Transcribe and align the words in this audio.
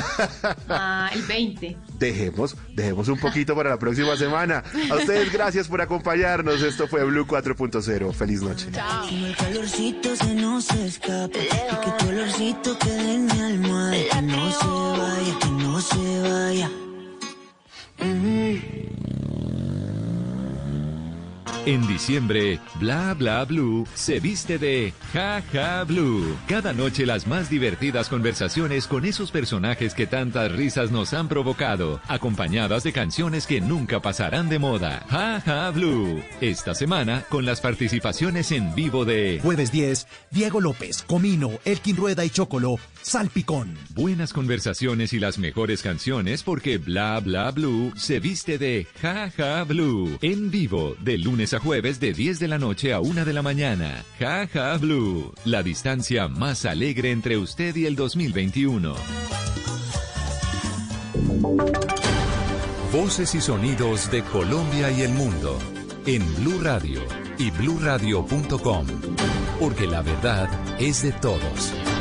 Ah, 0.69 1.09
el 1.13 1.21
20. 1.23 1.75
Dejemos, 1.99 2.55
dejemos 2.73 3.07
un 3.09 3.19
poquito 3.19 3.55
para 3.55 3.69
la 3.69 3.77
próxima 3.77 4.15
semana. 4.15 4.63
A 4.89 4.95
ustedes 4.95 5.31
gracias 5.31 5.67
por 5.67 5.81
acompañarnos. 5.81 6.61
Esto 6.61 6.87
fue 6.87 7.03
Blue 7.03 7.25
4.0. 7.25 8.13
Feliz 8.13 8.41
noche. 8.41 8.67
Como 9.09 9.25
el 9.25 9.35
calorcito 9.35 10.15
se 10.15 10.33
nos 10.33 10.69
escapa 10.71 11.37
y 11.37 11.85
que 11.85 11.91
tu 11.99 12.07
olorcito 12.09 12.77
quede 12.79 13.13
en 13.15 13.25
mi 13.25 13.41
almohada 13.41 13.91
que 14.11 14.21
no 14.21 14.51
se 14.51 14.67
vaya, 14.67 15.39
que 15.39 15.47
no 15.49 15.81
se 15.81 16.21
vaya. 16.21 16.71
Mm-hmm. 18.03 19.02
En 21.65 21.87
diciembre, 21.87 22.59
Bla 22.75 23.13
Bla 23.13 23.45
Blue 23.45 23.87
se 23.93 24.19
viste 24.19 24.57
de 24.57 24.93
Ja 25.13 25.41
Ja 25.53 25.85
Blue. 25.85 26.35
Cada 26.45 26.73
noche 26.73 27.05
las 27.05 27.25
más 27.25 27.49
divertidas 27.49 28.09
conversaciones 28.09 28.85
con 28.85 29.05
esos 29.05 29.31
personajes 29.31 29.93
que 29.93 30.05
tantas 30.05 30.51
risas 30.51 30.91
nos 30.91 31.13
han 31.13 31.29
provocado, 31.29 32.01
acompañadas 32.09 32.83
de 32.83 32.91
canciones 32.91 33.47
que 33.47 33.61
nunca 33.61 34.01
pasarán 34.01 34.49
de 34.49 34.59
moda. 34.59 35.05
Ja 35.09 35.39
Ja 35.39 35.69
Blue. 35.71 36.21
Esta 36.41 36.75
semana 36.75 37.23
con 37.29 37.45
las 37.45 37.61
participaciones 37.61 38.51
en 38.51 38.75
vivo 38.75 39.05
de 39.05 39.39
Jueves 39.41 39.71
10, 39.71 40.05
Diego 40.31 40.59
López, 40.59 41.03
Comino, 41.03 41.49
Elkin 41.63 41.95
Rueda 41.95 42.25
y 42.25 42.29
Chocolo, 42.29 42.75
Salpicón. 43.01 43.77
Buenas 43.91 44.33
conversaciones 44.33 45.13
y 45.13 45.19
las 45.19 45.37
mejores 45.37 45.81
canciones 45.81 46.43
porque 46.43 46.77
Bla 46.77 47.21
Bla 47.21 47.51
Blue 47.51 47.93
se 47.95 48.19
viste 48.19 48.57
de 48.57 48.85
Ja 49.01 49.31
Ja 49.31 49.63
Blue. 49.63 50.17
En 50.21 50.51
vivo, 50.51 50.97
de 50.99 51.17
lunes 51.17 51.52
a 51.53 51.59
jueves 51.59 51.99
de 51.99 52.13
10 52.13 52.39
de 52.39 52.47
la 52.47 52.57
noche 52.57 52.93
a 52.93 52.99
1 52.99 53.25
de 53.25 53.33
la 53.33 53.41
mañana. 53.41 54.03
Ja 54.19 54.47
Ja 54.47 54.77
Blue. 54.77 55.33
La 55.45 55.61
distancia 55.61 56.27
más 56.27 56.65
alegre 56.65 57.11
entre 57.11 57.37
usted 57.37 57.75
y 57.75 57.85
el 57.85 57.95
2021. 57.95 58.95
Voces 62.91 63.35
y 63.35 63.41
sonidos 63.41 64.09
de 64.11 64.23
Colombia 64.23 64.91
y 64.91 65.01
el 65.01 65.11
mundo 65.11 65.59
en 66.05 66.23
Blue 66.35 66.59
Radio 66.61 67.01
y 67.37 67.51
bluradio.com. 67.51 68.87
Porque 69.59 69.87
la 69.87 70.01
verdad 70.01 70.49
es 70.79 71.03
de 71.03 71.11
todos. 71.11 71.92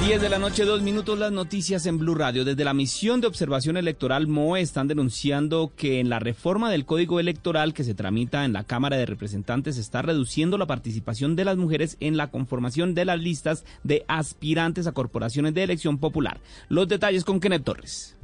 10 0.00 0.22
de 0.22 0.28
la 0.28 0.38
noche, 0.38 0.64
dos 0.64 0.80
minutos, 0.80 1.18
las 1.18 1.32
noticias 1.32 1.84
en 1.84 1.98
Blue 1.98 2.14
Radio. 2.14 2.44
Desde 2.44 2.64
la 2.64 2.72
misión 2.72 3.20
de 3.20 3.26
observación 3.26 3.76
electoral 3.76 4.28
MOE 4.28 4.60
están 4.60 4.86
denunciando 4.86 5.72
que 5.76 5.98
en 5.98 6.08
la 6.08 6.20
reforma 6.20 6.70
del 6.70 6.86
Código 6.86 7.18
Electoral 7.18 7.74
que 7.74 7.84
se 7.84 7.94
tramita 7.94 8.44
en 8.44 8.52
la 8.52 8.64
Cámara 8.64 8.96
de 8.96 9.06
Representantes 9.06 9.74
se 9.74 9.80
está 9.80 10.00
reduciendo 10.02 10.56
la 10.56 10.66
participación 10.66 11.34
de 11.36 11.44
las 11.44 11.56
mujeres 11.56 11.96
en 12.00 12.16
la 12.16 12.30
conformación 12.30 12.94
de 12.94 13.04
las 13.04 13.18
listas 13.18 13.64
de 13.82 14.04
aspirantes 14.06 14.86
a 14.86 14.92
corporaciones 14.92 15.52
de 15.52 15.64
elección 15.64 15.98
popular. 15.98 16.40
Los 16.68 16.88
detalles 16.88 17.24
con 17.24 17.40
Kenneth 17.40 17.64
Torres. 17.64 18.17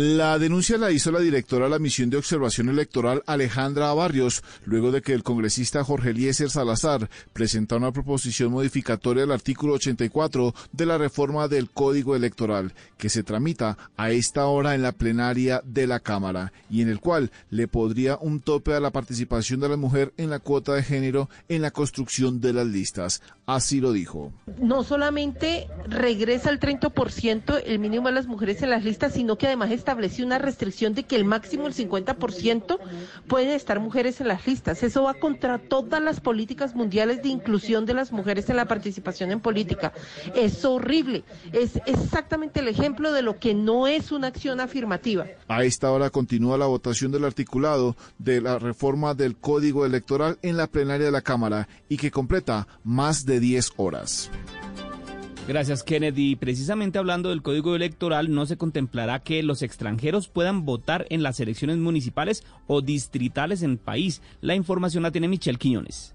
La 0.00 0.38
denuncia 0.38 0.78
la 0.78 0.92
hizo 0.92 1.10
la 1.10 1.18
directora 1.18 1.64
de 1.64 1.72
la 1.72 1.80
misión 1.80 2.08
de 2.08 2.18
observación 2.18 2.68
electoral 2.68 3.24
Alejandra 3.26 3.92
Barrios, 3.94 4.44
luego 4.64 4.92
de 4.92 5.02
que 5.02 5.12
el 5.12 5.24
congresista 5.24 5.82
Jorge 5.82 6.10
Eliezer 6.10 6.50
Salazar 6.50 7.10
presentara 7.32 7.80
una 7.80 7.90
proposición 7.90 8.52
modificatoria 8.52 9.22
del 9.22 9.32
artículo 9.32 9.72
84 9.72 10.54
de 10.70 10.86
la 10.86 10.98
reforma 10.98 11.48
del 11.48 11.68
Código 11.68 12.14
Electoral, 12.14 12.74
que 12.96 13.08
se 13.08 13.24
tramita 13.24 13.76
a 13.96 14.12
esta 14.12 14.46
hora 14.46 14.76
en 14.76 14.82
la 14.82 14.92
plenaria 14.92 15.62
de 15.64 15.88
la 15.88 15.98
Cámara, 15.98 16.52
y 16.70 16.82
en 16.82 16.90
el 16.90 17.00
cual 17.00 17.32
le 17.50 17.66
podría 17.66 18.18
un 18.18 18.38
tope 18.38 18.74
a 18.74 18.80
la 18.80 18.92
participación 18.92 19.58
de 19.58 19.68
la 19.68 19.76
mujer 19.76 20.12
en 20.16 20.30
la 20.30 20.38
cuota 20.38 20.74
de 20.74 20.84
género 20.84 21.28
en 21.48 21.60
la 21.60 21.72
construcción 21.72 22.40
de 22.40 22.52
las 22.52 22.68
listas. 22.68 23.20
Así 23.46 23.80
lo 23.80 23.92
dijo. 23.92 24.32
no 24.60 24.84
solamente 24.84 25.66
regresa 25.88 26.50
el 26.50 26.60
30% 26.60 27.62
el 27.64 27.78
mínimo 27.80 28.06
de 28.06 28.14
las 28.14 28.26
mujeres 28.28 28.62
en 28.62 28.70
las 28.70 28.84
listas, 28.84 29.14
sino 29.14 29.36
que 29.38 29.46
además 29.46 29.72
establece 29.88 30.22
una 30.22 30.36
restricción 30.36 30.92
de 30.92 31.04
que 31.04 31.16
el 31.16 31.24
máximo 31.24 31.66
el 31.66 31.72
50% 31.72 32.78
pueden 33.26 33.48
estar 33.52 33.80
mujeres 33.80 34.20
en 34.20 34.28
las 34.28 34.46
listas. 34.46 34.82
Eso 34.82 35.04
va 35.04 35.14
contra 35.14 35.56
todas 35.56 36.02
las 36.02 36.20
políticas 36.20 36.74
mundiales 36.74 37.22
de 37.22 37.30
inclusión 37.30 37.86
de 37.86 37.94
las 37.94 38.12
mujeres 38.12 38.50
en 38.50 38.56
la 38.56 38.66
participación 38.66 39.30
en 39.32 39.40
política. 39.40 39.94
Es 40.34 40.62
horrible. 40.66 41.24
Es 41.54 41.80
exactamente 41.86 42.60
el 42.60 42.68
ejemplo 42.68 43.12
de 43.12 43.22
lo 43.22 43.38
que 43.38 43.54
no 43.54 43.86
es 43.86 44.12
una 44.12 44.26
acción 44.26 44.60
afirmativa. 44.60 45.24
A 45.48 45.64
esta 45.64 45.90
hora 45.90 46.10
continúa 46.10 46.58
la 46.58 46.66
votación 46.66 47.10
del 47.10 47.24
articulado 47.24 47.96
de 48.18 48.42
la 48.42 48.58
reforma 48.58 49.14
del 49.14 49.38
Código 49.38 49.86
Electoral 49.86 50.38
en 50.42 50.58
la 50.58 50.66
plenaria 50.66 51.06
de 51.06 51.12
la 51.12 51.22
Cámara 51.22 51.66
y 51.88 51.96
que 51.96 52.10
completa 52.10 52.68
más 52.84 53.24
de 53.24 53.40
10 53.40 53.72
horas. 53.78 54.30
Gracias, 55.48 55.82
Kennedy. 55.82 56.36
Precisamente 56.36 56.98
hablando 56.98 57.30
del 57.30 57.40
Código 57.40 57.74
Electoral, 57.74 58.34
no 58.34 58.44
se 58.44 58.58
contemplará 58.58 59.20
que 59.20 59.42
los 59.42 59.62
extranjeros 59.62 60.28
puedan 60.28 60.66
votar 60.66 61.06
en 61.08 61.22
las 61.22 61.40
elecciones 61.40 61.78
municipales 61.78 62.44
o 62.66 62.82
distritales 62.82 63.62
en 63.62 63.70
el 63.70 63.78
país. 63.78 64.20
La 64.42 64.54
información 64.54 65.04
la 65.04 65.10
tiene 65.10 65.26
Michelle 65.26 65.56
Quiñones. 65.56 66.14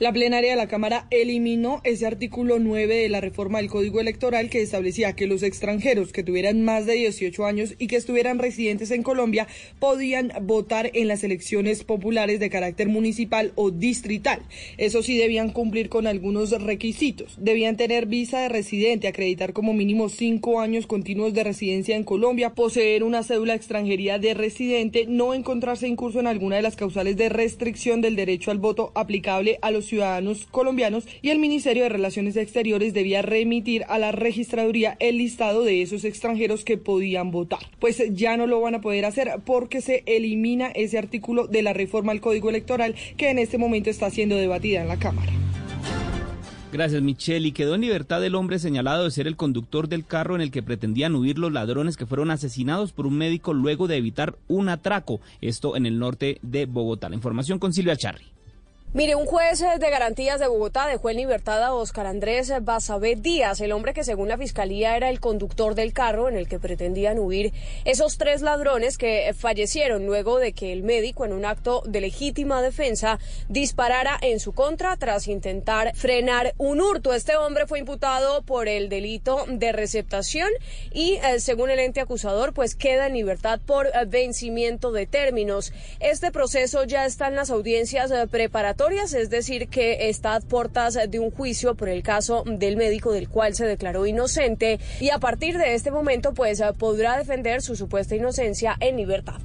La 0.00 0.14
plenaria 0.14 0.52
de 0.52 0.56
la 0.56 0.66
Cámara 0.66 1.06
eliminó 1.10 1.82
ese 1.84 2.06
artículo 2.06 2.58
9 2.58 3.02
de 3.02 3.08
la 3.10 3.20
reforma 3.20 3.58
del 3.58 3.68
Código 3.68 4.00
Electoral 4.00 4.48
que 4.48 4.62
establecía 4.62 5.12
que 5.12 5.26
los 5.26 5.42
extranjeros 5.42 6.10
que 6.10 6.22
tuvieran 6.22 6.64
más 6.64 6.86
de 6.86 6.94
18 6.94 7.44
años 7.44 7.74
y 7.78 7.86
que 7.86 7.96
estuvieran 7.96 8.38
residentes 8.38 8.92
en 8.92 9.02
Colombia 9.02 9.46
podían 9.78 10.32
votar 10.40 10.90
en 10.94 11.06
las 11.06 11.22
elecciones 11.22 11.84
populares 11.84 12.40
de 12.40 12.48
carácter 12.48 12.88
municipal 12.88 13.52
o 13.56 13.70
distrital. 13.70 14.40
Eso 14.78 15.02
sí, 15.02 15.18
debían 15.18 15.50
cumplir 15.50 15.90
con 15.90 16.06
algunos 16.06 16.50
requisitos. 16.62 17.36
Debían 17.38 17.76
tener 17.76 18.06
visa 18.06 18.40
de 18.40 18.48
residente, 18.48 19.06
acreditar 19.06 19.52
como 19.52 19.74
mínimo 19.74 20.08
cinco 20.08 20.60
años 20.60 20.86
continuos 20.86 21.34
de 21.34 21.44
residencia 21.44 21.94
en 21.94 22.04
Colombia, 22.04 22.54
poseer 22.54 23.04
una 23.04 23.22
cédula 23.22 23.54
extranjería 23.54 24.18
de 24.18 24.32
residente, 24.32 25.04
no 25.06 25.34
encontrarse 25.34 25.86
incurso 25.86 26.20
en 26.20 26.26
alguna 26.26 26.56
de 26.56 26.62
las 26.62 26.76
causales 26.76 27.18
de 27.18 27.28
restricción 27.28 28.00
del 28.00 28.16
derecho 28.16 28.50
al 28.50 28.56
voto 28.56 28.92
aplicable 28.94 29.58
a 29.60 29.70
los 29.70 29.89
ciudadanos 29.90 30.46
colombianos 30.50 31.04
y 31.20 31.28
el 31.28 31.38
Ministerio 31.38 31.82
de 31.82 31.90
Relaciones 31.90 32.36
Exteriores 32.36 32.94
debía 32.94 33.20
remitir 33.20 33.84
a 33.88 33.98
la 33.98 34.12
registraduría 34.12 34.96
el 35.00 35.18
listado 35.18 35.62
de 35.62 35.82
esos 35.82 36.04
extranjeros 36.04 36.64
que 36.64 36.78
podían 36.78 37.30
votar. 37.30 37.60
Pues 37.78 38.02
ya 38.12 38.36
no 38.36 38.46
lo 38.46 38.60
van 38.60 38.76
a 38.76 38.80
poder 38.80 39.04
hacer 39.04 39.32
porque 39.44 39.82
se 39.82 40.02
elimina 40.06 40.68
ese 40.68 40.96
artículo 40.96 41.46
de 41.46 41.62
la 41.62 41.74
reforma 41.74 42.12
al 42.12 42.20
Código 42.20 42.48
Electoral 42.48 42.94
que 43.16 43.30
en 43.30 43.38
este 43.38 43.58
momento 43.58 43.90
está 43.90 44.08
siendo 44.10 44.36
debatida 44.36 44.80
en 44.80 44.88
la 44.88 44.98
Cámara. 44.98 45.32
Gracias, 46.72 47.02
Michelle. 47.02 47.48
Y 47.48 47.52
quedó 47.52 47.74
en 47.74 47.80
libertad 47.80 48.24
el 48.24 48.36
hombre 48.36 48.60
señalado 48.60 49.04
de 49.04 49.10
ser 49.10 49.26
el 49.26 49.36
conductor 49.36 49.88
del 49.88 50.06
carro 50.06 50.36
en 50.36 50.40
el 50.40 50.52
que 50.52 50.62
pretendían 50.62 51.16
huir 51.16 51.36
los 51.36 51.52
ladrones 51.52 51.96
que 51.96 52.06
fueron 52.06 52.30
asesinados 52.30 52.92
por 52.92 53.08
un 53.08 53.18
médico 53.18 53.52
luego 53.52 53.88
de 53.88 53.96
evitar 53.96 54.36
un 54.46 54.68
atraco. 54.68 55.20
Esto 55.40 55.76
en 55.76 55.86
el 55.86 55.98
norte 55.98 56.38
de 56.42 56.66
Bogotá. 56.66 57.08
La 57.08 57.16
información 57.16 57.58
con 57.58 57.72
Silvia 57.72 57.96
Charri. 57.96 58.26
Mire, 58.92 59.14
un 59.14 59.24
juez 59.24 59.60
de 59.60 59.88
garantías 59.88 60.40
de 60.40 60.48
Bogotá 60.48 60.88
dejó 60.88 61.10
en 61.10 61.18
libertad 61.18 61.62
a 61.62 61.72
Oscar 61.74 62.08
Andrés 62.08 62.52
Basabé 62.62 63.14
Díaz, 63.14 63.60
el 63.60 63.70
hombre 63.70 63.94
que 63.94 64.02
según 64.02 64.26
la 64.26 64.36
fiscalía 64.36 64.96
era 64.96 65.10
el 65.10 65.20
conductor 65.20 65.76
del 65.76 65.92
carro 65.92 66.28
en 66.28 66.34
el 66.34 66.48
que 66.48 66.58
pretendían 66.58 67.20
huir 67.20 67.52
esos 67.84 68.18
tres 68.18 68.42
ladrones 68.42 68.98
que 68.98 69.32
fallecieron 69.38 70.06
luego 70.06 70.40
de 70.40 70.52
que 70.54 70.72
el 70.72 70.82
médico 70.82 71.24
en 71.24 71.34
un 71.34 71.44
acto 71.44 71.84
de 71.86 72.00
legítima 72.00 72.62
defensa 72.62 73.20
disparara 73.48 74.18
en 74.22 74.40
su 74.40 74.54
contra 74.54 74.96
tras 74.96 75.28
intentar 75.28 75.94
frenar 75.94 76.54
un 76.58 76.80
hurto. 76.80 77.14
Este 77.14 77.36
hombre 77.36 77.68
fue 77.68 77.78
imputado 77.78 78.42
por 78.42 78.66
el 78.66 78.88
delito 78.88 79.44
de 79.46 79.70
receptación 79.70 80.48
y 80.92 81.12
eh, 81.12 81.38
según 81.38 81.70
el 81.70 81.78
ente 81.78 82.00
acusador 82.00 82.52
pues 82.52 82.74
queda 82.74 83.06
en 83.06 83.14
libertad 83.14 83.60
por 83.64 83.86
eh, 83.86 83.90
vencimiento 84.08 84.90
de 84.90 85.06
términos. 85.06 85.72
Este 86.00 86.32
proceso 86.32 86.82
ya 86.82 87.06
está 87.06 87.28
en 87.28 87.36
las 87.36 87.50
audiencias 87.50 88.10
eh, 88.10 88.26
es 88.88 89.28
decir, 89.28 89.68
que 89.68 90.08
está 90.08 90.36
a 90.36 90.40
puertas 90.40 90.98
de 91.10 91.20
un 91.20 91.30
juicio 91.30 91.74
por 91.74 91.90
el 91.90 92.02
caso 92.02 92.44
del 92.46 92.78
médico 92.78 93.12
del 93.12 93.28
cual 93.28 93.54
se 93.54 93.66
declaró 93.66 94.06
inocente 94.06 94.80
y 95.00 95.10
a 95.10 95.18
partir 95.18 95.58
de 95.58 95.74
este 95.74 95.90
momento 95.90 96.32
pues 96.32 96.62
podrá 96.78 97.18
defender 97.18 97.60
su 97.60 97.76
supuesta 97.76 98.16
inocencia 98.16 98.78
en 98.80 98.96
libertad. 98.96 99.38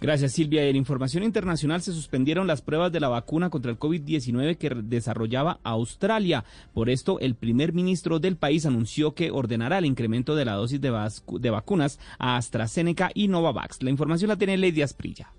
Gracias 0.00 0.32
Silvia. 0.32 0.62
En 0.62 0.76
información 0.76 1.24
internacional 1.24 1.82
se 1.82 1.92
suspendieron 1.92 2.46
las 2.46 2.62
pruebas 2.62 2.92
de 2.92 3.00
la 3.00 3.08
vacuna 3.08 3.50
contra 3.50 3.72
el 3.72 3.78
COVID-19 3.78 4.56
que 4.56 4.70
desarrollaba 4.70 5.58
Australia. 5.64 6.44
Por 6.74 6.90
esto, 6.90 7.18
el 7.18 7.34
primer 7.34 7.72
ministro 7.72 8.20
del 8.20 8.36
país 8.36 8.66
anunció 8.66 9.14
que 9.14 9.32
ordenará 9.32 9.78
el 9.78 9.84
incremento 9.84 10.36
de 10.36 10.44
la 10.44 10.52
dosis 10.52 10.80
de, 10.80 10.92
de 11.40 11.50
vacunas 11.50 11.98
a 12.20 12.36
AstraZeneca 12.36 13.10
y 13.14 13.26
Novavax. 13.26 13.82
La 13.82 13.90
información 13.90 14.28
la 14.28 14.36
tiene 14.36 14.58
Lady 14.58 14.82
Asprilla. 14.82 15.32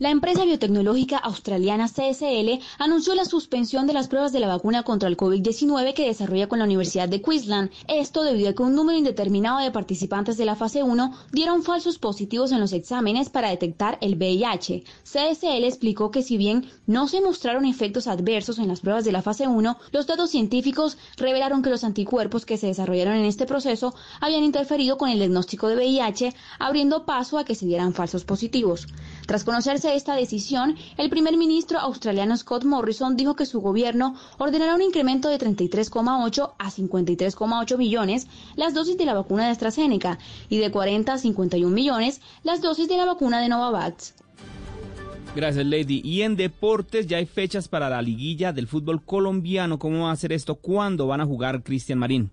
La 0.00 0.10
empresa 0.10 0.44
biotecnológica 0.44 1.18
australiana 1.18 1.86
CSL 1.86 2.58
anunció 2.78 3.14
la 3.14 3.24
suspensión 3.24 3.86
de 3.86 3.92
las 3.92 4.08
pruebas 4.08 4.32
de 4.32 4.40
la 4.40 4.48
vacuna 4.48 4.82
contra 4.82 5.08
el 5.08 5.16
COVID-19 5.16 5.94
que 5.94 6.08
desarrolla 6.08 6.48
con 6.48 6.58
la 6.58 6.64
Universidad 6.64 7.08
de 7.08 7.22
Queensland. 7.22 7.70
Esto 7.86 8.24
debido 8.24 8.48
a 8.50 8.54
que 8.54 8.64
un 8.64 8.74
número 8.74 8.98
indeterminado 8.98 9.60
de 9.60 9.70
participantes 9.70 10.36
de 10.36 10.46
la 10.46 10.56
fase 10.56 10.82
1 10.82 11.14
dieron 11.30 11.62
falsos 11.62 12.00
positivos 12.00 12.50
en 12.50 12.58
los 12.58 12.72
exámenes 12.72 13.30
para 13.30 13.50
detectar 13.50 13.96
el 14.00 14.16
VIH. 14.16 14.82
CSL 15.04 15.62
explicó 15.62 16.10
que 16.10 16.24
si 16.24 16.38
bien 16.38 16.68
no 16.88 17.06
se 17.06 17.20
mostraron 17.20 17.64
efectos 17.64 18.08
adversos 18.08 18.58
en 18.58 18.66
las 18.66 18.80
pruebas 18.80 19.04
de 19.04 19.12
la 19.12 19.22
fase 19.22 19.46
1, 19.46 19.78
los 19.92 20.06
datos 20.08 20.28
científicos 20.28 20.98
revelaron 21.18 21.62
que 21.62 21.70
los 21.70 21.84
anticuerpos 21.84 22.44
que 22.44 22.56
se 22.56 22.66
desarrollaron 22.66 23.14
en 23.14 23.26
este 23.26 23.46
proceso 23.46 23.94
habían 24.20 24.42
interferido 24.42 24.98
con 24.98 25.08
el 25.08 25.18
diagnóstico 25.18 25.68
de 25.68 25.76
VIH, 25.76 26.34
abriendo 26.58 27.06
paso 27.06 27.38
a 27.38 27.44
que 27.44 27.54
se 27.54 27.66
dieran 27.66 27.94
falsos 27.94 28.24
positivos. 28.24 28.88
Tras 29.26 29.44
conocerse 29.44 29.94
esta 29.94 30.16
decisión, 30.16 30.76
el 30.98 31.08
primer 31.08 31.36
ministro 31.36 31.78
australiano 31.78 32.36
Scott 32.36 32.64
Morrison 32.64 33.16
dijo 33.16 33.34
que 33.34 33.46
su 33.46 33.60
gobierno 33.60 34.14
ordenará 34.38 34.74
un 34.74 34.82
incremento 34.82 35.28
de 35.28 35.38
33,8 35.38 36.52
a 36.58 36.70
53,8 36.70 37.78
millones 37.78 38.26
las 38.56 38.74
dosis 38.74 38.98
de 38.98 39.06
la 39.06 39.14
vacuna 39.14 39.44
de 39.44 39.50
AstraZeneca 39.50 40.18
y 40.48 40.58
de 40.58 40.70
40 40.70 41.14
a 41.14 41.18
51 41.18 41.74
millones 41.74 42.20
las 42.42 42.60
dosis 42.60 42.88
de 42.88 42.96
la 42.96 43.06
vacuna 43.06 43.40
de 43.40 43.48
Novavax. 43.48 44.14
Gracias, 45.34 45.66
Lady. 45.66 46.00
Y 46.04 46.22
en 46.22 46.36
deportes 46.36 47.08
ya 47.08 47.16
hay 47.16 47.26
fechas 47.26 47.66
para 47.66 47.90
la 47.90 48.02
liguilla 48.02 48.52
del 48.52 48.68
fútbol 48.68 49.04
colombiano. 49.04 49.80
¿Cómo 49.80 50.04
va 50.04 50.12
a 50.12 50.16
ser 50.16 50.32
esto? 50.32 50.54
¿Cuándo 50.54 51.08
van 51.08 51.20
a 51.20 51.26
jugar 51.26 51.64
Cristian 51.64 51.98
Marín? 51.98 52.30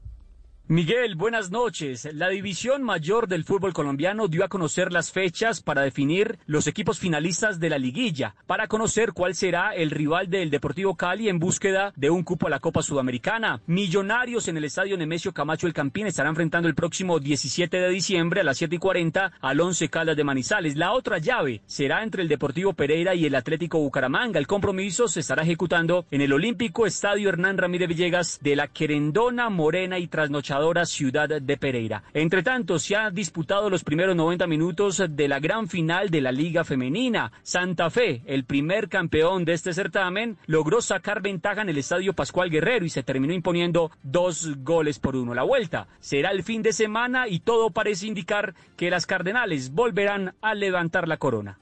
Miguel, 0.72 1.16
buenas 1.16 1.52
noches. 1.52 2.08
La 2.14 2.30
división 2.30 2.82
mayor 2.82 3.28
del 3.28 3.44
fútbol 3.44 3.74
colombiano 3.74 4.30
dio 4.30 4.46
a 4.46 4.48
conocer 4.48 4.94
las 4.94 5.12
fechas 5.12 5.62
para 5.62 5.82
definir 5.82 6.40
los 6.46 6.66
equipos 6.66 6.98
finalistas 6.98 7.60
de 7.60 7.70
la 7.70 7.78
liguilla, 7.78 8.36
para 8.48 8.68
conocer 8.68 9.12
cuál 9.12 9.36
será 9.36 9.76
el 9.76 9.92
rival 9.92 10.30
del 10.30 10.50
Deportivo 10.50 10.96
Cali 10.96 11.28
en 11.28 11.40
búsqueda 11.40 11.92
de 11.98 12.10
un 12.10 12.24
cupo 12.24 12.48
a 12.48 12.50
la 12.50 12.62
Copa 12.62 12.84
Sudamericana. 12.84 13.60
Millonarios 13.66 14.48
en 14.48 14.56
el 14.56 14.64
estadio 14.64 14.96
Nemesio 14.96 15.34
Camacho 15.34 15.68
El 15.68 15.74
Campín 15.74 16.08
estarán 16.08 16.30
enfrentando 16.30 16.70
el 16.70 16.74
próximo 16.74 17.20
17 17.20 17.76
de 17.76 17.90
diciembre 17.90 18.40
a 18.40 18.46
las 18.46 18.58
7 18.58 18.74
y 18.74 18.80
40 18.80 19.34
al 19.42 19.60
11 19.60 19.90
Caldas 19.90 20.16
de 20.16 20.24
Manizales. 20.24 20.78
La 20.78 20.94
otra 20.94 21.18
llave 21.18 21.64
será 21.66 22.02
entre 22.02 22.22
el 22.22 22.30
Deportivo 22.30 22.72
Pereira 22.72 23.14
y 23.14 23.26
el 23.26 23.36
Atlético 23.36 23.80
Bucaramanga. 23.80 24.40
El 24.40 24.48
compromiso 24.48 25.10
se 25.10 25.20
estará 25.20 25.44
ejecutando 25.44 26.06
en 26.12 26.22
el 26.22 26.32
Olímpico 26.32 26.86
Estadio 26.86 27.28
Hernán 27.28 27.58
Ramírez 27.58 27.90
Villegas 27.90 28.40
de 28.42 28.56
la 28.56 28.70
Querendona, 28.70 29.50
Morena 29.50 30.00
y 30.00 30.08
Trasnochadora 30.08 30.61
ciudad 30.86 31.30
de 31.30 31.58
Pereira. 31.58 32.04
Entre 32.14 32.44
tanto, 32.44 32.80
se 32.80 32.96
han 32.96 33.14
disputado 33.14 33.70
los 33.70 33.84
primeros 33.84 34.16
90 34.16 34.48
minutos 34.48 35.04
de 35.10 35.28
la 35.28 35.40
gran 35.40 35.68
final 35.68 36.10
de 36.10 36.22
la 36.22 36.32
Liga 36.32 36.64
Femenina. 36.64 37.32
Santa 37.44 37.90
Fe, 37.90 38.22
el 38.26 38.46
primer 38.46 38.90
campeón 38.90 39.46
de 39.46 39.54
este 39.54 39.74
certamen, 39.74 40.38
logró 40.46 40.82
sacar 40.82 41.22
ventaja 41.22 41.62
en 41.62 41.70
el 41.70 41.78
Estadio 41.78 42.14
Pascual 42.14 42.50
Guerrero 42.50 42.86
y 42.86 42.90
se 42.90 43.04
terminó 43.04 43.34
imponiendo 43.34 43.92
dos 44.04 44.58
goles 44.64 45.00
por 45.00 45.16
uno. 45.16 45.34
La 45.34 45.44
vuelta 45.44 45.88
será 46.00 46.32
el 46.32 46.44
fin 46.44 46.62
de 46.62 46.74
semana 46.74 47.28
y 47.28 47.40
todo 47.40 47.72
parece 47.72 48.08
indicar 48.08 48.54
que 48.78 48.90
las 48.90 49.06
Cardenales 49.06 49.72
volverán 49.72 50.36
a 50.42 50.54
levantar 50.54 51.08
la 51.08 51.18
corona. 51.18 51.61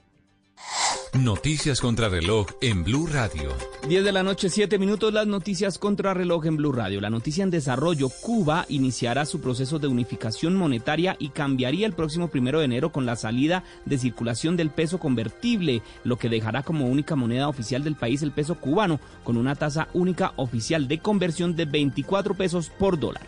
Noticias 1.18 1.80
contra 1.80 2.08
reloj 2.08 2.46
en 2.60 2.84
Blue 2.84 3.08
Radio. 3.08 3.50
10 3.88 4.04
de 4.04 4.12
la 4.12 4.22
noche, 4.22 4.48
7 4.48 4.78
minutos, 4.78 5.12
las 5.12 5.26
noticias 5.26 5.76
contra 5.76 6.14
reloj 6.14 6.46
en 6.46 6.56
Blue 6.56 6.70
Radio. 6.70 7.00
La 7.00 7.10
noticia 7.10 7.42
en 7.42 7.50
desarrollo, 7.50 8.08
Cuba 8.22 8.64
iniciará 8.68 9.26
su 9.26 9.40
proceso 9.40 9.80
de 9.80 9.88
unificación 9.88 10.54
monetaria 10.54 11.16
y 11.18 11.30
cambiaría 11.30 11.88
el 11.88 11.94
próximo 11.94 12.28
primero 12.28 12.60
de 12.60 12.66
enero 12.66 12.92
con 12.92 13.06
la 13.06 13.16
salida 13.16 13.64
de 13.86 13.98
circulación 13.98 14.56
del 14.56 14.70
peso 14.70 15.00
convertible, 15.00 15.82
lo 16.04 16.16
que 16.16 16.28
dejará 16.28 16.62
como 16.62 16.86
única 16.86 17.16
moneda 17.16 17.48
oficial 17.48 17.82
del 17.82 17.96
país 17.96 18.22
el 18.22 18.30
peso 18.30 18.54
cubano, 18.54 19.00
con 19.24 19.36
una 19.36 19.56
tasa 19.56 19.88
única 19.92 20.32
oficial 20.36 20.86
de 20.86 21.00
conversión 21.00 21.56
de 21.56 21.64
24 21.64 22.34
pesos 22.34 22.70
por 22.78 23.00
dólar. 23.00 23.26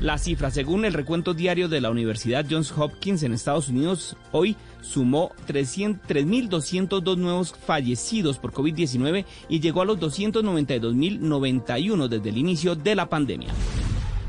La 0.00 0.16
cifra, 0.16 0.50
según 0.50 0.86
el 0.86 0.94
recuento 0.94 1.34
diario 1.34 1.68
de 1.68 1.82
la 1.82 1.90
Universidad 1.90 2.46
Johns 2.48 2.72
Hopkins 2.72 3.22
en 3.22 3.34
Estados 3.34 3.68
Unidos, 3.68 4.16
hoy 4.32 4.56
sumó 4.80 5.32
3.202 5.46 7.18
nuevos 7.18 7.54
fallecidos 7.66 8.38
por 8.38 8.54
COVID-19 8.54 9.26
y 9.50 9.60
llegó 9.60 9.82
a 9.82 9.84
los 9.84 10.00
292.091 10.00 12.08
desde 12.08 12.30
el 12.30 12.38
inicio 12.38 12.76
de 12.76 12.94
la 12.94 13.10
pandemia. 13.10 13.50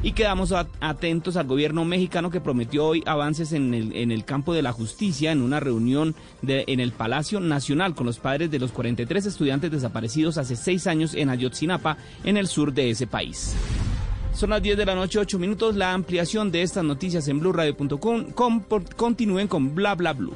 Y 0.04 0.12
quedamos 0.12 0.54
atentos 0.82 1.38
al 1.38 1.48
gobierno 1.48 1.86
mexicano 1.86 2.32
que 2.32 2.42
prometió 2.42 2.88
hoy 2.88 3.02
avances 3.06 3.54
en 3.54 3.74
el, 3.74 3.96
en 3.96 4.12
el 4.12 4.26
campo 4.26 4.54
de 4.54 4.64
la 4.64 4.74
justicia 4.74 5.32
en 5.32 5.42
una 5.42 5.62
reunión 5.62 6.16
en 6.46 6.82
el 6.82 6.92
Palacio 6.92 7.40
Nacional 7.40 7.96
con 7.96 8.08
los 8.08 8.20
padres 8.20 8.52
de 8.52 8.60
los 8.60 8.74
43 8.74 9.26
estudiantes 9.26 9.72
desaparecidos 9.72 10.38
hace 10.38 10.58
seis 10.58 10.86
años 10.86 11.14
en 11.14 11.30
Ayotzinapa, 11.30 11.96
en 12.26 12.36
el 12.36 12.48
sur 12.48 12.74
de 12.74 12.90
ese 12.90 13.08
país. 13.08 13.56
Son 14.34 14.50
las 14.50 14.62
10 14.62 14.78
de 14.78 14.86
la 14.86 14.96
noche, 14.96 15.20
8 15.20 15.38
minutos. 15.38 15.76
La 15.76 15.94
ampliación 15.94 16.52
de 16.52 16.62
estas 16.62 16.84
noticias 16.84 17.28
en 17.28 17.40
blurradio.com. 17.40 18.28
Continúen 18.96 19.48
con 19.48 19.76
bla 19.76 19.96
bla 19.96 20.14
blue. 20.14 20.36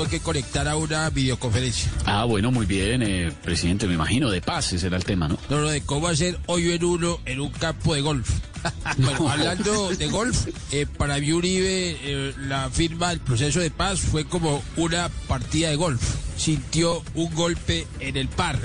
tengo 0.00 0.10
que 0.10 0.20
conectar 0.20 0.66
a 0.66 0.76
una 0.76 1.10
videoconferencia. 1.10 1.90
Ah, 2.06 2.24
bueno, 2.24 2.50
muy 2.50 2.64
bien, 2.64 3.02
eh, 3.02 3.32
presidente, 3.42 3.86
me 3.86 3.94
imagino, 3.94 4.30
de 4.30 4.40
paz 4.40 4.72
ese 4.72 4.86
era 4.86 4.96
el 4.96 5.04
tema, 5.04 5.28
¿no? 5.28 5.38
No, 5.50 5.60
no, 5.60 5.68
de 5.68 5.82
cómo 5.82 6.08
hacer 6.08 6.38
hoyo 6.46 6.72
en 6.72 6.84
uno 6.84 7.18
en 7.26 7.40
un 7.40 7.50
campo 7.50 7.94
de 7.94 8.00
golf. 8.00 8.30
Bueno, 8.98 9.28
hablando 9.30 9.88
de 9.88 10.06
golf, 10.08 10.48
eh, 10.70 10.86
para 10.86 11.18
mí 11.18 11.32
Uribe, 11.32 11.96
eh, 12.02 12.34
la 12.46 12.68
firma 12.70 13.08
del 13.10 13.20
proceso 13.20 13.60
de 13.60 13.70
paz 13.70 14.00
fue 14.00 14.24
como 14.26 14.62
una 14.76 15.08
partida 15.28 15.70
de 15.70 15.76
golf. 15.76 16.02
Sintió 16.40 17.02
un 17.16 17.34
golpe 17.34 17.86
en 17.98 18.16
el 18.16 18.28
par. 18.28 18.58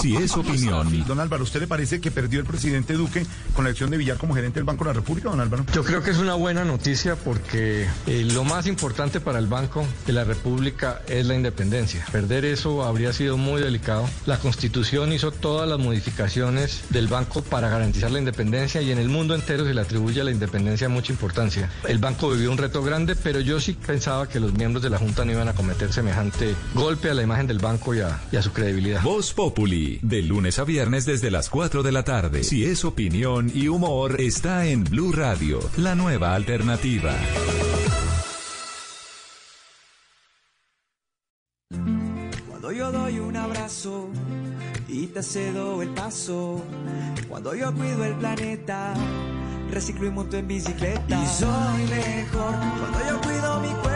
Si 0.00 0.14
es 0.14 0.36
opinión. 0.36 1.04
Don 1.04 1.18
Álvaro, 1.18 1.42
¿usted 1.42 1.58
le 1.58 1.66
parece 1.66 2.00
que 2.00 2.12
perdió 2.12 2.38
el 2.38 2.46
presidente 2.46 2.94
Duque 2.94 3.26
con 3.54 3.64
la 3.64 3.70
elección 3.70 3.90
de 3.90 3.96
Villar 3.96 4.16
como 4.16 4.36
gerente 4.36 4.60
del 4.60 4.64
Banco 4.64 4.84
de 4.84 4.90
la 4.90 4.94
República, 4.94 5.30
don 5.30 5.40
Álvaro? 5.40 5.66
Yo 5.74 5.82
creo 5.82 6.00
que 6.00 6.10
es 6.10 6.18
una 6.18 6.34
buena 6.34 6.64
noticia 6.64 7.16
porque 7.16 7.88
eh, 8.06 8.24
lo 8.32 8.44
más 8.44 8.68
importante 8.68 9.20
para 9.20 9.40
el 9.40 9.48
Banco 9.48 9.84
de 10.06 10.12
la 10.12 10.22
República 10.22 11.02
es 11.08 11.26
la 11.26 11.34
independencia. 11.34 12.06
Perder 12.12 12.44
eso 12.44 12.84
habría 12.84 13.12
sido 13.12 13.36
muy 13.36 13.60
delicado. 13.60 14.08
La 14.26 14.38
Constitución 14.38 15.12
hizo 15.12 15.32
todas 15.32 15.68
las 15.68 15.80
modificaciones 15.80 16.82
del 16.90 17.08
banco 17.08 17.42
para 17.42 17.68
garantizar 17.68 18.12
la 18.12 18.20
independencia 18.20 18.80
y 18.80 18.92
en 18.92 18.98
el 18.98 19.08
mundo 19.08 19.34
entero 19.34 19.64
se 19.64 19.74
le 19.74 19.80
atribuye 19.80 20.20
a 20.20 20.24
la 20.24 20.30
independencia 20.30 20.88
mucha 20.88 21.12
importancia. 21.12 21.68
El 21.88 21.98
banco 21.98 22.30
vivió 22.30 22.52
un 22.52 22.58
reto 22.58 22.80
grande, 22.80 23.16
pero 23.16 23.40
yo 23.40 23.58
sí 23.58 23.72
pensaba 23.72 24.28
que 24.28 24.38
los 24.38 24.52
miembros 24.52 24.84
de 24.84 24.90
la 24.90 24.98
Junta 24.98 25.24
no 25.24 25.32
iban 25.32 25.48
a 25.48 25.52
cometer 25.52 25.79
semejante 25.88 26.54
golpe 26.74 27.10
a 27.10 27.14
la 27.14 27.22
imagen 27.22 27.46
del 27.46 27.58
banco 27.58 27.94
y 27.94 28.00
a, 28.00 28.20
y 28.30 28.36
a 28.36 28.42
su 28.42 28.52
credibilidad. 28.52 29.02
Voz 29.02 29.32
Populi, 29.32 29.98
de 30.02 30.22
lunes 30.22 30.58
a 30.58 30.64
viernes 30.64 31.06
desde 31.06 31.30
las 31.30 31.48
4 31.48 31.82
de 31.82 31.92
la 31.92 32.04
tarde. 32.04 32.44
Si 32.44 32.64
es 32.64 32.84
opinión 32.84 33.50
y 33.54 33.68
humor, 33.68 34.20
está 34.20 34.66
en 34.66 34.84
Blue 34.84 35.12
Radio, 35.12 35.60
la 35.76 35.94
nueva 35.94 36.34
alternativa. 36.34 37.14
Cuando 42.48 42.72
yo 42.72 42.92
doy 42.92 43.18
un 43.18 43.36
abrazo 43.36 44.08
y 44.88 45.06
te 45.06 45.22
cedo 45.22 45.82
el 45.82 45.88
paso. 45.90 46.62
Cuando 47.28 47.54
yo 47.54 47.72
cuido 47.72 48.04
el 48.04 48.14
planeta, 48.14 48.94
reciclo 49.70 50.06
y 50.06 50.10
monto 50.10 50.36
en 50.36 50.48
bicicleta. 50.48 51.22
Y 51.22 51.26
soy 51.26 51.82
mejor 51.88 52.54
cuando 52.78 52.98
yo 53.08 53.20
cuido 53.20 53.60
mi 53.60 53.68
cuerpo. 53.68 53.89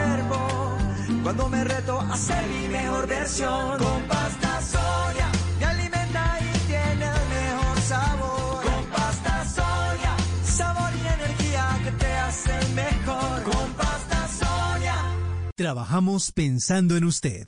Cuando 1.25 1.49
me 1.49 1.63
reto 1.63 1.99
a 1.99 2.15
ser 2.15 2.45
mi 2.45 2.67
mejor 2.67 3.07
versión. 3.07 3.79
Con 3.79 4.03
pasta 4.03 4.61
Sonia 4.61 5.31
me 5.59 5.65
alimenta 5.65 6.37
y 6.39 6.67
tiene 6.67 7.05
el 7.05 7.29
mejor 7.33 7.81
sabor. 7.81 8.63
Con 8.63 8.85
pasta 8.91 9.43
Sonia, 9.43 10.15
sabor 10.43 10.91
y 10.93 11.07
energía 11.07 11.79
que 11.83 11.91
te 11.93 12.11
hacen 12.13 12.75
mejor. 12.75 13.41
Con 13.41 13.73
pasta 13.73 14.27
Sonia. 14.27 14.95
Trabajamos 15.55 16.31
pensando 16.31 16.95
en 16.95 17.05
usted. 17.05 17.47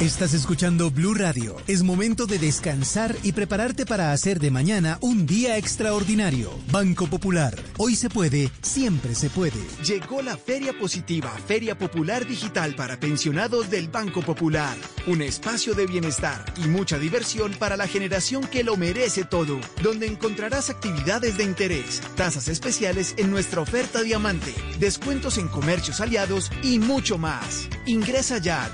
Estás 0.00 0.32
escuchando 0.32 0.92
Blue 0.92 1.14
Radio. 1.14 1.56
Es 1.66 1.82
momento 1.82 2.26
de 2.26 2.38
descansar 2.38 3.16
y 3.24 3.32
prepararte 3.32 3.84
para 3.84 4.12
hacer 4.12 4.38
de 4.38 4.52
mañana 4.52 4.96
un 5.00 5.26
día 5.26 5.56
extraordinario. 5.56 6.52
Banco 6.70 7.08
Popular. 7.08 7.58
Hoy 7.78 7.96
se 7.96 8.08
puede, 8.08 8.48
siempre 8.62 9.16
se 9.16 9.28
puede. 9.28 9.58
Llegó 9.84 10.22
la 10.22 10.36
Feria 10.36 10.72
Positiva, 10.78 11.28
Feria 11.48 11.76
Popular 11.76 12.28
Digital 12.28 12.76
para 12.76 13.00
pensionados 13.00 13.70
del 13.70 13.88
Banco 13.88 14.22
Popular. 14.22 14.76
Un 15.08 15.20
espacio 15.20 15.74
de 15.74 15.86
bienestar 15.86 16.44
y 16.64 16.68
mucha 16.68 16.96
diversión 16.96 17.50
para 17.58 17.76
la 17.76 17.88
generación 17.88 18.46
que 18.46 18.62
lo 18.62 18.76
merece 18.76 19.24
todo, 19.24 19.58
donde 19.82 20.06
encontrarás 20.06 20.70
actividades 20.70 21.36
de 21.36 21.42
interés, 21.42 22.02
tasas 22.14 22.46
especiales 22.46 23.14
en 23.16 23.32
nuestra 23.32 23.62
oferta 23.62 24.02
diamante, 24.02 24.54
descuentos 24.78 25.38
en 25.38 25.48
comercios 25.48 26.00
aliados 26.00 26.52
y 26.62 26.78
mucho 26.78 27.18
más. 27.18 27.68
Ingresa 27.84 28.38
ya 28.38 28.64
a 28.64 28.68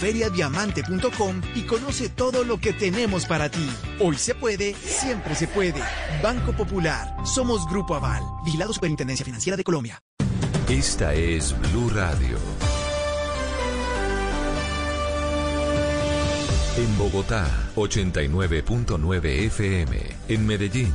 www.feriadiamante.com 0.00 1.40
y 1.54 1.62
conoce 1.62 2.08
todo 2.08 2.44
lo 2.44 2.58
que 2.58 2.72
tenemos 2.72 3.26
para 3.26 3.50
ti. 3.50 3.68
Hoy 3.98 4.16
se 4.16 4.34
puede, 4.34 4.74
siempre 4.74 5.34
se 5.34 5.46
puede. 5.46 5.82
Banco 6.22 6.52
Popular. 6.52 7.14
Somos 7.24 7.66
Grupo 7.68 7.94
Aval. 7.94 8.22
Vigilado 8.44 8.72
Superintendencia 8.72 9.24
Financiera 9.24 9.56
de 9.56 9.64
Colombia. 9.64 10.00
Esta 10.68 11.14
es 11.14 11.54
Blue 11.72 11.90
Radio. 11.90 12.38
En 16.76 16.96
Bogotá, 16.96 17.46
89.9 17.74 19.24
FM. 19.46 19.98
En 20.28 20.46
Medellín, 20.46 20.94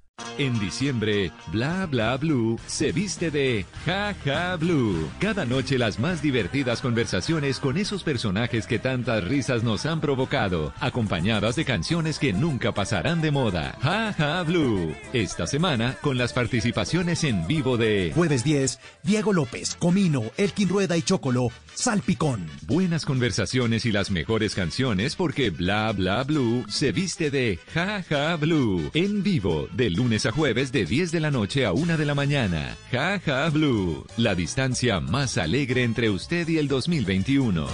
En 0.37 0.59
diciembre, 0.59 1.31
Bla 1.47 1.85
Bla 1.85 2.17
Blue 2.17 2.59
se 2.65 2.91
viste 2.91 3.31
de 3.31 3.65
Ja 3.85 4.15
Ja 4.23 4.55
Blue. 4.55 5.09
Cada 5.19 5.45
noche 5.45 5.77
las 5.77 5.99
más 5.99 6.21
divertidas 6.21 6.81
conversaciones 6.81 7.59
con 7.59 7.77
esos 7.77 8.03
personajes 8.03 8.65
que 8.65 8.79
tantas 8.79 9.23
risas 9.23 9.63
nos 9.63 9.85
han 9.85 10.01
provocado, 10.01 10.73
acompañadas 10.79 11.55
de 11.55 11.65
canciones 11.65 12.19
que 12.19 12.33
nunca 12.33 12.73
pasarán 12.73 13.21
de 13.21 13.31
moda. 13.31 13.77
Ja 13.81 14.13
Ja 14.13 14.43
Blue. 14.43 14.95
Esta 15.13 15.47
semana 15.47 15.97
con 16.01 16.17
las 16.17 16.33
participaciones 16.33 17.23
en 17.23 17.45
vivo 17.47 17.77
de 17.77 18.11
Jueves 18.15 18.43
10, 18.43 18.79
Diego 19.03 19.33
López, 19.33 19.75
Comino, 19.75 20.23
Elkin 20.37 20.69
Rueda 20.69 20.97
y 20.97 21.01
Chocolo, 21.01 21.49
Salpicón. 21.75 22.47
Buenas 22.67 23.05
conversaciones 23.05 23.85
y 23.85 23.91
las 23.91 24.11
mejores 24.11 24.55
canciones 24.55 25.15
porque 25.15 25.49
Bla 25.49 25.91
Bla 25.91 26.23
Blue 26.23 26.65
se 26.69 26.91
viste 26.91 27.31
de 27.31 27.59
Ja 27.73 28.03
Ja 28.07 28.35
Blue. 28.35 28.91
En 28.93 29.23
vivo, 29.23 29.67
de 29.73 29.89
lunes 29.89 30.25
a 30.25 30.31
jueves 30.31 30.71
de 30.71 30.85
10 30.85 31.11
de 31.11 31.19
la 31.19 31.31
noche 31.31 31.65
a 31.65 31.71
1 31.73 31.97
de 31.97 32.05
la 32.05 32.15
mañana. 32.15 32.77
Ja 32.91 33.19
Ja 33.19 33.49
Blue. 33.49 34.05
La 34.17 34.35
distancia 34.35 34.99
más 34.99 35.37
alegre 35.37 35.83
entre 35.83 36.09
usted 36.09 36.47
y 36.47 36.57
el 36.57 36.67
2021. 36.67 37.67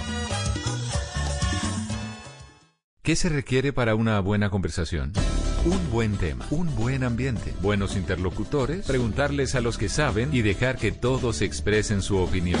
¿Qué 3.02 3.16
se 3.16 3.28
requiere 3.30 3.72
para 3.72 3.94
una 3.94 4.20
buena 4.20 4.50
conversación? 4.50 5.12
Un 5.64 5.90
buen 5.90 6.16
tema, 6.16 6.46
un 6.50 6.74
buen 6.76 7.02
ambiente, 7.04 7.54
buenos 7.60 7.96
interlocutores, 7.96 8.86
preguntarles 8.86 9.54
a 9.54 9.60
los 9.60 9.76
que 9.76 9.88
saben 9.88 10.28
y 10.32 10.42
dejar 10.42 10.76
que 10.76 10.92
todos 10.92 11.42
expresen 11.42 12.00
su 12.00 12.18
opinión. 12.18 12.60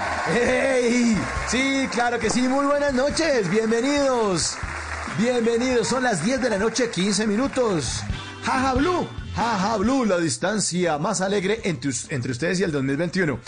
¡Hey! 0.27 1.17
Sí, 1.47 1.87
claro 1.91 2.19
que 2.19 2.29
sí, 2.29 2.47
muy 2.47 2.65
buenas 2.65 2.93
noches, 2.93 3.49
bienvenidos. 3.49 4.55
Bienvenidos, 5.17 5.87
son 5.87 6.03
las 6.03 6.23
10 6.23 6.41
de 6.41 6.49
la 6.51 6.57
noche, 6.59 6.91
15 6.91 7.25
minutos. 7.25 8.03
Jaja 8.43 8.73
Blue, 8.75 9.07
Jaja 9.35 9.77
Blue, 9.77 10.05
la 10.05 10.19
distancia 10.19 10.99
más 10.99 11.21
alegre 11.21 11.61
entre, 11.63 11.91
entre 12.09 12.31
ustedes 12.31 12.59
y 12.59 12.63
el 12.63 12.71
2021. 12.71 13.39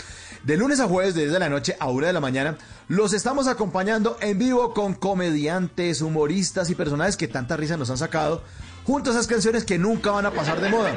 De 0.42 0.56
lunes 0.56 0.80
a 0.80 0.88
jueves, 0.88 1.14
de 1.14 1.22
10 1.22 1.32
de 1.34 1.38
la 1.38 1.48
noche 1.48 1.76
a 1.78 1.88
1 1.88 2.08
de 2.08 2.12
la 2.12 2.20
mañana, 2.20 2.58
los 2.88 3.12
estamos 3.12 3.46
acompañando 3.46 4.16
en 4.20 4.38
vivo 4.38 4.74
con 4.74 4.94
comediantes, 4.94 6.02
humoristas 6.02 6.70
y 6.70 6.74
personajes 6.74 7.16
que 7.16 7.28
tanta 7.28 7.56
risa 7.56 7.76
nos 7.76 7.90
han 7.90 7.98
sacado, 7.98 8.42
junto 8.84 9.10
a 9.10 9.12
esas 9.12 9.28
canciones 9.28 9.64
que 9.64 9.78
nunca 9.78 10.10
van 10.10 10.26
a 10.26 10.32
pasar 10.32 10.60
de 10.60 10.70
moda. 10.70 10.92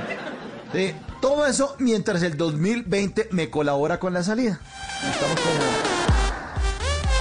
De 0.74 0.96
todo 1.22 1.46
eso 1.48 1.76
mientras 1.80 2.22
el 2.24 2.38
2020 2.38 3.30
me 3.32 3.50
colabora 3.50 4.00
con 4.00 4.14
la 4.14 4.24
salida. 4.24 4.60
Estamos 5.10 5.40
como. 5.40 6.08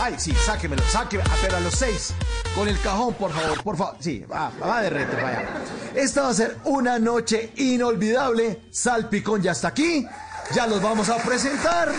Ay, 0.03 0.15
sí, 0.19 0.33
sáquemelo, 0.45 0.83
sáquemelo, 0.91 1.31
pero 1.43 1.57
a 1.57 1.61
los 1.61 1.75
seis. 1.75 2.13
Con 2.55 2.69
el 2.69 2.81
cajón, 2.81 3.15
por 3.15 3.33
favor, 3.33 3.63
por 3.63 3.77
favor. 3.77 3.97
Sí, 4.01 4.25
va, 4.31 4.51
va 4.63 4.83
de 4.83 4.91
rete, 4.91 5.17
vaya. 5.17 5.49
Esta 5.95 6.23
va 6.23 6.29
a 6.29 6.35
ser 6.35 6.57
una 6.65 6.99
noche 6.99 7.53
inolvidable. 7.57 8.63
Salpicón 8.71 9.43
ya 9.43 9.53
está 9.53 9.69
aquí. 9.69 10.07
Ya 10.55 10.67
los 10.67 10.81
vamos 10.81 11.09
a 11.09 11.17
presentar. 11.17 11.93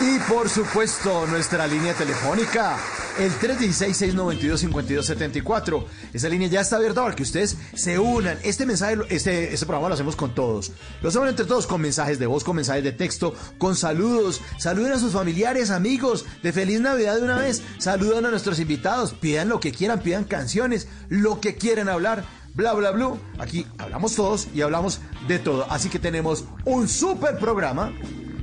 Y 0.00 0.18
por 0.30 0.48
supuesto, 0.48 1.26
nuestra 1.26 1.66
línea 1.66 1.94
telefónica 1.94 2.76
el 3.18 3.32
316-692-5274. 3.32 5.84
Esa 6.12 6.28
línea 6.28 6.48
ya 6.48 6.60
está 6.60 6.76
abierta 6.76 7.02
para 7.02 7.14
que 7.14 7.22
ustedes 7.22 7.56
se 7.74 7.98
unan. 7.98 8.38
Este 8.42 8.66
mensaje, 8.66 8.98
este, 9.08 9.52
este 9.52 9.66
programa 9.66 9.88
lo 9.88 9.94
hacemos 9.94 10.14
con 10.16 10.34
todos. 10.34 10.72
Lo 11.02 11.08
hacemos 11.08 11.28
entre 11.28 11.46
todos 11.46 11.66
con 11.66 11.80
mensajes 11.80 12.18
de 12.18 12.26
voz, 12.26 12.44
con 12.44 12.56
mensajes 12.56 12.84
de 12.84 12.92
texto, 12.92 13.34
con 13.58 13.74
saludos. 13.76 14.42
Saluden 14.58 14.92
a 14.92 14.98
sus 14.98 15.12
familiares, 15.12 15.70
amigos. 15.70 16.26
De 16.42 16.52
feliz 16.52 16.80
Navidad 16.80 17.16
de 17.16 17.22
una 17.22 17.38
vez. 17.38 17.62
Saluden 17.78 18.26
a 18.26 18.30
nuestros 18.30 18.60
invitados. 18.60 19.14
Pidan 19.14 19.48
lo 19.48 19.60
que 19.60 19.72
quieran, 19.72 20.00
pidan 20.00 20.24
canciones, 20.24 20.88
lo 21.08 21.40
que 21.40 21.56
quieran 21.56 21.88
hablar 21.88 22.24
bla 22.54 22.72
bla 22.72 22.90
bla. 22.90 23.12
Aquí 23.38 23.66
hablamos 23.78 24.16
todos 24.16 24.48
y 24.54 24.62
hablamos 24.62 25.00
de 25.28 25.38
todo. 25.38 25.70
Así 25.70 25.88
que 25.88 25.98
tenemos 25.98 26.44
un 26.64 26.88
super 26.88 27.38
programa 27.38 27.92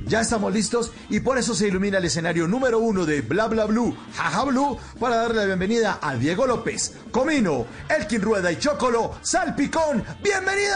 ya 0.06 0.20
estamos 0.20 0.52
listos 0.52 0.92
y 1.08 1.20
por 1.20 1.38
eso 1.38 1.54
se 1.54 1.68
ilumina 1.68 1.98
el 1.98 2.04
escenario 2.04 2.46
número 2.46 2.78
uno 2.78 3.04
de 3.06 3.22
Bla 3.22 3.46
Bla 3.46 3.66
Blue, 3.66 3.96
Jaja 4.14 4.44
Blue, 4.44 4.78
para 4.98 5.16
darle 5.16 5.36
la 5.36 5.46
bienvenida 5.46 5.98
a 6.00 6.14
Diego 6.14 6.46
López, 6.46 6.94
Comino, 7.10 7.66
Elkin 7.88 8.22
Rueda 8.22 8.52
y 8.52 8.58
Chocolo, 8.58 9.12
Salpicón. 9.22 10.04
¡Bienvenido! 10.22 10.74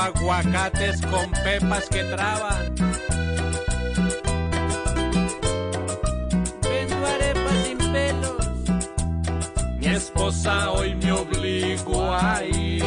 Aguacates 0.00 1.00
con 1.02 1.30
pepas 1.44 1.88
que 1.88 2.04
traban. 2.04 2.74
Vendo 6.62 7.06
arepas 7.06 7.56
sin 7.64 7.78
pelos. 7.92 8.46
Mi 9.78 9.86
esposa 9.86 10.70
hoy 10.72 10.94
me 10.94 11.12
obligó 11.12 12.12
a 12.12 12.44
ir 12.44 12.82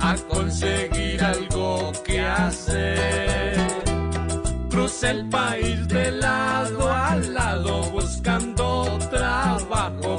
a 0.00 0.16
conseguir 0.28 1.22
algo 1.22 1.92
que 2.04 2.20
hacer. 2.20 3.56
Crucé 4.70 5.10
el 5.10 5.28
país 5.28 5.88
de 5.88 6.10
lado 6.12 6.92
a 6.92 7.16
lado 7.16 7.90
buscando 7.90 8.98
trabajo, 9.10 10.18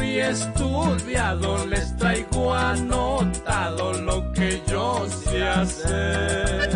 fui 0.00 0.18
estudiado, 0.18 1.66
les 1.66 1.94
traigo 1.96 2.54
anotado 2.54 3.92
lo 3.92 4.32
que 4.32 4.62
yo 4.66 5.06
sé 5.08 5.46
hacer. 5.46 6.70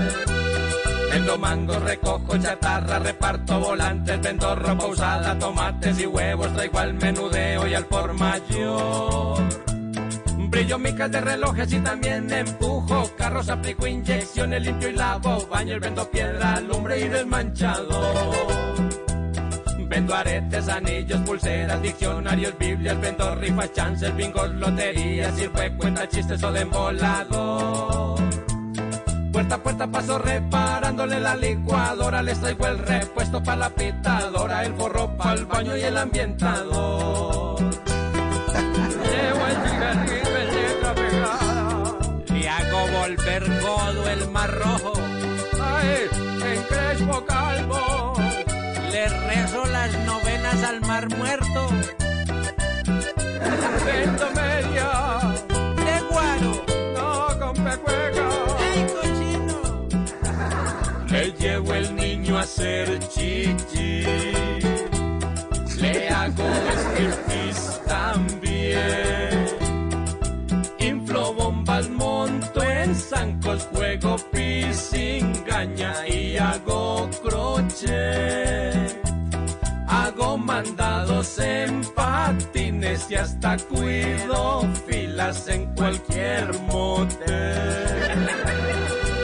Vendo 1.10 1.38
mango, 1.38 1.78
recojo 1.78 2.36
chatarra, 2.36 2.98
reparto 2.98 3.60
volantes, 3.60 4.20
vendo 4.20 4.54
ropa 4.54 4.86
usada, 4.86 5.38
tomates 5.38 5.98
y 6.00 6.06
huevos, 6.06 6.52
traigo 6.52 6.78
al 6.78 6.94
menudeo 6.94 7.66
y 7.66 7.74
al 7.74 7.86
por 7.86 8.12
mayor. 8.12 9.42
Brillo 10.50 10.78
micas 10.78 11.10
de 11.10 11.20
relojes 11.22 11.72
y 11.72 11.80
también 11.80 12.30
empujo 12.30 13.10
carros, 13.16 13.48
aplico 13.48 13.86
inyecciones, 13.86 14.62
limpio 14.62 14.90
y 14.90 14.92
lavo, 14.92 15.46
baño, 15.50 15.80
vendo 15.80 16.10
piedra, 16.10 16.60
lumbre 16.60 17.00
y 17.00 17.08
desmanchador. 17.08 19.03
Vendo 19.88 20.14
aretes, 20.14 20.68
anillos, 20.68 21.20
pulseras, 21.20 21.80
diccionarios, 21.82 22.58
biblias, 22.58 23.00
vendo 23.00 23.34
rifas, 23.36 23.72
chances, 23.72 24.14
bingos, 24.16 24.50
loterías, 24.54 25.34
y 25.38 25.46
cuenta 25.76 26.08
chistes 26.08 26.42
o 26.42 26.52
de 26.52 26.60
embolador. 26.62 28.18
Puerta 29.32 29.56
a 29.56 29.58
puerta 29.58 29.86
paso 29.88 30.18
reparándole 30.18 31.18
la 31.20 31.34
licuadora, 31.34 32.22
les 32.22 32.40
traigo 32.40 32.66
el 32.66 32.78
repuesto 32.78 33.42
para 33.42 33.56
la 33.56 33.70
pitadora, 33.70 34.64
el 34.64 34.74
forro 34.74 35.16
para 35.16 35.32
el 35.34 35.44
baño 35.44 35.76
y 35.76 35.82
el 35.82 35.98
ambientador. 35.98 37.58
Llevo 39.04 39.46
el 39.46 39.56
cigarrillo 39.68 40.38
letra 40.52 40.94
pegada, 40.94 41.98
le 42.32 42.48
hago 42.48 42.86
volver 43.00 43.60
godo 43.60 44.08
el 44.08 44.30
mar 44.30 44.50
rojo. 44.52 44.92
Ay, 45.60 46.06
en 46.44 46.62
crespo 46.62 47.24
calvo 47.26 48.23
le 48.94 49.08
rezo 49.08 49.64
las 49.66 49.92
novenas 50.06 50.62
al 50.62 50.80
mar 50.82 51.08
muerto. 51.16 51.60
Vendo 53.84 54.26
media 54.42 54.88
de 55.86 55.96
guaro, 56.10 56.52
no 56.96 57.38
con 57.40 57.54
pecueca. 57.64 58.26
¡Ay, 58.60 58.80
cochino! 58.94 59.58
Le 61.10 61.32
llevo 61.32 61.74
el 61.74 61.96
niño 61.96 62.38
a 62.38 62.42
hacer 62.42 62.86
chichi. 63.08 64.04
Le 65.80 66.08
hago 66.10 66.48
striptease 66.82 67.80
también. 67.88 69.33
Juego 74.00 74.16
pisingaña 74.32 76.06
y 76.08 76.36
hago 76.36 77.08
crochet. 77.22 79.00
Hago 79.86 80.36
mandados 80.36 81.38
en 81.38 81.82
patines 81.94 83.10
y 83.10 83.14
hasta 83.14 83.56
cuido 83.58 84.62
filas 84.86 85.48
en 85.48 85.66
cualquier 85.74 86.52
motel. 86.62 88.28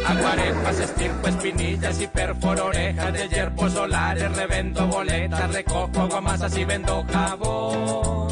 Hago 0.06 0.26
arepas, 0.26 0.80
estirpo 0.80 1.28
espinillas 1.28 2.00
y 2.00 2.06
perforo 2.06 2.66
orejas 2.66 3.12
de 3.12 3.28
yerbos 3.28 3.72
solares, 3.72 4.36
revendo 4.36 4.86
boletas, 4.86 5.52
recojo 5.52 6.00
aguamasas 6.00 6.56
y 6.56 6.64
vendo 6.64 7.04
jabón. 7.12 8.29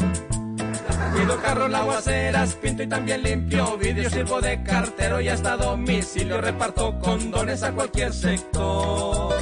Cuido 1.13 1.41
carros, 1.41 1.69
lavo 1.69 1.91
aceras, 1.91 2.55
pinto 2.55 2.83
y 2.83 2.87
también 2.87 3.23
limpio 3.23 3.77
vidrio, 3.77 4.09
sirvo 4.09 4.39
de 4.41 4.61
cartero 4.63 5.19
y 5.21 5.29
hasta 5.29 5.57
domicilio 5.57 6.39
reparto 6.39 6.97
condones 6.99 7.63
a 7.63 7.71
cualquier 7.71 8.13
sector. 8.13 9.35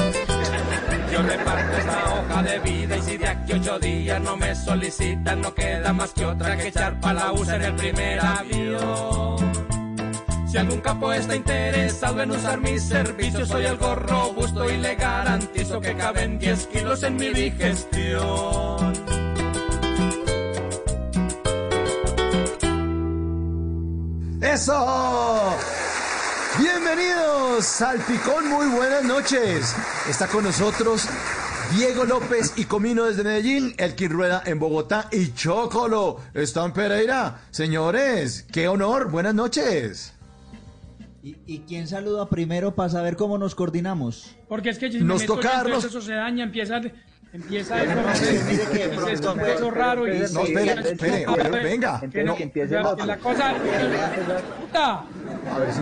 Yo 1.11 1.21
reparto 1.21 1.77
esta 1.77 2.13
hoja 2.13 2.43
de 2.43 2.59
vida 2.59 2.97
y 2.97 3.01
si 3.01 3.17
de 3.17 3.27
aquí 3.27 3.53
ocho 3.53 3.79
días 3.79 4.21
no 4.21 4.37
me 4.37 4.55
solicitan, 4.55 5.41
no 5.41 5.53
queda 5.53 5.93
más 5.93 6.11
que 6.13 6.25
otra 6.25 6.57
que 6.57 6.67
echar 6.67 6.99
para 6.99 7.25
la 7.25 7.31
USA 7.33 7.55
en 7.55 7.63
el 7.63 7.75
primer 7.75 8.19
avión. 8.19 9.37
Si 10.47 10.57
algún 10.57 10.79
capo 10.79 11.11
está 11.11 11.35
interesado 11.35 12.21
en 12.23 12.31
usar 12.31 12.59
mis 12.59 12.81
servicios, 12.81 13.49
soy 13.49 13.65
algo 13.65 13.95
robusto 13.95 14.69
y 14.69 14.77
le 14.77 14.95
garantizo 14.95 15.81
que 15.81 15.95
caben 15.95 16.39
10 16.39 16.67
kilos 16.67 17.03
en 17.03 17.15
mi 17.17 17.29
digestión. 17.29 19.26
¡Eso! 24.61 25.55
Bienvenidos 26.57 27.79
al 27.83 27.99
Picón, 27.99 28.49
muy 28.49 28.65
buenas 28.75 29.03
noches. 29.03 29.75
Está 30.09 30.25
con 30.27 30.45
nosotros 30.45 31.07
Diego 31.75 32.05
López 32.05 32.53
y 32.55 32.65
Comino 32.65 33.03
desde 33.05 33.23
Medellín, 33.23 33.75
Elkin 33.77 34.09
Rueda 34.09 34.41
en 34.47 34.57
Bogotá 34.57 35.09
y 35.11 35.31
Chocolo 35.35 36.21
está 36.33 36.65
en 36.65 36.73
Pereira. 36.73 37.41
Señores, 37.51 38.47
qué 38.51 38.67
honor, 38.67 39.11
buenas 39.11 39.35
noches. 39.35 40.13
¿Y, 41.21 41.37
y 41.45 41.59
quién 41.67 41.87
saluda 41.87 42.27
primero 42.27 42.73
para 42.73 42.89
saber 42.89 43.15
cómo 43.15 43.37
nos 43.37 43.53
coordinamos? 43.53 44.35
Porque 44.49 44.69
es 44.71 44.79
que 44.79 44.91
si 44.91 45.01
Nos 45.01 45.21
me 45.21 45.27
toca 45.27 45.51
darnos- 45.63 45.85
eso 45.85 46.01
se 46.01 46.13
daña, 46.13 46.43
empieza, 46.43 46.81
empieza 47.33 47.83
eso, 47.83 47.95
no, 49.35 49.45
sé, 49.45 49.53
es 49.53 49.61
raro 49.73 50.07
y... 50.07 50.19
No, 50.31 50.43
espere, 50.43 50.91
espere, 50.91 51.25
venga. 51.63 52.01
Que 52.11 52.23
No. 52.23 52.35
la, 52.35 53.05
la 53.05 53.17
cosa... 53.17 53.53
Puta. 54.61 55.03
A 55.53 55.59
ver 55.59 55.73
si. 55.73 55.81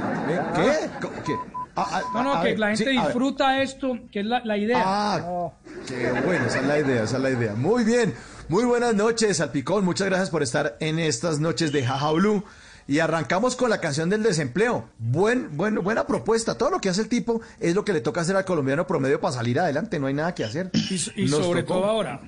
¿Qué? 1.26 1.36
Ah, 1.78 1.88
ah, 1.92 2.02
No, 2.14 2.24
no, 2.24 2.42
que 2.42 2.50
ver, 2.50 2.60
la 2.60 2.68
gente 2.68 2.86
sí, 2.86 2.92
disfruta 2.92 3.62
esto, 3.62 3.98
que 4.12 4.22
es 4.22 4.26
la, 4.26 4.40
la 4.46 4.58
idea. 4.58 4.82
Ah, 4.86 5.52
Qué 5.88 6.12
bueno, 6.26 6.46
esa 6.46 6.60
es 6.60 6.66
la 6.66 6.80
idea, 6.80 7.04
esa 7.04 7.18
es 7.18 7.24
la 7.24 7.30
idea. 7.32 7.54
Muy 7.54 7.84
bien, 7.84 8.14
muy 8.48 8.64
buenas 8.64 8.96
noches, 8.96 9.42
Alpicón. 9.42 9.84
Muchas 9.84 10.08
gracias 10.08 10.30
por 10.30 10.42
estar 10.42 10.78
en 10.80 11.00
estas 11.00 11.40
noches 11.40 11.74
de 11.74 11.84
Jaja 11.84 12.12
Blue. 12.12 12.44
Y 12.88 13.00
arrancamos 13.00 13.56
con 13.56 13.70
la 13.70 13.82
canción 13.82 14.10
del 14.10 14.22
desempleo. 14.22 14.90
Buen, 15.00 15.58
bueno, 15.58 15.82
buena 15.82 16.06
propuesta. 16.06 16.56
Todo 16.58 16.70
lo 16.70 16.80
que 16.80 16.90
hace 16.90 17.02
el 17.02 17.10
tipo 17.10 17.42
es 17.60 17.74
lo 17.74 17.84
que 17.84 17.94
le 17.94 18.02
toca 18.02 18.22
hacer 18.22 18.36
al 18.36 18.46
colombiano 18.46 18.86
promedio 18.86 19.20
para 19.20 19.34
salir 19.34 19.60
adelante. 19.60 20.00
No 20.00 20.08
hay 20.08 20.14
nada 20.14 20.36
que 20.36 20.44
hacer. 20.44 20.70
Y, 21.16 21.28
sobre 21.28 21.64
tocó. 21.64 21.80
todo 21.80 21.86
ahora. 21.86 22.22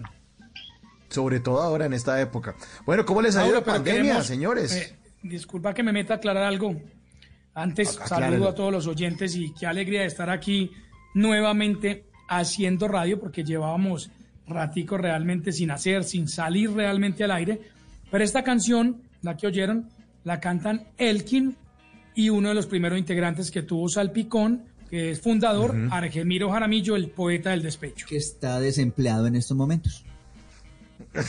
Sobre 1.10 1.40
todo 1.40 1.62
ahora 1.62 1.86
en 1.86 1.94
esta 1.94 2.20
época. 2.20 2.56
Bueno, 2.86 3.06
¿cómo 3.06 3.22
les 3.22 3.36
ha 3.36 3.46
ido 3.46 3.56
la 3.56 3.64
pandemia, 3.64 4.02
queremos, 4.02 4.26
señores? 4.26 4.76
eh, 4.76 4.96
disculpa 5.22 5.74
que 5.74 5.84
me 5.84 5.92
meta 5.92 6.16
a 6.16 6.18
aclarar 6.18 6.44
algo. 6.44 6.76
Antes, 7.54 8.00
saludo 8.06 8.50
a 8.50 8.56
todos 8.56 8.72
los 8.72 8.88
oyentes 8.88 9.36
y 9.36 9.54
qué 9.54 9.66
alegría 9.66 10.02
de 10.02 10.08
estar 10.08 10.30
aquí 10.30 10.72
nuevamente 11.14 12.06
haciendo 12.30 12.88
radio, 12.88 13.20
porque 13.20 13.44
llevábamos 13.44 14.12
ratico 14.48 14.98
realmente 14.98 15.52
sin 15.52 15.72
hacer, 15.72 16.04
sin 16.04 16.28
salir 16.28 16.72
realmente 16.72 17.24
al 17.24 17.32
aire. 17.32 17.62
Pero 18.12 18.24
esta 18.24 18.44
canción, 18.44 19.02
la 19.22 19.36
que 19.36 19.48
oyeron, 19.48 19.90
la 20.28 20.40
cantan 20.42 20.86
Elkin 20.98 21.56
y 22.14 22.30
uno 22.30 22.50
de 22.50 22.56
los 22.56 22.68
primeros 22.68 23.00
integrantes 23.00 23.50
que 23.50 23.62
tuvo 23.64 23.88
Salpicón, 23.88 24.66
que 24.90 25.12
es 25.12 25.22
fundador, 25.22 25.70
Ujú. 25.72 25.88
Argemiro 25.94 26.52
Jaramillo, 26.52 26.98
el 26.98 27.10
poeta 27.10 27.52
del 27.52 27.64
despecho. 27.64 28.06
Que 28.10 28.18
está 28.18 28.60
desempleado 28.60 29.26
en 29.28 29.38
estos 29.38 29.56
momentos. 29.56 30.04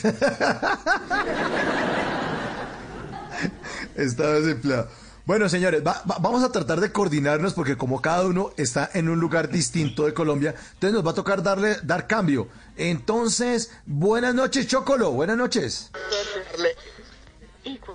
Está 3.95 4.33
desempleado. 4.33 4.89
Bueno, 5.25 5.47
señores, 5.47 5.85
va- 5.85 6.01
va- 6.09 6.17
vamos 6.19 6.43
a 6.43 6.51
tratar 6.51 6.79
de 6.79 6.91
coordinarnos 6.91 7.53
porque 7.53 7.77
como 7.77 8.01
cada 8.01 8.25
uno 8.25 8.51
está 8.57 8.89
en 8.93 9.09
un 9.09 9.19
lugar 9.19 9.49
distinto 9.49 10.05
de 10.05 10.13
Colombia, 10.13 10.55
entonces 10.73 10.93
nos 10.93 11.05
va 11.05 11.11
a 11.11 11.15
tocar 11.15 11.43
darle 11.43 11.75
dar 11.83 12.07
cambio. 12.07 12.47
Entonces, 12.75 13.71
buenas 13.85 14.33
noches, 14.33 14.67
Chocolo, 14.67 15.11
buenas 15.11 15.37
noches. 15.37 15.91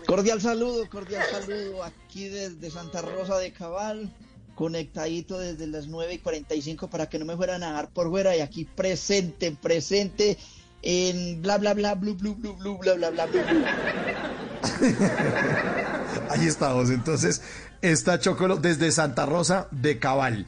Cordial 0.06 0.40
saludo, 0.40 0.88
cordial 0.88 1.22
saludo 1.30 1.82
aquí 1.82 2.28
desde 2.28 2.70
Santa 2.70 3.00
Rosa 3.02 3.38
de 3.38 3.52
Cabal, 3.52 4.12
conectadito 4.54 5.38
desde 5.38 5.66
las 5.66 5.86
9 5.86 6.14
y 6.14 6.18
45 6.18 6.88
para 6.88 7.08
que 7.08 7.18
no 7.18 7.24
me 7.24 7.36
fueran 7.36 7.62
a 7.62 7.72
dar 7.72 7.90
por 7.90 8.10
fuera 8.10 8.36
y 8.36 8.40
aquí 8.40 8.64
presente, 8.64 9.56
presente 9.60 10.36
en 10.82 11.40
bla 11.40 11.58
bla 11.58 11.74
bla, 11.74 11.94
blu 11.94 12.14
blu 12.14 12.34
blu 12.34 12.56
blu 12.56 12.78
bla 12.78 12.94
bla 12.94 13.10
bla. 13.10 13.26
Ahí 16.30 16.46
estamos, 16.46 16.90
entonces 16.90 17.42
está 17.80 18.18
Chocolo 18.18 18.56
desde 18.56 18.92
Santa 18.92 19.26
Rosa 19.26 19.68
de 19.70 19.98
Cabal. 19.98 20.46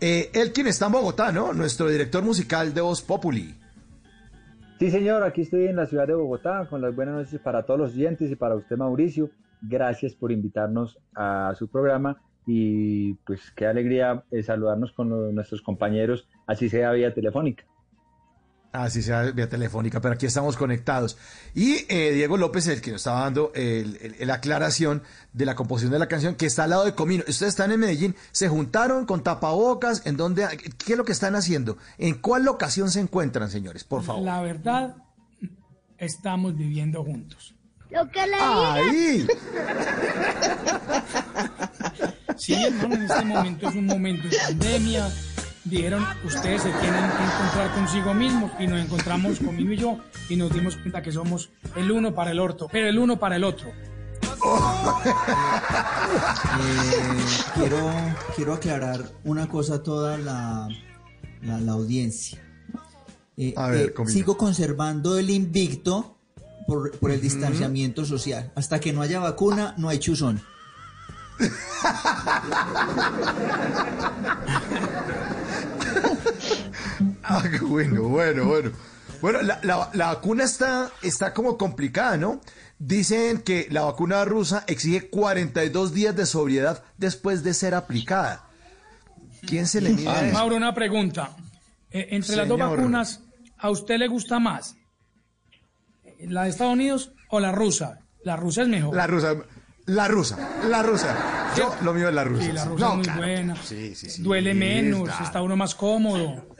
Eh, 0.00 0.30
él 0.34 0.52
quien 0.52 0.66
está 0.66 0.86
en 0.86 0.92
Bogotá, 0.92 1.32
¿no? 1.32 1.52
Nuestro 1.52 1.88
director 1.88 2.22
musical 2.22 2.72
de 2.74 2.80
Voz 2.80 3.02
Populi. 3.02 3.54
Sí, 4.78 4.90
señor, 4.90 5.22
aquí 5.22 5.42
estoy 5.42 5.66
en 5.66 5.76
la 5.76 5.86
ciudad 5.86 6.08
de 6.08 6.14
Bogotá 6.14 6.66
con 6.68 6.82
las 6.82 6.94
buenas 6.94 7.14
noches 7.14 7.40
para 7.40 7.62
todos 7.62 7.78
los 7.78 7.94
oyentes 7.94 8.28
y 8.30 8.34
para 8.34 8.56
usted, 8.56 8.76
Mauricio. 8.76 9.30
Gracias 9.62 10.16
por 10.16 10.32
invitarnos 10.32 10.98
a 11.14 11.54
su 11.56 11.68
programa 11.68 12.20
y 12.44 13.14
pues 13.24 13.52
qué 13.52 13.66
alegría 13.66 14.24
eh, 14.32 14.42
saludarnos 14.42 14.92
con 14.92 15.34
nuestros 15.34 15.62
compañeros, 15.62 16.28
así 16.46 16.68
sea 16.68 16.90
vía 16.90 17.14
telefónica. 17.14 17.64
Así 18.74 19.02
sea 19.02 19.22
vía 19.30 19.48
telefónica, 19.48 20.00
pero 20.00 20.14
aquí 20.14 20.26
estamos 20.26 20.56
conectados. 20.56 21.16
Y 21.54 21.86
eh, 21.88 22.10
Diego 22.12 22.36
López, 22.36 22.66
el 22.66 22.80
que 22.80 22.90
nos 22.90 23.02
estaba 23.02 23.20
dando 23.20 23.52
la 23.54 24.34
aclaración 24.34 25.04
de 25.32 25.46
la 25.46 25.54
composición 25.54 25.92
de 25.92 26.00
la 26.00 26.08
canción, 26.08 26.34
que 26.34 26.46
está 26.46 26.64
al 26.64 26.70
lado 26.70 26.84
de 26.84 26.92
Comino. 26.92 27.22
Ustedes 27.28 27.50
están 27.50 27.70
en 27.70 27.78
Medellín, 27.78 28.16
se 28.32 28.48
juntaron 28.48 29.06
con 29.06 29.22
tapabocas, 29.22 30.04
¿en 30.06 30.16
dónde? 30.16 30.44
¿Qué 30.84 30.94
es 30.94 30.98
lo 30.98 31.04
que 31.04 31.12
están 31.12 31.36
haciendo? 31.36 31.78
¿En 31.98 32.14
cuál 32.14 32.42
locación 32.42 32.90
se 32.90 32.98
encuentran, 32.98 33.48
señores? 33.48 33.84
Por 33.84 34.02
favor. 34.02 34.24
La 34.24 34.40
verdad, 34.40 34.96
estamos 35.96 36.56
viviendo 36.56 37.04
juntos. 37.04 37.54
Lo 37.90 38.10
que 38.10 38.26
le 38.26 38.34
¡Ahí! 38.34 39.26
Sí, 42.36 42.54
hermano, 42.54 42.96
en 42.96 43.02
este 43.02 43.24
momento 43.24 43.68
es 43.68 43.74
un 43.76 43.86
momento 43.86 44.28
de 44.28 44.36
pandemia. 44.36 45.12
Dijeron, 45.64 46.04
ustedes 46.24 46.62
se 46.62 46.68
tienen 46.70 47.10
que 47.10 47.24
encontrar 47.24 47.72
consigo 47.74 48.12
mismos 48.12 48.50
y 48.58 48.66
nos 48.66 48.84
encontramos 48.84 49.38
conmigo 49.38 49.72
y 49.72 49.76
yo 49.78 49.98
y 50.28 50.36
nos 50.36 50.52
dimos 50.52 50.76
cuenta 50.76 51.02
que 51.02 51.10
somos 51.10 51.50
el 51.74 51.90
uno 51.90 52.14
para 52.14 52.32
el 52.32 52.40
otro, 52.40 52.68
pero 52.70 52.86
el 52.86 52.98
uno 52.98 53.18
para 53.18 53.36
el 53.36 53.44
otro. 53.44 53.68
Eh, 56.60 57.24
quiero, 57.54 57.78
quiero 58.36 58.52
aclarar 58.52 59.10
una 59.24 59.48
cosa 59.48 59.76
a 59.76 59.82
toda 59.82 60.18
la, 60.18 60.68
la, 61.42 61.60
la 61.60 61.72
audiencia. 61.72 62.42
Eh, 63.38 63.54
A 63.56 63.68
ver, 63.68 63.94
eh, 63.98 64.06
sigo 64.06 64.36
conservando 64.36 65.16
el 65.18 65.30
invicto 65.30 66.18
por, 66.66 66.90
por 66.98 67.10
el 67.10 67.22
distanciamiento 67.22 68.04
social. 68.04 68.52
Hasta 68.54 68.80
que 68.80 68.92
no 68.92 69.00
haya 69.00 69.18
vacuna, 69.18 69.74
no 69.78 69.88
hay 69.88 69.98
chuzón. 69.98 70.42
Ah, 77.28 77.42
qué 77.50 77.58
bueno, 77.58 78.02
bueno, 78.02 78.44
bueno. 78.46 78.70
Bueno, 79.20 79.40
la, 79.42 79.58
la- 79.62 79.90
la 79.94 80.06
vacuna 80.14 80.44
está, 80.44 80.90
está 81.02 81.32
como 81.32 81.56
complicada, 81.56 82.16
¿no? 82.16 82.40
Dicen 82.78 83.40
que 83.42 83.66
la 83.70 83.82
vacuna 83.82 84.24
rusa 84.24 84.64
exige 84.66 85.08
42 85.08 85.94
días 85.94 86.14
de 86.16 86.26
sobriedad 86.26 86.82
después 86.98 87.42
de 87.42 87.54
ser 87.54 87.74
aplicada. 87.74 88.46
¿Quién 89.46 89.66
se 89.66 89.80
le 89.80 89.90
mide 89.90 90.08
a 90.08 90.26
eso? 90.26 90.34
Mauro, 90.34 90.56
una 90.56 90.74
pregunta. 90.74 91.30
Eh, 91.90 92.08
entre 92.10 92.36
las 92.36 92.48
dos 92.48 92.58
Señor. 92.58 92.76
vacunas, 92.76 93.20
¿a 93.58 93.70
usted 93.70 93.96
le 93.98 94.08
gusta 94.08 94.38
más? 94.38 94.76
¿La 96.20 96.44
de 96.44 96.50
Estados 96.50 96.72
Unidos 96.74 97.12
o 97.30 97.40
la 97.40 97.52
rusa? 97.52 98.00
La 98.24 98.36
rusa 98.36 98.62
es 98.62 98.68
mejor. 98.68 98.94
La 98.96 99.06
rusa, 99.06 99.34
la 99.86 100.08
rusa, 100.08 100.38
la 100.68 100.82
rusa. 100.82 101.52
Yo, 101.56 101.74
lo 101.82 101.92
mío 101.94 102.08
es 102.08 102.14
la 102.14 102.24
rusa. 102.24 102.42
Sí, 102.46 102.52
la 102.52 102.64
rusa 102.64 102.84
No, 102.84 102.90
es 102.92 102.96
muy 102.96 103.04
claro. 103.04 103.20
buena. 103.20 103.56
Sí, 103.62 103.94
sí, 103.94 104.10
sí. 104.10 104.22
Duele 104.22 104.54
menos, 104.54 105.08
está 105.22 105.40
uno 105.42 105.56
más 105.56 105.74
cómodo. 105.74 106.53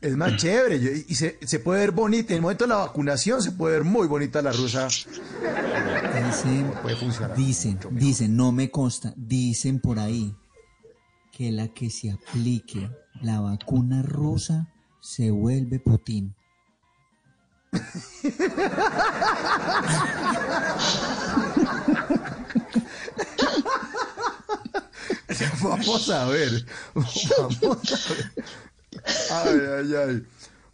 Es 0.00 0.16
más 0.16 0.36
chévere 0.42 1.04
y 1.08 1.14
se, 1.14 1.38
se 1.44 1.58
puede 1.60 1.80
ver 1.80 1.90
bonita. 1.92 2.32
En 2.32 2.36
el 2.36 2.42
momento 2.42 2.64
de 2.64 2.68
la 2.68 2.76
vacunación 2.76 3.42
se 3.42 3.52
puede 3.52 3.74
ver 3.74 3.84
muy 3.84 4.06
bonita 4.06 4.40
la 4.42 4.52
rusa. 4.52 4.86
Dicen, 4.88 6.72
Puede 6.82 6.96
funcionar. 6.96 7.36
dicen, 7.36 7.78
dicen, 7.92 8.36
no 8.36 8.52
me 8.52 8.70
consta, 8.70 9.12
dicen 9.16 9.80
por 9.80 9.98
ahí 9.98 10.34
que 11.32 11.50
la 11.52 11.68
que 11.68 11.90
se 11.90 12.10
aplique 12.10 12.90
la 13.22 13.40
vacuna 13.40 14.02
rusa 14.02 14.68
se 15.00 15.30
vuelve 15.30 15.78
Putin. 15.80 16.34
Vamos 25.62 26.10
a 26.10 26.24
ver. 26.26 26.64
Vamos 26.94 27.32
a 27.32 27.46
ver. 27.60 28.32
Ay, 29.30 29.60
ay, 29.78 29.94
ay. 29.94 30.26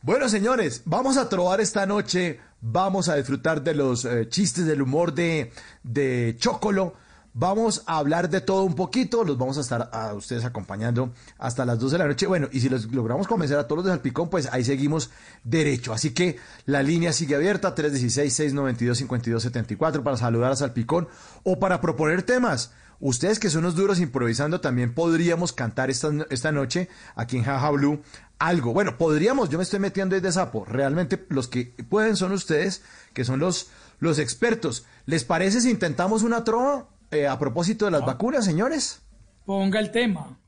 Bueno, 0.03 0.29
señores, 0.29 0.83
vamos 0.85 1.17
a 1.17 1.29
trobar 1.29 1.61
esta 1.61 1.87
noche. 1.87 2.41
Vamos 2.61 3.09
a 3.09 3.17
disfrutar 3.17 3.63
de 3.63 3.75
los 3.75 4.05
eh, 4.05 4.29
chistes 4.29 4.67
del 4.67 4.83
humor 4.83 5.15
de, 5.15 5.51
de 5.83 6.37
Chocolo. 6.39 6.95
Vamos 7.37 7.83
a 7.87 7.99
hablar 7.99 8.31
de 8.31 8.41
todo 8.41 8.63
un 8.63 8.75
poquito. 8.75 9.25
Los 9.25 9.37
vamos 9.37 9.59
a 9.59 9.63
estar 9.63 9.91
a 9.93 10.15
ustedes 10.15 10.45
acompañando 10.45 11.13
hasta 11.37 11.65
las 11.65 11.81
12 11.81 11.95
de 11.95 11.99
la 11.99 12.07
noche. 12.07 12.29
Bueno, 12.29 12.49
y 12.53 12.61
si 12.61 12.69
logramos 12.69 13.27
convencer 13.27 13.59
a 13.59 13.67
todos 13.67 13.79
los 13.79 13.87
de 13.87 13.91
Salpicón, 13.91 14.31
pues 14.31 14.49
ahí 14.53 14.63
seguimos 14.63 15.11
derecho. 15.43 15.93
Así 15.93 16.15
que 16.15 16.37
la 16.67 16.81
línea 16.83 17.13
sigue 17.13 17.35
abierta: 17.35 17.75
316-692-5274 17.75 20.05
para 20.05 20.17
saludar 20.17 20.53
a 20.53 20.57
Salpicón 20.57 21.09
o 21.43 21.59
para 21.59 21.81
proponer 21.81 22.23
temas. 22.23 22.71
Ustedes 23.01 23.39
que 23.39 23.51
son 23.51 23.61
unos 23.61 23.77
duros 23.77 24.01
improvisando, 24.01 24.61
también 24.61 24.95
podríamos 24.95 25.53
cantar 25.53 25.91
esta, 25.91 26.11
esta 26.31 26.53
noche 26.53 26.89
aquí 27.17 27.37
en 27.37 27.45
Jaja 27.45 27.71
Blue 27.71 28.01
algo. 28.39 28.73
Bueno, 28.73 28.99
podríamos, 28.99 29.49
yo 29.49 29.59
me 29.59 29.65
estoy 29.65 29.81
metiendo 29.81 30.15
ahí 30.15 30.21
de 30.21 30.33
sapo. 30.33 30.65
Realmente 30.65 31.25
los 31.29 31.49
que 31.49 31.75
pueden 31.89 32.17
son 32.17 32.33
ustedes, 32.33 32.83
que 33.13 33.25
son 33.25 33.41
los, 33.41 33.71
los 34.01 34.19
expertos. 34.19 34.87
¿Les 35.07 35.25
parece 35.25 35.61
si 35.61 35.71
intentamos 35.71 36.23
una 36.23 36.45
trova 36.45 36.89
eh, 37.11 37.27
a 37.27 37.39
propósito 37.39 37.85
de 37.85 37.91
las 37.91 38.05
vacunas, 38.05 38.45
señores? 38.45 39.01
Ponga 39.47 39.81
el 39.81 39.91
tema. 39.91 40.39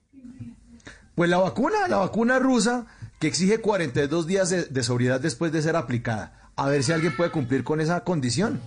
Pues 1.15 1.31
la 1.31 1.39
vacuna, 1.39 1.89
la 1.89 1.99
vacuna 1.99 2.39
rusa, 2.39 2.87
que 3.19 3.29
exige 3.29 3.61
42 3.61 4.27
días 4.27 4.51
de, 4.51 4.65
de 4.65 4.83
sobriedad 4.83 5.21
después 5.21 5.53
de 5.53 5.63
ser 5.63 5.77
aplicada. 5.77 6.51
A 6.57 6.69
ver 6.69 6.83
si 6.83 6.93
alguien 6.93 7.17
puede 7.17 7.31
cumplir 7.31 7.65
con 7.65 7.81
esa 7.81 8.05
condición. 8.05 8.61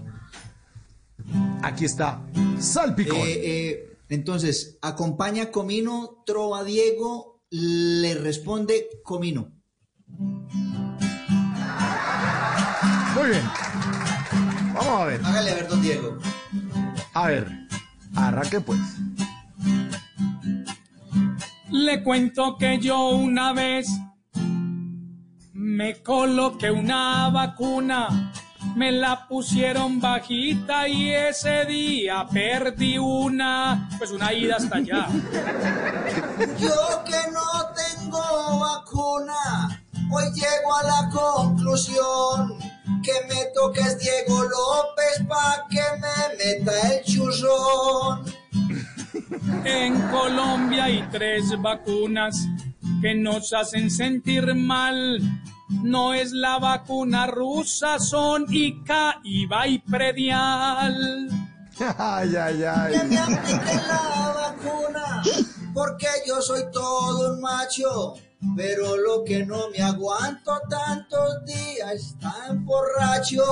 Aquí 1.63 1.85
está, 1.85 2.21
Salpicón. 2.59 3.17
Eh, 3.17 3.41
eh, 3.43 3.97
entonces, 4.09 4.77
acompaña 4.81 5.51
Comino, 5.51 6.23
Trova 6.25 6.63
Diego, 6.63 7.43
le 7.51 8.15
responde 8.15 8.89
Comino. 9.03 9.51
Muy 13.15 13.29
bien. 13.29 13.43
Vamos 14.73 15.01
a 15.01 15.05
ver. 15.05 15.21
Hágale 15.23 15.51
a 15.51 15.55
ver, 15.55 15.67
don 15.67 15.81
Diego. 15.81 16.17
A 17.13 17.27
ver, 17.27 17.47
arranque 18.15 18.61
pues. 18.61 18.79
Le 21.69 22.03
cuento 22.03 22.57
que 22.57 22.79
yo 22.79 23.09
una 23.09 23.53
vez 23.53 23.87
me 25.53 26.01
coloqué 26.01 26.71
una 26.71 27.29
vacuna, 27.29 28.33
me 28.75 28.91
la 28.91 29.27
pusieron 29.27 29.99
bajita 29.99 30.87
y 30.87 31.11
ese 31.11 31.65
día 31.65 32.25
perdí 32.31 32.97
una, 32.97 33.89
pues 33.97 34.11
una 34.11 34.33
ida 34.33 34.57
hasta 34.57 34.77
allá. 34.77 35.07
Yo 36.59 37.03
que 37.05 37.31
no 37.31 37.73
tengo 37.75 38.59
vacuna, 38.59 39.81
hoy 40.11 40.25
llego 40.33 40.75
a 40.75 40.83
la 40.83 41.09
conclusión 41.09 42.57
que 43.03 43.13
me 43.27 43.45
toques 43.53 43.97
Diego 43.99 44.43
López 44.43 45.25
pa' 45.27 45.65
que 45.69 45.81
me 45.99 46.37
meta 46.37 46.93
el 46.93 47.03
churrón. 47.03 48.25
En 49.63 50.01
Colombia 50.09 50.85
hay 50.85 51.07
tres 51.11 51.59
vacunas 51.61 52.47
que 53.01 53.15
nos 53.15 53.53
hacen 53.53 53.89
sentir 53.89 54.53
mal. 54.55 55.19
No 55.69 56.13
es 56.13 56.31
la 56.31 56.57
vacuna 56.57 57.27
rusa, 57.27 57.99
son 57.99 58.45
Ica, 58.49 59.19
IVA 59.23 59.67
y 59.67 59.79
Predial. 59.79 61.29
Ay, 61.97 62.35
ay, 62.35 62.63
ay. 62.63 62.93
Que 62.93 63.03
me 63.05 63.17
apliquen 63.17 63.87
la 63.87 64.33
vacuna, 64.35 65.21
porque 65.73 66.07
yo 66.27 66.41
soy 66.41 66.63
todo 66.71 67.33
un 67.33 67.41
macho. 67.41 68.15
Pero 68.55 68.95
lo 68.95 69.25
que 69.25 69.45
no 69.45 69.69
me 69.69 69.83
aguanto 69.83 70.53
tantos 70.69 71.45
días 71.45 71.93
es 71.93 72.19
tan 72.19 72.65
borracho. 72.65 73.43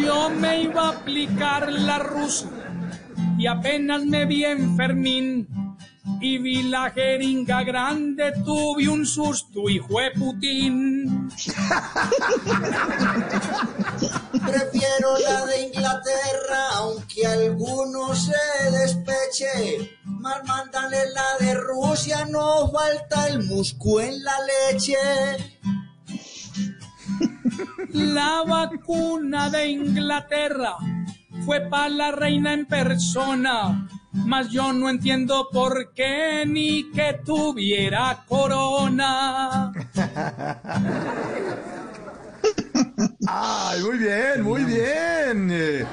Yo 0.00 0.30
me 0.30 0.62
iba 0.62 0.82
a 0.82 0.90
aplicar 0.90 1.72
la 1.72 1.98
rusa 1.98 2.46
y 3.36 3.48
apenas 3.48 4.04
me 4.04 4.26
vi 4.26 4.44
enfermín 4.44 5.48
y 6.20 6.38
vi 6.38 6.62
la 6.62 6.90
jeringa 6.90 7.62
grande, 7.62 8.32
tuve 8.44 8.88
un 8.88 9.06
susto 9.06 9.68
y 9.68 9.78
fue 9.78 10.10
Putin. 10.12 11.28
Prefiero 14.32 15.18
la 15.18 15.46
de 15.46 15.62
Inglaterra, 15.62 16.68
aunque 16.74 17.26
alguno 17.26 18.14
se 18.14 18.32
despeche. 18.70 19.98
Más 20.04 20.44
mándale 20.44 20.98
la 21.14 21.46
de 21.46 21.54
Rusia, 21.54 22.24
no 22.26 22.70
falta 22.70 23.28
el 23.28 23.44
musco 23.44 24.00
en 24.00 24.22
la 24.24 24.34
leche. 24.72 24.96
La 27.90 28.42
vacuna 28.46 29.50
de 29.50 29.68
Inglaterra 29.68 30.76
fue 31.44 31.60
para 31.62 31.88
la 31.88 32.12
reina 32.12 32.52
en 32.52 32.66
persona, 32.66 33.88
mas 34.12 34.50
yo 34.50 34.72
no 34.72 34.88
entiendo 34.88 35.48
por 35.52 35.92
qué 35.92 36.44
ni 36.46 36.90
que 36.92 37.20
tuviera 37.24 38.24
corona. 38.26 39.72
Ay, 43.26 43.82
muy 43.82 43.98
bien, 43.98 44.42
muy 44.42 44.64
bien. 44.64 45.48
Eh, 45.50 45.86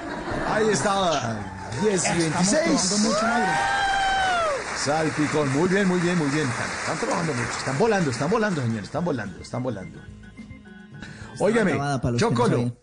Ahí 0.47 0.69
está. 0.69 1.37
10 1.81 2.09
y 2.09 2.19
26. 2.19 3.01
Salpicón, 4.77 5.51
muy 5.53 5.67
bien, 5.67 5.87
muy 5.87 5.99
bien, 5.99 6.17
muy 6.17 6.29
bien. 6.29 6.47
Están, 6.47 6.69
están 6.79 6.97
trabajando 6.99 7.33
mucho, 7.33 7.57
están 7.57 7.77
volando, 7.77 8.11
están 8.11 8.29
volando, 8.29 8.61
señores, 8.61 8.83
están 8.83 9.05
volando, 9.05 9.41
están 9.41 9.63
volando. 9.63 9.99
Óigame, 11.39 11.71
que 11.73 11.77
no 11.77 12.17
Chocolo. 12.17 12.77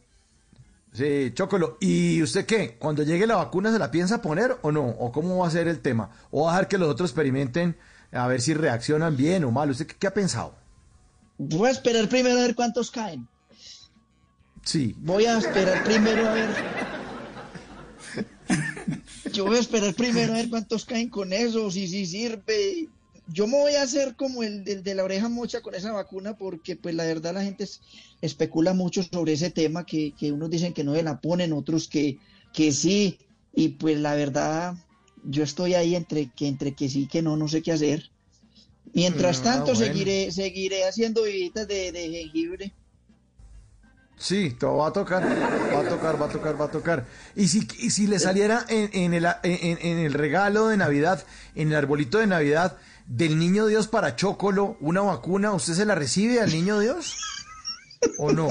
Sí, 0.92 1.30
Chocolo. 1.34 1.78
¿Y 1.80 2.22
usted 2.22 2.44
qué? 2.44 2.76
Cuando 2.78 3.02
llegue 3.02 3.26
la 3.26 3.36
vacuna 3.36 3.72
se 3.72 3.78
la 3.78 3.90
piensa 3.90 4.20
poner 4.20 4.58
o 4.62 4.70
no? 4.72 4.86
¿O 4.88 5.10
cómo 5.10 5.38
va 5.38 5.48
a 5.48 5.50
ser 5.50 5.68
el 5.68 5.80
tema? 5.80 6.10
¿O 6.30 6.44
va 6.44 6.50
a 6.50 6.54
dejar 6.54 6.68
que 6.68 6.78
los 6.78 6.88
otros 6.90 7.10
experimenten 7.10 7.76
a 8.12 8.26
ver 8.26 8.42
si 8.42 8.52
reaccionan 8.52 9.16
bien 9.16 9.44
o 9.44 9.50
mal? 9.50 9.70
¿Usted 9.70 9.86
qué, 9.86 9.94
qué 9.98 10.06
ha 10.06 10.14
pensado? 10.14 10.54
Voy 11.38 11.68
a 11.68 11.72
esperar 11.72 12.08
primero 12.08 12.38
a 12.38 12.42
ver 12.42 12.54
cuántos 12.54 12.90
caen. 12.90 13.26
Sí. 14.64 14.94
Voy 14.98 15.24
a 15.24 15.38
esperar 15.38 15.82
primero 15.84 16.28
a 16.28 16.34
ver. 16.34 16.50
Yo 19.32 19.46
voy 19.46 19.56
a 19.56 19.60
esperar 19.60 19.94
primero 19.94 20.34
a 20.34 20.36
ver 20.36 20.50
cuántos 20.50 20.84
caen 20.84 21.08
con 21.08 21.32
eso, 21.32 21.70
si 21.70 21.88
sí 21.88 22.04
sirve. 22.06 22.88
Yo 23.28 23.46
me 23.46 23.58
voy 23.58 23.74
a 23.76 23.82
hacer 23.82 24.14
como 24.16 24.42
el, 24.42 24.68
el 24.68 24.82
de 24.82 24.94
la 24.94 25.04
oreja 25.04 25.28
mocha 25.28 25.62
con 25.62 25.74
esa 25.74 25.92
vacuna 25.92 26.36
porque 26.36 26.76
pues 26.76 26.94
la 26.94 27.04
verdad 27.04 27.32
la 27.32 27.42
gente 27.42 27.64
es- 27.64 27.80
especula 28.22 28.72
mucho 28.72 29.02
sobre 29.02 29.34
ese 29.34 29.50
tema, 29.50 29.84
que, 29.84 30.14
que 30.18 30.32
unos 30.32 30.48
dicen 30.50 30.72
que 30.72 30.84
no 30.84 30.94
se 30.94 31.02
la 31.02 31.20
ponen, 31.20 31.52
otros 31.52 31.88
que, 31.88 32.18
que 32.54 32.72
sí. 32.72 33.18
Y 33.54 33.68
pues 33.70 33.98
la 34.00 34.14
verdad 34.14 34.74
yo 35.24 35.42
estoy 35.44 35.74
ahí 35.74 35.94
entre 35.94 36.30
que, 36.32 36.48
entre 36.48 36.74
que 36.74 36.88
sí 36.88 37.06
que 37.06 37.20
no, 37.22 37.36
no 37.36 37.48
sé 37.48 37.62
qué 37.62 37.72
hacer. 37.72 38.10
Mientras 38.94 39.40
Ah, 39.40 39.42
tanto 39.42 39.74
bueno. 39.74 39.80
seguiré, 39.86 40.32
seguiré 40.32 40.84
haciendo 40.84 41.22
vivitas 41.24 41.68
de, 41.68 41.92
de 41.92 42.10
jengibre. 42.10 42.72
Sí, 44.18 44.52
todo 44.58 44.76
va 44.78 44.88
a 44.88 44.92
tocar, 44.92 45.22
va 45.24 45.80
a 45.80 45.88
tocar, 45.88 46.20
va 46.20 46.26
a 46.26 46.28
tocar, 46.28 46.60
va 46.60 46.64
a 46.66 46.70
tocar. 46.70 47.06
Y 47.34 47.48
si, 47.48 47.66
y 47.78 47.90
si 47.90 48.06
le 48.06 48.20
saliera 48.20 48.64
en, 48.68 48.90
en 48.92 49.14
el, 49.14 49.26
en, 49.42 49.78
en 49.80 49.98
el 49.98 50.12
regalo 50.12 50.68
de 50.68 50.76
Navidad, 50.76 51.24
en 51.56 51.68
el 51.68 51.74
arbolito 51.74 52.18
de 52.18 52.28
Navidad, 52.28 52.76
del 53.06 53.36
niño 53.38 53.66
Dios 53.66 53.88
para 53.88 54.14
Chocolo, 54.14 54.76
una 54.80 55.00
vacuna, 55.00 55.52
¿usted 55.52 55.74
se 55.74 55.86
la 55.86 55.96
recibe 55.96 56.40
al 56.40 56.52
niño 56.52 56.78
Dios? 56.78 57.16
¿O 58.18 58.32
no? 58.32 58.48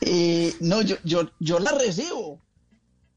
Eh, 0.00 0.52
no, 0.60 0.82
yo, 0.82 0.96
yo, 1.04 1.30
yo 1.40 1.58
la 1.58 1.72
recibo, 1.72 2.40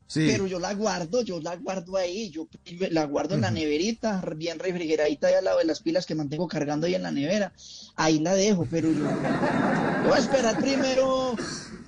Sí. 0.10 0.26
pero 0.32 0.47
yo 0.47 0.58
la 0.60 0.73
guardo, 0.73 1.21
yo 1.21 1.41
la 1.41 1.56
guardo 1.58 1.97
ahí, 1.97 2.30
yo 2.30 2.47
la 2.91 3.04
guardo 3.06 3.36
en 3.36 3.41
la 3.41 3.52
neverita, 3.52 4.23
bien 4.38 4.58
refrigeradita 4.58 5.28
ahí 5.28 5.34
al 5.34 5.43
lado 5.43 5.58
de 5.60 5.65
las 5.65 5.82
pilas 5.82 6.06
que 6.06 6.15
mantengo 6.15 6.47
cargando 6.47 6.88
ahí 6.88 6.95
en 6.95 7.04
la 7.04 7.12
nevera. 7.12 7.52
Ahí 7.97 8.19
la 8.19 8.34
dejo, 8.34 8.65
pero 8.71 8.89
yo, 8.93 9.10
yo 10.02 10.10
voy 10.10 10.17
a 10.17 10.21
esperar 10.21 10.58
primero, 10.60 11.36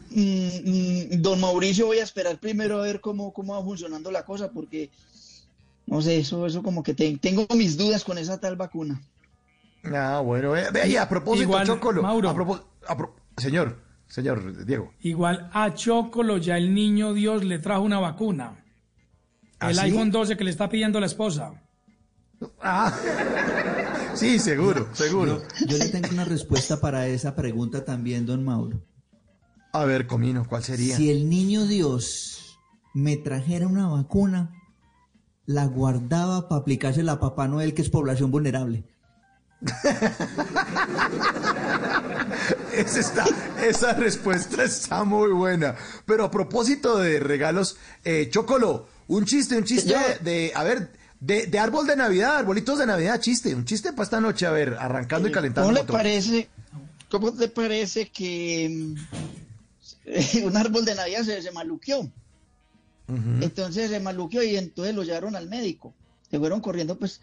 mm, 0.09 0.47
mm, 0.65 1.21
don 1.21 1.39
Mauricio, 1.39 1.85
voy 1.85 1.99
a 1.99 2.03
esperar 2.03 2.37
primero 2.39 2.79
a 2.79 2.83
ver 2.83 2.99
cómo, 2.99 3.31
cómo 3.31 3.53
va 3.53 3.63
funcionando 3.63 4.11
la 4.11 4.25
cosa, 4.25 4.51
porque, 4.51 4.89
no 5.85 6.01
sé, 6.01 6.17
eso, 6.19 6.45
eso 6.45 6.61
como 6.61 6.83
que 6.83 6.93
te- 6.93 7.17
tengo 7.19 7.47
mis 7.55 7.77
dudas 7.77 8.03
con 8.03 8.17
esa 8.17 8.37
tal 8.37 8.57
vacuna. 8.57 9.01
Ah, 9.85 10.19
bueno, 10.19 10.57
eh, 10.57 10.67
ve, 10.73 10.89
y 10.89 10.97
a 10.97 11.07
propósito, 11.07 11.43
Igual, 11.43 11.65
Chocolo, 11.65 12.01
Mauro. 12.01 12.29
a 12.29 12.35
propó- 12.35 12.55
a 12.55 12.59
pro- 12.59 12.69
señor, 13.37 13.79
señor 14.07 14.65
Diego. 14.65 14.93
Igual 15.01 15.49
a 15.53 15.73
Chocolo 15.73 16.37
ya 16.37 16.57
el 16.57 16.73
niño 16.73 17.13
Dios 17.13 17.43
le 17.43 17.59
trajo 17.59 17.83
una 17.83 17.99
vacuna. 17.99 18.63
¿Ah, 19.59 19.69
El 19.69 19.75
sí? 19.75 19.81
iPhone 19.81 20.11
12 20.11 20.37
que 20.37 20.43
le 20.43 20.51
está 20.51 20.69
pidiendo 20.69 20.99
la 20.99 21.05
esposa. 21.05 21.53
Ah, 22.61 22.93
sí, 24.13 24.39
seguro, 24.39 24.87
seguro. 24.93 25.41
Yo 25.67 25.77
le 25.77 25.89
tengo 25.89 26.07
una 26.11 26.23
respuesta 26.25 26.79
para 26.79 27.07
esa 27.07 27.35
pregunta 27.35 27.83
también, 27.83 28.25
don 28.25 28.43
Mauro. 28.45 28.81
A 29.73 29.83
ver, 29.85 30.07
Comino, 30.07 30.45
¿cuál 30.47 30.63
sería? 30.63 30.95
Si 30.95 31.11
el 31.11 31.29
niño 31.29 31.65
Dios 31.65 32.57
me 32.93 33.17
trajera 33.17 33.67
una 33.67 33.87
vacuna, 33.87 34.51
la 35.45 35.65
guardaba 35.65 36.47
para 36.47 36.61
aplicársela 36.61 37.13
a 37.13 37.19
Papá 37.19 37.47
Noel, 37.47 37.73
que 37.73 37.81
es 37.81 37.89
población 37.89 38.31
vulnerable. 38.31 38.85
Esa, 42.73 42.99
está, 42.99 43.25
esa 43.61 43.93
respuesta 43.93 44.63
está 44.63 45.03
muy 45.03 45.31
buena. 45.31 45.75
Pero 46.05 46.23
a 46.25 46.31
propósito 46.31 46.97
de 46.97 47.19
regalos, 47.19 47.77
eh, 48.05 48.29
Chocolo, 48.29 48.87
un 49.07 49.25
chiste, 49.25 49.57
un 49.57 49.65
chiste 49.65 49.93
de, 50.21 50.53
a 50.55 50.63
ver, 50.63 50.93
de, 51.19 51.47
de 51.47 51.59
árbol 51.59 51.85
de 51.87 51.97
Navidad, 51.97 52.37
arbolitos 52.37 52.79
de 52.79 52.85
Navidad, 52.85 53.19
chiste, 53.19 53.53
un 53.53 53.65
chiste 53.65 53.91
para 53.91 54.03
esta 54.03 54.21
noche, 54.21 54.45
a 54.45 54.51
ver, 54.51 54.77
arrancando 54.79 55.27
y 55.27 55.31
calentando. 55.31 55.67
¿Cómo 55.67 55.73
le 55.73 55.81
motor. 55.81 55.97
parece, 55.97 56.47
cómo 57.09 57.33
te 57.33 57.49
parece 57.49 58.09
que 58.09 58.69
mm, 58.69 58.95
un 60.45 60.55
árbol 60.55 60.85
de 60.85 60.95
Navidad 60.95 61.23
se, 61.23 61.41
se 61.41 61.51
maluqueó? 61.51 62.09
Entonces 63.41 63.89
se 63.89 63.99
maluqueó 63.99 64.43
y 64.43 64.55
entonces 64.55 64.93
lo 64.93 65.01
llevaron 65.01 65.35
al 65.35 65.49
médico. 65.49 65.95
Se 66.29 66.37
fueron 66.37 66.61
corriendo, 66.61 66.95
pues, 66.95 67.21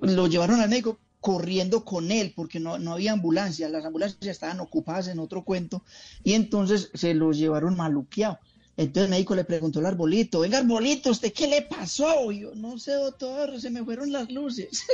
lo 0.00 0.26
llevaron 0.26 0.60
al 0.60 0.68
médico 0.68 0.98
corriendo 1.20 1.84
con 1.84 2.10
él 2.10 2.32
porque 2.34 2.60
no, 2.60 2.78
no 2.78 2.92
había 2.94 3.12
ambulancia, 3.12 3.68
las 3.68 3.84
ambulancias 3.84 4.26
estaban 4.26 4.60
ocupadas 4.60 5.08
en 5.08 5.18
otro 5.18 5.44
cuento 5.44 5.82
y 6.24 6.32
entonces 6.34 6.90
se 6.94 7.14
lo 7.14 7.32
llevaron 7.32 7.76
maluqueado. 7.76 8.38
Entonces 8.76 9.04
el 9.04 9.10
médico 9.10 9.34
le 9.34 9.44
preguntó 9.44 9.80
al 9.80 9.86
arbolito, 9.86 10.40
venga 10.40 10.58
arbolito, 10.58 11.10
¿usted 11.10 11.32
qué 11.34 11.46
le 11.46 11.62
pasó? 11.62 12.32
Y 12.32 12.40
yo, 12.40 12.54
no 12.54 12.78
sé, 12.78 12.92
doctor, 12.92 13.60
se 13.60 13.68
me 13.68 13.84
fueron 13.84 14.10
las 14.12 14.30
luces. 14.30 14.82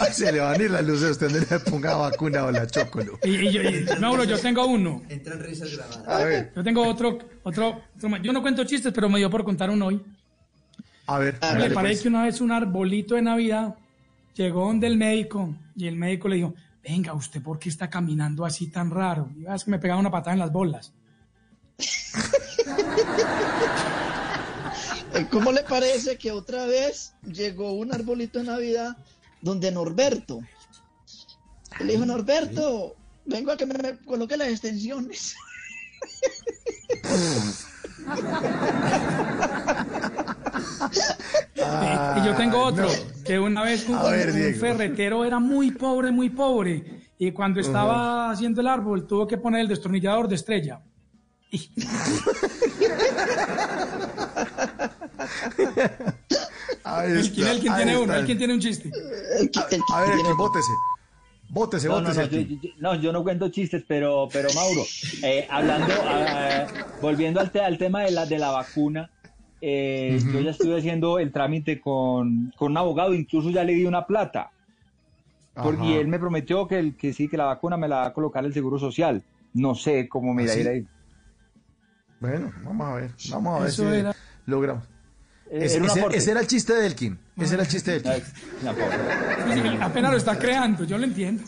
Ay, 0.00 0.12
se 0.12 0.32
le 0.32 0.40
van 0.40 0.60
a 0.60 0.64
ir 0.64 0.70
las 0.70 0.84
luces, 0.84 1.10
usted 1.12 1.30
no 1.30 1.38
le 1.38 1.58
ponga 1.60 1.94
vacuna 1.96 2.44
o 2.44 2.50
la 2.50 2.66
chocolo. 2.66 3.18
Y, 3.22 3.30
y 3.48 3.52
yo, 3.52 3.62
y- 3.62 3.84
Mauro, 4.00 4.24
yo 4.24 4.38
tengo 4.38 4.64
uno. 4.66 5.02
Entran 5.08 5.40
risas 5.40 5.74
grabadas. 5.76 6.08
A 6.08 6.24
ver, 6.24 6.52
Yo 6.54 6.62
tengo 6.64 6.86
otro, 6.86 7.18
otro. 7.42 7.82
Yo 8.22 8.32
no 8.32 8.40
cuento 8.42 8.64
chistes, 8.64 8.92
pero 8.94 9.08
me 9.08 9.18
dio 9.18 9.28
por 9.30 9.44
contar 9.44 9.70
uno 9.70 9.86
hoy. 9.86 10.00
A 11.08 11.18
ver. 11.18 11.38
Me 11.40 11.46
hágale, 11.46 11.70
parece 11.74 11.94
pues. 11.94 12.02
que 12.02 12.08
una 12.08 12.24
vez 12.24 12.40
un 12.40 12.52
arbolito 12.52 13.14
de 13.16 13.22
Navidad 13.22 13.74
llegó 14.34 14.66
donde 14.66 14.86
el 14.86 14.96
médico 14.96 15.54
y 15.74 15.88
el 15.88 15.96
médico 15.96 16.28
le 16.28 16.36
dijo, 16.36 16.54
venga, 16.86 17.14
¿usted 17.14 17.42
por 17.42 17.58
qué 17.58 17.68
está 17.70 17.90
caminando 17.90 18.44
así 18.44 18.68
tan 18.68 18.90
raro? 18.90 19.30
Y 19.36 19.46
"Ah, 19.46 19.54
es 19.56 19.64
que 19.64 19.70
me 19.70 19.78
pegaba 19.78 20.00
una 20.00 20.10
patada 20.10 20.34
en 20.34 20.38
las 20.38 20.52
bolas. 20.52 20.92
Eh, 25.14 25.26
¿Cómo 25.30 25.52
le 25.52 25.62
parece 25.62 26.18
que 26.18 26.30
otra 26.30 26.66
vez 26.66 27.14
llegó 27.24 27.72
un 27.72 27.92
arbolito 27.94 28.38
de 28.38 28.44
Navidad 28.44 28.96
donde 29.40 29.72
Norberto? 29.72 30.40
Le 31.80 31.92
dijo, 31.94 32.04
Norberto, 32.04 32.94
vengo 33.24 33.52
a 33.52 33.56
que 33.56 33.64
me 33.66 33.96
coloque 34.04 34.36
las 34.36 34.48
extensiones. 34.48 35.34
y 42.16 42.24
yo 42.26 42.34
tengo 42.36 42.62
otro, 42.62 42.88
que 43.24 43.38
una 43.38 43.62
vez 43.62 43.88
un, 43.88 43.96
A 43.96 44.02
ver, 44.04 44.30
un 44.30 44.54
ferretero 44.54 45.24
era 45.24 45.38
muy 45.38 45.70
pobre, 45.72 46.10
muy 46.10 46.30
pobre. 46.30 47.06
Y 47.18 47.32
cuando 47.32 47.60
estaba 47.60 48.30
haciendo 48.30 48.60
el 48.60 48.66
árbol, 48.68 49.06
tuvo 49.06 49.26
que 49.26 49.38
poner 49.38 49.62
el 49.62 49.68
destornillador 49.68 50.28
de 50.28 50.34
estrella. 50.36 50.80
Ahí 56.84 57.10
El 57.10 57.18
está, 57.18 57.34
quien, 57.34 57.46
el 57.48 57.60
quien 57.60 57.72
ahí 57.72 57.84
tiene 57.84 57.98
uno, 57.98 58.14
el 58.14 58.24
quien 58.24 58.38
tiene 58.38 58.54
un 58.54 58.60
chiste. 58.60 58.90
A 59.92 60.00
ver, 60.02 60.10
Elkin, 60.12 60.36
bótese. 60.36 60.72
Bótese, 61.50 61.88
No, 61.88 61.94
no, 62.00 62.08
bótese 62.08 62.20
no, 62.20 62.26
yo, 62.28 62.40
aquí. 62.40 62.60
yo- 62.62 62.70
no, 62.78 62.94
yo 62.96 63.12
no 63.12 63.22
cuento 63.22 63.48
chistes, 63.48 63.82
pero, 63.88 64.28
pero 64.32 64.52
Mauro, 64.54 64.82
eh, 65.22 65.46
hablando, 65.50 65.86
eh, 65.92 66.66
volviendo 67.00 67.40
al, 67.40 67.50
te- 67.50 67.60
al 67.62 67.78
tema 67.78 68.02
de 68.02 68.10
la, 68.10 68.26
de 68.26 68.38
la 68.38 68.50
vacuna, 68.50 69.10
eh, 69.60 70.18
yo 70.32 70.40
ya 70.40 70.50
estuve 70.52 70.78
haciendo 70.78 71.18
el 71.18 71.32
trámite 71.32 71.80
con, 71.80 72.52
con 72.56 72.72
un 72.72 72.76
abogado, 72.78 73.14
incluso 73.14 73.50
ya 73.50 73.64
le 73.64 73.72
di 73.74 73.84
una 73.86 74.06
plata, 74.06 74.50
Por- 75.54 75.74
Ajá. 75.74 75.84
y 75.84 75.94
él 75.94 76.06
me 76.08 76.18
prometió 76.18 76.66
que, 76.68 76.78
el, 76.78 76.96
que 76.96 77.12
sí, 77.12 77.28
que 77.28 77.36
la 77.36 77.44
vacuna 77.46 77.76
me 77.76 77.88
la 77.88 77.96
va 77.96 78.06
a 78.06 78.12
colocar 78.12 78.44
el 78.44 78.52
Seguro 78.54 78.78
Social. 78.78 79.22
No 79.54 79.74
sé 79.74 80.08
cómo 80.08 80.32
me 80.34 80.44
irá 80.44 80.52
a 80.52 80.56
¿Ah, 80.56 80.58
ir 80.60 80.68
ahí. 80.68 80.86
Bueno, 82.20 82.52
vamos 82.64 82.86
a 82.88 82.94
ver. 82.94 83.10
Vamos 83.30 83.56
a 83.56 83.58
ver 83.60 83.68
Eso 83.68 83.90
si 83.90 83.96
era- 83.98 84.14
logramos. 84.46 84.84
Eh, 85.50 85.60
Ese, 85.64 85.76
era 85.76 85.84
un 85.84 85.90
ese- 85.90 86.00
aporte. 86.00 86.18
ese 86.18 86.30
era 86.30 86.40
el 86.40 86.46
chiste 86.46 86.74
de 86.74 86.86
Elkin. 86.86 87.18
Ese 87.38 87.54
era 87.54 87.62
el 87.62 87.68
chiste 87.68 87.90
de 87.92 87.96
Elkin. 87.96 88.22
Sí, 88.24 89.60
sí, 89.62 89.78
apenas 89.80 90.10
lo 90.12 90.16
está 90.18 90.38
creando, 90.38 90.84
yo 90.84 90.98
lo 90.98 91.04
entiendo. 91.04 91.42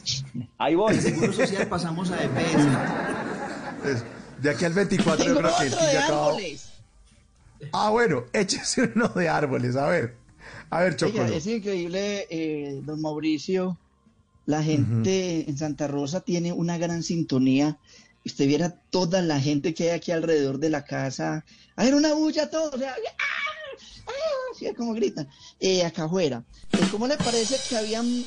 Ahí 0.59 0.75
voy. 0.75 0.95
Seguro 0.97 1.33
Social 1.33 1.67
pasamos 1.69 2.11
a 2.11 2.17
EPS. 2.25 4.05
De 4.43 4.51
aquí 4.51 4.65
al 4.65 4.73
24 4.73 5.25
yo 5.27 5.37
creo 5.37 5.51
que 5.59 5.65
Elkin 5.67 5.79
de 5.87 5.93
ya 5.93 6.05
acabó. 6.05 6.27
árboles. 6.31 6.70
Ah, 7.73 7.91
bueno, 7.91 8.25
échese 8.33 8.91
uno 8.95 9.09
de 9.09 9.29
árboles. 9.29 9.77
A 9.77 9.89
ver. 9.89 10.17
A 10.71 10.81
ver, 10.81 10.93
Oiga, 10.93 10.97
Chocolo. 10.97 11.25
es 11.35 11.47
increíble, 11.47 12.27
eh, 12.31 12.81
don 12.85 13.01
Mauricio. 13.01 13.79
La 14.47 14.63
gente 14.63 15.49
en 15.49 15.57
Santa 15.59 15.87
Rosa 15.87 16.21
tiene 16.21 16.53
una 16.53 16.79
gran 16.79 17.03
sintonía. 17.03 17.79
Usted 18.25 18.47
viera 18.47 18.81
toda 18.91 19.23
la 19.23 19.41
gente 19.41 19.75
que 19.75 19.85
hay 19.85 19.91
aquí 19.91 20.13
alrededor 20.13 20.59
de 20.59 20.71
la 20.71 20.85
casa. 20.85 21.45
A 21.77 21.85
ver, 21.85 21.95
una 21.95 22.15
bulla 22.15 22.51
todos. 22.51 22.75
O 22.75 22.79
sea, 22.79 22.93
¡ah! 22.93 23.13
¡ah! 24.07 24.13
Así 24.55 24.67
es 24.67 24.77
como 24.77 24.93
gritan. 24.95 25.29
Eh, 25.61 25.85
acá 25.85 26.05
afuera. 26.05 26.45
Eh, 26.73 26.79
¿Cómo 26.91 27.07
le 27.07 27.17
parece 27.17 27.57
que 27.69 27.77
habían, 27.77 28.25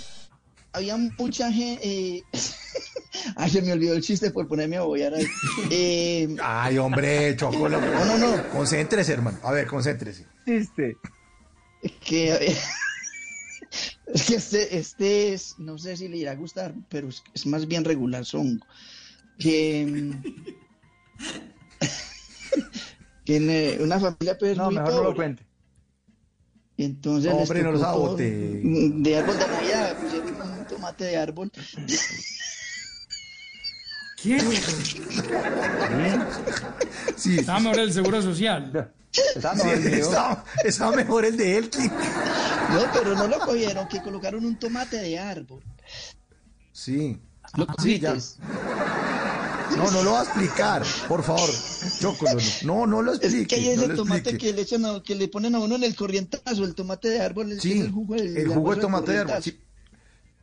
habían 0.74 1.14
mucha 1.18 1.52
gente? 1.52 1.80
eh, 1.84 2.24
Ay, 3.36 3.50
se 3.50 3.62
me 3.62 3.72
olvidó 3.72 3.94
el 3.94 4.02
chiste 4.02 4.32
por 4.32 4.48
ponerme 4.48 4.78
a 4.78 4.82
bollar 4.82 5.14
ahí. 5.14 5.26
Eh, 5.72 6.36
Ay, 6.42 6.78
hombre, 6.78 7.36
Chocolo. 7.36 7.80
No, 7.82 8.06
no, 8.06 8.18
no. 8.18 8.50
Concéntrese, 8.50 9.14
hermano. 9.14 9.38
A 9.44 9.52
ver, 9.52 9.68
concéntrese. 9.68 10.26
Chiste. 10.46 10.98
que 12.04 12.56
es 14.08 14.24
que 14.28 14.36
este, 14.36 14.78
este 14.78 15.34
es, 15.34 15.56
no 15.58 15.78
sé 15.78 15.96
si 15.98 16.08
le 16.08 16.18
irá 16.18 16.32
a 16.32 16.36
gustar, 16.36 16.74
pero 16.90 17.08
es, 17.10 17.24
es 17.34 17.46
más 17.46 17.68
bien 17.68 17.84
regular 17.86 18.26
son. 18.26 18.60
Que, 19.40 20.14
que 23.26 23.36
en 23.38 23.50
eh, 23.50 23.78
una 23.82 24.00
familia 24.00 24.38
pues 24.38 24.56
No, 24.58 24.66
muy 24.66 24.76
mejor 24.76 24.94
no 24.94 25.04
lo 25.04 25.16
cuente. 25.16 25.44
Entonces 26.78 27.32
hombre, 27.34 27.64
no 27.64 27.72
lo 27.72 27.80
sabote. 27.80 28.30
de 28.64 29.18
árbol 29.18 29.38
de 29.38 29.48
Navidad, 29.48 29.98
pusieron 30.00 30.28
un 30.30 30.63
tomate 30.84 31.06
de 31.06 31.18
árbol. 31.18 31.52
¿Qué? 34.22 34.40
Sí, 37.16 37.40
Estaba 37.40 37.60
mejor 37.60 37.80
el 37.80 37.94
seguro 37.94 38.22
social. 38.22 38.92
Sí, 39.12 39.22
el 39.70 39.94
estaba, 39.94 40.44
estaba 40.64 40.96
mejor 40.96 41.26
el 41.26 41.38
de 41.38 41.58
Elkin. 41.58 41.88
No, 41.88 42.82
pero 42.94 43.16
no 43.16 43.28
lo 43.28 43.40
cogieron, 43.40 43.88
que 43.88 44.02
colocaron 44.02 44.44
un 44.46 44.58
tomate 44.58 44.98
de 44.98 45.20
árbol. 45.20 45.62
Sí. 46.72 47.20
Lo 47.56 47.68
Sí, 47.82 48.00
ya. 48.00 48.16
No, 49.78 49.90
no 49.92 50.04
lo 50.04 50.12
va 50.14 50.22
a 50.22 50.24
explicar, 50.24 50.84
por 51.08 51.24
favor. 51.24 51.50
Chocolo, 52.00 52.40
no, 52.64 52.86
no 52.88 53.02
lo 53.02 53.14
Es 53.14 53.20
explique. 53.22 53.48
que 53.48 53.56
hay 53.56 53.76
no 53.78 53.84
ese 53.84 53.88
lo 53.90 53.96
tomate 53.96 54.38
que 54.38 54.54
le 54.54 54.62
echan 54.62 54.86
a- 54.86 55.02
que 55.04 55.16
le 55.16 55.28
ponen 55.28 55.56
a 55.56 55.60
uno 55.60 55.76
en 55.76 55.84
el 55.84 55.96
corrientazo, 55.96 56.64
el 56.64 56.76
tomate 56.76 57.10
de 57.10 57.22
árbol, 57.22 57.52
es, 57.54 57.62
Sí, 57.62 57.74
es 57.80 57.86
el 57.86 57.92
jugo, 57.92 58.16
del- 58.16 58.38
el 58.38 58.48
jugo 58.50 58.76
de 58.76 58.82
tomate 58.82 59.12
de 59.14 59.20
árbol. 59.20 59.44
sí. 59.44 59.60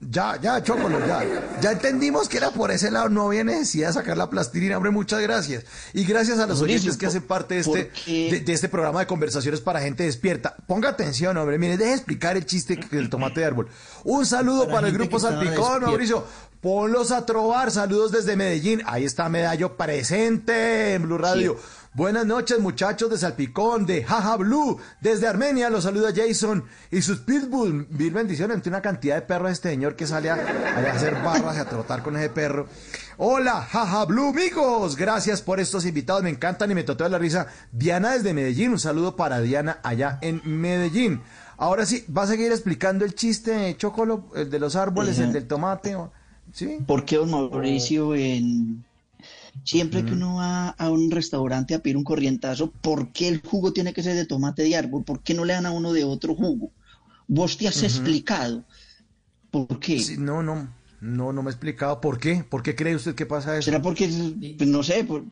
Ya, 0.01 0.41
ya, 0.41 0.63
Chocolo, 0.63 0.99
ya. 1.07 1.23
Ya 1.61 1.73
entendimos 1.73 2.27
que 2.27 2.39
era 2.39 2.51
por 2.51 2.71
ese 2.71 2.91
lado, 2.91 3.11
no 3.11 3.27
había 3.27 3.45
necesidad 3.45 3.89
de 3.89 3.93
sacar 3.95 4.17
la 4.17 4.31
plastilina, 4.31 4.77
hombre, 4.79 4.91
muchas 4.91 5.21
gracias. 5.21 5.65
Y 5.93 6.05
gracias 6.05 6.39
a 6.39 6.47
los 6.47 6.59
Mauricio, 6.59 6.79
oyentes 6.79 6.97
que 6.97 7.05
hacen 7.05 7.23
parte 7.23 7.57
de 7.57 7.61
este, 7.61 7.93
de, 8.07 8.41
de 8.41 8.53
este 8.53 8.71
programa 8.71 9.01
de 9.01 9.07
conversaciones 9.07 9.61
para 9.61 9.81
gente 9.81 10.05
despierta. 10.05 10.57
Ponga 10.67 10.89
atención, 10.89 11.37
hombre, 11.37 11.59
mire, 11.59 11.77
deje 11.77 11.93
explicar 11.93 12.39
el 12.39 12.47
chiste 12.47 12.81
del 12.91 13.11
tomate 13.11 13.41
de 13.41 13.47
árbol. 13.47 13.69
Un 14.05 14.25
saludo 14.25 14.65
para, 14.65 14.77
Para 14.77 14.89
el 14.89 14.95
grupo 14.95 15.21
Salpicón. 15.21 15.83
Mauricio. 15.83 16.25
Ponlos 16.61 17.11
a 17.11 17.25
trobar, 17.25 17.71
saludos 17.71 18.13
desde 18.13 18.37
Medellín. 18.37 18.83
Ahí 18.85 19.07
está 19.07 19.31
Medallo 19.31 19.79
presente 19.79 20.93
en 20.93 21.03
Blue 21.03 21.17
Radio. 21.17 21.57
Buenas 21.93 22.25
noches, 22.25 22.61
muchachos 22.61 23.11
de 23.11 23.19
Salpicón, 23.19 23.85
de 23.85 24.05
Jaja 24.05 24.37
Blue, 24.37 24.79
desde 25.01 25.27
Armenia, 25.27 25.69
los 25.71 25.83
saluda 25.83 26.13
Jason 26.15 26.63
y 26.89 27.03
sus 27.03 27.19
Pitbull. 27.19 27.89
Mil 27.91 28.13
bendiciones 28.13 28.55
entre 28.55 28.71
una 28.71 28.81
cantidad 28.81 29.17
de 29.17 29.23
perros 29.23 29.51
este 29.51 29.71
señor 29.71 29.97
que 29.97 30.07
sale 30.07 30.31
a, 30.31 30.35
a 30.35 30.93
hacer 30.93 31.15
barras 31.17 31.57
y 31.57 31.59
a 31.59 31.65
trotar 31.65 32.05
con 32.05 32.17
ese 32.17 32.29
perro. 32.29 32.69
Hola, 33.17 33.63
Jaja 33.63 34.05
Blue, 34.05 34.29
amigos. 34.29 34.95
Gracias 34.95 35.43
por 35.43 35.59
estos 35.59 35.85
invitados, 35.85 36.23
me 36.23 36.31
encantan 36.31 36.71
y 36.71 36.77
me 36.77 36.85
trató 36.85 37.03
de 37.03 37.11
la 37.11 37.19
risa. 37.19 37.49
Diana 37.73 38.13
desde 38.13 38.35
Medellín, 38.35 38.71
un 38.71 38.79
saludo 38.79 39.17
para 39.17 39.41
Diana 39.41 39.81
allá 39.83 40.21
en 40.23 40.43
Medellín. 40.45 41.23
Ahora 41.57 41.87
sí, 41.87 42.05
¿va 42.17 42.23
a 42.23 42.29
seguir 42.29 42.53
explicando 42.53 43.05
el 43.05 43.17
chiste, 43.17 43.75
Chocolo, 43.77 44.29
el 44.37 44.49
de 44.49 44.61
los 44.61 44.77
árboles, 44.77 45.19
el 45.19 45.33
del 45.33 45.49
tomate? 45.49 45.97
¿Sí? 46.53 46.79
¿Por 46.87 47.05
qué, 47.05 47.17
don 47.17 47.33
Mauricio, 47.33 48.15
en... 48.15 48.85
siempre 49.65 50.05
que 50.05 50.13
uno 50.13 50.37
va 50.37 50.71
a 50.71 50.91
un 50.91 51.11
restaurante 51.11 51.75
a 51.75 51.83
pedir 51.83 51.97
un 51.97 52.05
corrientazo, 52.05 52.71
¿por 52.71 53.13
qué 53.13 53.29
el 53.29 53.41
jugo 53.41 53.73
tiene 53.73 53.93
que 53.93 54.03
ser 54.03 54.17
de 54.17 54.27
tomate 54.27 54.63
de 54.63 54.77
árbol? 54.77 55.05
¿Por 55.05 55.23
qué 55.23 55.35
no 55.35 55.45
le 55.45 55.53
dan 55.55 55.67
a 55.67 55.73
uno 55.73 55.93
de 55.93 56.05
otro 56.05 56.35
jugo? 56.35 56.71
Vos 57.29 57.57
te 57.57 57.69
has 57.69 57.83
explicado. 57.83 58.65
¿Por 59.51 59.79
qué? 59.81 59.99
Sí, 59.99 60.17
no, 60.19 60.43
no, 60.43 60.69
no, 61.01 61.33
no 61.33 61.43
me 61.43 61.51
he 61.51 61.53
explicado. 61.53 62.01
¿Por 62.01 62.19
qué? 62.19 62.45
¿Por 62.49 62.63
qué 62.63 62.75
cree 62.75 62.95
usted 62.95 63.15
que 63.15 63.27
pasa 63.27 63.57
eso? 63.57 63.67
¿Será 63.67 63.83
porque, 63.83 64.09
pues, 64.57 64.69
no 64.69 64.83
sé, 64.83 65.05
por... 65.05 65.25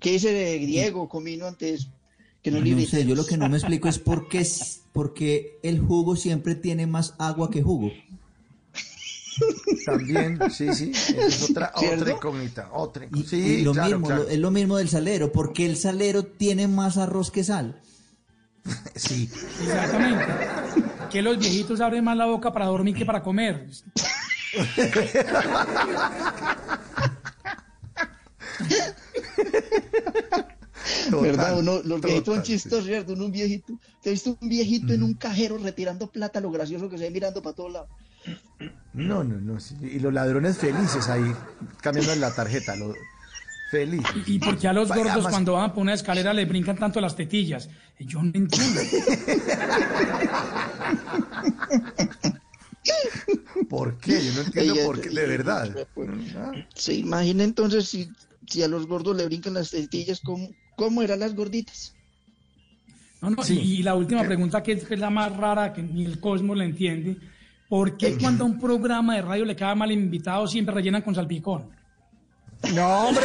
¿qué 0.00 0.12
dice 0.12 0.32
de 0.32 0.58
Diego 0.58 1.08
Comino 1.08 1.46
antes? 1.46 1.88
Que 2.42 2.50
no, 2.50 2.60
No 2.60 2.80
sé, 2.86 3.06
yo 3.06 3.14
lo 3.14 3.24
que 3.24 3.38
no 3.38 3.48
me 3.48 3.56
explico 3.56 3.88
es 3.88 3.98
por 3.98 4.28
qué, 4.28 4.46
por 4.92 5.14
qué 5.14 5.58
el 5.62 5.80
jugo 5.80 6.14
siempre 6.14 6.54
tiene 6.54 6.86
más 6.86 7.14
agua 7.18 7.50
que 7.50 7.62
jugo. 7.62 7.90
También, 9.86 10.38
sí, 10.50 10.72
sí, 10.74 10.90
esa 10.94 11.26
es 11.26 11.50
otra, 11.50 11.72
¿Cierto? 11.76 12.02
otra 12.02 12.12
incógnita, 12.14 12.68
otra 12.72 13.06
Y, 13.14 13.22
Sí, 13.24 13.36
y 13.36 13.62
lo 13.62 13.72
claro, 13.72 13.90
mismo, 13.90 14.06
claro. 14.06 14.22
lo- 14.24 14.28
es 14.28 14.38
lo 14.38 14.50
mismo 14.50 14.76
del 14.76 14.88
salero. 14.88 15.32
¿Por 15.32 15.52
qué 15.52 15.66
el 15.66 15.76
salero 15.76 16.24
tiene 16.24 16.68
más 16.68 16.96
arroz 16.98 17.30
que 17.30 17.44
sal? 17.44 17.80
Sí. 18.94 19.28
Exactamente. 19.62 20.24
Que 21.10 21.22
los 21.22 21.38
viejitos 21.38 21.80
abren 21.80 22.04
más 22.04 22.16
la 22.16 22.26
boca 22.26 22.52
para 22.52 22.66
dormir 22.66 22.94
que 22.96 23.04
para 23.04 23.22
comer. 23.22 23.66
¿Verdad? 31.10 31.58
Uno, 31.58 31.80
los 31.84 32.00
viejitos 32.00 32.24
son 32.26 32.34
total, 32.36 32.42
chistosos, 32.42 32.84
¿cierto? 32.86 33.12
Uno 33.14 33.26
un 33.26 33.32
viejito. 33.32 33.78
¿Te 34.02 34.10
has 34.10 34.14
visto 34.14 34.36
un 34.40 34.48
viejito 34.48 34.92
en 34.92 35.02
un 35.02 35.14
cajero 35.14 35.56
retirando 35.58 36.08
plata, 36.10 36.40
lo 36.40 36.50
gracioso 36.50 36.88
que 36.88 36.98
se 36.98 37.04
ve 37.04 37.10
mirando 37.10 37.42
para 37.42 37.54
todos 37.56 37.72
lados? 37.72 37.88
No, 38.92 39.24
no, 39.24 39.40
no. 39.40 39.60
sí, 39.60 39.76
Y 39.82 39.98
los 39.98 40.12
ladrones 40.12 40.58
felices 40.58 41.08
ahí, 41.08 41.32
cambiando 41.80 42.14
la 42.16 42.34
tarjeta. 42.34 42.76
Lo... 42.76 42.94
Feliz. 43.70 44.02
¿Y 44.26 44.38
por 44.38 44.56
qué 44.58 44.68
a 44.68 44.72
los 44.72 44.88
Vaya, 44.88 45.02
gordos 45.04 45.24
más- 45.24 45.32
cuando 45.32 45.54
van 45.54 45.72
por 45.74 45.82
una 45.82 45.94
escalera 45.94 46.32
le 46.32 46.44
brincan 46.44 46.76
tanto 46.76 47.00
las 47.00 47.16
tetillas? 47.16 47.68
Yo 47.98 48.22
no 48.22 48.30
entiendo. 48.34 48.80
¿Por 53.68 53.98
qué? 53.98 54.24
Yo 54.24 54.32
no 54.34 54.40
entiendo 54.42 54.74
Ella- 54.74 54.84
por 54.86 55.00
qué, 55.00 55.08
de 55.10 55.26
verdad. 55.26 55.74
Se 56.74 56.94
imagina 56.94 57.44
entonces 57.44 57.88
si, 57.88 58.10
si 58.46 58.62
a 58.62 58.68
los 58.68 58.86
gordos 58.86 59.16
le 59.16 59.24
brincan 59.26 59.54
las 59.54 59.70
tetillas, 59.70 60.20
¿cómo, 60.20 60.48
cómo 60.76 61.02
eran 61.02 61.20
las 61.20 61.34
gorditas? 61.34 61.94
No, 63.20 63.30
no, 63.30 63.42
y, 63.48 63.52
y 63.54 63.82
la 63.82 63.94
última 63.94 64.22
pregunta 64.24 64.62
que 64.62 64.72
es, 64.72 64.84
que 64.84 64.94
es 64.94 65.00
la 65.00 65.08
más 65.10 65.34
rara, 65.36 65.72
que 65.72 65.82
ni 65.82 66.04
el 66.04 66.20
Cosmos 66.20 66.56
la 66.58 66.64
entiende. 66.64 67.16
¿Por 67.74 67.96
qué 67.96 68.16
cuando 68.20 68.44
a 68.44 68.46
un 68.46 68.60
programa 68.60 69.16
de 69.16 69.22
radio 69.22 69.44
le 69.44 69.56
cae 69.56 69.74
mal 69.74 69.90
invitado 69.90 70.46
siempre 70.46 70.72
rellenan 70.72 71.02
con 71.02 71.12
salpicón? 71.12 71.70
No, 72.72 73.08
hombre. 73.08 73.24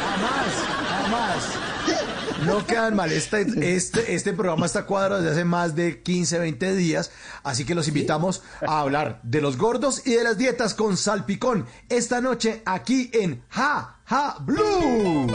Jamás, 0.00 0.54
jamás. 0.88 2.46
No 2.46 2.66
quedan 2.66 2.96
mal. 2.96 3.12
Este, 3.12 3.44
este, 3.76 4.14
este 4.14 4.32
programa 4.32 4.64
está 4.64 4.86
cuadrado 4.86 5.20
desde 5.20 5.32
hace 5.32 5.44
más 5.44 5.76
de 5.76 6.02
15, 6.02 6.38
20 6.38 6.76
días. 6.76 7.12
Así 7.42 7.66
que 7.66 7.74
los 7.74 7.88
invitamos 7.88 8.42
a 8.66 8.80
hablar 8.80 9.20
de 9.22 9.42
los 9.42 9.58
gordos 9.58 10.06
y 10.06 10.14
de 10.14 10.24
las 10.24 10.38
dietas 10.38 10.72
con 10.72 10.96
salpicón. 10.96 11.66
Esta 11.90 12.22
noche 12.22 12.62
aquí 12.64 13.10
en 13.12 13.42
Ja 13.50 13.98
Ja 14.06 14.38
Blue. 14.40 15.26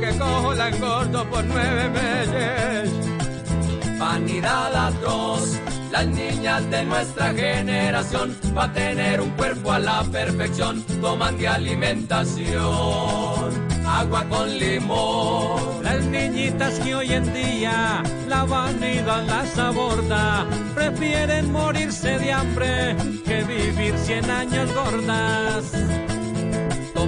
Que 0.00 0.16
cojo 0.18 0.54
la 0.54 0.68
engordo 0.68 1.24
por 1.30 1.44
nueve 1.44 1.88
meses. 1.90 2.90
Vanidad 3.98 4.74
atroz, 4.74 5.58
las 5.90 6.06
niñas 6.06 6.68
de 6.70 6.84
nuestra 6.84 7.32
generación 7.32 8.36
va 8.56 8.64
a 8.64 8.72
tener 8.72 9.20
un 9.20 9.30
cuerpo 9.30 9.72
a 9.72 9.78
la 9.78 10.02
perfección, 10.04 10.82
toman 11.00 11.36
de 11.38 11.48
alimentación, 11.48 12.58
agua 13.86 14.24
con 14.28 14.58
limón. 14.58 15.82
Las 15.82 16.04
niñitas 16.04 16.78
que 16.80 16.94
hoy 16.94 17.12
en 17.12 17.32
día 17.32 18.02
la 18.28 18.44
vanidad 18.44 19.24
las 19.26 19.58
aborda, 19.58 20.46
prefieren 20.74 21.52
morirse 21.52 22.18
de 22.18 22.32
hambre 22.32 22.96
que 23.24 23.44
vivir 23.44 23.96
100 23.96 24.30
años 24.30 24.72
gordas. 24.74 26.11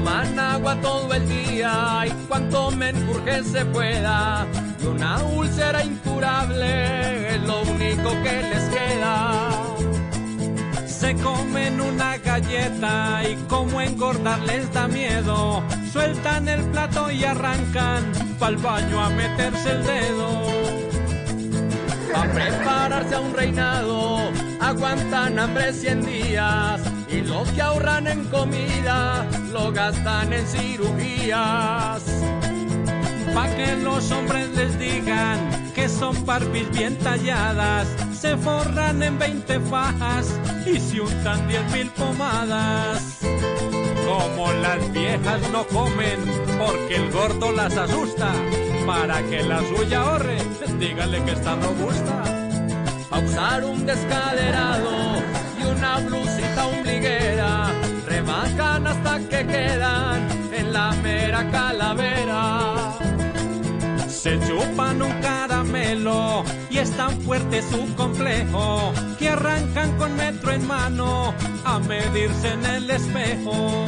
Toman 0.05 0.39
agua 0.39 0.77
todo 0.83 1.15
el 1.15 1.27
día 1.27 2.05
y 2.07 2.11
cuanto 2.29 2.71
menos 2.73 3.17
se 3.51 3.65
pueda. 3.65 4.47
Y 4.83 4.87
una 4.87 5.17
úlcera 5.23 5.83
incurable 5.83 7.35
es 7.35 7.41
lo 7.41 7.63
único 7.63 8.11
que 8.23 8.43
les 8.51 8.65
queda. 8.65 9.51
Se 10.87 11.15
comen 11.15 11.81
una 11.81 12.19
galleta 12.19 13.23
y 13.27 13.37
como 13.49 13.81
engordar 13.81 14.41
les 14.41 14.71
da 14.75 14.87
miedo, 14.89 15.63
sueltan 15.91 16.49
el 16.49 16.63
plato 16.65 17.11
y 17.11 17.25
arrancan 17.25 18.13
pa'l 18.39 18.59
baño 18.59 19.01
a 19.01 19.09
meterse 19.09 19.71
el 19.71 19.87
dedo. 19.87 20.43
Para 22.13 22.31
prepararse 22.31 23.15
a 23.15 23.21
un 23.21 23.33
reinado, 23.33 24.19
aguantan 24.61 25.39
hambre 25.39 25.73
100 25.73 26.05
días 26.05 26.83
y 27.15 27.21
lo 27.23 27.45
que 27.55 27.63
ahorran 27.63 28.07
en 28.09 28.25
comida 28.25 29.27
lo 29.53 29.73
gastan 29.73 30.33
en 30.33 30.47
cirugías. 30.47 32.03
Pa' 33.35 33.49
que 33.57 33.77
los 33.77 34.11
hombres 34.11 34.49
les 34.57 34.79
digan 34.79 35.39
que 35.75 35.89
son 35.89 36.25
Barbies 36.27 36.71
bien 36.71 36.97
talladas, 36.99 37.89
se 38.13 38.37
forran 38.37 39.03
en 39.03 39.19
20 39.19 39.61
fajas 39.61 40.27
y 40.67 40.79
se 40.81 41.01
untan 41.01 41.47
10 41.49 41.73
mil 41.73 41.91
pomadas. 41.91 43.21
Como 44.07 44.53
las 44.53 44.93
viejas 44.93 45.41
no 45.53 45.65
comen 45.67 46.21
porque 46.59 46.97
el 46.97 47.11
gordo 47.11 47.53
las 47.53 47.77
asusta, 47.77 48.33
para 48.87 49.23
que 49.23 49.43
la 49.43 49.61
suya 49.61 50.01
ahorre, 50.01 50.39
dígale 50.79 51.23
que 51.25 51.33
está 51.33 51.55
robusta. 51.57 52.23
Pa' 53.11 53.19
usar 53.19 53.65
un 53.65 53.87
descaderado 53.87 54.91
y 55.61 55.65
una 55.65 55.99
blusita 55.99 56.67
rebajan 58.07 58.87
hasta 58.87 59.19
que 59.29 59.47
quedan 59.47 60.27
en 60.53 60.73
la 60.73 60.93
mera 61.03 61.51
calavera. 61.51 62.95
Se 64.09 64.39
chupan 64.41 65.03
un 65.03 65.13
caramelo 65.21 66.45
y 66.71 66.79
es 66.79 66.91
tan 66.93 67.21
fuerte 67.21 67.63
su 67.63 67.95
complejo 67.95 68.93
que 69.19 69.29
arrancan 69.29 69.97
con 69.99 70.17
metro 70.17 70.53
en 70.53 70.67
mano 70.67 71.35
a 71.65 71.79
medirse 71.79 72.53
en 72.53 72.65
el 72.65 72.91
espejo. 72.91 73.85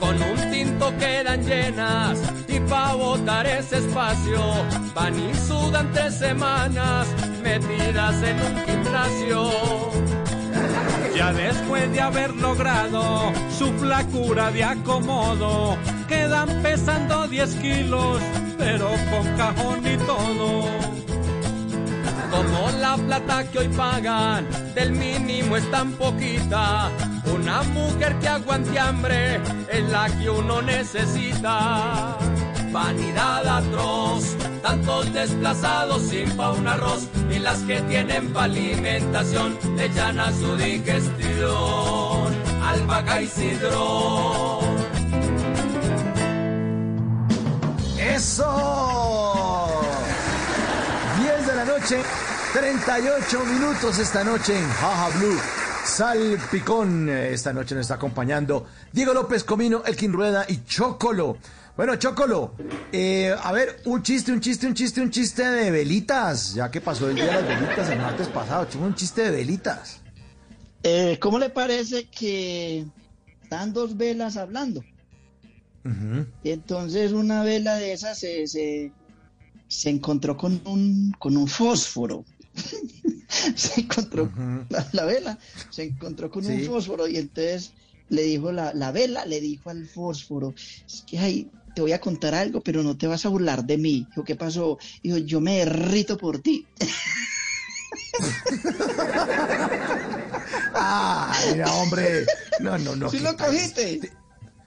Con 0.00 0.22
un 0.22 0.50
tinto 0.50 0.96
quedan 0.96 1.44
llenas 1.44 2.18
y 2.48 2.60
pa' 2.60 2.94
botar 2.94 3.46
ese 3.46 3.78
espacio 3.78 4.40
van 4.94 5.14
y 5.18 5.34
sudan 5.34 5.92
tres 5.92 6.14
semanas 6.14 7.06
metidas 7.42 8.22
en 8.22 8.36
un 8.40 8.56
gimnasio. 8.66 10.27
Ya 11.14 11.32
después 11.32 11.90
de 11.92 12.00
haber 12.00 12.34
logrado 12.36 13.32
su 13.56 13.72
flacura 13.74 14.50
de 14.50 14.64
acomodo, 14.64 15.76
quedan 16.06 16.62
pesando 16.62 17.26
10 17.26 17.54
kilos, 17.56 18.20
pero 18.56 18.90
con 19.10 19.26
cajón 19.36 19.86
y 19.86 19.96
todo. 19.98 20.68
Como 22.30 22.70
la 22.78 22.96
plata 22.96 23.44
que 23.50 23.58
hoy 23.58 23.68
pagan 23.68 24.46
del 24.74 24.92
mínimo 24.92 25.56
es 25.56 25.68
tan 25.70 25.92
poquita, 25.92 26.90
una 27.34 27.62
mujer 27.62 28.16
que 28.20 28.28
aguante 28.28 28.78
hambre 28.78 29.40
es 29.72 29.88
la 29.90 30.06
que 30.18 30.30
uno 30.30 30.62
necesita. 30.62 32.16
Vanidad 32.72 33.46
atroz, 33.46 34.36
tantos 34.62 35.12
desplazados 35.12 36.02
sin 36.02 36.30
pa' 36.36 36.52
un 36.52 36.66
arroz, 36.66 37.08
y 37.30 37.38
las 37.38 37.58
que 37.60 37.80
tienen 37.82 38.32
pa' 38.32 38.44
alimentación 38.44 39.58
le 39.76 39.86
echan 39.86 40.18
su 40.38 40.56
digestión 40.56 42.34
albahaca 42.62 43.22
y 43.22 43.26
sidrón. 43.26 44.76
¡Eso! 47.98 49.80
10 51.22 51.46
de 51.46 51.54
la 51.54 51.64
noche, 51.64 52.02
38 52.52 53.44
minutos 53.44 53.98
esta 53.98 54.24
noche 54.24 54.58
en 54.58 54.68
Jaja 54.68 55.18
Blue. 55.18 55.38
Salpicón, 55.84 57.08
eh, 57.08 57.32
esta 57.32 57.52
noche 57.52 57.74
nos 57.74 57.82
está 57.82 57.94
acompañando 57.94 58.66
Diego 58.92 59.14
López 59.14 59.42
Comino, 59.42 59.82
Elkin 59.86 60.12
Rueda 60.12 60.44
y 60.46 60.64
Chocolo. 60.64 61.38
Bueno, 61.78 61.94
Chocolo, 61.94 62.56
eh, 62.90 63.32
a 63.40 63.52
ver, 63.52 63.80
un 63.84 64.02
chiste, 64.02 64.32
un 64.32 64.40
chiste, 64.40 64.66
un 64.66 64.74
chiste, 64.74 65.00
un 65.00 65.12
chiste 65.12 65.48
de 65.48 65.70
velitas. 65.70 66.54
Ya 66.54 66.72
que 66.72 66.80
pasó 66.80 67.08
el 67.08 67.14
día 67.14 67.26
de 67.26 67.32
las 67.34 67.46
velitas 67.46 67.90
el 67.90 67.98
martes 67.98 68.26
pasado, 68.26 68.66
un 68.80 68.96
chiste 68.96 69.22
de 69.22 69.30
velitas. 69.30 70.00
Eh, 70.82 71.18
¿Cómo 71.20 71.38
le 71.38 71.50
parece 71.50 72.08
que 72.08 72.84
están 73.44 73.72
dos 73.72 73.96
velas 73.96 74.36
hablando? 74.36 74.82
Y 76.42 76.50
entonces 76.50 77.12
una 77.12 77.44
vela 77.44 77.76
de 77.76 77.92
esas 77.92 78.18
se, 78.18 78.48
se, 78.48 78.90
se 79.68 79.88
encontró 79.88 80.36
con 80.36 80.60
un, 80.64 81.14
con 81.16 81.36
un 81.36 81.46
fósforo. 81.46 82.24
se 83.54 83.82
encontró 83.82 84.28
la, 84.68 84.84
la 84.90 85.04
vela, 85.04 85.38
se 85.70 85.84
encontró 85.84 86.28
con 86.28 86.44
un 86.44 86.60
fósforo 86.64 87.06
y 87.06 87.18
entonces 87.18 87.72
le 88.08 88.22
dijo 88.22 88.50
la, 88.50 88.74
la 88.74 88.90
vela, 88.90 89.24
le 89.26 89.40
dijo 89.40 89.70
al 89.70 89.86
fósforo, 89.86 90.54
es 90.56 91.04
que 91.06 91.18
ay, 91.20 91.50
te 91.78 91.82
voy 91.82 91.92
a 91.92 92.00
contar 92.00 92.34
algo, 92.34 92.60
pero 92.60 92.82
no 92.82 92.96
te 92.98 93.06
vas 93.06 93.24
a 93.24 93.28
burlar 93.28 93.64
de 93.64 93.78
mí. 93.78 94.04
Dijo, 94.08 94.24
¿qué 94.24 94.34
pasó? 94.34 94.78
Dijo, 95.00 95.16
yo 95.18 95.40
me 95.40 95.58
derrito 95.58 96.18
por 96.18 96.40
ti. 96.40 96.66
Ah, 100.74 101.32
mira, 101.52 101.72
hombre. 101.74 102.24
No, 102.60 102.78
no, 102.78 102.96
no. 102.96 103.10
¿Sí 103.10 103.18
¿qué 103.18 103.24
lo 103.24 103.36
cogiste? 103.36 104.00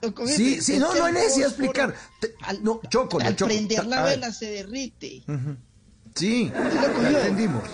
¿Lo 0.00 0.14
cogiste? 0.14 0.36
Sí, 0.42 0.60
sí, 0.60 0.78
no, 0.78 0.94
no 0.94 1.06
fósforo, 1.06 1.46
explicar. 1.46 1.94
Te- 2.20 2.34
no, 2.62 2.80
Chocolo, 2.88 3.24
Al 3.26 3.36
Chocolo. 3.36 3.54
prender 3.56 3.86
la 3.86 4.02
vela 4.02 4.32
se 4.32 4.46
derrite. 4.46 5.22
Ujú. 5.28 5.56
Sí, 6.14 6.50
ya 7.02 7.08
entendimos. 7.10 7.68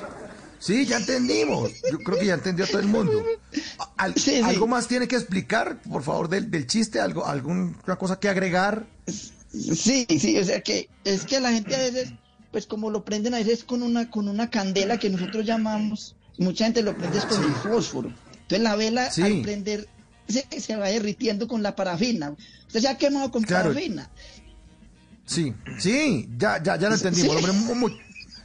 Sí, 0.59 0.87
ya 0.87 0.97
entendimos. 0.99 1.71
Yo 1.91 1.99
creo 1.99 2.19
que 2.19 2.27
ya 2.27 2.35
entendió 2.35 2.67
todo 2.67 2.81
el 2.81 2.89
mundo. 2.89 3.23
Al- 3.97 4.15
Sí, 4.15 4.31
sí. 4.37 4.43
¿Algo 4.43 4.67
más 4.67 4.89
tiene 4.89 5.07
que 5.09 5.17
explicar, 5.17 5.81
por 5.83 6.03
favor, 6.03 6.29
del, 6.29 6.51
del 6.51 6.67
chiste? 6.67 7.01
¿Algo, 7.01 7.27
¿Alguna 7.27 7.75
cosa 7.99 8.19
que 8.19 8.29
agregar? 8.29 8.87
Sí, 9.07 10.07
sí, 10.19 10.37
o 10.39 10.45
sea 10.45 10.61
que 10.61 10.89
es 11.05 11.25
que 11.25 11.41
la 11.41 11.53
gente 11.53 11.75
a 11.75 11.79
veces, 11.79 12.13
pues 12.53 12.67
como 12.67 12.91
lo 12.91 13.05
prenden 13.05 13.35
a 13.35 13.39
veces 13.39 13.65
con 13.65 13.83
una, 13.83 14.11
con 14.11 14.29
una 14.29 14.51
candela 14.51 14.99
que 14.99 15.09
nosotros 15.11 15.47
llamamos, 15.47 16.17
mucha 16.39 16.65
gente 16.67 16.83
lo 16.83 16.97
prende 16.97 17.19
es 17.19 17.25
con 17.25 17.43
el 17.43 17.53
fósforo. 17.53 18.13
Entonces 18.33 18.61
la 18.61 18.77
vela 18.77 19.09
al 19.23 19.43
prender 19.43 19.89
se, 20.29 20.45
se 20.61 20.77
va 20.77 20.89
derritiendo 20.89 21.49
con 21.49 21.63
la 21.63 21.75
parafina. 21.77 22.35
Usted 22.67 22.81
se 22.81 22.89
ha 22.89 22.99
quemado 22.99 23.31
con 23.31 23.43
Claro. 23.45 23.71
parafina. 23.71 24.11
Sí, 25.25 25.55
sí, 25.79 26.29
ya, 26.39 26.63
ya, 26.63 26.77
ya 26.79 26.89
lo 26.89 26.95
entendimos, 26.95 27.37
hombre. 27.37 27.53
mu- 27.53 27.75
mu- 27.75 27.89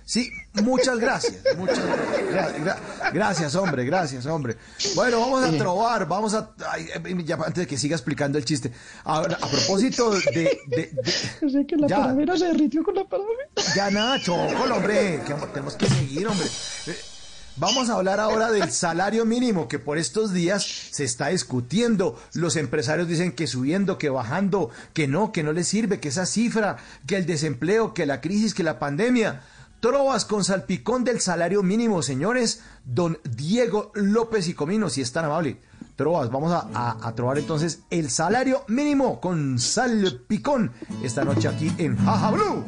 sí, 0.06 0.30
muchas 0.62 0.98
gracias. 1.00 1.36
Muchas 1.58 1.80
gra- 1.80 2.56
gra- 2.64 2.78
gracias, 3.14 3.56
hombre, 3.56 3.86
gracias, 3.86 4.26
hombre. 4.26 4.58
Bueno, 4.96 5.20
vamos 5.20 5.44
a 5.44 5.52
trobar, 5.58 6.08
vamos 6.08 6.34
a. 6.34 6.52
ay, 6.72 6.88
eh, 6.94 7.24
ya, 7.26 7.36
antes 7.36 7.56
de 7.56 7.68
que 7.68 7.78
siga 7.78 7.96
explicando 7.96 8.38
el 8.38 8.46
chiste. 8.46 8.72
Ahora, 9.04 9.38
a 9.42 9.48
propósito 9.48 10.12
de. 10.12 10.60
de- 10.68 10.92
de- 11.42 11.50
Sé 11.52 11.66
que 11.68 11.76
la 11.78 11.88
Ya. 11.88 12.38
se 12.38 12.46
derritió 12.46 12.84
con 12.84 12.96
la 12.96 13.04
parafina. 13.06 13.74
ya 13.76 13.92
nada, 13.92 14.20
chocolo, 14.22 14.76
hombre, 14.76 15.22
que 15.26 15.34
tenemos 15.34 15.76
que 15.76 15.88
seguir, 15.88 16.28
hombre. 16.28 16.48
Eh, 16.88 16.96
Vamos 17.56 17.88
a 17.92 17.94
hablar 17.94 18.20
ahora 18.20 18.50
del 18.50 18.72
salario 18.72 19.26
mínimo 19.26 19.68
que 19.68 19.78
por 19.78 20.00
estos 20.00 20.34
días 20.34 20.64
se 20.90 21.04
está 21.04 21.28
discutiendo. 21.28 22.20
Los 22.34 22.56
empresarios 22.56 23.08
dicen 23.08 23.32
que 23.32 23.46
subiendo, 23.46 24.00
que 24.00 24.10
bajando, 24.10 24.72
que 24.94 25.08
no, 25.08 25.32
que 25.32 25.44
no 25.44 25.54
les 25.54 25.68
sirve, 25.68 26.00
que 26.00 26.08
esa 26.08 26.26
cifra, 26.26 26.78
que 27.06 27.16
el 27.16 27.28
desempleo, 27.28 27.94
que 27.94 28.08
la 28.08 28.22
crisis, 28.22 28.56
que 28.56 28.64
la 28.64 28.80
pandemia. 28.80 29.44
Trovas 29.84 30.24
con 30.24 30.46
salpicón 30.46 31.04
del 31.04 31.20
salario 31.20 31.62
mínimo, 31.62 32.02
señores. 32.02 32.64
Don 32.86 33.20
Diego 33.30 33.92
López 33.96 34.48
y 34.48 34.54
Comino, 34.54 34.90
si 34.90 35.02
es 35.02 35.12
tan 35.12 35.26
amable. 35.26 35.60
Trovas, 35.98 36.32
vamos 36.32 36.54
a, 36.54 36.70
a, 36.74 37.06
a 37.06 37.16
trobar 37.16 37.38
entonces 37.38 37.82
el 37.90 38.10
salario 38.10 38.64
mínimo 38.70 39.20
con 39.20 39.60
salpicón 39.60 40.72
esta 41.04 41.26
noche 41.26 41.50
aquí 41.50 41.70
en 41.78 41.98
Jaja 41.98 42.32
Blue. 42.32 42.64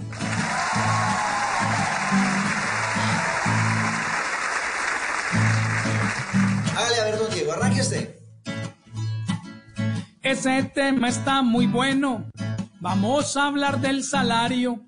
Hágale 6.76 7.00
a 7.00 7.04
ver, 7.06 7.18
don 7.18 7.34
Diego, 7.34 7.54
arranque 7.54 7.80
usted. 7.80 8.16
Ese 10.22 10.64
tema 10.76 11.08
está 11.08 11.42
muy 11.44 11.66
bueno. 11.66 12.26
Vamos 12.82 13.38
a 13.38 13.48
hablar 13.48 13.80
del 13.80 14.04
salario, 14.04 14.82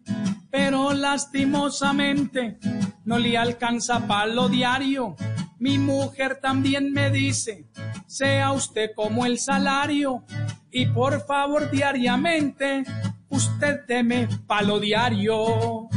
pero 0.57 0.91
lastimosamente 0.91 2.57
no 3.05 3.19
le 3.19 3.37
alcanza 3.37 4.07
para 4.07 4.25
lo 4.25 4.49
diario. 4.49 5.15
Mi 5.59 5.77
mujer 5.77 6.39
también 6.41 6.91
me 6.91 7.11
dice, 7.11 7.67
sea 8.07 8.51
usted 8.53 8.89
como 8.95 9.27
el 9.27 9.37
salario 9.37 10.23
y 10.71 10.87
por 10.87 11.23
favor 11.27 11.69
diariamente 11.69 12.83
usted 13.29 13.85
deme 13.87 14.27
palo 14.47 14.79
diario. 14.79 15.89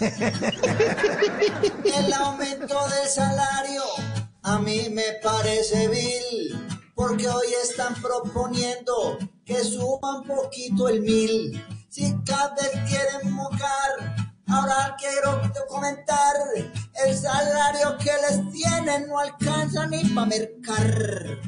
El 1.84 2.12
aumento 2.12 2.88
del 2.88 3.08
salario 3.08 3.82
a 4.42 4.58
mí 4.58 4.88
me 4.90 5.12
parece 5.22 5.86
vil, 5.88 6.58
porque 6.96 7.28
hoy 7.28 7.46
están 7.62 7.94
proponiendo 8.02 9.16
que 9.44 9.62
suba 9.62 10.18
un 10.18 10.26
poquito 10.26 10.88
el 10.88 11.02
mil. 11.02 11.64
Cada 11.94 12.54
vez 12.54 12.70
quieren 12.88 13.34
mojar, 13.34 14.16
ahora 14.48 14.96
quiero 14.98 15.42
comentar, 15.68 16.34
el 17.06 17.14
salario 17.14 17.98
que 17.98 18.10
les 18.30 18.50
tienen 18.50 19.08
no 19.08 19.18
alcanza 19.18 19.86
ni 19.88 20.02
para 20.06 20.26
mercar. 20.26 21.38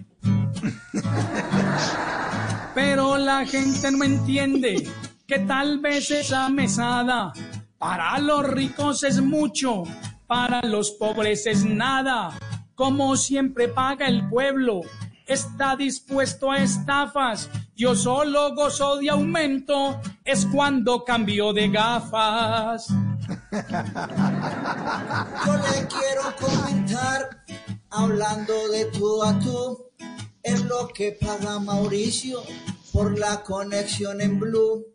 Pero 2.74 3.16
la 3.16 3.46
gente 3.46 3.90
no 3.90 4.04
entiende 4.04 4.86
que 5.26 5.38
tal 5.38 5.78
vez 5.78 6.10
esa 6.10 6.50
mesada 6.50 7.32
para 7.78 8.18
los 8.18 8.46
ricos 8.46 9.02
es 9.02 9.22
mucho, 9.22 9.84
para 10.26 10.60
los 10.60 10.90
pobres 10.90 11.46
es 11.46 11.64
nada. 11.64 12.38
Como 12.74 13.16
siempre 13.16 13.68
paga 13.68 14.08
el 14.08 14.28
pueblo, 14.28 14.82
está 15.26 15.74
dispuesto 15.74 16.50
a 16.50 16.58
estafas. 16.58 17.48
Yo 17.76 17.96
solo 17.96 18.54
gozo 18.54 18.98
de 18.98 19.10
aumento, 19.10 20.00
es 20.24 20.46
cuando 20.46 21.04
cambio 21.04 21.52
de 21.52 21.68
gafas. 21.68 22.86
Yo 22.88 22.96
le 25.56 25.88
quiero 25.88 26.36
comentar, 26.40 27.44
hablando 27.90 28.68
de 28.68 28.84
tú 28.86 29.24
a 29.24 29.36
tú, 29.40 29.90
es 30.42 30.62
lo 30.64 30.86
que 30.88 31.18
paga 31.20 31.58
Mauricio 31.58 32.42
por 32.92 33.18
la 33.18 33.42
conexión 33.42 34.20
en 34.20 34.38
Blue. 34.38 34.86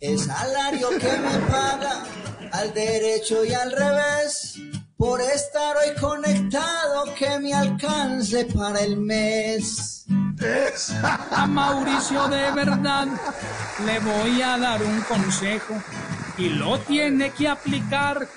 El 0.00 0.18
salario 0.18 0.88
que 0.90 1.16
me 1.16 1.38
paga 1.48 2.02
al 2.50 2.74
derecho 2.74 3.44
y 3.44 3.52
al 3.52 3.70
revés, 3.70 4.58
por 4.96 5.20
estar 5.20 5.76
hoy 5.76 5.94
conectado 6.00 7.14
que 7.18 7.38
me 7.40 7.52
alcance 7.52 8.44
para 8.46 8.80
el 8.80 8.96
mes. 8.96 10.06
A 11.30 11.46
Mauricio 11.46 12.28
de 12.28 12.50
verdad 12.52 13.08
le 13.84 13.98
voy 14.00 14.42
a 14.42 14.58
dar 14.58 14.82
un 14.82 15.00
consejo 15.02 15.74
y 16.36 16.48
lo 16.50 16.78
tiene 16.80 17.30
que 17.30 17.48
aplicar 17.48 18.28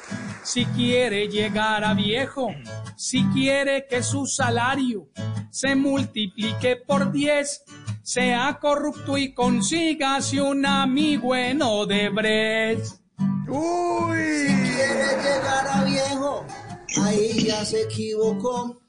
si 0.43 0.66
quiere 0.68 1.28
llegar 1.28 1.84
a 1.84 1.93
viejo, 1.93 2.49
si 2.95 3.24
quiere 3.26 3.86
que 3.88 4.01
su 4.01 4.26
salario 4.26 5.10
se 5.49 5.76
multiplique 5.76 6.78
por 6.78 7.12
10, 7.12 7.64
sea 8.01 8.58
corrupto 8.62 9.18
y 9.18 9.34
consígase 9.34 10.41
un 10.41 10.66
amigo 10.66 11.36
en 11.36 11.62
Odebrecht. 11.62 13.07
Si 13.48 13.54
quiere 13.54 15.24
llegar 15.24 15.68
a 15.68 15.84
viejo, 15.86 16.45
ahí 17.02 17.45
ya 17.45 17.64
se 17.64 17.84
equivocó. 17.84 18.82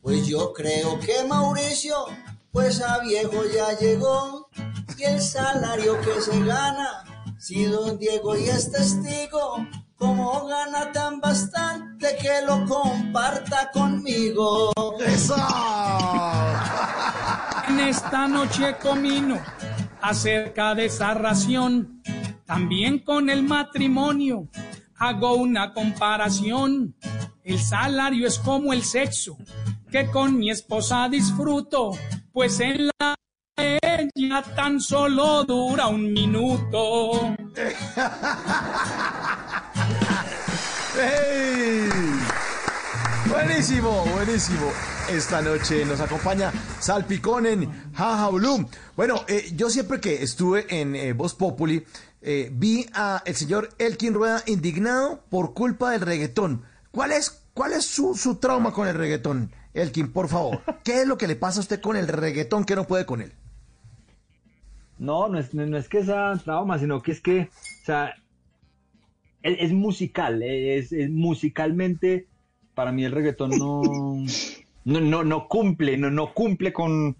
Pues 0.00 0.26
yo 0.26 0.52
creo 0.52 1.00
que 1.00 1.24
Mauricio, 1.28 2.06
pues 2.52 2.80
a 2.80 3.00
viejo 3.00 3.42
ya 3.52 3.76
llegó. 3.78 4.48
Y 4.96 5.04
el 5.04 5.20
salario 5.20 6.00
que 6.00 6.20
se 6.20 6.38
gana, 6.44 7.04
si 7.38 7.64
don 7.64 7.98
Diego 7.98 8.36
y 8.36 8.48
es 8.48 8.70
testigo, 8.70 9.66
como 9.96 10.46
gana 10.46 10.92
tan 10.92 11.20
bastante 11.20 12.16
que 12.16 12.42
lo 12.46 12.64
comparta 12.64 13.70
conmigo. 13.72 14.72
En 17.68 17.80
esta 17.80 18.28
noche 18.28 18.76
comino 18.80 19.40
acerca 20.00 20.74
de 20.76 20.84
esa 20.86 21.14
ración, 21.14 22.00
también 22.46 23.00
con 23.00 23.28
el 23.28 23.42
matrimonio. 23.42 24.48
Hago 24.96 25.34
una 25.34 25.74
comparación. 25.74 26.94
El 27.44 27.58
salario 27.58 28.26
es 28.26 28.38
como 28.38 28.72
el 28.72 28.82
sexo, 28.82 29.36
que 29.90 30.10
con 30.10 30.38
mi 30.38 30.50
esposa 30.50 31.08
disfruto, 31.08 31.92
pues 32.32 32.60
en 32.60 32.86
la 32.98 33.14
ella 33.58 34.42
tan 34.54 34.80
solo 34.80 35.44
dura 35.44 35.86
un 35.88 36.12
minuto. 36.12 37.36
¡Ey! 40.98 41.88
Buenísimo, 43.30 44.04
buenísimo. 44.06 44.72
Esta 45.08 45.40
noche 45.40 45.84
nos 45.84 46.00
acompaña 46.00 46.52
Salpicón 46.80 47.46
en 47.46 47.92
Jaja. 47.94 48.28
Bueno, 48.96 49.24
eh, 49.28 49.52
yo 49.54 49.70
siempre 49.70 50.00
que 50.00 50.22
estuve 50.22 50.66
en 50.68 50.94
eh, 50.96 51.12
Voz 51.12 51.34
Populi, 51.34 51.84
eh, 52.28 52.50
vi 52.52 52.86
a 52.92 53.22
el 53.24 53.36
señor 53.36 53.68
Elkin 53.78 54.12
Rueda 54.12 54.42
indignado 54.48 55.22
por 55.30 55.54
culpa 55.54 55.92
del 55.92 56.00
reggaetón. 56.00 56.64
¿Cuál 56.90 57.12
es, 57.12 57.46
cuál 57.54 57.72
es 57.72 57.84
su, 57.84 58.16
su 58.16 58.40
trauma 58.40 58.72
con 58.72 58.88
el 58.88 58.96
reggaetón, 58.96 59.52
Elkin, 59.74 60.12
por 60.12 60.26
favor? 60.26 60.60
¿Qué 60.84 61.02
es 61.02 61.06
lo 61.06 61.18
que 61.18 61.28
le 61.28 61.36
pasa 61.36 61.60
a 61.60 61.62
usted 61.62 61.80
con 61.80 61.96
el 61.96 62.08
reggaetón 62.08 62.64
que 62.64 62.74
no 62.74 62.84
puede 62.88 63.06
con 63.06 63.20
él? 63.20 63.32
No, 64.98 65.28
no 65.28 65.38
es, 65.38 65.54
no 65.54 65.76
es 65.76 65.88
que 65.88 66.04
sea 66.04 66.34
trauma, 66.44 66.80
sino 66.80 67.00
que 67.00 67.12
es 67.12 67.20
que, 67.20 67.42
o 67.42 67.84
sea, 67.84 68.16
es, 69.44 69.58
es 69.60 69.72
musical, 69.72 70.42
es, 70.42 70.90
es 70.90 71.08
musicalmente, 71.08 72.26
para 72.74 72.90
mí 72.90 73.04
el 73.04 73.12
reggaetón 73.12 73.50
no, 73.50 73.82
no, 74.84 75.00
no, 75.00 75.22
no 75.22 75.46
cumple, 75.46 75.96
no, 75.96 76.10
no 76.10 76.34
cumple 76.34 76.72
con, 76.72 77.14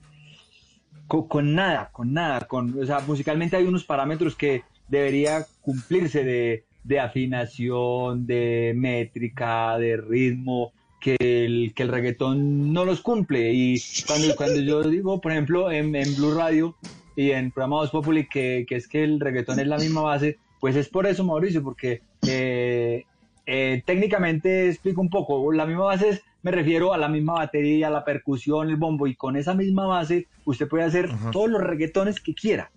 con, 1.06 1.28
con 1.28 1.54
nada, 1.54 1.90
con 1.92 2.12
nada, 2.12 2.40
con, 2.48 2.76
o 2.76 2.84
sea, 2.84 2.98
musicalmente 3.06 3.56
hay 3.56 3.66
unos 3.66 3.84
parámetros 3.84 4.34
que 4.34 4.64
debería 4.88 5.46
cumplirse 5.62 6.24
de, 6.24 6.64
de 6.84 7.00
afinación, 7.00 8.26
de 8.26 8.72
métrica, 8.76 9.78
de 9.78 9.96
ritmo, 9.96 10.72
que 11.00 11.16
el, 11.20 11.72
que 11.74 11.82
el 11.82 11.88
reggaetón 11.88 12.72
no 12.72 12.84
los 12.84 13.00
cumple. 13.00 13.52
Y 13.52 13.80
cuando, 14.06 14.34
cuando 14.36 14.60
yo 14.60 14.82
digo, 14.82 15.20
por 15.20 15.32
ejemplo, 15.32 15.70
en, 15.70 15.94
en 15.94 16.14
Blue 16.16 16.34
Radio 16.34 16.76
y 17.14 17.30
en 17.30 17.50
programa 17.50 17.76
Voz 17.76 17.90
Populi, 17.90 18.28
que, 18.28 18.66
que 18.68 18.76
es 18.76 18.88
que 18.88 19.04
el 19.04 19.20
reggaetón 19.20 19.60
es 19.60 19.66
la 19.66 19.78
misma 19.78 20.02
base, 20.02 20.38
pues 20.60 20.76
es 20.76 20.88
por 20.88 21.06
eso, 21.06 21.24
Mauricio, 21.24 21.62
porque 21.62 22.02
eh, 22.26 23.04
eh, 23.46 23.82
técnicamente 23.84 24.68
explico 24.68 25.00
un 25.00 25.10
poco, 25.10 25.52
la 25.52 25.66
misma 25.66 25.84
base 25.84 26.08
es, 26.08 26.22
me 26.42 26.50
refiero 26.50 26.92
a 26.92 26.98
la 26.98 27.08
misma 27.08 27.34
batería, 27.34 27.90
la 27.90 28.04
percusión, 28.04 28.68
el 28.68 28.76
bombo, 28.76 29.06
y 29.06 29.14
con 29.14 29.36
esa 29.36 29.54
misma 29.54 29.86
base 29.86 30.26
usted 30.44 30.68
puede 30.68 30.84
hacer 30.84 31.08
todos 31.32 31.50
los 31.50 31.62
reggaetones 31.62 32.20
que 32.20 32.34
quiera. 32.34 32.70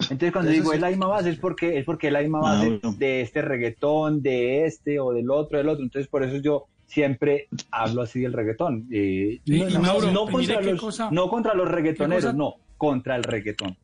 Entonces 0.00 0.32
cuando 0.32 0.50
Eso 0.50 0.60
digo 0.60 0.70
sí. 0.70 0.76
es 0.76 0.80
la 0.80 0.88
misma 0.88 1.06
base 1.06 1.30
es 1.30 1.38
porque 1.38 1.78
es 1.78 1.84
porque 1.84 2.06
es 2.08 2.12
la 2.12 2.20
misma 2.20 2.40
base 2.40 2.80
de 2.98 3.20
este 3.20 3.42
reggaetón, 3.42 4.22
de 4.22 4.64
este 4.66 4.98
o 5.00 5.12
del 5.12 5.30
otro, 5.30 5.58
del 5.58 5.68
otro. 5.68 5.84
Entonces 5.84 6.08
por 6.08 6.22
eso 6.22 6.36
yo 6.38 6.66
siempre 6.86 7.48
hablo 7.70 8.02
así 8.02 8.20
del 8.20 8.32
reggaetón. 8.32 8.86
Eh, 8.90 9.40
Y- 9.44 9.58
no, 9.60 9.68
y 9.68 9.74
no- 9.74 9.80
Mauro, 9.80 10.10
no 10.10 10.24
y 10.28 10.32
contra 10.32 10.60
los, 10.62 10.80
cosa- 10.80 11.08
no 11.10 11.28
contra 11.28 11.54
los 11.54 11.68
reggaetoneros, 11.68 12.34
no, 12.34 12.54
contra 12.76 13.16
el 13.16 13.24
reggaetón. 13.24 13.76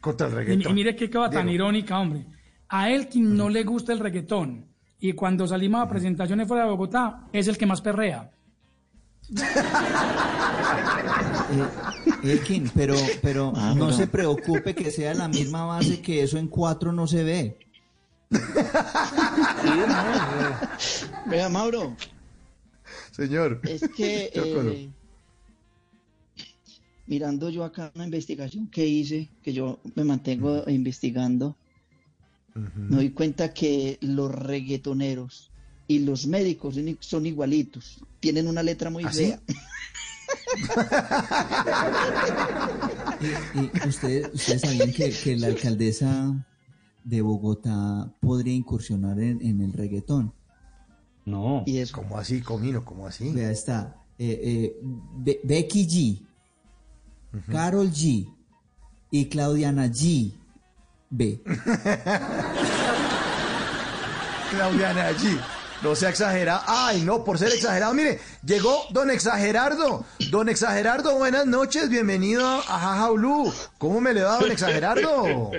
Contra 0.00 0.26
el 0.28 0.60
Y, 0.62 0.68
y 0.68 0.72
mire 0.72 0.94
qué 0.94 1.10
cosa 1.10 1.30
tan 1.30 1.46
Diego. 1.46 1.64
irónica, 1.64 1.98
hombre. 1.98 2.26
A 2.68 2.90
él 2.90 3.08
que 3.08 3.18
no 3.20 3.48
le 3.48 3.62
gusta 3.64 3.92
el 3.92 3.98
reggaetón. 4.00 4.66
Y 5.00 5.12
cuando 5.14 5.46
salimos 5.46 5.80
a 5.82 5.88
presentaciones 5.88 6.46
fuera 6.46 6.64
de 6.64 6.70
Bogotá, 6.70 7.24
es 7.32 7.48
el 7.48 7.58
que 7.58 7.66
más 7.66 7.80
perrea. 7.80 8.30
Eh, 11.50 11.66
Elkin, 12.32 12.70
pero, 12.74 12.94
pero 13.22 13.52
Ah, 13.56 13.74
no 13.76 13.86
pero- 13.86 13.96
se 13.96 14.06
preocupe 14.06 14.74
que 14.74 14.90
sea 14.90 15.14
la 15.14 15.28
misma 15.28 15.64
base 15.66 16.00
que 16.00 16.22
eso 16.22 16.38
en 16.38 16.48
cuatro 16.48 16.92
no 16.92 17.06
se 17.06 17.22
ve. 17.24 17.58
Vea, 21.26 21.48
Mauro, 21.48 21.96
Señor. 23.12 23.60
es 23.64 23.88
que 23.96 24.30
eh, 24.34 24.90
mirando 27.06 27.50
yo 27.50 27.64
acá 27.64 27.92
una 27.94 28.04
investigación 28.04 28.68
que 28.68 28.86
hice, 28.86 29.30
que 29.42 29.52
yo 29.52 29.78
me 29.94 30.04
mantengo 30.04 30.64
investigando, 30.68 31.56
me 32.54 32.96
doy 32.96 33.10
cuenta 33.10 33.52
que 33.52 33.98
los 34.00 34.32
reggaetoneros 34.34 35.50
y 35.86 36.00
los 36.00 36.26
médicos 36.26 36.76
son 37.00 37.26
igualitos, 37.26 38.00
tienen 38.20 38.48
una 38.48 38.62
letra 38.62 38.88
muy 38.90 39.04
¿Ah, 39.04 39.12
sí? 39.12 39.24
fea. 39.26 39.40
Y, 43.54 43.70
y 43.84 43.88
ustedes, 43.88 44.30
ustedes 44.34 44.60
sabían 44.62 44.92
que, 44.92 45.10
que 45.10 45.36
la 45.36 45.46
alcaldesa 45.48 46.44
de 47.04 47.20
Bogotá 47.22 48.12
podría 48.20 48.54
incursionar 48.54 49.18
en, 49.20 49.40
en 49.42 49.60
el 49.62 49.72
reggaetón. 49.72 50.32
No. 51.24 51.62
Y 51.66 51.78
eso. 51.78 51.96
¿Cómo 51.96 52.18
así, 52.18 52.40
Comino? 52.42 52.84
¿Cómo 52.84 53.06
así? 53.06 53.30
Vea, 53.32 53.50
está 53.50 53.96
eh, 54.18 54.40
eh, 54.42 54.76
Be- 55.18 55.40
Becky 55.44 55.86
G, 55.86 56.20
Carol 57.50 57.90
G 57.90 58.28
y 59.10 59.24
Claudiana 59.26 59.86
G. 59.86 60.32
B. 61.10 61.40
Claudiana 64.50 65.06
allí. 65.06 65.38
No 65.84 65.94
sea 65.94 66.08
exagerado. 66.08 66.62
Ay, 66.66 67.02
no, 67.02 67.22
por 67.24 67.38
ser 67.38 67.52
exagerado. 67.52 67.92
Mire, 67.92 68.18
llegó 68.42 68.86
don 68.88 69.10
Exagerardo. 69.10 70.06
Don 70.30 70.48
Exagerardo, 70.48 71.18
buenas 71.18 71.46
noches. 71.46 71.90
Bienvenido 71.90 72.42
a 72.42 72.62
Jaja 72.62 73.10
Blue. 73.10 73.52
¿Cómo 73.76 74.00
me 74.00 74.14
le 74.14 74.22
va, 74.22 74.38
don 74.38 74.50
Exagerardo? 74.50 75.50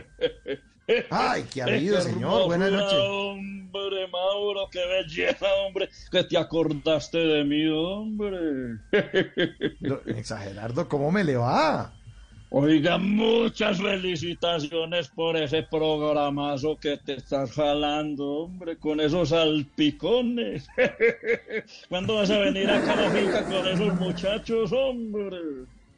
Ay, 1.11 1.45
qué 1.53 1.61
ha 1.61 1.65
habido, 1.65 1.97
Qué 1.97 2.01
señor. 2.01 2.45
Buenas 2.47 2.71
noches. 2.71 2.97
Hombre, 2.99 4.07
Mauro, 4.11 4.67
qué 4.71 4.83
belleza, 4.87 5.45
hombre, 5.63 5.89
que 6.11 6.23
te 6.23 6.39
acordaste 6.39 7.19
de 7.19 7.43
mí, 7.43 7.67
hombre. 7.67 8.79
Don 9.79 10.01
Exagerardo, 10.07 10.89
¿cómo 10.89 11.11
me 11.11 11.23
le 11.23 11.37
va? 11.37 11.93
Oiga, 12.57 12.97
muchas 12.97 13.81
felicitaciones 13.81 15.09
por 15.09 15.35
ese 15.35 15.63
programazo 15.63 16.77
que 16.77 16.95
te 16.95 17.15
estás 17.15 17.51
jalando, 17.51 18.43
hombre, 18.43 18.77
con 18.77 19.01
esos 19.01 19.27
salpicones. 19.27 20.65
¿Cuándo 21.89 22.15
vas 22.15 22.29
a 22.29 22.37
venir 22.37 22.69
acá 22.69 22.93
a 22.93 22.95
la 22.95 23.09
finca 23.09 23.43
con 23.43 23.67
esos 23.67 23.99
muchachos, 23.99 24.71
hombre? 24.71 25.37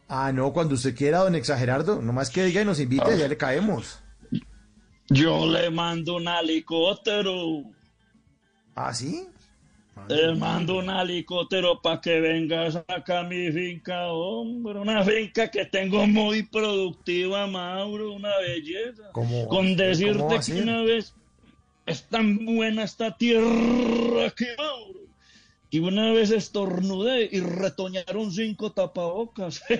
Ah, 0.10 0.32
no, 0.32 0.52
cuando 0.52 0.74
usted 0.74 0.96
quiera, 0.96 1.20
don 1.20 1.36
Exagerardo. 1.36 2.02
Nomás 2.02 2.32
que 2.32 2.46
diga 2.46 2.64
y 2.64 2.66
nos 2.66 2.80
invite, 2.80 3.20
ya 3.20 3.28
le 3.28 3.38
caemos. 3.38 4.00
Yo 5.10 5.46
le 5.46 5.70
mando 5.70 6.16
un 6.16 6.28
helicóptero. 6.28 7.66
¿Ah, 8.74 8.96
sí? 8.96 9.28
Te 10.08 10.34
mando 10.36 10.78
un 10.78 10.90
helicóptero 10.90 11.82
para 11.82 12.00
que 12.00 12.20
vengas 12.20 12.76
acá 12.88 13.20
a 13.20 13.24
mi 13.24 13.52
finca, 13.52 14.08
hombre. 14.08 14.80
Una 14.80 15.04
finca 15.04 15.50
que 15.50 15.66
tengo 15.66 16.08
muy 16.08 16.44
productiva, 16.44 17.46
Mauro, 17.48 18.14
una 18.14 18.38
belleza. 18.38 19.12
¿Cómo? 19.12 19.48
Con 19.48 19.76
decirte 19.76 20.20
¿Cómo 20.20 20.40
que 20.40 20.62
una 20.62 20.82
vez 20.84 21.14
es 21.86 22.04
tan 22.04 22.46
buena 22.46 22.84
esta 22.84 23.18
tierra 23.18 24.30
que, 24.36 24.56
Mauro, 24.58 25.00
que 25.70 25.80
una 25.80 26.12
vez 26.12 26.32
estornudé 26.32 27.28
y 27.32 27.40
retoñaron 27.40 28.32
cinco 28.32 28.72
tapabocas. 28.72 29.64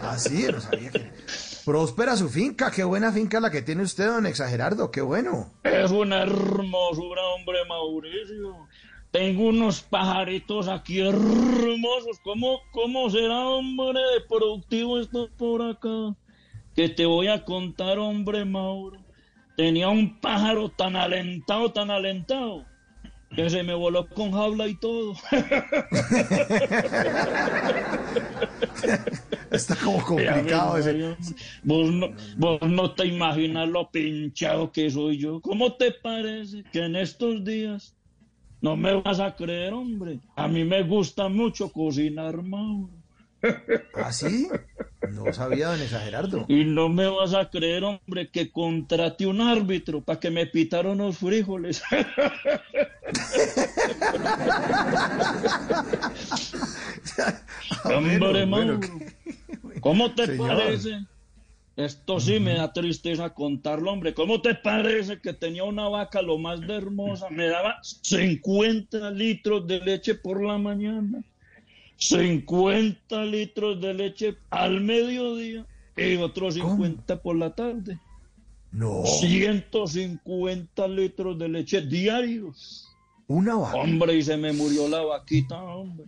Ah, 0.00 0.16
sí, 0.16 0.46
no 0.50 0.60
sabía 0.60 0.90
que... 0.90 1.10
Próspera 1.68 2.16
su 2.16 2.30
finca. 2.30 2.70
Qué 2.70 2.82
buena 2.82 3.12
finca 3.12 3.40
la 3.40 3.50
que 3.50 3.60
tiene 3.60 3.82
usted, 3.82 4.06
don 4.06 4.24
Exagerardo. 4.24 4.90
Qué 4.90 5.02
bueno. 5.02 5.52
Es 5.64 5.90
una 5.90 6.22
hermosura, 6.22 7.20
hombre, 7.36 7.58
Mauricio. 7.68 8.66
Tengo 9.10 9.48
unos 9.48 9.82
pajaritos 9.82 10.66
aquí 10.66 11.00
hermosos. 11.00 12.20
¿Cómo, 12.24 12.60
cómo 12.70 13.10
será, 13.10 13.46
hombre, 13.46 14.00
de 14.14 14.20
productivo 14.26 14.98
esto 14.98 15.28
por 15.36 15.60
acá? 15.60 16.16
Que 16.74 16.88
te 16.88 17.04
voy 17.04 17.28
a 17.28 17.44
contar, 17.44 17.98
hombre, 17.98 18.46
Mauro. 18.46 18.96
Tenía 19.54 19.90
un 19.90 20.18
pájaro 20.22 20.70
tan 20.70 20.96
alentado, 20.96 21.70
tan 21.70 21.90
alentado, 21.90 22.64
que 23.34 23.50
se 23.50 23.62
me 23.62 23.74
voló 23.74 24.08
con 24.08 24.32
jaula 24.32 24.66
y 24.66 24.74
todo. 24.76 25.14
Está 29.50 29.76
como 29.76 30.02
complicado 30.04 30.72
Ave 30.72 30.80
ese. 30.80 31.16
Vos 31.62 31.90
no, 31.90 32.08
vos 32.36 32.60
no 32.62 32.90
te 32.92 33.06
imaginas 33.06 33.68
lo 33.68 33.90
pinchado 33.90 34.72
que 34.72 34.90
soy 34.90 35.18
yo. 35.18 35.40
¿Cómo 35.40 35.74
te 35.74 35.92
parece 35.92 36.64
que 36.72 36.84
en 36.84 36.96
estos 36.96 37.44
días 37.44 37.94
no 38.60 38.76
me 38.76 39.00
vas 39.00 39.20
a 39.20 39.36
creer, 39.36 39.72
hombre? 39.72 40.20
A 40.36 40.48
mí 40.48 40.64
me 40.64 40.82
gusta 40.82 41.28
mucho 41.28 41.72
cocinar, 41.72 42.42
Mauro. 42.42 42.97
¿Ah, 43.94 44.12
sí? 44.12 44.48
No 45.10 45.32
sabía, 45.32 45.68
don 45.68 45.80
Exagerardo. 45.80 46.44
Y 46.48 46.64
no 46.64 46.88
me 46.88 47.06
vas 47.06 47.34
a 47.34 47.48
creer, 47.50 47.84
hombre, 47.84 48.30
que 48.30 48.50
contraté 48.50 49.26
un 49.26 49.40
árbitro 49.40 50.02
para 50.02 50.18
que 50.20 50.30
me 50.30 50.46
pitara 50.46 50.90
unos 50.90 51.18
frijoles. 51.18 51.82
hombre, 57.84 58.44
bueno. 58.46 58.80
¿Cómo 59.80 60.14
te 60.14 60.26
Señor. 60.26 60.48
parece? 60.56 61.06
Esto 61.76 62.18
sí 62.18 62.40
me 62.40 62.54
da 62.54 62.72
tristeza 62.72 63.30
contarlo, 63.30 63.92
hombre. 63.92 64.12
¿Cómo 64.12 64.42
te 64.42 64.56
parece 64.56 65.20
que 65.20 65.32
tenía 65.32 65.62
una 65.62 65.88
vaca 65.88 66.20
lo 66.22 66.36
más 66.36 66.60
de 66.60 66.74
hermosa? 66.74 67.30
Me 67.30 67.46
daba 67.46 67.78
50 67.82 69.12
litros 69.12 69.64
de 69.68 69.78
leche 69.78 70.16
por 70.16 70.42
la 70.42 70.58
mañana, 70.58 71.22
50 71.98 73.24
litros 73.24 73.80
de 73.80 73.92
leche 73.92 74.36
al 74.50 74.80
mediodía 74.80 75.66
y 75.96 76.16
otros 76.16 76.54
50 76.54 77.20
por 77.20 77.36
la 77.36 77.54
tarde. 77.54 77.98
No. 78.70 79.04
150 79.04 80.88
litros 80.88 81.38
de 81.38 81.48
leche 81.48 81.80
diarios. 81.80 82.86
Una 83.26 83.56
vaca. 83.56 83.76
Hombre, 83.76 84.14
y 84.14 84.22
se 84.22 84.36
me 84.36 84.52
murió 84.52 84.88
la 84.88 85.02
vaquita, 85.02 85.60
hombre. 85.60 86.06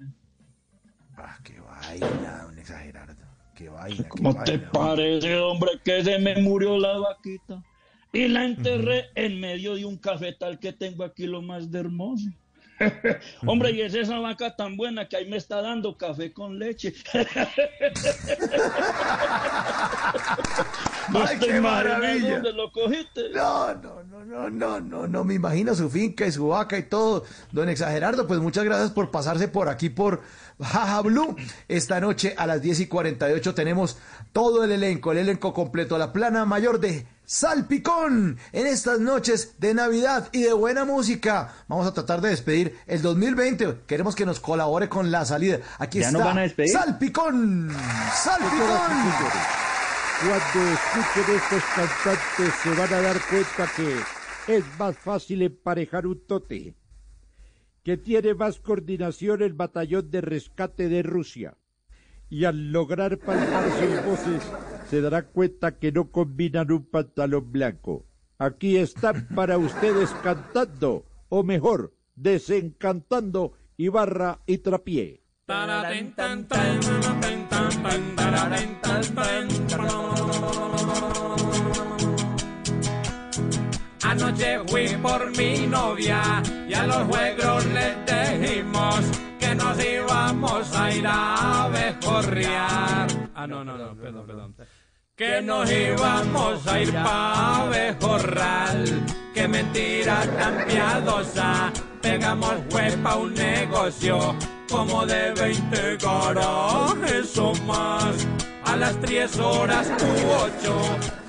Ah, 1.17 1.39
qué 1.43 1.59
vaina, 1.61 2.45
don 2.45 2.59
Exagerardo. 2.59 3.27
Qué 3.55 3.69
vaina. 3.69 3.97
qué 3.97 4.09
¿Cómo 4.09 4.45
te 4.45 4.57
vaina. 4.59 4.71
parece, 4.73 5.37
hombre, 5.39 5.73
que 5.85 6.05
se 6.05 6.19
me 6.19 6.41
murió 6.41 6.79
la 6.79 6.99
vaquita? 6.99 7.63
Y 8.13 8.29
la 8.29 8.45
enterré 8.45 9.07
en 9.17 9.41
medio 9.41 9.75
de 9.75 9.85
un 9.85 9.97
cafetal 9.97 10.59
que 10.59 10.73
tengo 10.73 11.05
aquí 11.05 11.27
lo 11.27 11.43
más 11.43 11.71
de 11.71 11.81
hermoso. 11.81 12.29
hombre, 13.47 13.73
y 13.73 13.83
es 13.83 13.95
esa 13.95 14.19
vaca 14.19 14.57
tan 14.57 14.77
buena 14.77 15.09
que 15.09 15.17
ahí 15.17 15.29
me 15.29 15.37
está 15.37 15.61
dando 15.61 15.97
café 15.97 16.33
con 16.33 16.59
leche. 16.59 16.95
¿No 21.13 21.25
¡Ay, 21.27 21.39
qué 21.39 21.61
maravilla! 21.61 22.35
dónde 22.35 22.53
lo 22.53 22.73
cogiste? 22.73 23.31
No, 23.35 23.75
no, 23.75 24.03
no, 24.05 24.25
no, 24.25 24.51
no, 24.51 24.81
no, 24.81 25.07
no, 25.07 25.25
me 25.25 25.35
imagino 25.35 25.75
su 25.75 25.91
finca 25.91 26.27
y 26.27 26.33
su 26.33 26.49
vaca 26.49 26.79
y 26.79 26.85
todo. 26.85 27.25
Don 27.53 27.69
Exagerardo, 27.69 28.27
pues 28.27 28.41
muchas 28.41 28.65
gracias 28.65 28.91
por 28.93 29.11
pasarse 29.11 29.49
por 29.49 29.69
aquí 29.69 29.91
por 29.91 30.23
Jaja 30.61 31.03
Blue. 31.03 31.37
Esta 31.69 32.01
noche 32.01 32.35
a 32.37 32.47
las 32.47 32.63
10 32.63 32.81
y 32.81 32.87
48 32.87 33.55
tenemos 33.55 33.99
todo 34.33 34.65
el 34.65 34.73
elenco, 34.73 35.13
el 35.13 35.19
elenco 35.19 35.53
completo, 35.53 35.99
la 35.99 36.13
plana 36.13 36.45
mayor 36.45 36.81
de 36.81 37.07
Salpicón 37.31 38.39
en 38.51 38.67
estas 38.67 38.99
noches 38.99 39.55
de 39.61 39.73
Navidad 39.73 40.29
y 40.33 40.43
de 40.43 40.53
buena 40.53 40.85
música. 40.85 41.55
Vamos 41.69 41.87
a 41.87 41.95
tratar 41.95 42.21
de 42.21 42.31
despedir 42.31 42.77
el 42.89 43.03
2020. 43.03 43.83
Queremos 43.87 44.17
que 44.17 44.27
nos 44.27 44.41
colabore 44.41 44.89
con 44.89 45.13
la 45.13 45.25
salida. 45.25 45.61
Aquí 45.79 46.01
¿Ya 46.01 46.09
está 46.09 46.19
nos 46.19 46.27
van 46.27 46.39
a 46.39 46.41
despedir? 46.41 46.73
Salpicón. 46.73 47.71
Salpicón. 48.13 48.59
Cuando 50.19 50.73
escuchen 50.73 51.37
estos 51.37 51.63
cantantes 51.77 52.55
se 52.65 52.71
van 52.71 52.95
a 52.95 53.01
dar 53.01 53.21
cuenta 53.21 53.71
que 53.77 54.57
es 54.57 54.65
más 54.77 54.99
fácil 54.99 55.43
emparejar 55.43 56.09
un 56.09 56.27
tote, 56.27 56.75
que 57.85 57.97
tiene 57.97 58.35
más 58.35 58.59
coordinación 58.59 59.43
el 59.43 59.53
batallón 59.53 60.11
de 60.11 60.21
rescate 60.21 60.89
de 60.89 61.05
Rusia. 61.05 61.57
Y 62.29 62.45
al 62.45 62.73
lograr 62.73 63.19
palpar 63.19 63.71
sus 63.79 64.05
voces 64.05 64.43
se 64.91 65.01
dará 65.01 65.23
cuenta 65.23 65.79
que 65.79 65.93
no 65.93 66.11
combinan 66.11 66.73
un 66.73 66.85
pantalón 66.85 67.53
blanco. 67.53 68.07
Aquí 68.39 68.77
están 68.77 69.29
para 69.37 69.57
ustedes 69.57 70.11
cantando, 70.25 71.07
o 71.29 71.45
mejor, 71.45 71.95
desencantando 72.17 73.53
Ibarra 73.77 74.41
y 74.47 74.59
Trapié. 74.59 75.23
Anoche 84.03 84.59
fui 84.67 84.89
por 85.01 85.37
mi 85.39 85.67
novia 85.69 86.43
y 86.69 86.75
a 86.75 86.87
los 86.87 87.03
juegos 87.05 87.67
les 87.67 87.97
dijimos 88.07 89.01
que 89.39 89.55
nos 89.55 89.85
íbamos 89.85 90.77
a 90.77 90.91
ir 90.93 91.07
a 91.07 91.69
bejorrear. 91.69 93.31
Ah, 93.35 93.47
no, 93.47 93.65
no, 93.65 93.79
no, 93.79 93.97
perdón, 93.97 94.27
perdón. 94.27 94.55
Que 95.21 95.43
nos 95.43 95.71
íbamos 95.71 96.67
a 96.67 96.81
ir 96.81 96.95
pa' 96.95 97.69
bejorral. 97.69 99.05
Qué 99.35 99.47
mentira 99.47 100.23
tan 100.39 100.67
piadosa. 100.67 101.71
Pegamos 102.01 102.55
huepa 102.73 103.17
un 103.17 103.35
negocio 103.35 104.35
como 104.71 105.05
de 105.05 105.33
20 105.33 105.99
garajes 105.99 107.37
o 107.37 107.53
más. 107.67 108.27
A 108.65 108.77
las 108.77 108.99
3 109.03 109.39
horas 109.41 109.89
u 109.91 110.65
8 110.65 110.79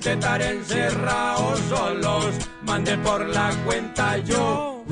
de 0.04 0.14
estar 0.14 0.42
encerrados 0.42 1.60
solos, 1.68 2.28
mandé 2.62 2.98
por 3.00 3.28
la 3.28 3.52
cuenta 3.66 4.20
yo. 4.20 4.86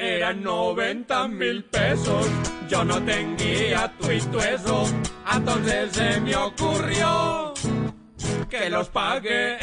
Eran 0.00 0.44
90 0.44 1.26
mil 1.26 1.64
pesos, 1.64 2.28
yo 2.68 2.84
no 2.84 3.02
tenía 3.02 3.92
tuito 3.98 4.38
eso, 4.38 4.86
entonces 5.34 5.90
se 5.90 6.20
me 6.20 6.36
ocurrió 6.36 7.52
que 8.48 8.70
los 8.70 8.88
pague 8.90 9.56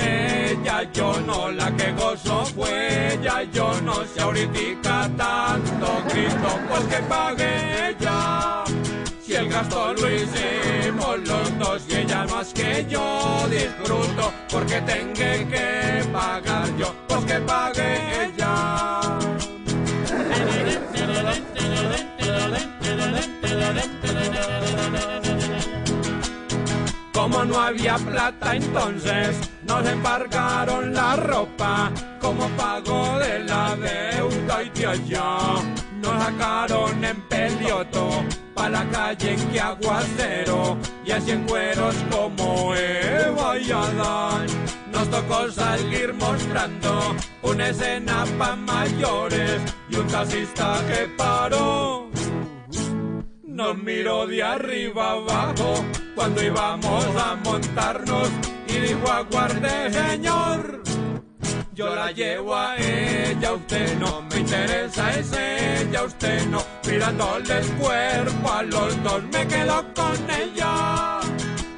ella, 0.52 0.92
yo 0.92 1.22
no, 1.22 1.50
la 1.52 1.74
que 1.78 1.94
gozo 1.94 2.44
fue 2.48 3.14
ella, 3.14 3.44
yo 3.44 3.80
no 3.80 4.04
sé 4.04 4.20
ahorita 4.20 5.10
tanto 5.16 6.04
grito, 6.10 6.60
pues 6.68 6.84
que 6.84 7.04
pague 7.04 7.90
ella. 7.92 8.64
Si 9.26 9.36
el 9.36 9.48
gasto 9.48 9.94
lo 9.94 10.12
hicimos 10.12 11.18
los 11.26 11.60
dos 11.60 11.86
y 11.88 11.94
ella 11.96 12.26
más 12.26 12.54
que 12.54 12.86
yo 12.90 13.48
disfruto, 13.50 14.34
porque 14.52 14.82
tengo 14.82 15.50
que 15.50 16.04
pagar 16.12 16.76
yo, 16.76 16.94
pues 17.08 17.24
que 17.24 17.40
pague 17.40 18.26
ella. 18.26 19.25
Como 27.26 27.44
no 27.44 27.60
había 27.60 27.96
plata 27.96 28.56
entonces, 28.56 29.36
nos 29.64 29.84
embarcaron 29.90 30.94
la 30.94 31.16
ropa 31.16 31.92
como 32.22 32.48
pago 32.50 33.18
de 33.18 33.40
la 33.40 33.76
deuda 33.76 34.62
y 34.62 34.70
de 34.70 34.86
allá. 34.86 35.38
Nos 36.04 36.24
sacaron 36.24 37.04
en 37.04 37.20
pelioto 37.22 38.24
pa' 38.54 38.70
la 38.70 38.88
calle 38.92 39.34
en 39.34 39.50
que 39.50 39.60
aguacero 39.60 40.78
y 41.04 41.14
así 41.14 41.32
en 41.32 41.48
cueros 41.48 41.96
como 42.12 42.76
Eva 42.76 43.58
y 43.58 43.72
Adán. 43.72 44.46
Nos 44.92 45.10
tocó 45.10 45.52
salir 45.52 46.14
mostrando 46.14 47.16
una 47.42 47.70
escena 47.70 48.24
pa' 48.38 48.56
mayores 48.56 49.64
y 49.90 49.96
un 49.96 50.06
taxista 50.06 50.80
que 50.88 51.08
paró. 51.18 52.05
Nos 53.56 53.78
miró 53.78 54.28
de 54.28 54.44
arriba 54.44 55.12
abajo 55.12 55.86
cuando 56.14 56.44
íbamos 56.44 57.06
a 57.16 57.38
montarnos 57.38 58.30
y 58.68 58.74
dijo 58.74 59.10
aguarde 59.10 59.94
señor. 59.94 60.84
Yo 61.74 61.96
la 61.96 62.12
llevo 62.12 62.54
a 62.54 62.76
ella, 62.76 63.54
usted 63.54 63.98
no 63.98 64.24
me 64.24 64.42
interesa, 64.42 65.10
es 65.14 65.32
ella, 65.32 66.04
usted 66.04 66.46
no. 66.48 66.62
Mirándole 66.86 67.60
el 67.60 67.68
cuerpo 67.76 68.52
a 68.52 68.62
los 68.64 69.04
dos, 69.04 69.24
me 69.32 69.48
quedo 69.48 69.86
con 69.94 70.30
ella. 70.30 71.22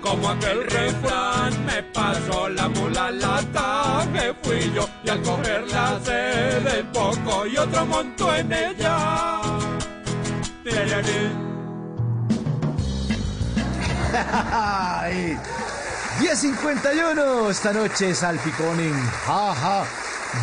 Como 0.01 0.29
aquel 0.29 0.63
refrán 0.63 1.63
me 1.63 1.83
pasó 1.93 2.49
la 2.49 2.69
mula 2.69 3.11
lata 3.11 4.03
que 4.13 4.33
fui 4.41 4.73
yo 4.73 4.89
y 5.03 5.09
al 5.09 5.21
cogerla 5.21 5.99
se 6.03 6.11
del 6.11 6.87
poco 6.87 7.45
y 7.45 7.55
otro 7.55 7.85
montó 7.85 8.35
en 8.35 8.51
ella. 8.51 9.37
Ay, 14.13 15.37
10.51 16.19 17.49
esta 17.49 17.73
noche 17.73 18.13
Salpicón 18.15 18.79
en 18.79 18.93
Jaja 18.93 19.85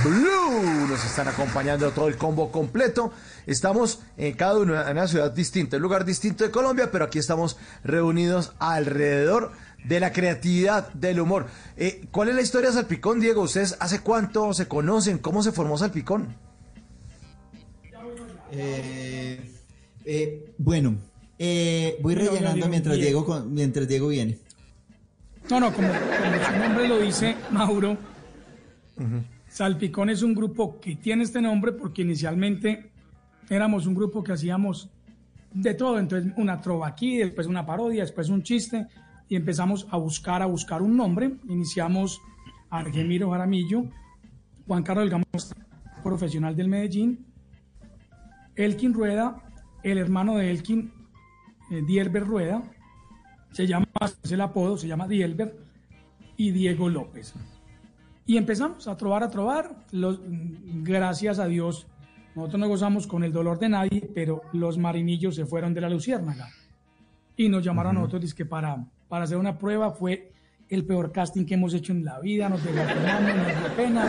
Blue. 0.05 0.87
Nos 0.89 1.05
están 1.05 1.29
acompañando 1.29 1.91
todo 1.93 2.09
el 2.09 2.17
combo 2.17 2.53
completo. 2.53 3.13
Estamos 3.47 4.01
en 4.17 4.35
cada 4.35 4.59
uno 4.59 4.81
en 4.81 4.91
una 4.91 5.09
ciudad 5.09 5.31
distinta, 5.33 5.77
un 5.77 5.83
lugar 5.83 6.05
distinto 6.05 6.45
de 6.45 6.51
Colombia, 6.51 6.91
pero 6.93 7.07
aquí 7.07 7.19
estamos 7.19 7.57
reunidos 7.83 8.53
alrededor 8.59 9.53
de 9.85 10.01
la 10.01 10.13
creatividad, 10.13 10.93
del 10.93 11.21
humor. 11.21 11.47
Eh, 11.77 12.07
¿Cuál 12.11 12.29
es 12.31 12.35
la 12.35 12.43
historia 12.43 12.69
de 12.69 12.77
Salpicón, 12.77 13.21
Diego? 13.21 13.43
¿Ustedes 13.43 13.77
hace 13.81 14.01
cuánto 14.01 14.53
se 14.53 14.69
conocen? 14.69 15.19
¿Cómo 15.19 15.43
se 15.43 15.53
formó 15.53 15.79
Salpicón? 15.79 16.37
Eh, 18.53 19.51
eh, 20.05 20.55
bueno, 20.59 20.99
eh, 21.39 21.97
voy 22.03 22.15
rellenando 22.15 22.69
mientras 22.69 22.97
bien. 22.97 23.07
Diego, 23.07 23.25
con- 23.25 23.53
mientras 23.53 23.87
Diego 23.89 24.09
viene. 24.09 24.39
No, 25.51 25.61
no, 25.61 25.73
como, 25.73 25.89
como 25.89 26.45
su 26.45 26.59
nombre 26.59 26.89
lo 26.89 26.99
dice, 26.99 27.37
Mauro, 27.51 27.97
Salpicón 29.49 30.11
es 30.11 30.23
un 30.23 30.35
grupo 30.35 30.81
que 30.81 30.97
tiene 30.97 31.25
este 31.25 31.41
nombre 31.41 31.73
porque 31.73 32.03
inicialmente 32.03 32.91
éramos 33.51 33.87
un 33.87 33.95
grupo 33.95 34.23
que 34.25 34.33
hacíamos 34.33 34.89
de 35.53 35.75
todo, 35.75 35.99
entonces 35.99 36.33
una 36.37 36.61
trova 36.61 36.89
aquí, 36.89 37.19
después 37.19 37.47
una 37.47 37.65
parodia, 37.67 38.03
después 38.03 38.29
un 38.29 38.43
chiste, 38.43 38.87
y 39.29 39.37
empezamos 39.37 39.87
a 39.91 39.97
buscar, 39.97 40.43
a 40.43 40.47
buscar 40.47 40.83
un 40.83 40.97
nombre. 40.97 41.35
Iniciamos 41.49 42.21
Argemiro 42.71 43.31
Jaramillo, 43.31 43.85
Juan 44.67 44.83
Carlos 44.83 45.05
Delgamo, 45.05 45.25
profesional 46.03 46.57
del 46.57 46.69
Medellín, 46.69 47.27
Elkin 48.57 48.93
Rueda, 48.95 49.43
el 49.83 49.99
hermano 49.99 50.37
de 50.37 50.51
Elkin, 50.51 50.91
eh, 51.71 51.83
Dielber 51.87 52.25
Rueda, 52.25 52.63
se 53.53 53.67
llama, 53.67 53.87
es 54.23 54.33
el 54.33 54.41
apodo, 54.41 54.77
se 54.77 54.89
llama 54.89 55.07
Dielber, 55.07 55.57
y 56.37 56.51
Diego 56.51 56.89
López. 56.89 57.35
Y 58.27 58.37
empezamos 58.37 58.89
a 58.89 58.97
trobar, 58.97 59.23
a 59.23 59.31
trobar. 59.31 59.77
Los, 59.93 60.21
gracias 60.25 61.39
a 61.39 61.47
Dios, 61.47 61.87
nosotros 62.35 62.61
no 62.61 62.69
gozamos 62.69 63.07
con 63.07 63.23
el 63.23 63.33
dolor 63.33 63.59
de 63.59 63.69
nadie, 63.69 64.11
pero 64.15 64.43
los 64.53 64.79
marinillos 64.79 65.35
se 65.35 65.47
fueron 65.47 65.75
de 65.75 65.81
la 65.81 65.91
Luciérnaga. 65.91 66.49
Y 67.37 67.49
nos 67.49 67.65
llamaron 67.65 67.97
a 67.97 68.01
nosotros 68.01 68.23
dizque 68.23 68.45
para, 68.45 68.85
para 69.09 69.25
hacer 69.25 69.37
una 69.37 69.59
prueba. 69.59 69.91
Fue 69.91 70.33
el 70.69 70.85
peor 70.85 71.13
casting 71.13 71.45
que 71.45 71.55
hemos 71.55 71.75
hecho 71.75 71.93
en 71.93 72.05
la 72.05 72.19
vida, 72.21 72.49
nos 72.49 72.65
desgastamos, 72.65 73.37
nos 73.37 73.47
dio 73.47 73.77
pena. 73.77 74.09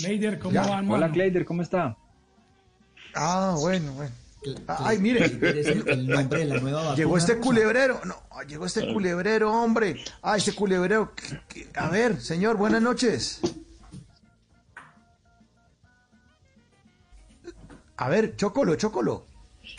Leider, 0.00 0.38
¿cómo 0.38 0.54
Ya. 0.54 0.62
van, 0.62 0.88
Hola, 0.90 1.00
mano? 1.00 1.12
Kleider, 1.12 1.44
¿cómo 1.44 1.62
está? 1.62 1.96
Ah, 3.14 3.54
bueno, 3.58 3.92
bueno. 3.92 4.12
Ay, 4.66 4.98
mire. 4.98 5.24
Es 5.26 5.66
el, 5.66 5.88
el 5.88 6.06
nombre 6.06 6.40
de 6.40 6.44
la 6.46 6.58
nueva 6.60 6.78
vacuna. 6.78 6.96
Llegó 6.96 7.16
este 7.18 7.34
rusa. 7.34 7.46
culebrero. 7.46 8.00
No, 8.04 8.16
llegó 8.48 8.66
este 8.66 8.92
culebrero, 8.92 9.52
hombre. 9.52 10.02
Ah, 10.22 10.36
este 10.36 10.54
culebrero. 10.54 11.12
A 11.74 11.88
ver, 11.90 12.20
señor, 12.20 12.56
buenas 12.56 12.80
noches. 12.80 13.40
A 17.96 18.08
ver, 18.08 18.34
Chocolo, 18.36 18.76
Chocolo. 18.76 19.26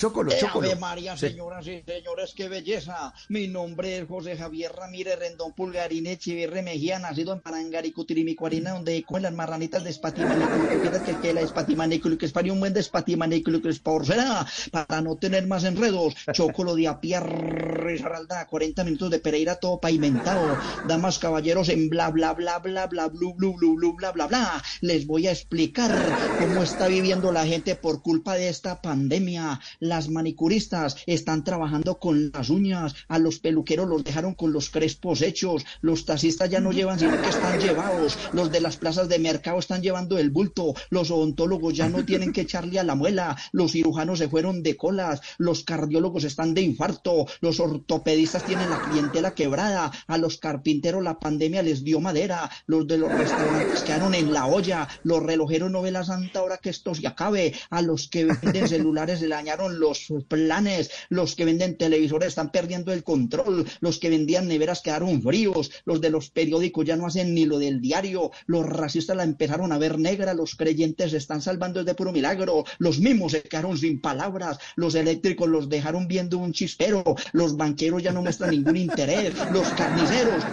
Chocolo, 0.01 0.31
Eh, 0.31 0.37
chocolo. 0.39 0.67
Ave 0.67 0.79
María, 0.79 1.15
Sí. 1.15 1.27
señoras 1.29 1.67
y 1.67 1.83
señores, 1.83 2.33
qué 2.35 2.49
belleza. 2.49 3.13
Mi 3.29 3.47
nombre 3.47 3.99
es 3.99 4.07
José 4.07 4.35
Javier 4.35 4.71
Ramírez 4.75 5.19
Rendón 5.19 5.53
Pulgarín 5.53 6.07
Echeverre 6.07 6.63
Mejía, 6.63 6.97
nacido 6.97 7.33
en 7.33 7.39
Parangaricutirimiguarina, 7.39 8.71
donde 8.71 9.03
con 9.03 9.21
las 9.21 9.31
marranitas 9.31 9.83
de 9.83 9.91
espatimanículo, 9.91 11.03
que 11.05 11.15
que 11.21 11.33
la 11.35 11.41
espatimanículo, 11.41 12.17
que 12.17 12.25
es 12.25 12.31
para 12.31 12.51
un 12.51 12.59
buen 12.59 12.73
de 12.73 12.79
espatimanículo, 12.79 13.61
que 13.61 13.69
es 13.69 13.77
por 13.77 14.03
será, 14.03 14.43
para 14.71 15.01
no 15.01 15.17
tener 15.17 15.45
más 15.45 15.65
enredos. 15.65 16.15
Chocolo 16.33 16.73
de 16.73 16.87
a 16.87 16.99
Pierre 16.99 17.99
Saralda, 17.99 18.47
40 18.47 18.83
minutos 18.83 19.11
de 19.11 19.19
Pereira, 19.19 19.57
todo 19.57 19.79
pavimentado. 19.79 20.57
Damas, 20.87 21.19
caballeros, 21.19 21.69
en 21.69 21.89
bla, 21.89 22.09
bla, 22.09 22.33
bla, 22.33 22.57
bla, 22.57 22.87
bla, 22.87 23.07
blu, 23.07 23.35
blu, 23.35 23.53
blu, 23.55 23.75
blu, 23.75 23.93
bla, 23.95 24.11
bla, 24.11 24.25
bla. 24.25 24.63
Les 24.81 25.05
voy 25.05 25.27
a 25.27 25.31
explicar 25.31 25.91
cómo 26.39 26.63
está 26.63 26.87
viviendo 26.87 27.31
la 27.31 27.45
gente 27.45 27.75
por 27.75 28.01
culpa 28.01 28.33
de 28.33 28.49
esta 28.49 28.81
pandemia. 28.81 29.59
Las 29.91 30.07
manicuristas 30.07 30.95
están 31.05 31.43
trabajando 31.43 31.99
con 31.99 32.31
las 32.31 32.49
uñas, 32.49 32.95
a 33.09 33.19
los 33.19 33.39
peluqueros 33.39 33.89
los 33.89 34.05
dejaron 34.05 34.35
con 34.35 34.53
los 34.53 34.69
crespos 34.69 35.21
hechos, 35.21 35.65
los 35.81 36.05
taxistas 36.05 36.49
ya 36.49 36.61
no 36.61 36.71
llevan 36.71 36.97
sino 36.97 37.21
que 37.21 37.27
están 37.27 37.59
llevados, 37.59 38.17
los 38.31 38.49
de 38.49 38.61
las 38.61 38.77
plazas 38.77 39.09
de 39.09 39.19
mercado 39.19 39.59
están 39.59 39.81
llevando 39.81 40.17
el 40.17 40.29
bulto, 40.29 40.75
los 40.91 41.11
odontólogos 41.11 41.75
ya 41.75 41.89
no 41.89 42.05
tienen 42.09 42.31
que 42.31 42.39
echarle 42.39 42.79
a 42.79 42.85
la 42.85 42.95
muela, 42.95 43.35
los 43.51 43.73
cirujanos 43.73 44.19
se 44.19 44.29
fueron 44.29 44.63
de 44.63 44.77
colas, 44.77 45.19
los 45.37 45.65
cardiólogos 45.65 46.23
están 46.23 46.53
de 46.53 46.61
infarto, 46.61 47.27
los 47.41 47.59
ortopedistas 47.59 48.45
tienen 48.45 48.69
la 48.69 48.79
clientela 48.83 49.35
quebrada, 49.35 49.91
a 50.07 50.17
los 50.17 50.37
carpinteros 50.37 51.03
la 51.03 51.19
pandemia 51.19 51.63
les 51.63 51.83
dio 51.83 51.99
madera, 51.99 52.49
los 52.65 52.87
de 52.87 52.97
los 52.97 53.11
restaurantes 53.11 53.81
quedaron 53.81 54.15
en 54.15 54.31
la 54.31 54.45
olla, 54.45 54.87
los 55.03 55.21
relojeros 55.21 55.69
no 55.69 55.81
ven 55.81 55.91
la 55.91 56.05
santa 56.05 56.43
hora 56.43 56.59
que 56.59 56.69
esto 56.69 56.95
se 56.95 57.05
acabe, 57.05 57.53
a 57.69 57.81
los 57.81 58.07
que 58.07 58.23
venden 58.23 58.67
celulares 58.69 59.19
se 59.19 59.27
le 59.27 59.35
dañaron 59.35 59.80
los 59.81 60.07
planes, 60.29 60.89
los 61.09 61.35
que 61.35 61.43
venden 61.43 61.77
televisores 61.77 62.29
están 62.29 62.51
perdiendo 62.51 62.93
el 62.93 63.03
control, 63.03 63.67
los 63.81 63.99
que 63.99 64.09
vendían 64.09 64.47
neveras 64.47 64.81
quedaron 64.81 65.21
fríos, 65.21 65.71
los 65.83 65.99
de 65.99 66.09
los 66.09 66.29
periódicos 66.29 66.85
ya 66.85 66.95
no 66.95 67.07
hacen 67.07 67.33
ni 67.33 67.45
lo 67.45 67.59
del 67.59 67.81
diario, 67.81 68.31
los 68.45 68.65
racistas 68.65 69.17
la 69.17 69.23
empezaron 69.23 69.71
a 69.73 69.77
ver 69.77 69.99
negra, 69.99 70.33
los 70.33 70.55
creyentes 70.55 71.11
se 71.11 71.17
están 71.17 71.41
salvando 71.41 71.83
de 71.83 71.95
puro 71.95 72.13
milagro, 72.13 72.63
los 72.77 72.99
mismos 72.99 73.33
se 73.33 73.41
quedaron 73.41 73.77
sin 73.77 73.99
palabras, 73.99 74.59
los 74.75 74.95
eléctricos 74.95 75.49
los 75.49 75.67
dejaron 75.67 76.07
viendo 76.07 76.37
un 76.37 76.53
chispero, 76.53 77.03
los 77.33 77.57
banqueros 77.57 78.03
ya 78.03 78.13
no 78.13 78.21
muestran 78.21 78.51
ningún 78.51 78.77
interés, 78.77 79.33
los 79.51 79.67
carniceros 79.69 80.43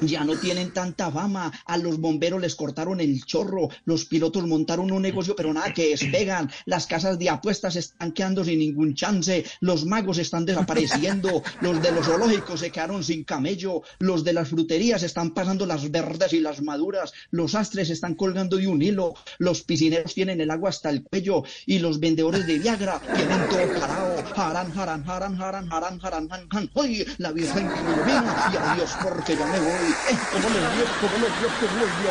ya 0.00 0.24
no 0.24 0.36
tienen 0.36 0.72
tanta 0.72 1.10
fama, 1.10 1.52
a 1.64 1.76
los 1.76 1.98
bomberos 1.98 2.40
les 2.40 2.54
cortaron 2.54 3.00
el 3.00 3.24
chorro, 3.24 3.68
los 3.84 4.04
pilotos 4.04 4.46
montaron 4.46 4.90
un 4.90 5.02
negocio 5.02 5.34
pero 5.36 5.52
nada 5.52 5.72
que 5.72 5.90
despegan, 5.90 6.50
las 6.66 6.86
casas 6.86 7.18
de 7.18 7.30
apuestas 7.30 7.76
están 7.76 8.12
quedando 8.12 8.44
sin 8.44 8.58
ningún 8.58 8.94
chance, 8.94 9.44
los 9.60 9.84
magos 9.84 10.18
están 10.18 10.44
desapareciendo, 10.44 11.42
los 11.60 11.82
de 11.82 11.92
los 11.92 12.06
zoológicos 12.06 12.60
se 12.60 12.70
quedaron 12.70 13.02
sin 13.04 13.24
camello, 13.24 13.82
los 13.98 14.24
de 14.24 14.32
las 14.32 14.48
fruterías 14.48 15.02
están 15.02 15.32
pasando 15.32 15.66
las 15.66 15.90
verdes 15.90 16.32
y 16.32 16.40
las 16.40 16.62
maduras, 16.62 17.12
los 17.30 17.54
astres 17.54 17.90
están 17.90 18.14
colgando 18.14 18.56
de 18.56 18.66
un 18.66 18.82
hilo, 18.82 19.14
los 19.38 19.62
piscineros 19.62 20.14
tienen 20.14 20.40
el 20.40 20.50
agua 20.50 20.70
hasta 20.70 20.90
el 20.90 21.02
cuello. 21.02 21.44
Y 21.66 21.78
los 21.78 22.00
vendedores 22.00 22.46
de 22.46 22.58
Viagra 22.58 23.00
tienen 23.00 23.48
todo 23.48 23.80
parado, 23.80 24.24
harán, 24.36 24.78
harán, 24.78 25.04
harán, 25.08 25.40
harán, 25.40 25.72
harán, 25.72 26.00
harán, 26.02 26.28
harán, 26.30 26.48
harán, 26.50 26.70
la 27.18 27.32
Virgen 27.32 27.68
que 27.68 27.82
me 27.82 27.92
ilumina. 27.92 28.50
Y 28.52 28.56
adiós 28.56 28.90
porque 29.02 29.36
ya 29.36 29.46
me 29.46 29.60
voy. 29.60 29.87
Cómo 30.32 30.48
me 30.50 30.58
dio, 30.58 30.84
cómo 31.00 31.16
dio, 31.16 31.48
cómo 31.60 31.76
dio, 32.00 32.08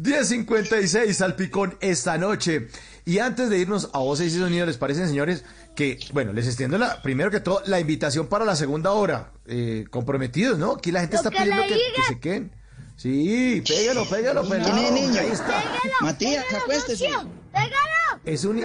10.56 0.00 1.12
Salpicón 1.12 1.76
esta 1.80 2.16
noche. 2.18 2.68
Y 3.04 3.18
antes 3.18 3.50
de 3.50 3.58
irnos 3.58 3.90
a 3.92 3.98
voces 3.98 4.32
y 4.34 4.38
sonidos, 4.38 4.66
¿les 4.68 4.78
parece, 4.78 5.06
señores? 5.06 5.44
Que, 5.74 5.98
bueno, 6.12 6.32
les 6.32 6.46
extiendo 6.46 6.78
la, 6.78 7.02
primero 7.02 7.30
que 7.30 7.40
todo, 7.40 7.62
la 7.66 7.80
invitación 7.80 8.28
para 8.28 8.44
la 8.44 8.56
segunda 8.56 8.92
hora. 8.92 9.32
Eh, 9.46 9.84
comprometidos, 9.90 10.58
¿no? 10.58 10.72
Aquí 10.72 10.92
la 10.92 11.00
gente 11.00 11.16
Lo 11.16 11.22
está 11.22 11.30
que 11.30 11.38
pidiendo 11.38 11.62
que, 11.62 11.78
que, 11.96 12.02
se 12.02 12.20
queden. 12.20 12.52
Sí, 12.96 13.62
pégalo, 13.66 14.08
pégalo, 14.08 14.48
pégalo. 14.48 14.74
Ahí 14.74 15.30
está. 15.32 15.62
Pégalo, 15.82 16.00
Matías, 16.02 16.44
acuéstese. 16.54 17.06
Pégalo. 17.52 17.99
Es 18.24 18.44
un, 18.44 18.62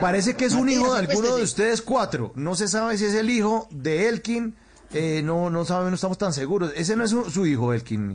parece 0.00 0.34
que 0.34 0.44
es 0.44 0.54
un 0.54 0.68
hijo 0.68 0.92
de 0.94 1.00
alguno 1.00 1.36
de 1.36 1.42
ustedes 1.42 1.82
cuatro. 1.82 2.32
No 2.36 2.54
se 2.54 2.68
sabe 2.68 2.96
si 2.96 3.06
es 3.06 3.14
el 3.14 3.28
hijo 3.30 3.66
de 3.70 4.08
Elkin. 4.08 4.54
Eh, 4.94 5.20
no, 5.22 5.50
no 5.50 5.64
sabemos, 5.64 5.90
no 5.90 5.94
estamos 5.96 6.16
tan 6.18 6.32
seguros. 6.32 6.72
Ese 6.76 6.96
no 6.96 7.04
es 7.04 7.10
su, 7.10 7.28
su 7.30 7.44
hijo, 7.44 7.74
Elkin. 7.74 8.14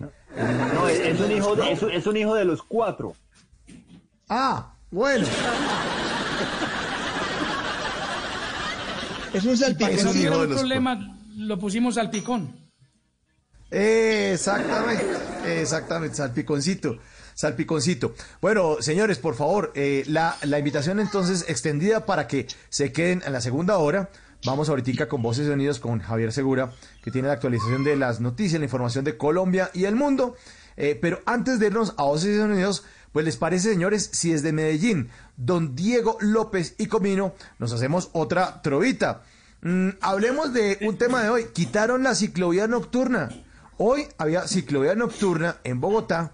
No, 0.74 0.88
es, 0.88 1.00
es 1.02 1.20
un 1.20 1.32
hijo 1.32 1.56
de, 1.56 1.72
es, 1.72 1.82
un- 1.84 1.92
es 1.92 2.08
un 2.08 2.18
hijo 2.18 2.34
de 2.34 2.46
los 2.46 2.64
cuatro. 2.64 3.14
Ah, 4.30 4.74
bueno. 4.90 5.28
Es 9.34 9.44
un 9.46 9.60
Para 9.60 9.76
que 9.90 9.96
Es 9.96 10.04
no 10.04 10.12
un 10.12 10.16
hubiera 10.18 10.32
hijo 10.36 10.42
de 10.44 10.48
los 10.50 10.58
problema, 10.60 11.18
lo 11.38 11.60
pusimos 11.60 11.98
al 11.98 12.10
picón. 12.10 12.56
Exactamente, 13.72 15.06
exactamente, 15.48 16.16
salpiconcito, 16.16 17.00
salpiconcito. 17.34 18.14
Bueno, 18.42 18.78
señores, 18.80 19.20
por 19.20 19.36
favor, 19.36 19.72
eh, 19.76 20.04
la, 20.08 20.38
la 20.44 20.60
invitación 20.60 21.00
entonces 21.00 21.46
extendida 21.48 22.06
para 22.06 22.28
que 22.28 22.48
se 22.70 22.92
queden 22.92 23.22
en 23.26 23.34
la 23.34 23.42
segunda 23.42 23.78
hora. 23.78 24.10
Vamos 24.46 24.68
ahorita 24.68 25.08
con 25.08 25.22
Voces 25.22 25.46
y 25.46 25.50
Sonidos 25.50 25.80
con 25.80 26.00
Javier 26.00 26.34
Segura, 26.34 26.74
que 27.02 27.12
tiene 27.12 27.30
la 27.30 27.36
actualización 27.36 27.86
de 27.86 27.96
las 27.96 28.20
noticias, 28.20 28.60
la 28.60 28.66
información 28.66 29.06
de 29.06 29.16
Colombia 29.16 29.72
y 29.74 29.86
el 29.86 29.96
mundo. 29.96 30.36
Eh, 30.76 30.98
pero 31.02 31.22
antes 31.26 31.60
de 31.60 31.68
irnos 31.68 31.94
a 31.98 32.04
Voces 32.04 32.36
y 32.36 32.38
Sonidos, 32.38 32.84
pues 33.14 33.24
les 33.24 33.38
parece, 33.38 33.72
señores, 33.72 34.10
si 34.12 34.32
desde 34.32 34.52
Medellín, 34.52 35.10
don 35.38 35.76
Diego 35.76 36.18
López 36.20 36.76
y 36.78 36.88
Comino, 36.88 37.36
nos 37.58 37.72
hacemos 37.72 38.10
otra 38.12 38.62
trovita. 38.62 39.22
Mm, 39.62 39.90
hablemos 40.02 40.52
de 40.52 40.78
un 40.82 40.98
tema 40.98 41.24
de 41.24 41.30
hoy. 41.30 41.46
Quitaron 41.54 42.04
la 42.04 42.14
ciclovía 42.14 42.68
nocturna. 42.68 43.30
Hoy 43.78 44.08
había 44.18 44.48
ciclovía 44.48 44.94
nocturna 44.96 45.58
en 45.64 45.80
Bogotá 45.80 46.34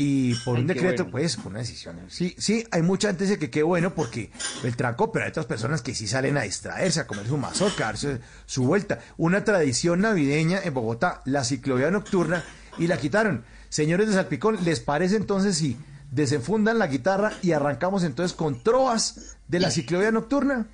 y 0.00 0.36
por 0.36 0.56
Ay, 0.56 0.62
un 0.62 0.68
decreto, 0.68 1.02
bueno. 1.04 1.10
pues, 1.10 1.36
por 1.36 1.48
una 1.48 1.58
decisión. 1.58 1.98
Sí, 2.08 2.34
sí, 2.38 2.64
hay 2.70 2.82
mucha 2.82 3.08
gente 3.08 3.24
que 3.24 3.30
dice 3.30 3.38
que 3.40 3.50
qué 3.50 3.62
bueno 3.64 3.94
porque 3.94 4.30
el 4.62 4.76
tranco, 4.76 5.10
pero 5.10 5.24
hay 5.24 5.30
otras 5.30 5.46
personas 5.46 5.82
que 5.82 5.92
sí 5.92 6.06
salen 6.06 6.38
a 6.38 6.42
distraerse, 6.42 7.00
a 7.00 7.06
comer 7.08 7.26
su 7.26 7.36
mazorca, 7.36 7.84
a 7.84 7.86
darse 7.88 8.20
su 8.46 8.64
vuelta. 8.64 9.00
Una 9.16 9.42
tradición 9.42 10.00
navideña 10.00 10.60
en 10.62 10.72
Bogotá, 10.72 11.20
la 11.24 11.42
ciclovía 11.42 11.90
nocturna, 11.90 12.44
y 12.78 12.86
la 12.86 12.96
quitaron. 12.96 13.44
Señores 13.70 14.06
de 14.06 14.14
Salpicón, 14.14 14.58
¿les 14.64 14.78
parece 14.78 15.16
entonces 15.16 15.56
si 15.56 15.76
desenfundan 16.12 16.78
la 16.78 16.86
guitarra 16.86 17.32
y 17.42 17.50
arrancamos 17.50 18.04
entonces 18.04 18.36
con 18.36 18.62
trovas 18.62 19.36
de 19.48 19.58
la 19.58 19.70
ciclovía 19.72 20.12
nocturna? 20.12 20.66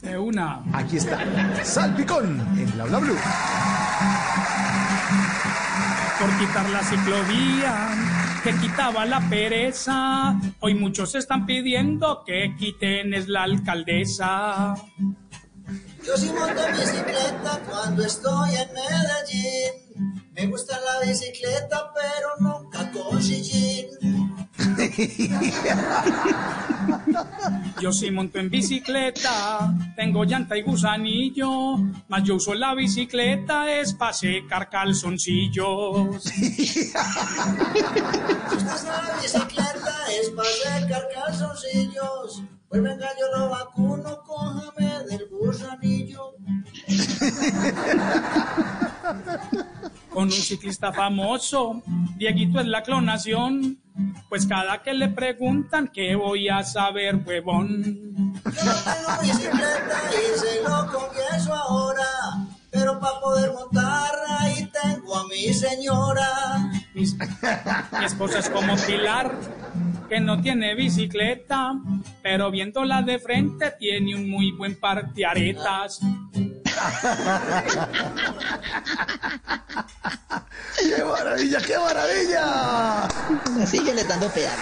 De 0.00 0.16
una. 0.16 0.62
Aquí 0.72 0.96
está, 0.96 1.18
Salpicón 1.64 2.40
en 2.56 2.70
Bla 2.72 2.84
Bla 2.84 2.98
Blue. 2.98 3.18
Por 6.18 6.38
quitar 6.38 6.68
la 6.70 6.82
ciclovía 6.82 7.88
que 8.42 8.54
quitaba 8.56 9.04
la 9.06 9.20
pereza. 9.28 10.38
Hoy 10.60 10.74
muchos 10.74 11.14
están 11.14 11.46
pidiendo 11.46 12.24
que 12.24 12.54
quiten 12.58 13.14
es 13.14 13.28
la 13.28 13.44
alcaldesa. 13.44 14.74
Yo 16.04 16.16
sí 16.16 16.32
monto 16.32 16.62
bicicleta 16.72 17.60
cuando 17.68 18.04
estoy 18.04 18.50
en 18.56 18.68
Medellín. 18.72 20.30
Me 20.32 20.46
gusta 20.46 20.78
la 20.80 21.06
bicicleta, 21.06 21.92
pero 21.94 22.28
nunca 22.40 22.90
con 22.90 23.22
sillín. 23.22 23.86
Yo 27.80 27.92
sí 27.92 28.10
monto 28.10 28.38
en 28.38 28.50
bicicleta, 28.50 29.74
tengo 29.96 30.24
llanta 30.24 30.56
y 30.56 30.62
gusanillo, 30.62 31.76
mas 32.08 32.22
yo 32.24 32.36
uso 32.36 32.54
la 32.54 32.74
bicicleta 32.74 33.72
es 33.72 33.92
para 33.94 34.12
secar 34.12 34.68
calzoncillos. 34.68 36.22
Si 36.22 36.90
usted 38.56 38.76
sabe 38.76 39.22
bicicleta 39.22 39.94
es 40.20 40.30
para 40.30 40.48
secar 40.48 41.08
calzoncillos. 41.14 42.42
Pues 42.68 42.82
venga, 42.82 43.08
yo 43.20 43.38
lo 43.38 43.50
vacuno, 43.50 44.22
cójame 44.24 45.04
del 45.10 45.28
gusanillo. 45.28 46.34
Con 50.12 50.24
un 50.24 50.30
ciclista 50.30 50.92
famoso, 50.92 51.82
Dieguito 52.16 52.60
es 52.60 52.66
la 52.66 52.82
clonación, 52.82 53.78
pues 54.28 54.46
cada 54.46 54.82
que 54.82 54.92
le 54.92 55.08
preguntan 55.08 55.88
qué 55.88 56.14
voy 56.14 56.48
a 56.48 56.62
saber, 56.62 57.16
huevón. 57.16 58.34
Yo 58.44 58.74
tengo 58.84 59.22
bicicleta 59.22 60.00
y 60.10 60.38
se 60.38 60.62
lo 60.62 60.86
confieso 60.92 61.54
ahora. 61.54 62.04
Pero 62.72 62.98
para 62.98 63.20
poder 63.20 63.52
montar 63.52 64.10
ahí 64.40 64.66
tengo 64.72 65.16
a 65.18 65.26
mi 65.28 65.52
señora. 65.52 66.70
Mis- 66.94 67.14
mi 67.98 68.04
esposa 68.04 68.38
es 68.38 68.48
como 68.48 68.74
Pilar, 68.76 69.30
que 70.08 70.18
no 70.20 70.40
tiene 70.40 70.74
bicicleta, 70.74 71.74
pero 72.22 72.50
viéndola 72.50 73.02
de 73.02 73.18
frente 73.18 73.72
tiene 73.78 74.14
un 74.16 74.28
muy 74.30 74.52
buen 74.52 74.80
par 74.80 75.12
de 75.12 75.26
aretas. 75.26 76.00
¡Qué 80.78 81.04
maravilla, 81.04 81.58
qué 81.60 81.78
maravilla! 81.78 83.08
Síguele 83.66 84.04
dando 84.04 84.28
pedal, 84.30 84.58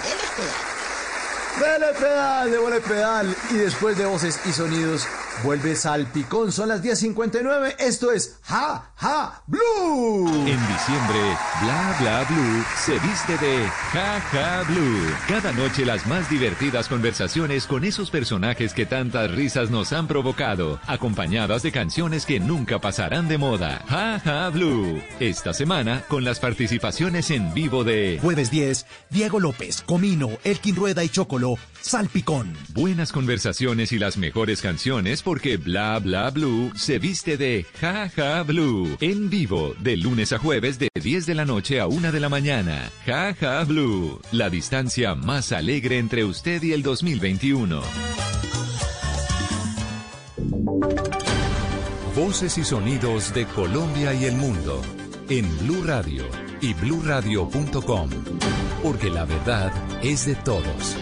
Dele 1.59 1.87
pedal, 1.99 2.51
démosle 2.51 2.81
pedal. 2.81 3.37
Y 3.51 3.55
después 3.55 3.97
de 3.99 4.07
voces 4.07 4.41
y 4.47 4.53
sonidos, 4.53 5.07
vuelve 5.43 5.75
Salpicón. 5.75 6.53
Son 6.53 6.69
las 6.69 6.83
10.59. 6.83 7.77
Esto 7.79 8.13
es 8.13 8.39
Ja, 8.43 8.93
Ja, 8.97 9.43
Blue. 9.47 10.29
En 10.29 10.59
diciembre, 10.69 11.37
Bla 11.63 11.97
Bla 12.01 12.25
Blue 12.29 12.65
se 12.85 12.93
viste 12.99 13.37
de 13.39 13.67
Ja 13.93 14.21
Ja 14.31 14.63
Blue. 14.69 15.15
Cada 15.29 15.53
noche 15.53 15.85
las 15.85 16.07
más 16.07 16.29
divertidas 16.31 16.89
conversaciones 16.89 17.67
con 17.67 17.85
esos 17.85 18.11
personajes 18.11 18.75
que 18.75 18.87
tantas 18.87 19.31
risas 19.31 19.71
nos 19.71 19.93
han 19.93 20.07
provocado, 20.07 20.81
acompañadas 20.87 21.63
de 21.63 21.73
canciones 21.73 22.27
que 22.27 22.41
nunca 22.41 22.79
pasarán 22.79 23.29
de 23.29 23.39
moda. 23.39 23.85
Ja 23.89 24.21
Ja 24.21 24.49
Blue. 24.51 25.01
Esta 25.19 25.53
semana 25.53 26.03
con 26.09 26.25
las 26.25 26.41
participaciones 26.41 27.31
en 27.31 27.55
vivo 27.55 27.85
de 27.85 28.19
Jueves 28.21 28.51
10, 28.51 28.87
Diego 29.11 29.41
López, 29.41 29.83
Comino, 29.83 30.31
Elkin 30.45 30.77
Rueda 30.77 31.05
y 31.05 31.09
Chocolo, 31.09 31.57
Salpicón. 31.81 32.53
Buenas 32.75 33.13
conversaciones 33.13 33.93
y 33.93 33.99
las 33.99 34.17
mejores 34.17 34.63
canciones 34.63 35.23
porque 35.23 35.57
Bla 35.57 35.99
Bla 35.99 36.31
Blue 36.31 36.73
se 36.77 36.99
viste 36.99 37.37
de 37.37 37.67
Ja 37.81 38.09
Ja 38.09 38.43
Blue. 38.43 38.97
En 39.01 39.31
vivo, 39.31 39.75
de 39.81 39.97
lunes 39.97 40.33
a 40.33 40.39
jueves 40.39 40.79
de 40.79 40.89
10 40.95 41.27
de 41.27 41.35
la 41.35 41.45
noche 41.45 41.81
a 41.81 41.87
1 41.87 42.13
de 42.13 42.21
la 42.21 42.29
mañana. 42.29 42.91
Ja 43.07 43.35
Ja 43.35 43.65
Blue. 43.65 44.21
La 44.33 44.51
distancia 44.51 45.15
más 45.15 45.53
alegre 45.53 45.99
entre 45.99 46.25
usted 46.25 46.63
y 46.63 46.73
el 46.73 46.83
2021. 46.83 47.83
Voces 52.15 52.59
y 52.59 52.65
sonidos 52.65 53.33
de 53.33 53.47
Colombia 53.47 54.13
y 54.13 54.25
el 54.25 54.35
mundo 54.35 54.83
en 55.29 55.47
Blue 55.61 55.83
Radio 55.85 56.25
y 56.61 56.75
bluradio.com. 56.75 58.11
Porque 58.83 59.11
la 59.11 59.25
verdad 59.25 59.73
es 60.03 60.27
de 60.27 60.35
todos. 60.35 60.97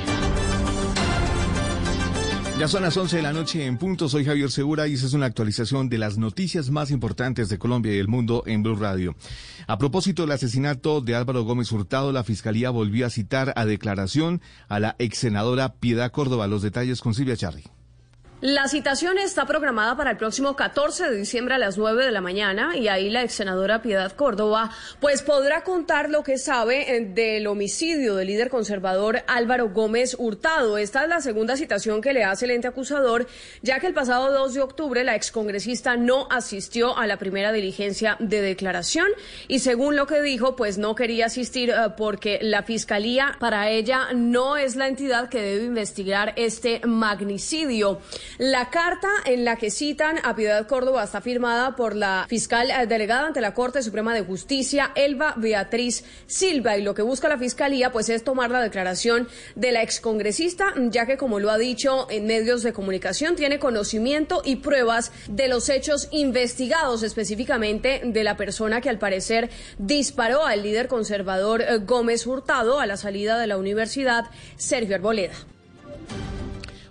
Ya 2.58 2.66
son 2.66 2.82
las 2.82 2.96
11 2.96 3.18
de 3.18 3.22
la 3.22 3.32
noche 3.32 3.64
en 3.66 3.78
punto. 3.78 4.08
Soy 4.08 4.24
Javier 4.24 4.50
Segura 4.50 4.88
y 4.88 4.94
esta 4.94 5.06
es 5.06 5.12
una 5.12 5.26
actualización 5.26 5.88
de 5.88 5.96
las 5.96 6.18
noticias 6.18 6.70
más 6.70 6.90
importantes 6.90 7.48
de 7.48 7.56
Colombia 7.56 7.94
y 7.94 7.98
el 7.98 8.08
mundo 8.08 8.42
en 8.46 8.64
Blue 8.64 8.74
Radio. 8.74 9.14
A 9.68 9.78
propósito 9.78 10.22
del 10.22 10.32
asesinato 10.32 11.00
de 11.00 11.14
Álvaro 11.14 11.44
Gómez 11.44 11.70
Hurtado, 11.70 12.10
la 12.10 12.24
Fiscalía 12.24 12.70
volvió 12.70 13.06
a 13.06 13.10
citar 13.10 13.52
a 13.54 13.64
declaración 13.64 14.42
a 14.66 14.80
la 14.80 14.96
ex 14.98 15.18
senadora 15.18 15.74
Piedad 15.74 16.10
Córdoba. 16.10 16.48
Los 16.48 16.62
detalles 16.62 17.00
con 17.00 17.14
Silvia 17.14 17.36
Charri. 17.36 17.62
La 18.40 18.68
citación 18.68 19.18
está 19.18 19.46
programada 19.46 19.96
para 19.96 20.12
el 20.12 20.16
próximo 20.16 20.54
14 20.54 21.10
de 21.10 21.16
diciembre 21.16 21.56
a 21.56 21.58
las 21.58 21.76
9 21.76 22.04
de 22.04 22.12
la 22.12 22.20
mañana 22.20 22.76
y 22.76 22.86
ahí 22.86 23.10
la 23.10 23.24
ex 23.24 23.34
senadora 23.34 23.82
Piedad 23.82 24.12
Córdoba 24.12 24.70
pues 25.00 25.22
podrá 25.22 25.64
contar 25.64 26.08
lo 26.08 26.22
que 26.22 26.38
sabe 26.38 26.94
eh, 26.94 27.00
del 27.04 27.48
homicidio 27.48 28.14
del 28.14 28.28
líder 28.28 28.48
conservador 28.48 29.24
Álvaro 29.26 29.70
Gómez 29.70 30.14
Hurtado. 30.16 30.78
Esta 30.78 31.02
es 31.02 31.08
la 31.08 31.20
segunda 31.20 31.56
citación 31.56 32.00
que 32.00 32.12
le 32.12 32.22
hace 32.22 32.44
el 32.44 32.52
ente 32.52 32.68
acusador, 32.68 33.26
ya 33.62 33.80
que 33.80 33.88
el 33.88 33.94
pasado 33.94 34.30
2 34.30 34.54
de 34.54 34.60
octubre 34.60 35.02
la 35.02 35.16
excongresista 35.16 35.96
no 35.96 36.28
asistió 36.30 36.96
a 36.96 37.08
la 37.08 37.16
primera 37.16 37.50
diligencia 37.50 38.14
de 38.20 38.40
declaración 38.40 39.08
y 39.48 39.58
según 39.58 39.96
lo 39.96 40.06
que 40.06 40.22
dijo 40.22 40.54
pues 40.54 40.78
no 40.78 40.94
quería 40.94 41.26
asistir 41.26 41.70
eh, 41.70 41.74
porque 41.96 42.38
la 42.40 42.62
fiscalía 42.62 43.36
para 43.40 43.68
ella 43.68 44.12
no 44.14 44.56
es 44.56 44.76
la 44.76 44.86
entidad 44.86 45.28
que 45.28 45.42
debe 45.42 45.64
investigar 45.64 46.34
este 46.36 46.82
magnicidio. 46.86 47.98
La 48.36 48.70
carta 48.70 49.08
en 49.24 49.44
la 49.44 49.56
que 49.56 49.70
citan 49.70 50.18
a 50.22 50.36
Piedad 50.36 50.66
Córdoba 50.66 51.04
está 51.04 51.20
firmada 51.20 51.74
por 51.74 51.96
la 51.96 52.26
fiscal 52.28 52.70
eh, 52.70 52.86
delegada 52.86 53.26
ante 53.26 53.40
la 53.40 53.54
Corte 53.54 53.82
Suprema 53.82 54.14
de 54.14 54.22
Justicia, 54.22 54.92
Elba 54.94 55.34
Beatriz 55.36 56.04
Silva, 56.26 56.76
y 56.76 56.82
lo 56.82 56.94
que 56.94 57.02
busca 57.02 57.28
la 57.28 57.38
fiscalía 57.38 57.90
pues 57.90 58.08
es 58.08 58.24
tomar 58.24 58.50
la 58.50 58.60
declaración 58.60 59.28
de 59.54 59.72
la 59.72 59.82
excongresista, 59.82 60.74
ya 60.90 61.06
que 61.06 61.16
como 61.16 61.40
lo 61.40 61.50
ha 61.50 61.58
dicho 61.58 62.06
en 62.10 62.26
medios 62.26 62.62
de 62.62 62.72
comunicación, 62.72 63.36
tiene 63.36 63.58
conocimiento 63.58 64.42
y 64.44 64.56
pruebas 64.56 65.12
de 65.28 65.48
los 65.48 65.68
hechos 65.68 66.08
investigados, 66.10 67.02
específicamente 67.02 68.02
de 68.04 68.24
la 68.24 68.36
persona 68.36 68.80
que 68.80 68.90
al 68.90 68.98
parecer 68.98 69.50
disparó 69.78 70.44
al 70.44 70.62
líder 70.62 70.88
conservador 70.88 71.62
eh, 71.62 71.78
Gómez 71.78 72.26
Hurtado 72.26 72.80
a 72.80 72.86
la 72.86 72.96
salida 72.96 73.38
de 73.38 73.46
la 73.46 73.56
universidad, 73.56 74.26
Sergio 74.56 74.96
Arboleda. 74.96 75.34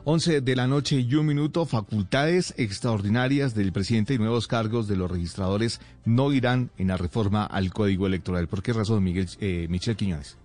11 0.10 0.40
de 0.40 0.56
la 0.56 0.68
noche 0.68 1.02
y 1.02 1.16
un 1.16 1.26
minuto, 1.26 1.66
facultades 1.66 2.54
extraordinarias 2.56 3.54
del 3.56 3.74
presidente 3.74 4.14
y 4.14 4.18
nuevos 4.18 4.48
cargos 4.48 4.88
de 4.88 4.96
los 4.96 5.12
registradores 5.12 5.82
no 6.06 6.32
irán 6.32 6.72
en 6.78 6.88
la 6.88 6.96
reforma 6.96 7.44
al 7.44 7.74
Código 7.74 8.08
Electoral. 8.08 8.48
¿Por 8.48 8.64
qué 8.64 8.72
razón, 8.72 9.04
Miguel, 9.04 9.28
eh, 9.42 9.68
Michel 9.70 9.98
Quiñones? 9.98 10.38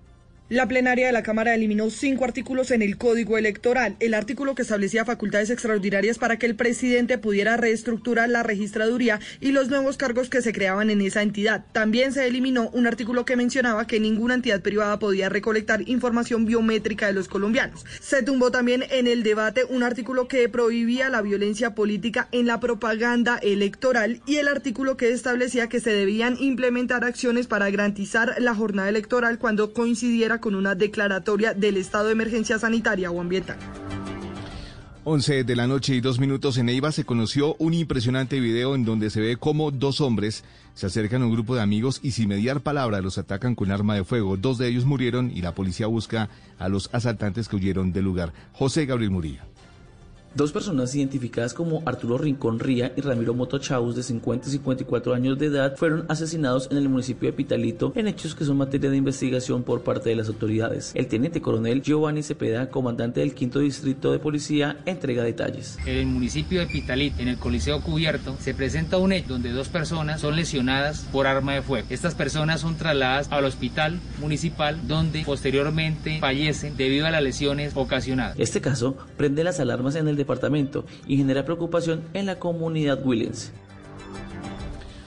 La 0.53 0.69
plenaria 0.69 1.07
de 1.07 1.13
la 1.13 1.23
Cámara 1.23 1.55
eliminó 1.55 1.89
cinco 1.89 2.27
artículos 2.27 2.73
en 2.73 2.83
el 2.83 2.99
Código 2.99 3.39
Electoral. 3.39 3.97
El 4.01 4.13
artículo 4.13 4.55
que 4.55 4.61
establecía 4.61 5.07
facultades 5.07 5.49
extraordinarias 5.49 6.19
para 6.19 6.39
que 6.39 6.45
el 6.45 6.57
presidente 6.57 7.17
pudiera 7.17 7.57
reestructurar 7.57 8.29
la 8.29 8.43
registraduría 8.43 9.19
y 9.41 9.53
los 9.53 9.71
nuevos 9.71 9.97
cargos 9.97 10.29
que 10.29 10.43
se 10.43 10.53
creaban 10.53 10.91
en 10.91 11.01
esa 11.01 11.23
entidad. 11.23 11.65
También 11.73 12.13
se 12.13 12.27
eliminó 12.27 12.69
un 12.75 12.87
artículo 12.87 13.25
que 13.25 13.35
mencionaba 13.35 13.87
que 13.87 13.99
ninguna 13.99 14.35
entidad 14.35 14.61
privada 14.61 14.99
podía 14.99 15.31
recolectar 15.31 15.89
información 15.89 16.45
biométrica 16.45 17.07
de 17.07 17.15
los 17.15 17.29
colombianos. 17.29 17.87
Se 18.03 18.23
tumbó 18.23 18.51
también 18.51 18.85
en 18.91 19.07
el 19.07 19.23
debate 19.23 19.65
un 19.65 19.83
artículo 19.83 20.29
que 20.29 20.51
prohibía 20.51 21.09
la 21.09 21.23
violencia 21.23 21.75
política 21.75 22.29
en 22.31 22.47
la 22.47 22.61
propaganda 22.61 23.39
electoral 23.39 24.21
y 24.27 24.37
el 24.37 24.49
artículo 24.49 24.99
que 24.99 25.13
establecía 25.13 25.71
que 25.71 25.81
se 25.81 25.95
debían 25.95 26.37
implementar 26.39 27.05
acciones 27.05 27.47
para 27.47 27.71
garantizar 27.71 28.35
la 28.37 28.55
jornada 28.55 28.91
electoral 28.91 29.39
cuando 29.39 29.73
coincidiera 29.73 30.42
con 30.43 30.55
una 30.55 30.75
declaratoria 30.75 31.55
del 31.55 31.79
estado 31.79 32.09
de 32.09 32.13
emergencia 32.13 32.59
sanitaria 32.59 33.11
o 33.11 33.19
ambiental. 33.19 33.57
11 35.05 35.43
de 35.43 35.57
la 35.57 35.67
noche 35.67 35.95
y 35.97 36.01
dos 36.01 36.21
minutos 36.21 36.59
en 36.59 36.69
Eiva 36.69 36.93
se 36.93 37.05
conoció 37.05 37.57
un 37.59 37.75
impresionante 37.75 38.39
video 38.39 38.75
en 38.75 38.85
donde 38.85 39.11
se 39.11 39.21
ve 39.21 39.37
cómo 39.37 39.71
dos 39.73 40.01
hombres 40.01 40.45
se 40.75 40.87
acercan 40.87 41.23
a 41.23 41.27
un 41.27 41.33
grupo 41.33 41.57
de 41.57 41.61
amigos 41.61 41.99
y 42.05 42.13
sin 42.13 42.29
mediar 42.29 42.61
palabra 42.61 43.01
los 43.01 43.19
atacan 43.19 43.55
con 43.55 43.73
arma 43.73 43.97
de 43.97 44.05
fuego. 44.05 44.37
Dos 44.37 44.59
de 44.59 44.69
ellos 44.69 44.85
murieron 44.85 45.33
y 45.35 45.43
la 45.43 45.55
policía 45.55 45.87
busca 45.87 46.29
a 46.59 46.69
los 46.69 46.89
asaltantes 46.93 47.49
que 47.49 47.57
huyeron 47.57 47.93
del 47.93 48.05
lugar. 48.05 48.33
José 48.53 48.87
Gabriel 48.87 49.11
Murillo. 49.11 49.52
Dos 50.35 50.51
personas 50.51 50.95
identificadas 50.95 51.53
como 51.53 51.83
Arturo 51.85 52.17
Rincón 52.17 52.59
Ría 52.59 52.95
y 52.97 53.03
Ramiro 53.03 53.35
Motochaus, 53.35 53.95
de 53.95 54.03
50 54.03 54.49
y 54.49 54.53
54 54.53 55.13
años 55.13 55.39
de 55.39 55.47
edad, 55.47 55.77
fueron 55.77 56.07
asesinados 56.09 56.69
en 56.71 56.79
el 56.79 56.89
municipio 56.89 57.29
de 57.29 57.35
Pitalito 57.35 57.93
en 57.97 58.09
hechos 58.09 58.35
que 58.35 58.47
son 58.47 58.57
materia 58.57 58.89
de 58.89 58.97
investigación 58.97 59.63
por 59.63 59.83
parte 59.83 60.09
de 60.09 60.17
las 60.17 60.29
autoridades. 60.29 60.93
El 60.95 61.07
teniente 61.07 61.43
coronel 61.43 61.83
Giovanni 61.83 62.23
Cepeda, 62.23 62.71
comandante 62.71 63.21
del 63.21 63.35
quinto 63.35 63.59
distrito 63.59 64.11
de 64.11 64.21
policía, 64.21 64.79
entrega 64.87 65.23
detalles. 65.23 65.77
En 65.85 65.99
el 65.99 66.07
municipio 66.07 66.61
de 66.61 66.67
Pitalito, 66.67 67.21
en 67.21 67.29
el 67.29 67.37
Coliseo 67.37 67.83
Cubierto, 67.83 68.35
se 68.41 68.55
presenta 68.55 68.97
un 68.97 69.13
hecho 69.13 69.35
donde 69.35 69.51
dos 69.51 69.69
personas 69.69 70.23
son 70.23 70.35
lesionadas 70.35 71.07
por 71.13 71.27
arma 71.27 71.53
de 71.53 71.61
fuego. 71.61 71.87
Estas 71.91 72.15
personas 72.15 72.63
son 72.63 72.77
trasladadas 72.77 73.31
al 73.31 73.45
hospital 73.45 74.01
municipal 74.19 74.81
donde 74.89 75.25
posteriormente 75.27 76.21
fallecen 76.21 76.75
debido 76.75 77.07
a 77.07 77.11
las 77.11 77.23
lesiones 77.23 77.73
ocasionadas. 77.77 78.35
Este 78.39 78.63
caso 78.63 78.97
prende 79.19 79.45
las 79.45 79.61
alarmas 79.61 79.95
en 79.95 80.09
el 80.09 80.22
departamento 80.23 80.85
y 81.07 81.17
genera 81.17 81.45
preocupación 81.45 82.03
en 82.15 82.27
la 82.27 82.39
comunidad 82.39 83.05
willense. 83.05 83.53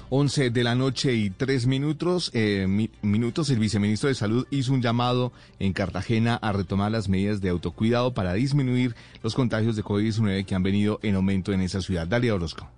11 0.09 0.51
de 0.51 0.63
la 0.63 0.75
noche 0.75 1.13
y 1.13 1.29
3 1.29 1.65
minutos, 1.67 2.31
eh, 2.33 2.67
minutos, 3.01 3.49
el 3.49 3.59
viceministro 3.59 4.07
de 4.07 4.15
Salud 4.15 4.47
hizo 4.51 4.71
un 4.71 4.81
llamado 4.81 5.33
en 5.59 5.73
Cartagena 5.73 6.35
a 6.35 6.51
retomar 6.51 6.91
las 6.91 7.09
medidas 7.09 7.41
de 7.41 7.49
autocuidado 7.49 8.13
para 8.13 8.33
disminuir 8.33 8.95
los 9.23 9.33
contagios 9.33 9.75
de 9.75 9.83
COVID-19 9.83 10.45
que 10.45 10.55
han 10.55 10.63
venido 10.63 10.99
en 11.01 11.15
aumento 11.15 11.53
en 11.53 11.61
esa 11.61 11.81
ciudad. 11.81 12.07
Dalia 12.07 12.35
Orozco. 12.35 12.69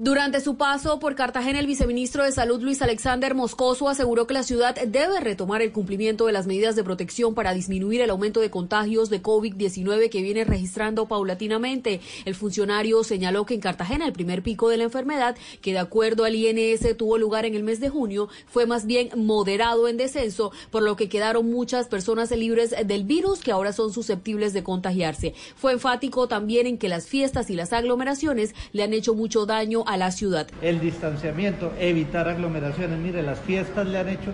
Durante 0.00 0.40
su 0.40 0.56
paso 0.56 1.00
por 1.00 1.16
Cartagena, 1.16 1.58
el 1.58 1.66
viceministro 1.66 2.22
de 2.22 2.30
Salud 2.30 2.62
Luis 2.62 2.80
Alexander 2.82 3.34
Moscoso 3.34 3.88
aseguró 3.88 4.28
que 4.28 4.34
la 4.34 4.44
ciudad 4.44 4.76
debe 4.76 5.18
retomar 5.18 5.60
el 5.60 5.72
cumplimiento 5.72 6.26
de 6.26 6.32
las 6.32 6.46
medidas 6.46 6.76
de 6.76 6.84
protección 6.84 7.34
para 7.34 7.52
disminuir 7.52 8.00
el 8.00 8.10
aumento 8.10 8.38
de 8.38 8.48
contagios 8.48 9.10
de 9.10 9.20
COVID-19 9.20 10.08
que 10.08 10.22
viene 10.22 10.44
registrando 10.44 11.06
paulatinamente. 11.06 12.00
El 12.26 12.36
funcionario 12.36 13.02
señaló 13.02 13.44
que 13.44 13.54
en 13.54 13.60
Cartagena 13.60 14.06
el 14.06 14.12
primer 14.12 14.44
pico 14.44 14.68
de 14.68 14.76
la 14.76 14.84
enfermedad, 14.84 15.36
que 15.62 15.72
de 15.72 15.80
acuerdo 15.80 16.22
al 16.22 16.36
INS 16.36 16.96
tuvo 16.96 17.18
lugar 17.18 17.44
en 17.44 17.56
el 17.56 17.64
mes 17.64 17.80
de 17.80 17.88
junio, 17.88 18.28
fue 18.46 18.66
más 18.66 18.86
bien 18.86 19.10
moderado 19.16 19.88
en 19.88 19.96
descenso, 19.96 20.52
por 20.70 20.84
lo 20.84 20.94
que 20.94 21.08
quedaron 21.08 21.50
muchas 21.50 21.88
personas 21.88 22.30
libres 22.30 22.72
del 22.86 23.02
virus 23.02 23.40
que 23.40 23.50
ahora 23.50 23.72
son 23.72 23.92
susceptibles 23.92 24.52
de 24.52 24.62
contagiarse. 24.62 25.34
Fue 25.56 25.72
enfático 25.72 26.28
también 26.28 26.68
en 26.68 26.78
que 26.78 26.88
las 26.88 27.08
fiestas 27.08 27.50
y 27.50 27.56
las 27.56 27.72
aglomeraciones 27.72 28.54
le 28.70 28.84
han 28.84 28.92
hecho 28.92 29.16
mucho 29.16 29.44
daño 29.44 29.82
a 29.88 29.96
la 29.96 30.10
ciudad. 30.10 30.46
El 30.60 30.80
distanciamiento, 30.80 31.72
evitar 31.80 32.28
aglomeraciones. 32.28 32.98
Mire, 32.98 33.22
las 33.22 33.40
fiestas 33.40 33.86
le 33.86 33.98
han 33.98 34.10
hecho 34.10 34.32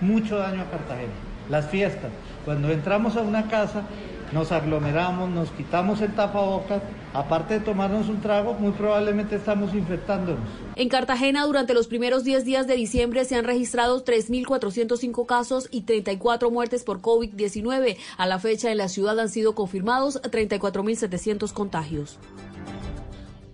mucho 0.00 0.36
daño 0.36 0.62
a 0.62 0.70
Cartagena. 0.70 1.12
Las 1.48 1.66
fiestas. 1.66 2.10
Cuando 2.44 2.70
entramos 2.72 3.16
a 3.16 3.22
una 3.22 3.46
casa 3.48 3.84
nos 4.32 4.50
aglomeramos, 4.50 5.30
nos 5.30 5.50
quitamos 5.50 6.00
el 6.00 6.12
tapabocas, 6.14 6.82
aparte 7.14 7.54
de 7.54 7.60
tomarnos 7.60 8.08
un 8.08 8.20
trago, 8.20 8.54
muy 8.54 8.72
probablemente 8.72 9.36
estamos 9.36 9.72
infectándonos. 9.72 10.40
En 10.74 10.88
Cartagena, 10.88 11.44
durante 11.46 11.74
los 11.74 11.86
primeros 11.86 12.24
10 12.24 12.44
días 12.44 12.66
de 12.66 12.74
diciembre 12.74 13.24
se 13.24 13.36
han 13.36 13.44
registrado 13.44 14.04
3.405 14.04 15.26
casos 15.26 15.68
y 15.70 15.82
34 15.82 16.50
muertes 16.50 16.82
por 16.82 17.00
COVID-19. 17.00 17.96
A 18.18 18.26
la 18.26 18.38
fecha, 18.38 18.72
en 18.72 18.78
la 18.78 18.88
ciudad 18.88 19.18
han 19.20 19.28
sido 19.28 19.54
confirmados 19.54 20.20
34.700 20.22 21.52
contagios. 21.52 22.18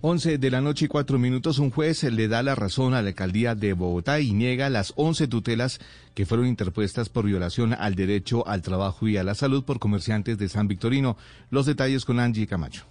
11 0.05 0.37
de 0.37 0.51
la 0.51 0.59
noche 0.59 0.83
y 0.83 0.87
4 0.89 1.17
minutos, 1.17 1.59
un 1.59 1.71
juez 1.71 2.03
le 2.03 2.27
da 2.27 2.43
la 2.43 2.55
razón 2.55 2.93
a 2.93 3.01
la 3.01 3.07
alcaldía 3.07 3.55
de 3.55 3.71
Bogotá 3.71 4.19
y 4.19 4.33
niega 4.33 4.69
las 4.69 4.91
11 4.97 5.29
tutelas 5.29 5.79
que 6.13 6.25
fueron 6.25 6.45
interpuestas 6.45 7.07
por 7.07 7.23
violación 7.23 7.71
al 7.71 7.95
derecho 7.95 8.45
al 8.45 8.61
trabajo 8.61 9.07
y 9.07 9.15
a 9.15 9.23
la 9.23 9.33
salud 9.33 9.63
por 9.63 9.79
comerciantes 9.79 10.37
de 10.37 10.49
San 10.49 10.67
Victorino. 10.67 11.15
Los 11.51 11.67
detalles 11.67 12.03
con 12.03 12.19
Angie 12.19 12.47
Camacho. 12.47 12.83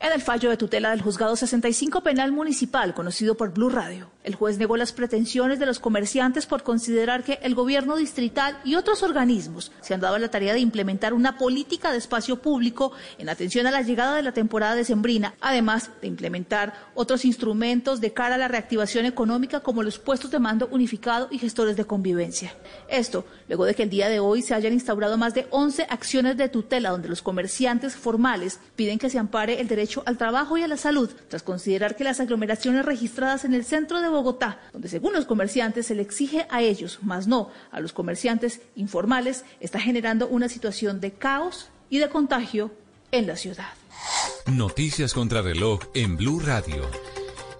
En 0.00 0.12
el 0.12 0.20
fallo 0.20 0.50
de 0.50 0.56
tutela 0.56 0.90
del 0.90 1.02
juzgado 1.02 1.34
65 1.34 2.04
penal 2.04 2.30
municipal, 2.30 2.94
conocido 2.94 3.36
por 3.36 3.52
Blue 3.52 3.68
Radio, 3.68 4.12
el 4.24 4.34
juez 4.34 4.58
negó 4.58 4.76
las 4.76 4.92
pretensiones 4.92 5.58
de 5.58 5.66
los 5.66 5.80
comerciantes 5.80 6.46
por 6.46 6.62
considerar 6.62 7.24
que 7.24 7.40
el 7.42 7.54
gobierno 7.54 7.96
distrital 7.96 8.58
y 8.64 8.76
otros 8.76 9.02
organismos 9.02 9.72
se 9.80 9.94
han 9.94 10.00
dado 10.00 10.18
la 10.18 10.30
tarea 10.30 10.54
de 10.54 10.60
implementar 10.60 11.12
una 11.12 11.38
política 11.38 11.90
de 11.90 11.98
espacio 11.98 12.40
público 12.40 12.92
en 13.18 13.28
atención 13.28 13.66
a 13.66 13.70
la 13.70 13.82
llegada 13.82 14.14
de 14.14 14.22
la 14.22 14.32
temporada 14.32 14.76
decembrina, 14.76 15.34
además 15.40 15.90
de 16.00 16.06
implementar 16.06 16.74
otros 16.94 17.24
instrumentos 17.24 18.00
de 18.00 18.12
cara 18.12 18.36
a 18.36 18.38
la 18.38 18.48
reactivación 18.48 19.06
económica 19.06 19.60
como 19.60 19.82
los 19.82 19.98
puestos 19.98 20.30
de 20.30 20.38
mando 20.38 20.68
unificado 20.70 21.28
y 21.30 21.38
gestores 21.38 21.76
de 21.76 21.84
convivencia. 21.84 22.54
Esto 22.88 23.24
luego 23.48 23.64
de 23.64 23.74
que 23.74 23.82
el 23.82 23.90
día 23.90 24.08
de 24.08 24.20
hoy 24.20 24.42
se 24.42 24.54
hayan 24.54 24.72
instaurado 24.72 25.18
más 25.18 25.34
de 25.34 25.46
11 25.50 25.86
acciones 25.90 26.36
de 26.36 26.48
tutela 26.48 26.90
donde 26.90 27.08
los 27.08 27.22
comerciantes 27.22 27.96
formales 27.96 28.60
piden 28.76 28.98
que 28.98 29.10
se 29.10 29.18
ampare 29.18 29.60
el 29.60 29.68
derecho 29.68 30.02
al 30.06 30.16
trabajo 30.16 30.56
y 30.56 30.62
a 30.62 30.68
la 30.68 30.76
salud, 30.76 31.10
tras 31.28 31.42
considerar 31.42 31.96
que 31.96 32.04
las 32.04 32.20
aglomeraciones 32.20 32.84
registradas 32.84 33.44
en 33.44 33.54
el 33.54 33.64
centro 33.64 34.00
de 34.00 34.11
Bogotá, 34.12 34.60
donde 34.72 34.88
según 34.88 35.12
los 35.12 35.26
comerciantes 35.26 35.86
se 35.86 35.94
le 35.94 36.02
exige 36.02 36.46
a 36.50 36.62
ellos, 36.62 37.00
más 37.02 37.26
no 37.26 37.50
a 37.70 37.80
los 37.80 37.92
comerciantes 37.92 38.60
informales, 38.76 39.44
está 39.60 39.80
generando 39.80 40.28
una 40.28 40.48
situación 40.48 41.00
de 41.00 41.12
caos 41.12 41.68
y 41.90 41.98
de 41.98 42.08
contagio 42.08 42.70
en 43.10 43.26
la 43.26 43.36
ciudad. 43.36 43.68
Noticias 44.46 45.14
contra 45.14 45.42
reloj 45.42 45.80
en 45.94 46.16
Blue 46.16 46.40
Radio. 46.40 46.88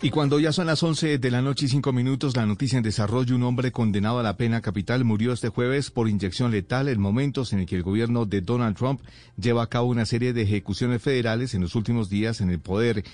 Y 0.04 0.10
cuando 0.10 0.40
ya 0.40 0.50
son 0.50 0.66
las 0.66 0.82
11 0.82 1.18
de 1.18 1.30
la 1.30 1.42
noche 1.42 1.66
y 1.66 1.68
5 1.68 1.92
minutos, 1.92 2.36
la 2.36 2.44
noticia 2.44 2.76
en 2.76 2.82
desarrollo, 2.82 3.36
un 3.36 3.44
hombre 3.44 3.70
condenado 3.70 4.18
a 4.18 4.24
la 4.24 4.36
pena 4.36 4.60
capital 4.60 5.04
murió 5.04 5.32
este 5.32 5.48
jueves 5.48 5.92
por 5.92 6.08
inyección 6.08 6.50
letal 6.50 6.88
en 6.88 7.00
momentos 7.00 7.52
en 7.52 7.60
el 7.60 7.66
que 7.66 7.76
el 7.76 7.84
gobierno 7.84 8.26
de 8.26 8.40
Donald 8.40 8.76
Trump 8.76 9.00
lleva 9.36 9.62
a 9.62 9.68
cabo 9.68 9.86
una 9.86 10.04
serie 10.04 10.32
de 10.32 10.42
ejecuciones 10.42 11.00
federales 11.02 11.54
en 11.54 11.60
los 11.60 11.76
últimos 11.76 12.10
días 12.10 12.40
en 12.40 12.50
el 12.50 12.58
poder 12.58 13.04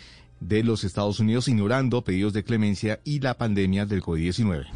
de 0.41 0.63
los 0.63 0.85
Estados 0.85 1.21
Unidos, 1.21 1.49
ignorando 1.49 2.03
pedidos 2.03 2.33
de 2.33 2.45
clemencia 2.45 3.01
y 3.05 3.21
la 3.21 3.35
pandemia 3.35 3.87
del 3.87 4.03
COVID-19. 4.03 4.67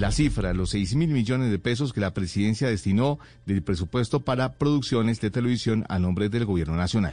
La 0.00 0.12
cifra, 0.12 0.54
los 0.54 0.70
6 0.70 0.94
mil 0.94 1.10
millones 1.10 1.50
de 1.50 1.58
pesos 1.58 1.92
que 1.92 2.00
la 2.00 2.14
presidencia 2.14 2.68
destinó 2.68 3.18
del 3.44 3.62
presupuesto 3.62 4.20
para 4.20 4.54
producciones 4.54 5.20
de 5.20 5.30
televisión 5.30 5.84
a 5.90 5.98
nombre 5.98 6.30
del 6.30 6.46
gobierno 6.46 6.74
nacional. 6.74 7.12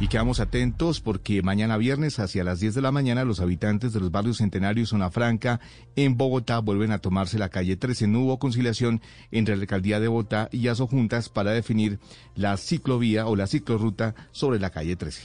Y 0.00 0.08
quedamos 0.08 0.40
atentos 0.40 1.00
porque 1.00 1.42
mañana 1.42 1.76
viernes 1.76 2.18
hacia 2.18 2.42
las 2.42 2.58
10 2.58 2.74
de 2.74 2.82
la 2.82 2.92
mañana 2.92 3.24
los 3.24 3.38
habitantes 3.38 3.92
de 3.92 4.00
los 4.00 4.10
barrios 4.10 4.38
Centenario 4.38 4.82
y 4.82 4.86
Zona 4.86 5.10
Franca 5.10 5.60
en 5.94 6.16
Bogotá 6.16 6.58
vuelven 6.58 6.90
a 6.92 6.98
tomarse 6.98 7.38
la 7.38 7.48
calle 7.48 7.76
13. 7.76 8.08
No 8.08 8.20
hubo 8.20 8.38
conciliación 8.40 9.00
entre 9.30 9.56
la 9.56 9.62
alcaldía 9.62 9.98
de 10.00 10.08
Bogotá 10.08 10.48
y 10.50 10.66
ASO 10.68 10.88
Juntas 10.88 11.28
para 11.28 11.52
definir 11.52 12.00
la 12.34 12.56
ciclovía 12.56 13.26
o 13.26 13.34
la 13.34 13.48
ciclorruta 13.48 14.14
sobre 14.32 14.58
la 14.60 14.70
calle 14.70 14.94
13. 14.94 15.22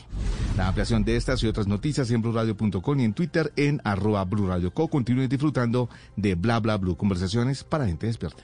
La 0.58 0.68
ampliación 0.68 1.04
de 1.04 1.18
estas 1.18 1.44
y 1.44 1.48
otras 1.48 1.68
noticias 1.68 2.10
en 2.10 2.22
blurradio.com 2.22 3.00
y 3.00 3.04
en 3.04 3.14
Twitter 3.14 3.52
en 3.56 3.80
arroba 3.84 4.26
blurradioco. 4.26 4.88
Continúen 4.88 5.30
disfrutando 5.30 5.88
de 6.16 6.34
bla 6.34 6.60
bla 6.60 6.78
blue 6.84 6.98
conversaciones 6.98 7.64
para 7.64 7.88
gente 7.88 8.08
despierta. 8.08 8.44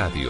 Radio, 0.00 0.29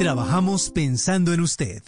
Trabajamos 0.00 0.70
pensando 0.70 1.34
en 1.34 1.40
usted. 1.40 1.82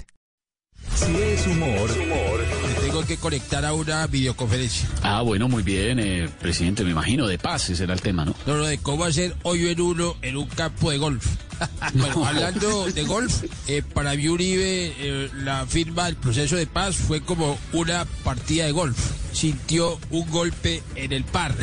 Si 0.95 1.17
es 1.17 1.47
humor, 1.47 1.89
Me 1.89 2.75
tengo 2.87 3.07
que 3.07 3.17
conectar 3.17 3.65
a 3.65 3.73
una 3.73 4.07
videoconferencia. 4.07 4.87
Ah, 5.01 5.23
bueno, 5.23 5.49
muy 5.49 5.63
bien, 5.63 5.99
eh, 5.99 6.29
presidente, 6.39 6.85
me 6.85 6.91
imagino, 6.91 7.27
de 7.27 7.39
paz 7.39 7.71
ese 7.71 7.85
era 7.85 7.95
el 7.95 8.03
tema, 8.03 8.27
¿no? 8.27 8.35
No, 8.47 8.59
no, 8.59 8.67
de 8.67 8.77
cómo 8.77 9.05
hacer 9.05 9.35
hoyo 9.45 9.71
en 9.71 9.81
uno 9.81 10.15
en 10.21 10.37
un 10.37 10.47
campo 10.47 10.91
de 10.91 10.99
golf. 10.99 11.27
bueno, 11.95 12.27
hablando 12.27 12.87
de 12.87 13.05
golf, 13.05 13.45
eh, 13.67 13.83
para 13.95 14.15
mí 14.15 14.29
Uribe, 14.29 14.95
eh, 14.99 15.31
la 15.43 15.67
firma 15.67 16.07
del 16.07 16.17
proceso 16.17 16.57
de 16.57 16.67
paz 16.67 16.97
fue 16.97 17.21
como 17.23 17.59
una 17.73 18.05
partida 18.25 18.67
de 18.67 18.73
golf. 18.73 18.99
Sintió 19.33 19.99
un 20.11 20.31
golpe 20.31 20.83
en 20.95 21.13
el 21.13 21.25
par. 21.25 21.55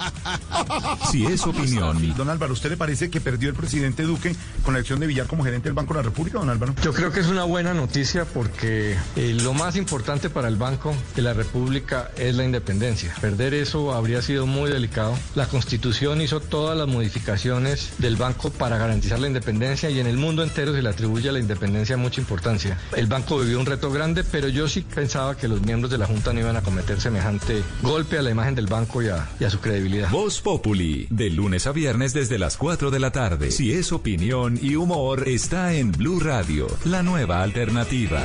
si 1.10 1.26
es 1.26 1.42
opinión, 1.42 2.14
Don 2.16 2.30
Álvaro, 2.30 2.54
¿usted 2.54 2.70
le 2.70 2.78
parece 2.78 3.10
que 3.10 3.20
perdió 3.20 3.50
el 3.50 3.54
presidente 3.54 4.02
Duque 4.02 4.34
con 4.62 4.72
la 4.72 4.78
elección 4.78 5.00
de 5.00 5.06
Villar 5.06 5.26
como 5.26 5.44
gerente 5.44 5.68
del 5.68 5.74
Banco 5.74 5.92
de 5.92 5.98
la 6.00 6.04
República, 6.04 6.38
don 6.38 6.48
Álvaro? 6.48 6.74
Yo 6.82 6.94
creo 6.94 7.12
que 7.12 7.20
es 7.20 7.26
una 7.26 7.44
buena 7.44 7.74
noticia 7.74 8.24
porque 8.24 8.96
eh, 9.14 9.36
lo 9.42 9.52
más 9.52 9.76
importante 9.76 10.30
para 10.30 10.48
el 10.48 10.56
Banco 10.56 10.94
de 11.14 11.20
la 11.20 11.34
República 11.34 12.10
es 12.16 12.34
la 12.34 12.44
independencia. 12.44 13.14
Perder 13.20 13.52
eso 13.52 13.92
habría 13.92 14.22
sido 14.22 14.46
muy 14.46 14.70
delicado. 14.70 15.18
La 15.34 15.46
Constitución 15.46 16.22
hizo 16.22 16.40
todas 16.40 16.78
las 16.78 16.88
modificaciones 16.88 17.90
del 17.98 18.16
banco 18.16 18.50
para 18.50 18.78
garantizar 18.78 19.15
la 19.20 19.26
independencia 19.26 19.90
y 19.90 20.00
en 20.00 20.06
el 20.06 20.16
mundo 20.16 20.42
entero 20.42 20.72
se 20.72 20.82
le 20.82 20.88
atribuye 20.88 21.28
a 21.28 21.32
la 21.32 21.38
independencia 21.38 21.96
mucha 21.96 22.20
importancia. 22.20 22.78
El 22.96 23.06
banco 23.06 23.38
vivió 23.38 23.60
un 23.60 23.66
reto 23.66 23.90
grande, 23.90 24.24
pero 24.24 24.48
yo 24.48 24.68
sí 24.68 24.82
pensaba 24.82 25.36
que 25.36 25.48
los 25.48 25.62
miembros 25.62 25.90
de 25.90 25.98
la 25.98 26.06
Junta 26.06 26.32
no 26.32 26.40
iban 26.40 26.56
a 26.56 26.62
cometer 26.62 27.00
semejante 27.00 27.62
golpe 27.82 28.18
a 28.18 28.22
la 28.22 28.30
imagen 28.30 28.54
del 28.54 28.66
banco 28.66 29.02
y 29.02 29.08
a, 29.08 29.28
y 29.38 29.44
a 29.44 29.50
su 29.50 29.60
credibilidad. 29.60 30.10
Voz 30.10 30.40
Populi, 30.40 31.06
de 31.10 31.30
lunes 31.30 31.66
a 31.66 31.72
viernes 31.72 32.12
desde 32.12 32.38
las 32.38 32.56
4 32.56 32.90
de 32.90 32.98
la 32.98 33.10
tarde. 33.12 33.50
Si 33.50 33.72
es 33.72 33.92
opinión 33.92 34.58
y 34.60 34.76
humor, 34.76 35.28
está 35.28 35.74
en 35.74 35.92
Blue 35.92 36.20
Radio, 36.20 36.66
la 36.84 37.02
nueva 37.02 37.42
alternativa. 37.42 38.24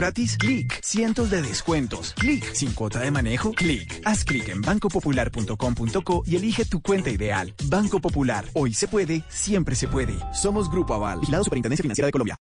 gratis? 0.01 0.35
Clic. 0.37 0.79
Cientos 0.81 1.29
de 1.29 1.41
descuentos. 1.41 2.13
Clic. 2.17 2.53
Sin 2.53 2.73
cuota 2.73 2.99
de 2.99 3.11
manejo. 3.11 3.53
Clic. 3.53 4.01
Haz 4.03 4.25
clic 4.25 4.49
en 4.49 4.61
bancopopular.com.co 4.61 6.23
y 6.25 6.35
elige 6.35 6.65
tu 6.65 6.81
cuenta 6.81 7.09
ideal. 7.09 7.53
Banco 7.65 7.99
Popular. 7.99 8.45
Hoy 8.53 8.73
se 8.73 8.87
puede. 8.87 9.23
Siempre 9.29 9.75
se 9.75 9.87
puede. 9.87 10.15
Somos 10.33 10.69
Grupo 10.69 10.95
Aval. 10.95 11.19
Vigilado 11.19 11.43
Superintendencia 11.43 11.83
Financiera 11.83 12.07
de 12.07 12.11
Colombia. 12.11 12.35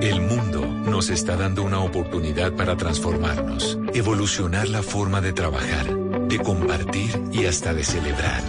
El 0.00 0.20
mundo 0.20 0.64
nos 0.66 1.10
está 1.10 1.36
dando 1.36 1.64
una 1.64 1.80
oportunidad 1.80 2.52
para 2.52 2.76
transformarnos, 2.76 3.78
evolucionar 3.94 4.68
la 4.68 4.80
forma 4.80 5.20
de 5.20 5.32
trabajar, 5.32 5.92
de 6.28 6.38
compartir 6.38 7.10
y 7.32 7.46
hasta 7.46 7.74
de 7.74 7.82
celebrar. 7.82 8.42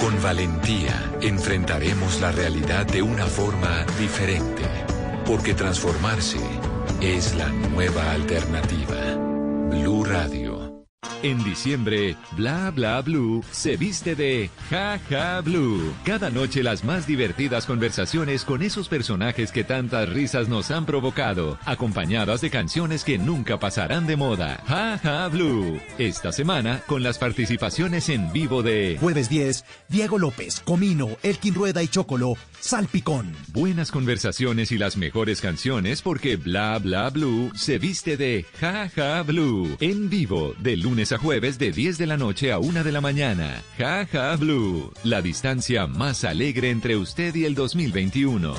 Con 0.00 0.20
valentía 0.20 1.12
enfrentaremos 1.20 2.20
la 2.20 2.32
realidad 2.32 2.84
de 2.84 3.00
una 3.00 3.26
forma 3.26 3.86
diferente, 4.00 4.64
porque 5.24 5.54
transformarse 5.54 6.40
es 7.02 7.34
la 7.34 7.48
nueva 7.48 8.12
alternativa. 8.12 9.16
Blue 9.70 10.04
Radio. 10.04 10.51
En 11.22 11.42
diciembre, 11.42 12.16
Bla 12.36 12.70
Bla 12.70 13.00
Blue 13.02 13.44
se 13.50 13.76
viste 13.76 14.14
de 14.14 14.50
Ja 14.70 15.00
Ja 15.08 15.40
Blue. 15.40 15.92
Cada 16.04 16.30
noche 16.30 16.62
las 16.62 16.84
más 16.84 17.08
divertidas 17.08 17.66
conversaciones 17.66 18.44
con 18.44 18.62
esos 18.62 18.88
personajes 18.88 19.50
que 19.50 19.64
tantas 19.64 20.08
risas 20.08 20.48
nos 20.48 20.70
han 20.70 20.86
provocado, 20.86 21.58
acompañadas 21.64 22.40
de 22.40 22.50
canciones 22.50 23.02
que 23.02 23.18
nunca 23.18 23.58
pasarán 23.58 24.06
de 24.06 24.16
moda. 24.16 24.62
Ja 24.68 24.96
Ja 25.02 25.26
Blue. 25.26 25.80
Esta 25.98 26.30
semana 26.30 26.82
con 26.86 27.02
las 27.02 27.18
participaciones 27.18 28.08
en 28.08 28.32
vivo 28.32 28.62
de 28.62 28.96
Jueves 29.00 29.28
10, 29.28 29.64
Diego 29.88 30.18
López, 30.18 30.60
Comino, 30.64 31.08
Elkin 31.24 31.54
Rueda 31.54 31.82
y 31.82 31.88
Chocolo, 31.88 32.34
Salpicón. 32.60 33.34
Buenas 33.48 33.90
conversaciones 33.90 34.70
y 34.70 34.78
las 34.78 34.96
mejores 34.96 35.40
canciones 35.40 36.00
porque 36.00 36.36
Bla 36.36 36.78
Bla 36.78 37.10
Blue 37.10 37.50
se 37.56 37.78
viste 37.78 38.16
de 38.16 38.46
Ja 38.60 38.88
Ja 38.88 39.22
Blue. 39.22 39.76
En 39.80 40.08
vivo 40.08 40.54
de 40.60 40.76
lunes 40.76 40.91
a 40.92 41.16
jueves 41.16 41.58
de 41.58 41.72
10 41.72 41.96
de 41.96 42.06
la 42.06 42.18
noche 42.18 42.52
a 42.52 42.58
1 42.58 42.84
de 42.84 42.92
la 42.92 43.00
mañana. 43.00 43.62
Ja 43.78 44.06
Ja 44.06 44.36
Blue. 44.36 44.92
La 45.04 45.22
distancia 45.22 45.86
más 45.86 46.22
alegre 46.22 46.68
entre 46.68 46.96
usted 46.96 47.34
y 47.34 47.46
el 47.46 47.54
2021. 47.54 48.54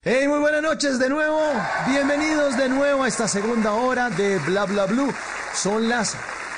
Hey, 0.00 0.26
muy 0.28 0.38
buenas 0.38 0.62
noches 0.62 0.98
de 0.98 1.10
nuevo. 1.10 1.38
Bienvenidos 1.86 2.56
de 2.56 2.70
nuevo 2.70 3.02
a 3.02 3.08
esta 3.08 3.28
segunda 3.28 3.74
hora 3.74 4.08
de 4.08 4.38
Bla 4.38 4.64
Bla 4.64 4.86
Blue. 4.86 5.12
Son 5.54 5.90
las 5.90 6.16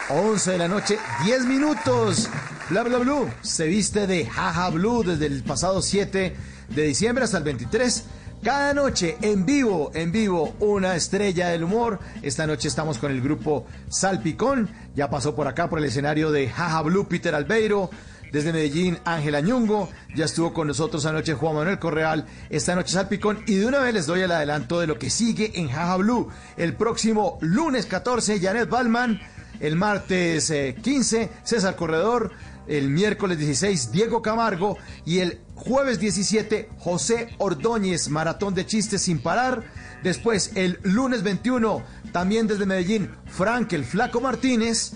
11 0.09 0.53
de 0.53 0.59
la 0.59 0.69
noche, 0.69 0.97
10 1.25 1.45
minutos. 1.45 2.31
Bla 2.71 2.85
Bla 2.85 2.99
Blue 2.99 3.29
se 3.43 3.67
viste 3.67 4.07
de 4.07 4.27
Jaja 4.27 4.71
Blue 4.71 5.03
desde 5.03 5.27
el 5.27 5.43
pasado 5.43 5.83
7 5.83 6.37
de 6.69 6.83
diciembre 6.83 7.25
hasta 7.25 7.39
el 7.39 7.45
23. 7.45 8.05
Cada 8.47 8.75
noche 8.75 9.17
en 9.23 9.45
vivo, 9.45 9.91
en 9.93 10.13
vivo, 10.13 10.55
una 10.61 10.95
estrella 10.95 11.49
del 11.49 11.65
humor. 11.65 11.99
Esta 12.23 12.47
noche 12.47 12.69
estamos 12.69 12.97
con 12.97 13.11
el 13.11 13.21
grupo 13.21 13.67
Salpicón. 13.89 14.71
Ya 14.95 15.11
pasó 15.11 15.35
por 15.35 15.49
acá 15.49 15.69
por 15.69 15.81
el 15.81 15.87
escenario 15.87 16.31
de 16.31 16.49
Jaja 16.49 16.81
Blue 16.83 17.09
Peter 17.09 17.35
Albeiro. 17.35 17.91
Desde 18.31 18.53
Medellín, 18.53 19.01
Ángela 19.05 19.41
Ñungo. 19.41 19.89
Ya 20.15 20.27
estuvo 20.27 20.55
con 20.55 20.69
nosotros 20.69 21.05
anoche 21.07 21.35
Juan 21.35 21.57
Manuel 21.57 21.81
Correal. 21.81 22.27
Esta 22.49 22.77
noche 22.77 22.93
Salpicón. 22.93 23.43
Y 23.49 23.57
de 23.57 23.67
una 23.67 23.81
vez 23.81 23.93
les 23.93 24.07
doy 24.07 24.21
el 24.21 24.31
adelanto 24.31 24.79
de 24.79 24.87
lo 24.87 24.97
que 24.97 25.11
sigue 25.11 25.51
en 25.57 25.69
Jaja 25.69 25.97
Blue. 25.97 26.29
El 26.57 26.75
próximo 26.75 27.39
lunes 27.41 27.87
14, 27.87 28.39
Janet 28.39 28.71
Balman. 28.71 29.21
El 29.59 29.75
martes 29.75 30.51
eh, 30.51 30.77
15, 30.81 31.31
César 31.43 31.75
Corredor. 31.75 32.31
El 32.67 32.91
miércoles 32.91 33.39
16, 33.39 33.93
Diego 33.93 34.23
Camargo. 34.23 34.77
Y 35.05 35.21
el 35.21 35.41
jueves 35.55 36.01
17, 36.01 36.69
José 36.79 37.35
Ordóñez, 37.39 38.09
Maratón 38.09 38.55
de 38.55 38.67
Chistes 38.67 39.03
sin 39.03 39.19
parar. 39.21 39.65
Después, 40.03 40.53
el 40.55 40.79
lunes 40.83 41.23
21, 41.23 41.83
también 42.13 42.47
desde 42.47 42.67
Medellín, 42.67 43.11
Frank 43.27 43.73
el 43.73 43.85
Flaco 43.85 44.21
Martínez. 44.21 44.93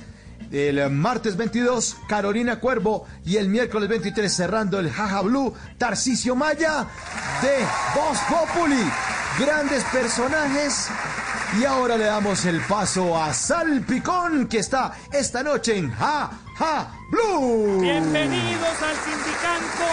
El 0.51 0.91
martes 0.91 1.37
22, 1.37 1.97
Carolina 2.09 2.59
Cuervo. 2.59 3.07
Y 3.25 3.37
el 3.37 3.49
miércoles 3.49 3.89
23, 3.89 4.33
cerrando 4.33 4.81
el 4.81 4.91
Jaja 4.91 5.21
Blue, 5.23 5.55
Tarcisio 5.79 6.35
Maya 6.35 6.87
de 7.41 7.59
Voz 7.95 8.19
Populi. 8.29 8.83
Grandes 9.39 9.85
personajes. 9.85 10.89
Y 11.61 11.65
ahora 11.65 11.97
le 11.97 12.05
damos 12.05 12.45
el 12.47 12.61
paso 12.63 13.17
a 13.21 13.33
Salpicón, 13.33 14.49
que 14.49 14.59
está 14.59 14.93
esta 15.13 15.43
noche 15.45 15.77
en 15.77 15.91
Ja 15.93 16.31
Ja 16.61 16.93
Blue. 17.11 17.81
Bienvenidos 17.81 18.77
al 18.89 18.97
Sindicanto, 19.05 19.87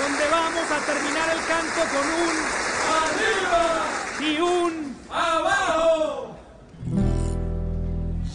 donde 0.00 0.24
vamos 0.30 0.66
a 0.70 0.78
terminar 0.90 1.28
el 1.36 1.42
canto 1.52 1.80
con 1.92 2.06
un 2.24 2.36
arriba 3.04 3.64
y 4.20 4.40
un 4.40 4.96
abajo. 5.12 6.34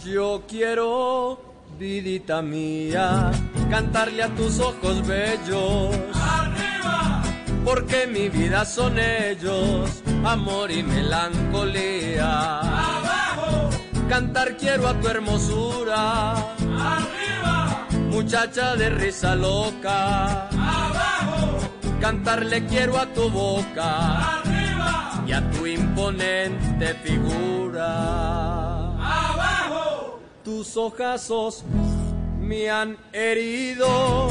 Yo 0.04 0.42
quiero, 0.48 1.40
vidita 1.80 2.42
mía, 2.42 3.32
cantarle 3.68 4.22
a 4.22 4.28
tus 4.36 4.60
ojos 4.60 5.04
bellos. 5.04 5.96
Arriba, 6.14 7.22
Porque 7.64 8.06
mi 8.06 8.28
vida 8.28 8.64
son 8.64 9.00
ellos, 9.00 9.90
amor 10.24 10.70
y 10.70 10.84
melancolía. 10.84 12.60
abajo, 12.60 13.70
Cantar 14.08 14.56
quiero 14.56 14.86
a 14.88 14.94
tu 14.94 15.08
hermosura, 15.08 16.30
arriba, 16.32 17.19
muchacha 18.22 18.76
de 18.76 18.90
risa 18.90 19.34
loca. 19.34 20.48
abajo, 20.50 21.58
Cantarle 22.00 22.66
quiero 22.66 22.98
a 22.98 23.06
tu 23.06 23.30
boca. 23.30 24.36
Arriba, 24.36 25.24
y 25.26 25.32
a 25.32 25.50
tu 25.50 25.66
imponente 25.66 26.94
figura. 27.02 27.88
abajo, 29.24 30.20
Tus 30.44 30.76
ojazos 30.76 31.64
me 32.38 32.68
han 32.70 32.98
herido, 33.12 34.28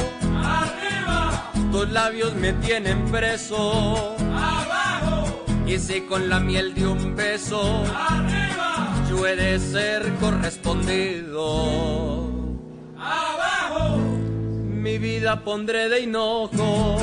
arriba, 0.57 1.52
tus 1.72 1.90
labios 1.90 2.36
me 2.36 2.53
tienen 2.53 3.06
preso. 3.11 4.16
abajo, 4.20 5.26
Y 5.66 5.80
si 5.80 6.02
con 6.02 6.30
la 6.30 6.40
miel 6.40 6.76
de 6.76 6.86
un 6.88 7.16
beso 7.16 7.60
arriba, 8.07 8.94
yo 9.10 9.26
he 9.26 9.36
de 9.36 9.57
ser 9.60 10.14
correspondido, 10.20 12.19
mi 14.80 14.97
vida 14.97 15.43
pondré 15.43 15.89
de 15.89 15.99
hinojos, 16.01 17.01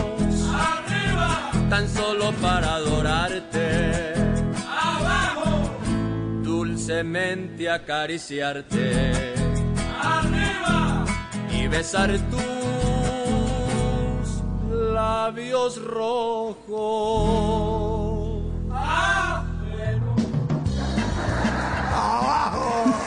arriba, 0.50 1.50
tan 1.68 1.88
solo 1.88 2.32
para 2.40 2.76
adorarte, 2.76 4.14
abajo, 4.66 5.70
dulcemente 6.42 7.68
acariciarte. 7.70 9.24
Arriba, 10.02 11.04
y 11.52 11.66
besar 11.66 12.18
tus 12.30 12.42
labios 14.92 15.82
rojos. 15.82 16.66
¡Abajo! 21.92 23.05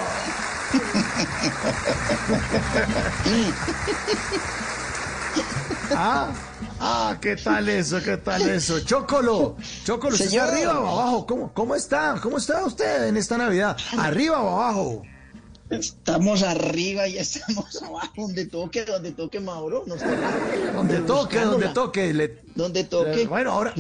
Ah, 5.96 6.32
ah, 6.80 7.18
¿qué 7.22 7.36
tal 7.36 7.70
eso? 7.70 8.02
¿Qué 8.04 8.18
tal 8.18 8.50
eso? 8.50 8.80
Chocolo, 8.82 9.56
Chocolo, 9.84 10.14
¿usted 10.14 10.28
está 10.28 10.46
arriba 10.46 10.80
o 10.80 11.00
abajo? 11.00 11.26
¿Cómo, 11.26 11.54
¿Cómo 11.54 11.76
está? 11.76 12.16
¿Cómo 12.22 12.38
está 12.38 12.66
usted 12.66 13.08
en 13.08 13.18
esta 13.18 13.38
Navidad? 13.38 13.78
¿Arriba 13.98 14.42
o 14.42 14.50
abajo? 14.62 15.04
Estamos 15.70 16.42
arriba 16.42 17.08
y 17.08 17.18
estamos 17.20 17.82
abajo, 17.84 18.14
donde 18.18 18.46
toque, 18.46 18.86
donde 18.86 19.12
toque 19.12 19.40
Mauro. 19.40 19.84
Nos 19.86 20.02
Donde 20.74 21.00
toque, 21.02 21.40
donde 21.42 21.68
toque. 21.70 22.14
Le, 22.14 22.42
Donde 22.56 22.84
toque. 22.84 23.28
Bueno, 23.28 23.52
ahora, 23.52 23.74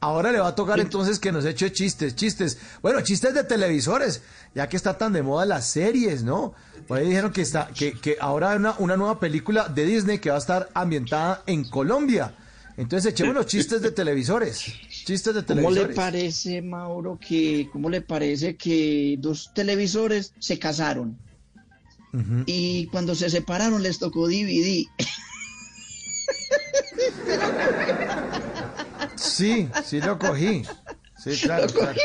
ahora 0.00 0.32
le 0.32 0.38
va 0.38 0.48
a 0.48 0.54
tocar 0.54 0.80
entonces 0.80 1.18
que 1.18 1.32
nos 1.32 1.44
eche 1.44 1.72
chistes, 1.72 2.14
chistes. 2.14 2.58
Bueno, 2.82 3.00
chistes 3.02 3.34
de 3.34 3.44
televisores, 3.44 4.22
ya 4.54 4.68
que 4.68 4.76
está 4.76 4.96
tan 4.96 5.12
de 5.12 5.22
moda 5.22 5.46
las 5.46 5.66
series, 5.66 6.22
¿no? 6.22 6.54
Por 6.86 6.98
ahí 6.98 7.08
dijeron 7.08 7.32
que, 7.32 7.42
está, 7.42 7.68
que, 7.68 7.92
que 7.92 8.16
ahora 8.20 8.52
hay 8.52 8.58
una, 8.58 8.74
una 8.78 8.96
nueva 8.96 9.20
película 9.20 9.68
de 9.68 9.84
Disney 9.84 10.18
que 10.18 10.30
va 10.30 10.36
a 10.36 10.40
estar 10.40 10.68
ambientada 10.74 11.42
en 11.46 11.68
Colombia. 11.68 12.34
Entonces 12.76 13.12
echemos 13.12 13.34
los 13.34 13.46
chistes 13.46 13.82
de 13.82 13.90
televisores. 13.90 14.60
Chistes 14.88 15.34
de 15.34 15.44
¿Cómo 15.44 15.62
le 15.62 15.62
televisores. 15.62 15.96
parece, 15.96 16.62
Mauro, 16.62 17.18
que, 17.18 17.68
cómo 17.72 17.90
le 17.90 18.02
parece 18.02 18.56
que 18.56 19.16
dos 19.18 19.50
televisores 19.52 20.32
se 20.38 20.58
casaron? 20.58 21.18
Y 22.46 22.86
cuando 22.86 23.14
se 23.14 23.28
separaron 23.28 23.82
les 23.82 23.98
tocó 23.98 24.28
DVD. 24.28 24.86
Sí, 29.18 29.68
sí 29.84 30.00
lo 30.00 30.18
cogí. 30.18 30.62
Sí, 31.22 31.30
claro, 31.42 31.66
Lo 31.66 31.72
claro. 31.72 31.98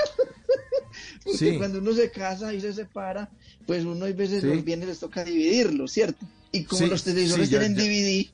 Porque 1.24 1.38
Sí. 1.38 1.58
cuando 1.58 1.80
uno 1.80 1.94
se 1.94 2.12
casa 2.12 2.54
y 2.54 2.60
se 2.62 2.74
separa, 2.74 3.30
pues 3.66 3.86
uno 3.86 4.06
hay 4.06 4.14
veces 4.14 4.42
Sí. 4.42 4.48
los 4.48 4.64
bienes 4.64 4.88
les 4.90 5.00
toca 5.00 5.24
dividirlos, 5.24 5.92
¿cierto? 5.92 6.26
Y 6.52 6.64
como 6.66 6.82
Sí, 6.82 6.88
los 6.88 7.04
televisores 7.04 7.50
ya- 7.50 7.60
tienen 7.60 7.78
ya. 7.78 7.84
DVD, 7.84 8.30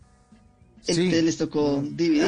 entonces 0.87 1.23
les 1.23 1.37
tocó 1.37 1.83
DVD. 1.83 2.25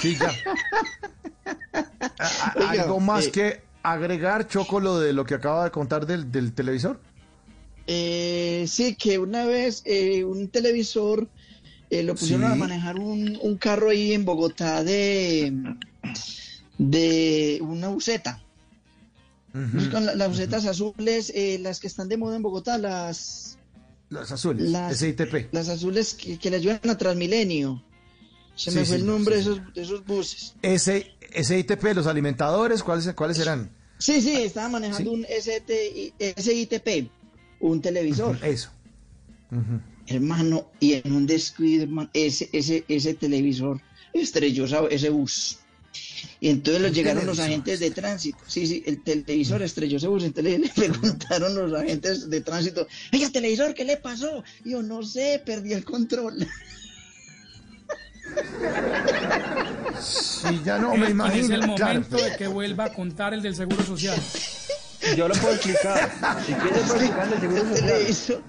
Sí, 0.00 0.16
ya. 0.18 0.32
A- 1.74 1.78
a- 2.18 2.54
Oiga, 2.56 2.82
¿Algo 2.84 3.00
más 3.00 3.26
eh, 3.26 3.30
que 3.30 3.60
agregar, 3.82 4.46
Choco, 4.48 4.80
lo 4.80 4.98
de 5.00 5.12
lo 5.12 5.24
que 5.24 5.34
acaba 5.34 5.64
de 5.64 5.70
contar 5.70 6.06
del, 6.06 6.30
del 6.30 6.52
televisor? 6.52 7.00
Eh, 7.86 8.64
sí, 8.68 8.94
que 8.94 9.18
una 9.18 9.44
vez 9.44 9.82
eh, 9.84 10.24
un 10.24 10.48
televisor 10.48 11.28
eh, 11.92 12.02
lo 12.02 12.14
pusieron 12.14 12.46
Sí. 12.46 12.52
a 12.52 12.54
manejar 12.56 12.98
un, 12.98 13.38
un 13.42 13.56
carro 13.58 13.90
ahí 13.90 14.12
en 14.14 14.24
Bogotá 14.24 14.82
de, 14.82 15.52
de 16.78 17.58
una 17.62 17.88
buseta. 17.88 18.42
Buscan 19.54 20.06
la- 20.06 20.14
las 20.14 20.28
busetas 20.30 20.64
azules, 20.64 21.30
eh, 21.34 21.58
las 21.60 21.78
que 21.78 21.86
están 21.86 22.08
de 22.08 22.16
moda 22.16 22.36
en 22.36 22.42
Bogotá, 22.42 22.78
las, 22.78 23.58
Las 24.08 24.32
azules, 24.32 24.70
Las- 24.70 24.96
SITP. 24.96 25.52
las 25.52 25.68
azules 25.68 26.14
que, 26.14 26.38
que 26.38 26.50
le 26.50 26.56
ayudan 26.56 26.80
a 26.88 26.96
Transmilenio. 26.96 27.82
Se 28.56 28.70
Sí, 28.70 28.78
me 28.78 28.84
fue 28.86 28.96
sí, 28.96 29.00
el 29.02 29.06
nombre 29.06 29.34
de, 29.36 29.40
esos, 29.42 29.60
de 29.74 29.82
esos 29.82 30.04
buses. 30.06 30.54
Ese, 30.62 31.12
SITP, 31.42 31.94
los 31.94 32.06
alimentadores, 32.06 32.82
¿cuáles, 32.82 33.12
cuáles 33.14 33.36
serán? 33.36 33.70
Sí, 33.98 34.20
sí, 34.22 34.32
estaba 34.42 34.68
manejando 34.70 35.12
un 35.12 35.24
STI 35.24 36.14
SITP, 36.36 37.10
un 37.60 37.80
televisor. 37.82 38.38
Eso. 38.44 38.70
Hermano, 40.14 40.70
y 40.80 40.94
en 40.94 41.12
un 41.12 41.26
descuido, 41.26 41.84
hermano, 41.84 42.10
ese, 42.12 42.48
ese, 42.52 42.84
ese 42.88 43.14
televisor 43.14 43.80
estrelló 44.12 44.88
ese 44.88 45.10
bus. 45.10 45.58
Y 46.40 46.48
entonces 46.48 46.80
los 46.82 46.90
¿El 46.90 46.96
llegaron 46.96 47.26
los 47.26 47.38
agentes 47.38 47.78
de 47.80 47.90
tránsito. 47.90 48.38
Sí, 48.46 48.66
sí, 48.66 48.82
el 48.86 49.02
televisor 49.02 49.62
estrelló 49.62 49.96
ese 49.98 50.08
bus. 50.08 50.24
Entonces 50.24 50.60
le 50.60 50.68
preguntaron 50.74 51.54
los 51.54 51.72
agentes 51.72 52.28
de 52.30 52.40
tránsito, 52.40 52.86
oye, 53.12 53.24
el 53.24 53.32
televisor, 53.32 53.74
¿qué 53.74 53.84
le 53.84 53.96
pasó? 53.96 54.42
Y 54.64 54.70
yo, 54.72 54.82
no 54.82 55.02
sé, 55.02 55.42
perdí 55.44 55.72
el 55.72 55.84
control. 55.84 56.46
Sí, 60.00 60.60
ya 60.64 60.78
no 60.78 60.94
me 60.96 61.04
Es 61.06 61.10
imagino. 61.10 61.54
el 61.54 61.60
claro. 61.74 62.00
momento 62.00 62.16
de 62.16 62.36
que 62.36 62.46
vuelva 62.46 62.84
a 62.86 62.92
contar 62.94 63.34
el 63.34 63.42
del 63.42 63.54
Seguro 63.54 63.84
Social. 63.84 64.18
Yo 65.16 65.28
lo 65.28 65.34
puedo 65.34 65.54
explicar. 65.54 66.10
Si 66.46 66.52
quieres, 66.54 66.82
puedo 66.82 66.94
explicar 67.00 67.32
el 67.32 67.40
seguro 67.40 68.06
social. 68.14 68.42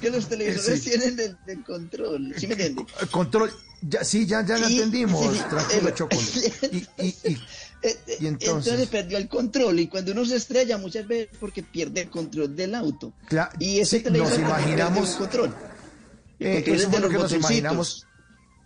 que 0.00 0.10
los 0.10 0.28
televisores 0.28 0.82
Sí. 0.82 0.90
tienen 0.90 1.18
el, 1.20 1.36
el 1.46 1.64
control, 1.64 2.34
¿sí 2.36 2.46
me 2.46 2.52
entiende? 2.54 2.82
Eh, 3.02 3.06
Control. 3.10 3.52
Ya, 3.82 4.02
sí, 4.04 4.24
ya, 4.26 4.44
ya 4.44 4.56
lo 4.58 4.66
entendimos. 4.66 5.36
sí. 5.36 5.42
Y, 6.72 7.06
y, 7.06 7.14
y, 7.24 7.38
Eh, 7.82 7.94
y 8.20 8.26
Entonces, 8.26 8.72
entonces. 8.72 8.88
perdió 8.88 9.18
el 9.18 9.28
control 9.28 9.78
y 9.78 9.86
cuando 9.86 10.12
uno 10.12 10.24
se 10.24 10.36
estrella 10.36 10.78
muchas 10.78 11.06
veces 11.06 11.28
porque 11.38 11.62
pierde 11.62 12.00
el 12.02 12.10
control 12.10 12.56
del 12.56 12.74
auto. 12.74 13.12
Cla- 13.28 13.50
Y 13.60 13.80
ese 13.80 13.98
sí, 14.00 14.10
nos 14.10 14.36
imaginamos. 14.38 15.10
el 15.12 15.16
control. 15.18 15.54
El 16.38 16.46
Eh, 16.48 16.58
eso 16.66 16.72
es 16.74 16.86
fue 16.86 17.00
lo 17.00 17.08
que 17.10 17.18
nos 17.18 17.32
imaginamos. 17.32 18.06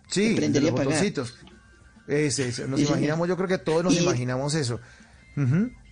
Sí, 0.09 0.33
de 0.35 0.61
los 0.61 0.71
botoncitos. 0.71 1.35
Ese, 2.07 2.47
ese, 2.47 2.67
nos 2.69 2.79
Sí, 2.79 2.85
imaginamos, 2.87 3.27
yo 3.27 3.35
creo 3.35 3.49
que 3.49 3.57
todos 3.57 3.83
nos 3.83 3.99
imaginamos 3.99 4.55
eso. 4.55 4.79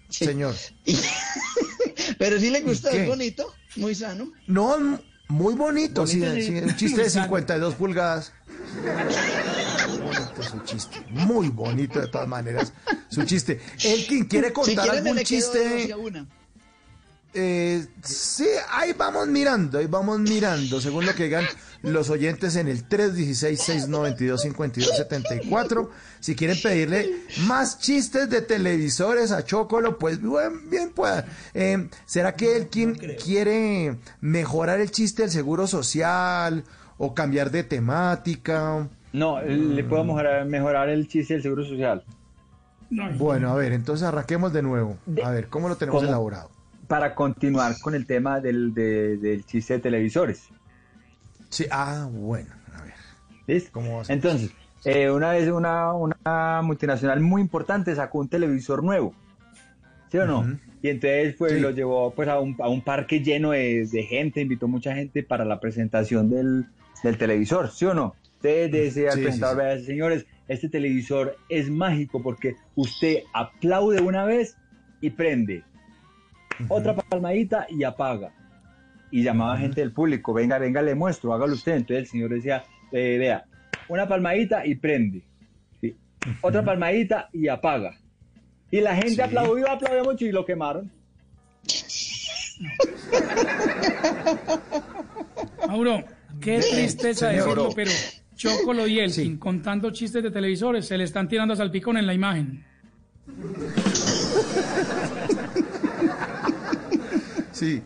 Señor. 0.10 0.56
Pero 2.18 2.40
sí 2.40 2.50
le 2.50 2.62
gustó, 2.62 2.90
qué? 2.90 3.04
es 3.04 3.08
bonito, 3.08 3.54
muy 3.78 3.94
sano. 3.96 4.32
No, 4.48 5.00
muy 5.28 5.54
bonito, 5.56 6.06
sí, 6.08 6.20
Bonito, 6.20 6.36
sí. 6.36 6.48
sí, 6.48 6.52
un 6.64 6.76
chiste 6.76 6.98
de 6.98 7.04
Muy 7.04 7.10
sano. 7.12 7.26
52 7.26 7.76
pulgadas. 7.76 8.34
Bonito 10.00 10.44
su 10.44 10.60
chiste, 10.64 11.06
muy 11.10 11.50
bonito 11.50 12.00
de 12.00 12.08
todas 12.08 12.28
maneras 12.28 12.74
su 13.10 13.24
chiste. 13.24 13.60
El 13.84 14.06
quien 14.08 14.26
quiere 14.26 14.48
Si 14.50 14.54
contar 14.54 14.90
algún 14.90 15.18
chiste, 15.24 15.94
una. 15.96 16.26
eh, 17.34 17.86
sí, 18.04 18.48
ahí 18.72 18.94
vamos 18.94 19.28
mirando, 19.28 19.78
ahí 19.80 19.88
vamos 19.88 20.20
mirando, 20.20 20.82
según 20.82 21.06
lo 21.06 21.14
que 21.16 21.26
digan 21.26 21.46
los 21.82 22.10
oyentes 22.10 22.56
en 22.56 22.68
el 22.68 22.88
316-692-5274. 22.90 25.90
Si 26.20 26.36
quieren 26.36 26.58
pedirle 26.62 27.10
más 27.48 27.80
chistes 27.80 28.30
de 28.30 28.42
televisores 28.42 29.32
a 29.32 29.44
Chocolo, 29.44 29.98
pues 29.98 30.22
bien, 30.22 30.70
bien 30.70 30.92
pueda. 30.92 31.26
Eh, 31.54 31.90
¿Será 32.06 32.36
que 32.36 32.56
él 32.58 32.68
quien 32.68 32.96
quiere 32.96 33.98
mejorar 34.22 34.80
el 34.80 34.92
chiste 34.92 35.24
del 35.24 35.32
seguro 35.32 35.68
social 35.68 36.64
o 36.98 37.14
cambiar 37.14 37.52
de 37.52 37.64
temática? 37.64 38.88
No, 39.14 39.42
le 39.42 39.84
puedo 39.84 40.04
mejorar, 40.04 40.46
mejorar 40.46 40.90
el 40.90 41.08
chiste 41.08 41.34
del 41.36 41.44
seguro 41.44 41.64
social. 41.66 42.04
Bueno, 43.18 43.52
a 43.52 43.56
ver, 43.56 43.72
entonces 43.74 44.08
arranquemos 44.08 44.52
de 44.52 44.64
nuevo. 44.64 44.98
A 45.24 45.30
ver, 45.32 45.48
¿cómo 45.48 45.70
lo 45.70 45.76
tenemos 45.78 46.02
¿Cómo? 46.02 46.10
elaborado? 46.10 46.50
Para 46.88 47.14
continuar 47.14 47.76
con 47.82 47.94
el 47.94 48.08
tema 48.08 48.40
del, 48.40 48.74
de- 48.74 49.18
del 49.18 49.46
chiste 49.46 49.74
de 49.74 49.80
televisores. 49.80 50.46
Sí, 51.50 51.66
ah, 51.72 52.08
bueno. 52.12 52.50
¿Listo? 53.48 53.72
¿Cómo 53.74 53.96
va 53.96 54.02
a 54.02 54.06
ser? 54.06 54.16
Entonces, 54.16 54.52
eh, 54.86 55.10
una 55.10 55.32
vez 55.32 55.50
una, 55.50 55.94
una 55.94 56.62
multinacional 56.64 57.20
muy 57.20 57.42
importante 57.42 57.96
sacó 57.96 58.20
un 58.20 58.30
televisor 58.30 58.84
nuevo. 58.84 59.14
¿Sí 60.12 60.18
o 60.18 60.26
no? 60.26 60.58
Y 60.82 60.90
entonces 60.90 61.36
pues 61.38 61.54
Sí. 61.54 61.60
lo 61.60 61.72
llevó 61.72 62.12
pues 62.12 62.28
a 62.30 62.40
un, 62.40 62.56
a 62.60 62.70
un 62.70 62.82
parque 62.82 63.20
lleno 63.22 63.52
de, 63.52 63.86
de 63.92 64.04
gente, 64.04 64.42
invitó 64.42 64.68
mucha 64.68 64.96
gente 64.96 65.24
para 65.24 65.46
la 65.46 65.60
presentación 65.60 66.30
del, 66.30 66.66
del 67.04 67.18
televisor, 67.18 67.70
¿sí 67.72 67.86
o 67.86 67.94
no? 67.94 68.16
Entonces 68.42 68.72
decía 68.72 69.10
al 69.10 69.14
Sí, 69.16 69.20
sí, 69.20 69.24
presentador, 69.24 69.58
sí. 69.58 69.62
"Vea, 69.64 69.80
señores, 69.86 70.26
este 70.48 70.70
televisor 70.70 71.36
es 71.50 71.70
mágico 71.70 72.24
porque 72.24 72.56
usted 72.76 73.18
aplaude 73.34 74.02
una 74.02 74.24
vez 74.26 74.56
y 75.02 75.10
prende. 75.12 75.64
Otra 76.70 76.96
palmadita 76.96 77.68
y 77.70 77.84
apaga. 77.84 78.32
Y 79.12 79.24
llamaba 79.24 79.58
gente 79.58 79.82
del 79.82 79.92
público, 79.92 80.34
venga, 80.34 80.58
venga, 80.60 80.82
le 80.82 80.96
muestro, 80.96 81.34
hágalo 81.34 81.54
usted. 81.54 81.74
Entonces 81.74 81.98
el 82.00 82.08
señor 82.08 82.30
decía, 82.30 82.64
eh, 82.92 83.18
vea, 83.18 83.46
una 83.88 84.08
palmadita 84.08 84.66
y 84.66 84.76
prende. 84.76 85.24
Sí. 85.82 85.96
Otra 86.42 86.64
palmadita 86.64 87.30
y 87.34 87.48
apaga. 87.48 87.98
Y 88.72 88.82
la 88.82 88.96
gente 88.96 89.16
Sí. 89.16 89.22
aplaudió, 89.22 89.70
aplaudió 89.70 90.04
mucho 90.04 90.26
y 90.26 90.32
lo 90.32 90.46
quemaron. 90.46 90.92
Mauro, 95.68 96.04
qué 96.42 96.60
tristeza 96.60 97.30
decirlo, 97.30 97.70
pero 97.76 97.92
Chocolo 98.36 98.88
y 98.88 99.00
Elkin 99.00 99.38
contando 99.38 99.92
chistes 99.92 100.24
de 100.24 100.32
televisores 100.32 100.88
se 100.88 100.98
le 100.98 101.04
están 101.04 101.28
tirando 101.28 101.54
a 101.54 101.58
salpicón 101.58 101.98
en 101.98 102.08
la 102.08 102.14
imagen. 102.14 102.64
Sí, 107.52 107.82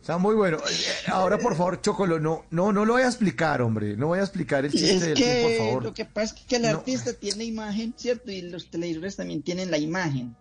está 0.00 0.18
muy 0.18 0.34
bueno. 0.34 0.58
Eh, 0.58 0.72
Ahora, 1.08 1.38
por 1.38 1.56
favor, 1.56 1.80
Chocolo, 1.80 2.18
no, 2.20 2.44
no, 2.50 2.72
no 2.72 2.84
lo 2.84 2.94
voy 2.94 3.02
a 3.02 3.06
explicar, 3.06 3.62
hombre. 3.62 3.96
No 3.96 4.08
voy 4.08 4.18
a 4.18 4.22
explicar 4.22 4.64
el 4.64 4.72
chiste 4.72 4.94
Es 4.94 5.00
del 5.00 5.16
film, 5.16 5.28
por 5.42 5.50
que 5.50 5.58
favor. 5.58 5.82
lo 5.84 5.94
que 5.94 6.04
pasa 6.04 6.34
es 6.34 6.42
que 6.44 6.56
el 6.56 6.62
No. 6.62 6.68
artista 6.68 7.12
tiene 7.12 7.44
imagen, 7.44 7.94
¿cierto? 7.96 8.30
Y 8.32 8.42
los 8.42 8.70
televisores 8.70 9.16
también 9.16 9.42
tienen 9.42 9.70
la 9.70 9.78
imagen. 9.78 10.34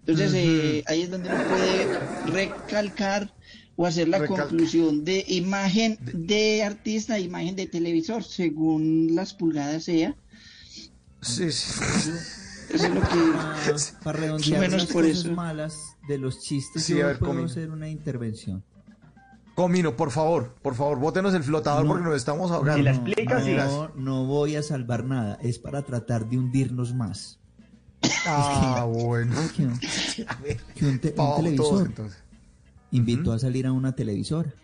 Entonces 0.00 0.32
eh, 0.34 0.82
ahí 0.86 1.02
es 1.02 1.10
donde 1.10 1.28
uno 1.28 1.44
puede 1.44 1.98
recalcar 2.26 3.32
o 3.76 3.86
hacer 3.86 4.08
la 4.08 4.18
Recalca. 4.18 4.44
conclusión 4.48 5.04
de 5.04 5.24
imagen 5.28 5.98
de 6.14 6.62
artista 6.64 7.16
e 7.16 7.20
imagen 7.20 7.54
de 7.56 7.66
televisor, 7.66 8.24
según 8.24 9.14
las 9.14 9.34
pulgadas 9.34 9.84
sea. 9.84 10.16
Sí, 11.20 11.50
sí. 11.52 11.80
Eso 12.70 12.84
es 12.86 12.90
lo 12.94 13.00
que... 13.00 13.06
Para, 13.06 13.66
para 14.04 14.18
redondear 14.18 14.60
menos 14.60 14.82
las 14.82 14.92
por 14.92 15.04
cosas 15.04 15.24
eso. 15.24 15.32
malas 15.32 15.76
de 16.08 16.18
los 16.18 16.40
chistes, 16.42 16.84
Sí, 16.84 16.94
yo 16.96 17.04
a 17.04 17.08
ver, 17.08 17.18
puedo 17.18 17.32
Comino. 17.32 17.50
hacer 17.50 17.70
una 17.70 17.88
intervención. 17.88 18.62
Comino, 19.58 19.96
por 19.96 20.12
favor, 20.12 20.54
por 20.62 20.76
favor, 20.76 21.00
bótenos 21.00 21.34
el 21.34 21.42
flotador 21.42 21.82
No. 21.84 21.88
porque 21.90 22.04
nos 22.04 22.14
estamos 22.14 22.52
ahogando. 22.52 22.92
no, 23.56 23.90
no 23.96 24.24
voy 24.24 24.54
a 24.54 24.62
salvar 24.62 25.02
nada, 25.02 25.36
es 25.42 25.58
para 25.58 25.82
tratar 25.82 26.28
de 26.28 26.38
hundirnos 26.38 26.94
más. 26.94 27.40
Ah, 28.24 28.86
bueno. 28.88 29.34
Que 29.56 29.66
un, 29.66 29.76
que 30.76 30.86
un 30.86 31.00
te- 31.00 31.08
un 31.18 31.56
todos, 31.56 31.88
invitó 32.92 33.32
a 33.32 33.40
salir 33.40 33.66
a 33.66 33.72
una 33.72 33.96
televisora 33.96 34.54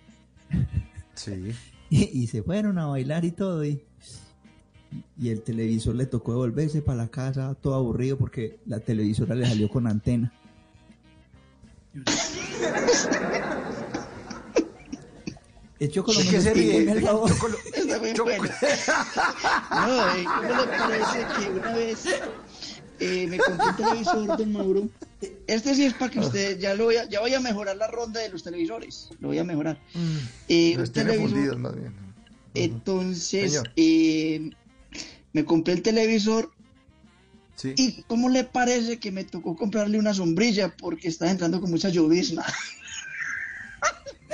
Sí. 1.14 1.50
y, 1.90 2.04
y 2.22 2.28
se 2.28 2.44
fueron 2.44 2.78
a 2.78 2.86
bailar 2.86 3.24
y 3.24 3.32
todo 3.32 3.64
y, 3.64 3.82
y 5.18 5.30
el 5.30 5.42
televisor 5.42 5.96
le 5.96 6.06
tocó 6.06 6.30
devolverse 6.34 6.82
para 6.82 6.98
la 6.98 7.08
casa 7.08 7.56
todo 7.60 7.74
aburrido 7.74 8.16
porque 8.16 8.60
la 8.64 8.78
televisora 8.78 9.34
le 9.34 9.44
salió 9.44 9.68
con 9.68 9.88
antena. 9.88 10.32
El 15.84 15.90
Chocolo 15.92 16.18
¿De 16.18 16.24
no 16.24 16.30
qué 16.30 16.36
me 16.38 16.42
se 16.42 16.54
ríe? 16.54 16.90
el 16.92 17.02
favor. 17.02 17.30
Chocolo, 17.30 17.58
Está 17.74 17.98
muy 17.98 18.12
Choco- 18.12 18.24
bueno. 18.24 18.48
No, 19.70 20.18
¿y 20.18 20.24
¿cómo 20.24 20.60
le 20.64 20.78
parece 20.78 21.26
que 21.38 21.50
una 21.50 21.72
vez 21.74 21.98
eh, 23.00 23.26
me 23.28 23.38
compré 23.38 23.66
un 23.68 23.76
televisor, 23.76 24.38
don 24.38 24.52
Mauro? 24.52 24.88
Este 25.46 25.74
sí 25.74 25.84
es 25.84 25.94
para 25.94 26.10
que 26.10 26.20
usted, 26.20 26.58
ya 26.58 26.74
lo 26.74 26.84
voy 26.84 26.96
a, 26.96 27.08
ya 27.08 27.20
voy 27.20 27.34
a 27.34 27.40
mejorar 27.40 27.76
la 27.76 27.88
ronda 27.88 28.20
de 28.20 28.28
los 28.30 28.42
televisores, 28.42 29.08
lo 29.20 29.28
voy 29.28 29.38
a 29.38 29.44
mejorar. 29.44 29.78
Eh, 30.48 30.74
Nos 30.76 30.88
un 30.88 30.94
tiene 30.94 31.12
televisor- 31.18 31.56
más 31.58 31.74
bien. 31.76 31.92
Entonces, 32.54 33.60
eh, 33.76 34.50
me 35.32 35.44
compré 35.44 35.74
el 35.74 35.82
televisor 35.82 36.50
Sí. 37.56 37.72
y 37.76 38.02
¿cómo 38.08 38.28
le 38.30 38.44
parece 38.44 38.98
que 38.98 39.12
me 39.12 39.24
tocó 39.24 39.54
comprarle 39.56 39.98
una 39.98 40.12
sombrilla 40.14 40.74
porque 40.76 41.08
está 41.08 41.30
entrando 41.30 41.60
con 41.60 41.70
mucha 41.70 41.88
llovizna? 41.88 42.44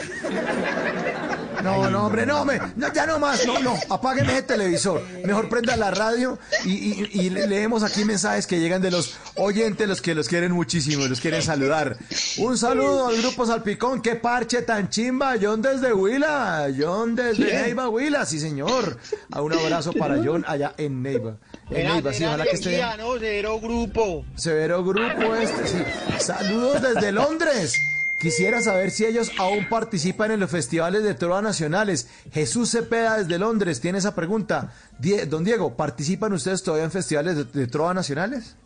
No, 1.63 1.91
no, 1.91 2.07
hombre, 2.07 2.25
no, 2.25 2.43
no, 2.47 2.91
ya 2.95 3.05
no 3.05 3.19
más, 3.19 3.45
no, 3.47 3.59
no, 3.59 3.79
apágueme 3.91 4.39
el 4.39 4.45
televisor. 4.47 5.03
Mejor 5.27 5.51
prenda 5.51 5.77
la 5.77 5.91
radio 5.91 6.39
y, 6.65 6.71
y- 6.71 7.11
y 7.13 7.29
le- 7.29 7.47
leemos 7.47 7.83
aquí 7.83 8.07
mensajes 8.07 8.47
que 8.47 8.59
llegan 8.59 8.81
de 8.81 8.91
los 8.91 9.19
oyentes, 9.35 9.87
los 9.87 10.01
que 10.01 10.15
los 10.15 10.27
quieren 10.27 10.53
muchísimo, 10.53 11.07
los 11.07 11.21
quieren 11.21 11.43
saludar. 11.43 11.99
Un 12.39 12.57
saludo 12.57 13.09
al 13.09 13.19
grupo 13.21 13.45
Salpicón, 13.45 14.01
qué 14.01 14.17
parche 14.17 14.63
tan 14.63 14.89
chimba, 14.89 15.35
John 15.39 15.61
desde 15.61 15.93
Huila, 15.93 16.69
John 16.75 17.15
desde. 17.15 17.53
Neiva, 17.63 17.91
Huila, 17.91 18.25
sí 18.25 18.41
señor. 18.41 18.97
A 19.31 19.43
un 19.43 19.53
abrazo 19.53 19.93
para 19.93 20.17
John 20.25 20.47
allá 20.49 20.73
en 20.79 21.03
Neiva. 21.03 21.37
En 21.71 21.89
Neiva, 21.93 22.15
sí, 22.15 22.25
ojalá 22.25 22.45
que 22.45 22.57
esté. 22.57 22.81
no, 22.97 23.19
cero 23.21 23.61
grupo. 23.61 24.25
Severo 24.35 24.83
grupo 24.83 25.35
este, 25.35 25.67
sí. 25.69 25.77
Saludos 26.21 26.81
desde 26.81 27.13
Londres. 27.13 27.75
Quisiera 28.21 28.61
saber 28.61 28.91
si 28.91 29.07
ellos 29.07 29.33
aún 29.39 29.67
participan 29.71 30.31
en 30.31 30.41
los 30.41 30.51
festivales 30.51 31.03
de 31.03 31.15
trova 31.15 31.41
nacionales. 31.41 32.07
Jesús 32.33 32.71
Cepeda 32.71 33.17
desde 33.19 33.39
Londres 33.39 33.81
tiene 33.81 33.97
esa 33.99 34.15
pregunta. 34.15 34.75
Die- 34.99 35.25
don 35.25 35.43
Diego, 35.43 35.75
¿participan 35.75 36.35
ustedes 36.35 36.63
todavía 36.63 36.85
en 36.85 36.91
festivales 36.91 37.37
de, 37.37 37.45
de 37.45 37.67
trova 37.67 37.95
nacionales? 37.95 38.57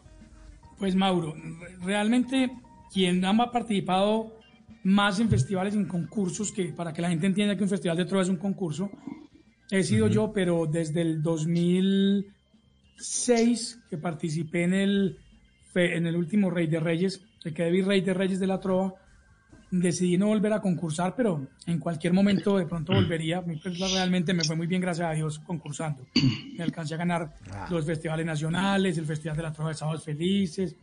Pues 0.79 0.97
Mauro, 0.97 1.35
re- 1.35 1.77
realmente 1.85 2.51
quien 2.93 3.25
ha 3.25 3.51
participado 3.53 4.33
más 4.83 5.21
en 5.21 5.31
festivales 5.31 5.75
y 5.75 5.77
en 5.79 5.87
concursos, 5.87 6.51
que 6.51 6.65
para 6.73 6.93
que 6.93 7.01
la 7.01 7.09
gente 7.11 7.27
entienda 7.27 7.57
que 7.57 7.63
un 7.63 7.69
festival 7.71 7.97
de 7.97 8.07
trova 8.07 8.25
es 8.25 8.29
un 8.29 8.37
concurso, 8.39 8.91
he 9.71 9.85
sido 9.85 10.09
yo, 10.09 10.33
pero 10.33 10.67
desde 10.67 11.01
el 11.01 11.23
2006 11.23 13.79
que 13.89 13.99
participé 13.99 14.65
en 14.65 14.75
el, 14.75 15.19
en 15.77 16.07
el 16.07 16.17
último 16.17 16.51
Rey 16.51 16.67
de 16.67 16.81
Reyes, 16.81 17.23
que 17.43 17.55
quedé 17.55 17.71
virrey 17.71 18.01
de 18.01 18.15
Reyes 18.15 18.41
de 18.41 18.47
la 18.49 18.59
Trova, 18.61 18.95
decidí 19.81 20.17
no 20.19 20.27
volver 20.27 20.53
a 20.53 20.61
concursar, 20.61 21.15
pero 21.17 21.47
en 21.67 21.79
cualquier 21.79 22.13
momento 22.13 22.59
de 22.59 22.67
pronto 22.67 22.93
volvería. 22.93 23.39
A 23.39 23.43
mí, 23.43 23.57
pues, 23.63 23.79
realmente 23.79 24.33
me 24.35 24.45
fue 24.45 24.57
muy 24.57 24.67
bien, 24.67 24.81
gracias 24.81 25.09
a 25.09 25.13
Dios, 25.13 25.39
concursando. 25.41 26.07
Me 26.57 26.65
alcancé 26.65 26.95
a 26.95 26.99
ganar 26.99 27.37
los 27.71 27.85
festivales 27.85 28.25
nacionales, 28.27 28.97
el 28.99 29.07
Festival 29.07 29.37
de 29.37 29.43
la 29.43 29.53
Trova 29.53 29.71
de 29.71 29.77
Sábados 29.77 30.05
Felices, 30.05 30.75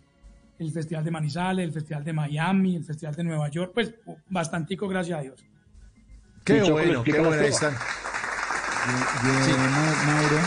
el 0.60 0.72
Festival 0.72 1.04
de 1.04 1.12
Manizales, 1.12 1.66
el 1.66 1.72
Festival 1.74 2.04
de 2.04 2.14
Miami, 2.14 2.76
el 2.76 2.84
Festival 2.84 3.16
de 3.16 3.24
Nueva 3.24 3.50
York, 3.50 3.72
pues 3.74 3.94
bastantico, 4.30 4.88
gracias 4.88 5.20
a 5.20 5.22
Dios. 5.22 5.44
Qué 6.44 6.62
bueno, 6.64 7.04
qué 7.04 7.12
la 7.14 7.20
bueno, 7.20 7.42
ahí 7.44 7.50
trova. 7.52 7.70
están. 7.70 7.74
Yo, 9.24 9.58
Ma- 9.58 10.04
Mauro, 10.06 10.38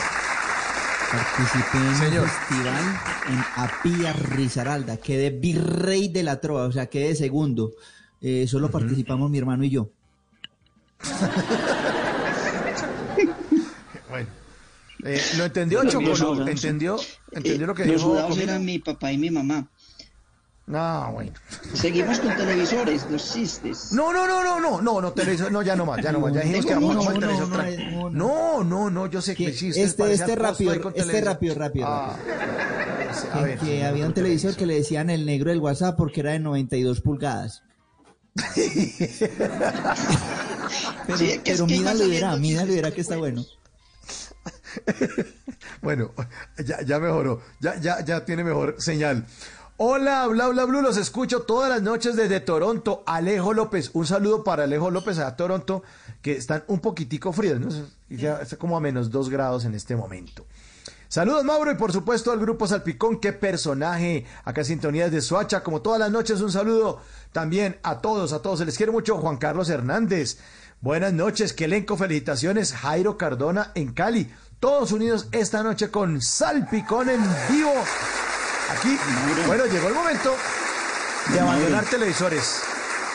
participé 1.12 1.78
en 1.78 1.94
Señor. 1.96 2.22
un 2.24 2.28
festival 2.28 2.84
en 3.28 3.44
Apia 3.56 4.12
Risaralda. 4.12 4.96
Quedé 4.96 5.30
virrey 5.30 6.08
de 6.08 6.22
la 6.24 6.40
trova, 6.40 6.66
o 6.66 6.72
sea, 6.72 6.86
quedé 6.86 7.14
segundo. 7.14 7.72
Eh, 8.26 8.46
solo 8.48 8.70
participamos 8.70 9.30
mi 9.30 9.36
hermano 9.36 9.64
y 9.64 9.70
yo. 9.70 9.90
Bueno. 14.09 14.28
Eh, 15.05 15.20
¿Lo 15.36 15.44
entendió, 15.44 15.82
Los 15.82 15.92
Choco? 15.92 16.09
¿No? 16.09 16.16
sudados- 16.16 16.48
¿Entendió? 16.48 16.96
¿Entendió 17.32 17.66
lo 17.66 17.74
que 17.74 17.84
Los 17.84 17.96
dijo? 18.01 18.14
Comino? 18.22 18.42
eran 18.42 18.64
mi 18.64 18.78
papá 18.78 19.12
y 19.12 19.18
mi 19.18 19.30
mamá. 19.30 19.66
No, 20.66 21.10
bueno. 21.12 21.32
Seguimos 21.74 22.20
con 22.20 22.34
televisores, 22.36 23.05
los 23.10 23.32
chistes. 23.32 23.92
No, 23.92 24.12
no, 24.14 24.26
no, 24.26 24.42
no, 24.42 24.60
no, 24.60 24.80
no, 24.80 25.01
no, 25.02 25.12
televisor, 25.12 25.52
no, 25.52 25.60
ya 25.62 25.76
no 25.76 25.84
más, 25.84 26.01
ya 26.02 26.10
no 26.12 26.20
más, 26.20 26.32
ya 26.32 26.40
dijimos 26.40 26.64
que 26.64 26.74
vamos 26.74 26.94
no, 26.94 27.02
a 27.02 27.05
el 27.12 27.14
no, 27.14 27.20
televisor. 27.20 28.12
no, 28.12 28.64
no, 28.64 28.90
No, 28.90 29.06
yo 29.10 29.20
sé 29.20 29.34
que 29.34 29.52
sí, 29.52 29.68
ustedes 29.70 29.90
Este, 29.90 30.12
este 30.14 30.36
rápido, 30.36 30.72
este 30.94 31.20
rápido, 31.20 31.55
rápido. 31.55 31.86
Ah, 31.86 32.16
rápido. 32.16 33.32
a 33.32 33.38
Que- 33.38 33.44
ver, 33.44 33.59
que 33.59 33.66
señor, 33.66 33.86
había 33.88 34.06
un 34.06 34.14
televisor 34.14 34.56
que 34.56 34.64
le 34.64 34.74
decían 34.76 35.10
el 35.10 35.26
negro 35.26 35.51
del 35.51 35.60
WhatsApp 35.60 35.96
porque 35.98 36.20
era 36.20 36.32
de 36.32 36.38
92 36.40 37.01
pulgadas. 37.02 37.62
pero 41.06 41.19
Sí, 41.19 41.31
es 41.31 41.39
que- 41.39 41.43
pero 41.44 41.55
es 41.55 41.62
que 41.62 41.74
iban 41.77 41.97
míralo 41.97 42.05
y 42.05 42.11
verá, 42.11 42.36
míralo 42.36 42.73
y 42.73 42.77
verá 42.77 42.90
que 42.90 43.01
está 43.01 43.16
bueno. 43.16 43.44
Bueno, 45.82 46.12
ya, 46.65 46.81
ya 46.82 46.98
mejoró, 46.98 47.40
ya, 47.61 47.78
ya, 47.78 48.02
ya 48.05 48.24
tiene 48.24 48.43
mejor 48.43 48.77
señal. 48.78 49.27
Hola, 49.77 50.27
bla, 50.28 50.48
bla, 50.48 50.65
bla, 50.65 50.81
los 50.81 50.97
escucho 50.97 51.43
todas 51.43 51.69
las 51.69 51.82
noches 51.82 52.16
desde 52.16 52.40
Toronto. 52.40 53.02
Alejo 53.06 53.52
López, 53.52 53.90
un 53.93 54.06
saludo 54.06 54.43
para 54.44 54.65
Alejo 54.65 54.90
López 54.90 55.19
a 55.19 55.36
Toronto, 55.36 55.82
que 56.23 56.32
están 56.36 56.65
un 56.69 56.81
poquitico 56.81 57.32
fríos, 57.32 57.61
¿no? 57.61 57.69
Ya 58.09 58.40
está 58.40 58.56
como 58.56 58.77
a 58.77 58.81
menos 58.81 59.11
dos 59.11 59.28
grados 59.28 59.65
en 59.66 59.74
este 59.74 59.94
momento. 59.94 60.47
Saludos 61.14 61.44
Mauro 61.44 61.70
y 61.70 61.76
por 61.76 61.92
supuesto 61.92 62.32
al 62.32 62.40
grupo 62.40 62.66
Salpicón, 62.66 63.20
qué 63.20 63.32
personaje, 63.32 64.26
acá 64.42 64.64
Sintonías 64.64 65.12
de 65.12 65.20
Suacha, 65.20 65.62
como 65.62 65.80
todas 65.80 66.00
las 66.00 66.10
noches 66.10 66.40
un 66.40 66.50
saludo 66.50 67.02
también 67.30 67.76
a 67.84 68.00
todos, 68.00 68.32
a 68.32 68.42
todos, 68.42 68.58
se 68.58 68.64
les 68.64 68.76
quiere 68.76 68.90
mucho 68.90 69.18
Juan 69.18 69.36
Carlos 69.36 69.68
Hernández, 69.68 70.38
buenas 70.80 71.12
noches, 71.12 71.52
qué 71.52 71.66
elenco, 71.66 71.96
felicitaciones, 71.96 72.72
Jairo 72.72 73.16
Cardona 73.16 73.70
en 73.76 73.92
Cali, 73.92 74.28
todos 74.58 74.90
unidos 74.90 75.28
esta 75.30 75.62
noche 75.62 75.88
con 75.88 76.20
Salpicón 76.20 77.08
en 77.08 77.20
vivo, 77.48 77.74
aquí, 78.76 78.96
bueno, 79.46 79.66
llegó 79.66 79.86
el 79.86 79.94
momento 79.94 80.34
de 81.32 81.38
abandonar 81.38 81.84
televisores, 81.84 82.60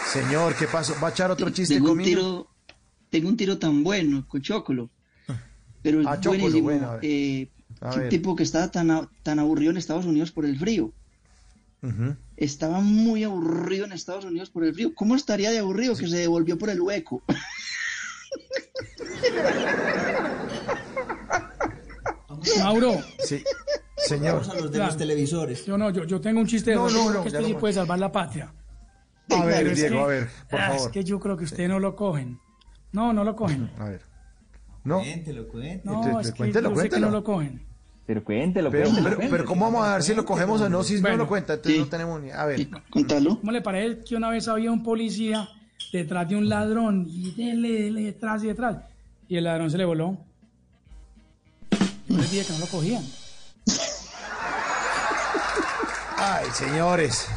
señor, 0.09 0.55
¿qué 0.55 0.67
pasó? 0.67 0.95
¿Va 1.03 1.09
a 1.09 1.11
echar 1.11 1.31
otro 1.31 1.49
chiste 1.49 1.73
tengo 1.73 1.91
un 1.91 1.97
conmigo? 1.97 2.07
tiro, 2.07 2.47
tengo 3.09 3.27
un 3.27 3.35
tiro 3.35 3.59
tan 3.59 3.83
bueno 3.83 4.25
con 4.25 4.41
Chocolo. 4.41 4.89
Pero 5.81 6.01
es 6.01 6.07
Ah, 6.07 6.19
Chocolo, 6.19 6.61
bueno, 6.61 6.91
a 6.91 6.95
ver. 6.95 6.99
Eh, 7.03 7.49
A 7.81 7.93
un 7.93 7.99
ver. 7.99 8.09
tipo 8.09 8.35
que 8.35 8.43
estaba 8.43 8.69
tan, 8.69 9.09
tan 9.23 9.39
aburrido 9.39 9.71
en 9.71 9.77
Estados 9.77 10.05
Unidos 10.05 10.31
por 10.31 10.45
el 10.45 10.57
frío. 10.57 10.91
Estaba 12.35 12.81
muy 12.81 13.23
aburrido 13.23 13.85
en 13.85 13.93
Estados 13.93 14.25
Unidos 14.25 14.49
por 14.49 14.65
el 14.65 14.73
frío. 14.73 14.93
¿Cómo 14.95 15.15
estaría 15.15 15.51
de 15.51 15.59
aburrido 15.59 15.95
que 15.95 16.07
se 16.07 16.17
devolvió 16.17 16.57
por 16.57 16.69
el 16.69 16.81
hueco? 16.81 17.23
Mauro. 22.59 22.97
Sí, 23.19 23.43
señor. 23.97 24.41
Vamos 24.41 24.49
a 24.49 24.55
los 24.55 24.71
de 24.71 24.79
los 24.79 24.97
televisores. 24.97 25.65
Yo 25.65 25.77
no, 25.77 25.89
yo, 25.89 26.05
yo 26.05 26.21
tengo 26.21 26.39
un 26.39 26.47
chiste 26.47 26.71
de 26.71 26.77
No, 26.77 26.89
no, 26.89 27.11
no, 27.11 27.21
que 27.21 27.29
este 27.29 27.43
sí 27.43 27.53
puede 27.53 27.73
salvar 27.73 27.99
la 27.99 28.11
patria. 28.11 28.53
A 29.29 29.45
ver, 29.45 29.67
es 29.67 29.77
Diego, 29.77 29.95
que- 29.95 30.01
a 30.01 30.07
ver, 30.07 30.29
por 30.49 30.59
ah, 30.59 30.67
favor. 30.69 30.87
Es 30.87 30.91
que 30.91 31.03
yo 31.03 31.19
creo 31.19 31.37
que 31.37 31.43
ustedes 31.43 31.69
no 31.69 31.79
lo 31.79 31.95
cogen. 31.95 32.39
No, 32.91 33.13
no 33.13 33.23
lo 33.23 33.35
cogen. 33.35 33.69
A 33.77 33.85
ver. 33.85 34.01
¿No? 34.83 34.99
Cuéntelo, 34.99 35.47
cuéntelo. 35.47 35.93
No, 35.93 36.03
Entonces, 36.03 36.27
es 36.27 36.33
que 36.33 36.37
cuéntelo, 36.37 36.69
yo 36.69 36.75
sé 36.75 36.83
que 36.83 36.89
cuéntelo. 36.89 37.07
no 37.07 37.11
lo 37.11 37.23
cogen. 37.23 37.67
Pero 38.09 38.23
cuéntelo, 38.23 38.71
Pero, 38.71 38.85
cuéntelo, 38.85 39.03
pero, 39.03 39.15
cuéntelo. 39.17 39.37
pero 39.37 39.47
¿cómo 39.47 39.65
vamos 39.65 39.87
a 39.87 39.93
ver 39.93 40.01
si 40.01 40.15
lo 40.15 40.25
cogemos 40.25 40.59
o 40.61 40.67
no? 40.67 40.83
Si 40.83 40.99
no 40.99 41.15
lo 41.15 41.27
cuenta, 41.27 41.53
entonces 41.53 41.75
sí. 41.75 41.79
no 41.79 41.89
tenemos 41.89 42.19
ni... 42.19 42.31
A 42.31 42.43
ver. 42.45 42.67
Contalo. 42.89 43.39
¿Cómo 43.39 43.51
le 43.51 43.61
parece 43.61 44.03
que 44.03 44.15
una 44.15 44.31
vez 44.31 44.47
había 44.47 44.71
un 44.71 44.81
policía 44.81 45.47
detrás 45.93 46.27
de 46.27 46.35
un 46.35 46.49
ladrón 46.49 47.05
y 47.07 47.29
dele, 47.33 47.83
dele, 47.83 48.01
detrás 48.05 48.43
y 48.43 48.47
detrás? 48.47 48.77
Y 49.27 49.37
el 49.37 49.43
ladrón 49.43 49.69
se 49.69 49.77
le 49.77 49.85
voló. 49.85 50.17
Yo 52.07 52.17
les 52.17 52.31
dije 52.31 52.45
que 52.47 52.53
no 52.53 52.59
lo 52.61 52.65
cogían. 52.65 53.03
Ay, 56.17 56.45
señores. 56.53 57.27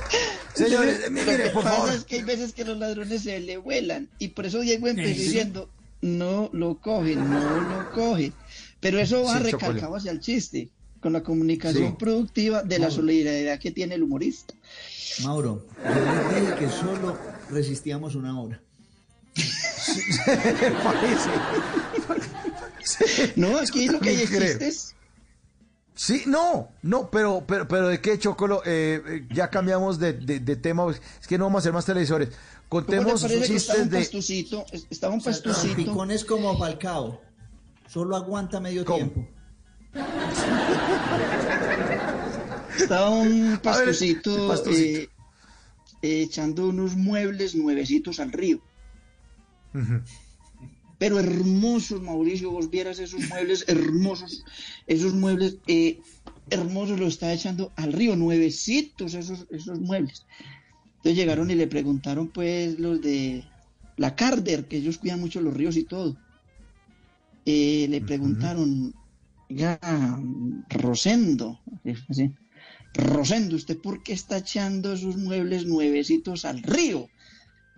Señores, 0.54 1.02
Lo 1.04 1.10
mire, 1.10 1.36
que 1.44 1.50
por 1.50 1.64
pasa 1.64 1.76
favor. 1.76 1.92
es 1.92 2.04
que 2.04 2.14
hay 2.16 2.22
veces 2.22 2.54
que 2.54 2.64
los 2.64 2.78
ladrones 2.78 3.22
se 3.22 3.40
le 3.40 3.58
vuelan. 3.58 4.08
Y 4.18 4.28
por 4.28 4.46
eso 4.46 4.60
Diego 4.60 4.88
empezó 4.88 5.08
Sí. 5.14 5.22
diciendo, 5.24 5.68
no 6.00 6.48
lo 6.54 6.76
cogen, 6.76 7.28
no 7.30 7.60
lo 7.60 7.90
cogen. 7.92 8.32
Pero 8.82 8.98
eso 8.98 9.22
va 9.22 9.38
Sí, 9.38 9.44
recalcado 9.52 9.96
hacia 9.96 10.10
el 10.10 10.20
chiste, 10.20 10.68
con 11.00 11.14
la 11.14 11.22
comunicación 11.22 11.90
Sí. 11.92 11.96
productiva 11.98 12.62
de 12.62 12.78
la 12.78 12.90
solidaridad 12.90 13.58
que 13.58 13.70
tiene 13.70 13.94
el 13.94 14.02
humorista. 14.02 14.52
Mauro, 15.22 15.64
yo 15.82 15.90
les 15.94 16.40
dije 16.42 16.54
que 16.58 16.68
solo 16.68 17.16
resistíamos 17.48 18.14
una 18.16 18.38
hora. 18.38 18.60
No, 23.36 23.56
aquí 23.58 23.88
lo 23.88 24.00
que 24.00 24.10
hay 24.10 24.22
es. 24.22 24.94
Sí, 25.94 26.22
no, 26.26 26.68
no, 26.82 27.10
pero, 27.10 27.44
pero, 27.46 27.68
pero 27.68 27.88
¿de 27.88 28.00
qué, 28.00 28.18
Chocolo? 28.18 28.62
Eh, 28.64 29.00
eh, 29.06 29.26
ya 29.32 29.50
cambiamos 29.50 29.98
de, 29.98 30.14
de, 30.14 30.40
de 30.40 30.56
tema, 30.56 30.90
es 30.90 31.26
que 31.28 31.38
no 31.38 31.44
vamos 31.44 31.58
a 31.58 31.60
hacer 31.60 31.72
más 31.72 31.84
televisores. 31.84 32.30
¿Cómo 32.68 32.84
te 32.84 32.96
Contemos 32.96 33.26
chistes 33.26 33.78
un 33.78 33.90
de... 33.90 33.98
pastucito? 33.98 34.64
es- 34.72 34.86
Estaba 34.90 35.14
un 35.14 35.22
pastucito. 35.22 35.76
picón 35.76 36.10
es 36.10 36.24
como 36.24 36.56
Falcao. 36.58 37.20
Solo 37.92 38.16
aguanta 38.16 38.58
medio 38.58 38.86
¿Cómo? 38.86 38.96
tiempo. 38.96 39.28
Estaba 42.78 43.10
un 43.10 43.50
ver, 43.50 43.60
pastucito. 43.60 44.50
eh, 46.00 46.00
echando 46.00 46.70
unos 46.70 46.96
muebles 46.96 47.54
nuevecitos 47.54 48.18
al 48.18 48.32
río. 48.32 48.62
Pero 50.98 51.18
hermosos, 51.18 52.00
Mauricio, 52.00 52.50
vos 52.50 52.70
vieras 52.70 52.98
esos 52.98 53.28
muebles 53.28 53.66
hermosos, 53.68 54.42
esos 54.86 55.12
muebles 55.12 55.58
eh, 55.66 56.00
hermosos 56.48 56.98
los 56.98 57.14
está 57.14 57.34
echando 57.34 57.72
al 57.76 57.92
río, 57.92 58.16
nuevecitos 58.16 59.12
esos, 59.12 59.46
esos 59.50 59.80
muebles. 59.80 60.24
Entonces 60.96 61.16
llegaron 61.16 61.50
y 61.50 61.56
le 61.56 61.66
preguntaron 61.66 62.28
pues 62.28 62.78
los 62.78 63.02
de 63.02 63.44
la 63.98 64.16
Carder, 64.16 64.66
que 64.66 64.78
ellos 64.78 64.96
cuidan 64.96 65.20
mucho 65.20 65.42
los 65.42 65.52
ríos 65.52 65.76
y 65.76 65.84
todo. 65.84 66.16
Eh, 67.44 67.86
le 67.88 68.00
preguntaron, 68.00 68.94
"Oiga, 69.50 69.78
Rosendo, 70.70 71.60
Rosendo, 72.94 73.56
¿usted 73.56 73.78
por 73.78 74.02
qué 74.02 74.12
está 74.12 74.38
echando 74.38 74.92
esos 74.92 75.16
muebles 75.16 75.66
nuevecitos 75.66 76.44
al 76.44 76.62
río? 76.62 77.08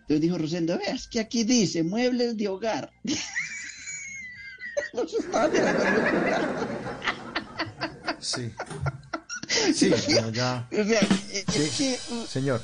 Entonces 0.00 0.20
dijo 0.20 0.38
Rosendo, 0.38 0.78
veas 0.78 1.08
que 1.08 1.20
aquí 1.20 1.44
dice 1.44 1.82
muebles 1.82 2.36
de 2.36 2.48
hogar. 2.48 2.92
Estaban 4.92 5.50
hogar. 5.50 6.48
Sí. 8.20 8.50
Sí, 9.72 9.92
bueno, 10.08 10.30
ya. 10.32 10.68
O 10.72 10.84
sea, 10.84 11.00
es 11.32 11.44
Sí, 11.48 11.70
que 11.78 11.98
señor. 12.26 12.60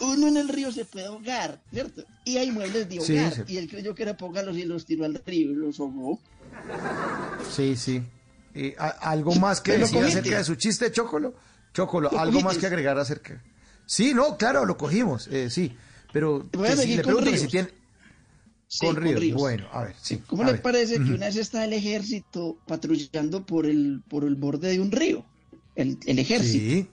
uno 0.00 0.28
en 0.28 0.36
el 0.36 0.48
río 0.48 0.70
se 0.72 0.84
puede 0.84 1.06
ahogar, 1.06 1.62
¿cierto? 1.72 2.04
Y 2.24 2.36
hay 2.36 2.50
muebles 2.50 2.88
de 2.88 3.00
Sí, 3.00 3.16
hogar. 3.16 3.34
sí. 3.34 3.42
Y 3.54 3.56
él 3.56 3.68
creyó 3.68 3.94
que 3.94 4.02
era 4.02 4.12
para 4.14 4.26
ahogarlos 4.26 4.56
y 4.58 4.64
los 4.64 4.84
tiró 4.84 5.04
al 5.06 5.14
río 5.24 5.52
y 5.52 5.54
los 5.54 5.80
ahogó. 5.80 6.20
Sí, 7.50 7.76
sí. 7.76 8.02
Eh, 8.54 8.74
a- 8.78 8.88
¿Algo 9.10 9.34
más 9.36 9.60
que 9.60 9.72
decir 9.78 9.96
cogiste. 9.98 10.18
acerca 10.20 10.38
de 10.38 10.44
su 10.44 10.54
chiste, 10.56 10.92
Chocolo? 10.92 11.34
Chocolo, 11.72 12.10
Lo 12.12 12.18
¿algo 12.20 12.40
más 12.40 12.56
que 12.58 12.66
agregar 12.66 12.98
acerca? 12.98 13.42
Sí, 13.86 14.14
no, 14.14 14.36
claro, 14.36 14.64
lo 14.64 14.76
cogimos, 14.76 15.26
eh, 15.28 15.50
sí. 15.50 15.76
Pero 16.12 16.48
que 16.50 16.76
si 16.76 16.96
le 16.96 17.02
con 17.02 17.04
pregunto 17.04 17.24
que 17.24 17.30
Ríos. 17.36 17.40
si 17.42 17.48
tiene... 17.48 17.68
Sí, 18.68 18.86
con 18.86 18.94
con 18.94 19.04
Ríos. 19.04 19.20
Ríos. 19.20 19.38
Bueno, 19.40 19.66
a 19.72 19.82
ver, 19.84 19.94
sí. 20.00 20.18
¿Cómo 20.26 20.44
le 20.44 20.52
ver. 20.52 20.62
parece 20.62 20.94
que 20.96 21.12
una 21.12 21.26
vez 21.26 21.36
está 21.36 21.64
el 21.64 21.72
ejército 21.72 22.56
patrullando 22.66 23.44
por 23.44 23.66
el, 23.66 24.02
por 24.08 24.24
el 24.24 24.36
borde 24.36 24.70
de 24.70 24.80
un 24.80 24.90
río? 24.92 25.24
El, 25.76 25.98
el 26.06 26.18
ejército. 26.20 26.64
Sí, 26.64 26.88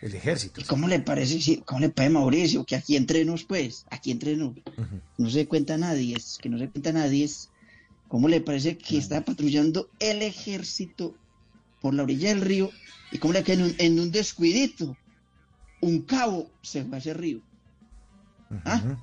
el 0.00 0.14
ejército. 0.14 0.60
¿Y 0.60 0.64
cómo 0.64 0.86
le 0.88 1.00
parece, 1.00 1.40
sí, 1.40 1.62
cómo 1.64 1.80
le 1.80 1.88
parece 1.90 2.14
Mauricio, 2.14 2.64
que 2.64 2.76
aquí 2.76 2.96
entre 2.96 3.24
nos, 3.24 3.44
pues, 3.44 3.84
aquí 3.90 4.12
entre 4.12 4.36
nos, 4.36 4.52
no 5.18 5.28
se 5.30 5.46
cuenta 5.46 5.76
nadie, 5.76 6.16
es 6.16 6.38
que 6.40 6.48
no 6.48 6.58
se 6.58 6.68
cuenta 6.70 6.92
nadie, 6.92 7.24
es, 7.24 7.50
¿cómo 8.14 8.28
le 8.28 8.40
parece 8.40 8.78
que 8.78 8.96
está 8.96 9.24
patrullando 9.24 9.90
el 9.98 10.22
ejército 10.22 11.16
por 11.80 11.94
la 11.94 12.04
orilla 12.04 12.28
del 12.28 12.42
río 12.42 12.70
y 13.10 13.18
cómo 13.18 13.32
le 13.32 13.42
cae 13.42 13.56
en 13.56 13.62
un, 13.64 13.74
en 13.76 13.98
un 13.98 14.12
descuidito? 14.12 14.96
Un 15.80 16.02
cabo 16.02 16.48
se 16.62 16.84
fue 16.84 16.94
a 16.94 17.00
ese 17.00 17.12
río. 17.12 17.42
¿Ah? 18.64 18.96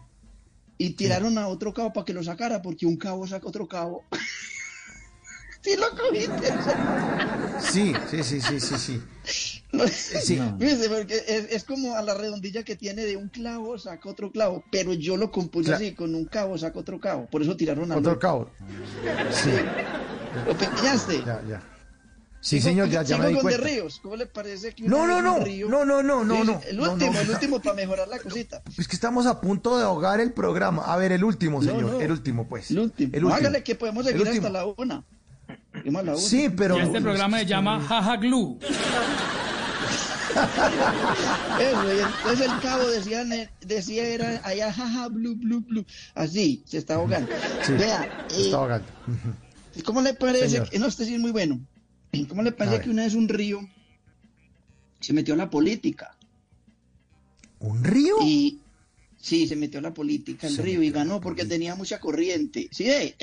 Y 0.77 0.91
tiraron 0.91 1.37
a 1.37 1.49
otro 1.49 1.73
cabo 1.73 1.91
para 1.91 2.05
que 2.05 2.13
lo 2.13 2.23
sacara, 2.23 2.61
porque 2.61 2.85
un 2.85 2.95
cabo 2.95 3.27
saca 3.27 3.45
otro 3.45 3.67
cabo. 3.67 4.05
sí 5.61 5.75
lo 5.77 5.89
cogiste. 5.91 6.53
Sí, 7.59 7.93
sí, 8.09 8.23
sí, 8.23 8.41
sí, 8.41 8.59
sí, 8.59 8.75
sí. 8.77 9.01
Sí, 9.73 10.41
fíjese, 10.59 10.89
porque 10.89 11.15
es, 11.27 11.51
es 11.51 11.63
como 11.63 11.95
a 11.95 12.01
la 12.01 12.13
redondilla 12.13 12.63
que 12.63 12.75
tiene 12.75 13.03
de 13.05 13.15
un 13.17 13.29
clavo 13.29 13.77
saca 13.77 14.09
otro 14.09 14.31
clavo, 14.31 14.63
pero 14.71 14.93
yo 14.93 15.15
lo 15.17 15.31
compuse 15.31 15.73
así, 15.73 15.93
con 15.93 16.13
un 16.15 16.25
cabo 16.25 16.57
saca 16.57 16.79
otro 16.79 16.99
cabo, 16.99 17.27
por 17.27 17.41
eso 17.41 17.55
tiraron 17.55 17.91
a 17.91 17.97
Otro 17.97 18.17
cabo. 18.19 18.51
Sí. 19.31 19.51
¿Lo 20.45 20.57
pillaste? 20.57 21.19
Ya, 21.25 21.41
ya. 21.47 21.63
Sí, 22.43 22.59
señor, 22.59 22.89
ya, 22.89 23.01
me 23.19 23.27
di 23.27 23.35
con 23.35 23.35
de 23.35 23.41
cuenta. 23.41 23.57
ríos, 23.67 23.99
¿cómo 24.01 24.15
le 24.15 24.25
parece 24.25 24.73
que 24.73 24.81
No, 24.83 25.05
no, 25.05 25.21
no, 25.21 25.37
río- 25.45 25.69
no, 25.69 25.85
no, 25.85 26.01
no, 26.01 26.23
no, 26.23 26.43
no, 26.43 26.59
El 26.67 26.77
no, 26.77 26.91
último, 26.93 27.13
no. 27.13 27.19
el 27.19 27.29
último 27.29 27.61
para 27.61 27.75
mejorar 27.75 28.07
la 28.07 28.17
cosita. 28.17 28.63
Es 28.79 28.87
que 28.87 28.95
estamos 28.95 29.27
a 29.27 29.39
punto 29.39 29.77
de 29.77 29.83
ahogar 29.83 30.19
el 30.19 30.33
programa. 30.33 30.81
A 30.85 30.97
ver, 30.97 31.11
el 31.11 31.23
último, 31.23 31.61
No, 31.61 31.69
señor, 31.71 31.91
no. 31.93 32.01
el 32.01 32.11
último, 32.11 32.49
pues. 32.49 32.71
El 32.71 32.79
último. 32.79 33.11
El 33.13 33.21
No, 33.21 33.27
último. 33.27 33.47
hágale 33.47 33.63
que 33.63 33.75
podemos 33.75 34.05
seguir 34.07 34.27
hasta 34.27 34.49
la 34.49 34.65
una. 34.65 35.05
Sí, 36.17 36.49
pero... 36.49 36.77
Y 36.77 36.81
este 36.81 37.01
programa 37.01 37.39
se 37.39 37.45
llama 37.45 37.81
Jaja 37.81 38.17
Glue. 38.17 38.59
Eso, 40.31 41.93
y 41.93 41.99
entonces 41.99 42.47
el 42.47 42.59
cabo 42.61 42.87
decía, 42.87 43.25
decía 43.61 44.07
era 44.07 44.41
allá, 44.43 44.71
jaja, 44.71 45.07
blue, 45.09 45.35
blue, 45.35 45.61
blue. 45.61 45.85
Así, 46.15 46.63
se 46.65 46.77
está 46.77 46.95
ahogando. 46.95 47.31
Sí, 47.63 47.73
Vea, 47.73 48.25
se 48.29 48.41
eh, 48.41 48.45
está 48.45 48.57
ahogando. 48.57 48.87
¿cómo 49.85 50.01
le 50.01 50.13
parece? 50.13 50.63
Que- 50.63 50.79
no, 50.79 50.87
este 50.87 51.05
sí 51.05 51.15
es 51.15 51.19
muy 51.19 51.31
bueno. 51.31 51.59
¿Cómo 52.27 52.41
le 52.41 52.51
parece 52.51 52.81
que 52.81 52.89
una 52.89 53.03
vez 53.03 53.13
un 53.13 53.29
río 53.29 53.61
se 54.99 55.13
metió 55.13 55.33
a 55.33 55.37
la 55.37 55.49
política? 55.49 56.17
¿Un 57.59 57.83
río? 57.83 58.15
Y 58.21 58.59
sí, 59.17 59.47
se 59.47 59.55
metió 59.55 59.79
a 59.79 59.83
la 59.83 59.93
política 59.93 60.47
el 60.47 60.57
río 60.57 60.81
y 60.81 60.91
ganó 60.91 61.21
porque 61.21 61.45
tenía 61.45 61.75
mucha 61.75 61.99
corriente. 61.99 62.67
¿Sí? 62.71 62.89
eh? 62.89 63.15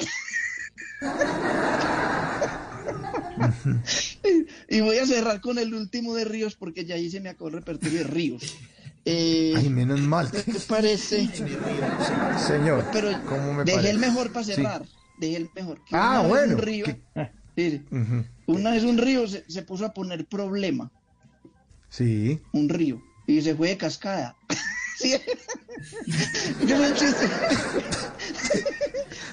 y 4.69 4.81
voy 4.81 4.99
a 4.99 5.07
cerrar 5.07 5.41
con 5.41 5.59
el 5.59 5.75
último 5.75 6.15
de 6.15 6.25
ríos 6.25 6.55
porque 6.57 6.85
ya 6.85 6.95
ahí 6.97 7.11
se 7.11 7.21
me 7.21 7.29
acabó 7.29 7.49
el 7.49 7.55
repertorio 7.55 7.99
de 7.99 8.05
ríos. 8.05 8.57
Eh, 9.05 9.55
Ay, 9.57 9.71
menos 9.71 10.01
mal. 10.01 10.31
¿Qué 10.31 10.43
te 10.43 10.61
parece? 10.61 11.29
Señor, 12.47 12.85
Pero 12.93 13.11
¿cómo 13.27 13.55
me 13.55 13.65
dejé 13.65 13.77
parece? 13.77 13.91
el 13.93 13.99
mejor 13.99 14.33
para 14.33 14.45
Sí. 14.45 14.55
cerrar. 14.55 14.85
Dejé 15.19 15.37
el 15.37 15.51
mejor. 15.55 15.79
Que 15.85 15.97
Ah, 15.97 16.21
una 16.21 16.23
vez 16.23 16.29
bueno. 16.29 16.55
Un 16.57 16.63
río, 16.63 16.85
sí, 17.57 17.71
sí. 17.71 17.83
Una 18.47 18.71
vez 18.73 18.83
un 18.85 18.99
río 18.99 19.27
se, 19.27 19.45
se 19.49 19.63
puso 19.63 19.87
a 19.87 19.93
poner 19.95 20.27
problema. 20.27 20.91
Sí. 21.89 22.41
Un 22.53 22.69
río. 22.69 23.03
Y 23.27 23.41
se 23.43 23.55
fue 23.55 23.69
de 23.69 23.77
cascada. 23.79 24.37
sí. 24.99 25.15
Yo 26.67 26.79
no 26.79 26.95
chiste. 26.95 27.29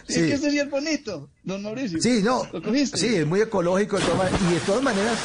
Sí. 0.08 0.20
Es 0.20 0.28
que 0.28 0.34
este 0.34 0.52
sí 0.52 0.60
es 0.60 0.70
bonito, 0.70 1.30
don 1.44 1.64
Mauricio. 1.64 2.00
Sí, 2.02 2.22
no. 2.24 2.48
¿Lo 2.54 2.62
cogiste? 2.62 2.98
Sí, 2.98 3.16
es 3.16 3.26
muy 3.26 3.42
ecológico. 3.42 3.98
de 3.98 4.04
todas 4.06 4.18
maneras, 4.20 4.42
y 4.42 4.54
de 4.54 4.60
todas 4.62 4.84
maneras, 4.84 5.18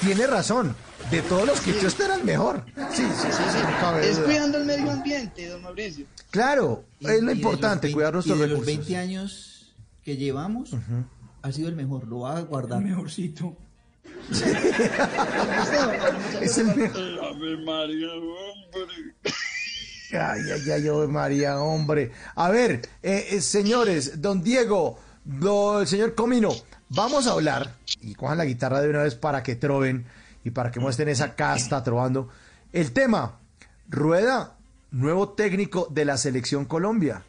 tiene 0.00 0.26
razón. 0.26 0.74
De 1.10 1.20
todos 1.22 1.46
los 1.46 1.60
que 1.60 1.72
Sí. 1.74 1.78
yo 1.82 1.88
este 1.88 2.04
era 2.04 2.14
el 2.14 2.24
mejor. 2.24 2.64
Sí, 2.66 3.02
sí, 3.02 3.04
sí. 3.04 3.26
Sí, 3.30 3.42
sí. 3.52 3.58
no 3.62 3.80
cabe 3.80 4.08
Es 4.08 4.16
duda. 4.16 4.24
cuidando 4.26 4.58
el 4.58 4.64
medio 4.64 4.90
ambiente, 4.90 5.48
don 5.48 5.62
Mauricio. 5.62 6.06
Claro, 6.30 6.84
Y- 7.00 7.06
es 7.08 7.22
lo 7.22 7.32
importante, 7.32 7.88
los 7.88 7.94
cuidar 7.94 8.12
20 8.14 8.28
nuestros 8.30 8.38
y 8.38 8.40
de 8.40 8.46
los 8.48 8.58
recursos. 8.60 8.86
20 8.86 8.96
años 8.96 9.74
que 10.02 10.16
llevamos, 10.16 10.70
ha 11.42 11.52
sido 11.52 11.68
el 11.68 11.76
mejor. 11.76 12.08
Lo 12.08 12.20
va 12.20 12.38
a 12.38 12.40
guardar. 12.40 12.80
Mejorcito. 12.82 13.54
Es 16.40 16.58
el 16.58 16.66
mejor. 16.74 17.00
Ave 17.00 17.56
María, 17.64 18.08
hombre. 18.14 19.14
Ay, 20.14 20.42
ay, 20.52 20.70
ay, 20.70 20.88
oh, 20.88 21.08
María, 21.08 21.58
hombre. 21.60 22.12
A 22.36 22.50
ver, 22.50 22.88
eh, 23.02 23.26
eh, 23.30 23.40
señores, 23.40 24.20
don 24.20 24.42
Diego, 24.42 24.98
el 25.80 25.86
señor 25.86 26.14
Comino, 26.14 26.50
vamos 26.88 27.26
a 27.26 27.32
hablar, 27.32 27.74
y 28.00 28.14
cojan 28.14 28.38
la 28.38 28.44
guitarra 28.44 28.80
de 28.80 28.90
una 28.90 29.02
vez 29.02 29.14
para 29.14 29.42
que 29.42 29.56
troben 29.56 30.06
y 30.44 30.50
para 30.50 30.70
que 30.70 30.80
muestren 30.80 31.08
esa 31.08 31.34
casta 31.34 31.82
trovando. 31.82 32.28
El 32.72 32.92
tema, 32.92 33.40
Rueda, 33.88 34.56
nuevo 34.90 35.30
técnico 35.30 35.88
de 35.90 36.04
la 36.04 36.16
selección 36.16 36.64
Colombia. 36.64 37.24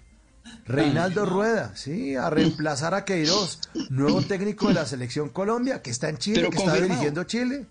Reinaldo 0.66 1.26
Rueda, 1.26 1.76
sí, 1.76 2.16
a 2.16 2.30
reemplazar 2.30 2.94
a 2.94 3.04
Queiroz, 3.04 3.60
nuevo 3.90 4.22
técnico 4.22 4.68
de 4.68 4.76
la 4.76 4.86
selección 4.86 5.30
Colombia, 5.30 5.82
que 5.82 5.90
está 5.90 6.10
en 6.10 6.18
Chile, 6.18 6.38
Pero 6.40 6.52
que 6.52 6.58
está 6.58 6.76
dirigiendo 6.76 7.24
Chile. 7.24 7.66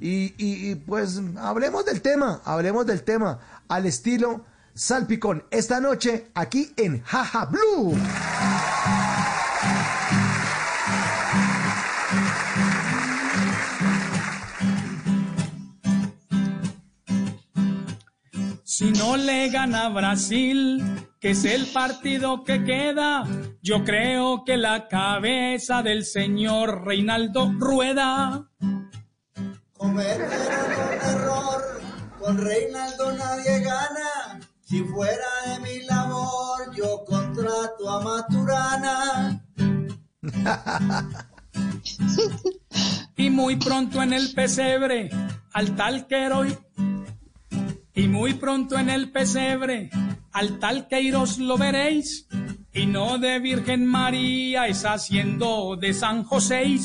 Y, 0.00 0.74
pues 0.86 1.20
hablemos 1.38 1.84
del 1.84 2.02
tema, 2.02 2.40
hablemos 2.44 2.86
del 2.86 3.02
tema 3.02 3.38
al 3.68 3.86
estilo 3.86 4.44
Salpicón 4.74 5.44
esta 5.50 5.80
noche 5.80 6.26
aquí 6.34 6.72
en 6.76 7.02
Jaja 7.02 7.46
Blue. 7.46 7.96
Si 18.76 18.90
no 18.90 19.16
le 19.16 19.50
gana 19.50 19.88
Brasil, 19.90 20.82
que 21.20 21.30
es 21.30 21.44
el 21.44 21.66
partido 21.66 22.42
que 22.42 22.64
queda, 22.64 23.24
yo 23.62 23.84
creo 23.84 24.44
que 24.44 24.56
la 24.56 24.88
cabeza 24.88 25.84
del 25.84 26.04
señor 26.04 26.84
Reinaldo 26.84 27.52
Rueda. 27.56 28.50
Cometieron 29.84 30.30
un 30.30 31.08
error, 31.10 31.62
con 32.18 32.38
Reinaldo 32.38 33.12
nadie 33.12 33.60
gana. 33.60 34.40
Si 34.62 34.82
fuera 34.82 35.26
de 35.46 35.58
mi 35.60 35.84
labor, 35.84 36.74
yo 36.74 37.04
contrato 37.04 37.90
a 37.90 38.00
Maturana. 38.00 39.44
Y 43.16 43.30
muy 43.30 43.56
pronto 43.56 44.02
en 44.02 44.12
el 44.12 44.34
pesebre, 44.34 45.08
al 45.52 45.76
tal 45.76 46.08
Queiroz. 46.08 46.58
Y 47.94 48.08
muy 48.08 48.34
pronto 48.34 48.76
en 48.76 48.90
el 48.90 49.12
pesebre, 49.12 49.90
al 50.32 50.58
tal 50.58 50.88
Queiroz 50.88 51.38
lo 51.38 51.56
veréis. 51.56 52.26
Y 52.72 52.86
no 52.86 53.18
de 53.18 53.38
Virgen 53.38 53.86
María, 53.86 54.66
es 54.66 54.84
haciendo 54.84 55.76
de 55.76 55.94
San 55.94 56.24
José. 56.24 56.80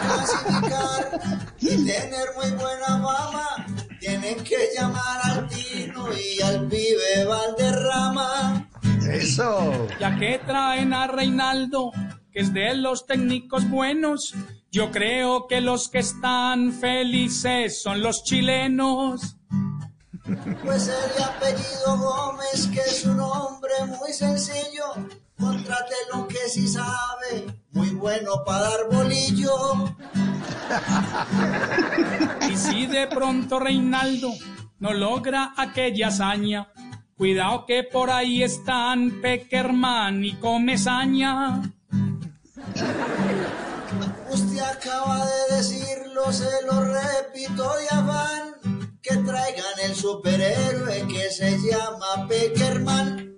Clasificar 0.00 1.20
y 1.58 1.84
tener 1.84 2.28
muy 2.36 2.50
buena 2.52 2.86
fama, 2.86 3.66
tienen 4.00 4.42
que 4.44 4.70
llamar 4.76 5.20
al 5.24 5.48
Tino 5.48 6.08
y 6.12 6.40
al 6.42 6.66
pibe 6.68 7.24
Valderrama. 7.26 8.68
Eso. 9.10 9.86
Ya 10.00 10.16
que 10.18 10.40
traen 10.46 10.92
a 10.92 11.06
Reinaldo, 11.06 11.92
que 12.32 12.40
es 12.40 12.52
de 12.52 12.74
los 12.74 13.06
técnicos 13.06 13.68
buenos, 13.68 14.34
yo 14.70 14.90
creo 14.90 15.46
que 15.46 15.60
los 15.60 15.88
que 15.88 16.00
están 16.00 16.72
felices 16.72 17.80
son 17.82 18.02
los 18.02 18.24
chilenos. 18.24 19.36
Pues 20.64 20.88
el 20.88 21.22
apellido 21.22 21.98
Gómez, 21.98 22.68
que 22.72 22.80
es 22.80 23.04
un 23.04 23.20
hombre 23.20 23.74
muy 23.86 24.12
sencillo, 24.12 24.84
contrátelo 25.38 26.28
que 26.28 26.48
si 26.48 26.68
sabe, 26.68 27.46
muy 27.72 27.90
bueno 27.90 28.44
para 28.44 28.70
dar 28.70 28.88
bolillo. 28.90 29.94
Y 32.50 32.56
si 32.56 32.86
de 32.86 33.06
pronto 33.06 33.58
Reinaldo 33.58 34.32
no 34.78 34.92
logra 34.92 35.54
aquella 35.56 36.08
hazaña. 36.08 36.68
Cuidado 37.16 37.64
que 37.66 37.84
por 37.84 38.10
ahí 38.10 38.42
están 38.42 39.20
Peckerman 39.22 40.24
y 40.24 40.34
Comesaña. 40.34 41.62
Usted 44.30 44.58
acaba 44.58 45.24
de 45.24 45.56
decirlo, 45.56 46.32
se 46.32 46.50
lo 46.66 46.82
repito 46.82 47.72
de 47.78 47.88
afán, 47.88 48.54
que 49.00 49.16
traigan 49.16 49.80
el 49.84 49.94
superhéroe 49.94 51.06
que 51.06 51.30
se 51.30 51.58
llama 51.58 52.26
Peckerman. 52.28 53.33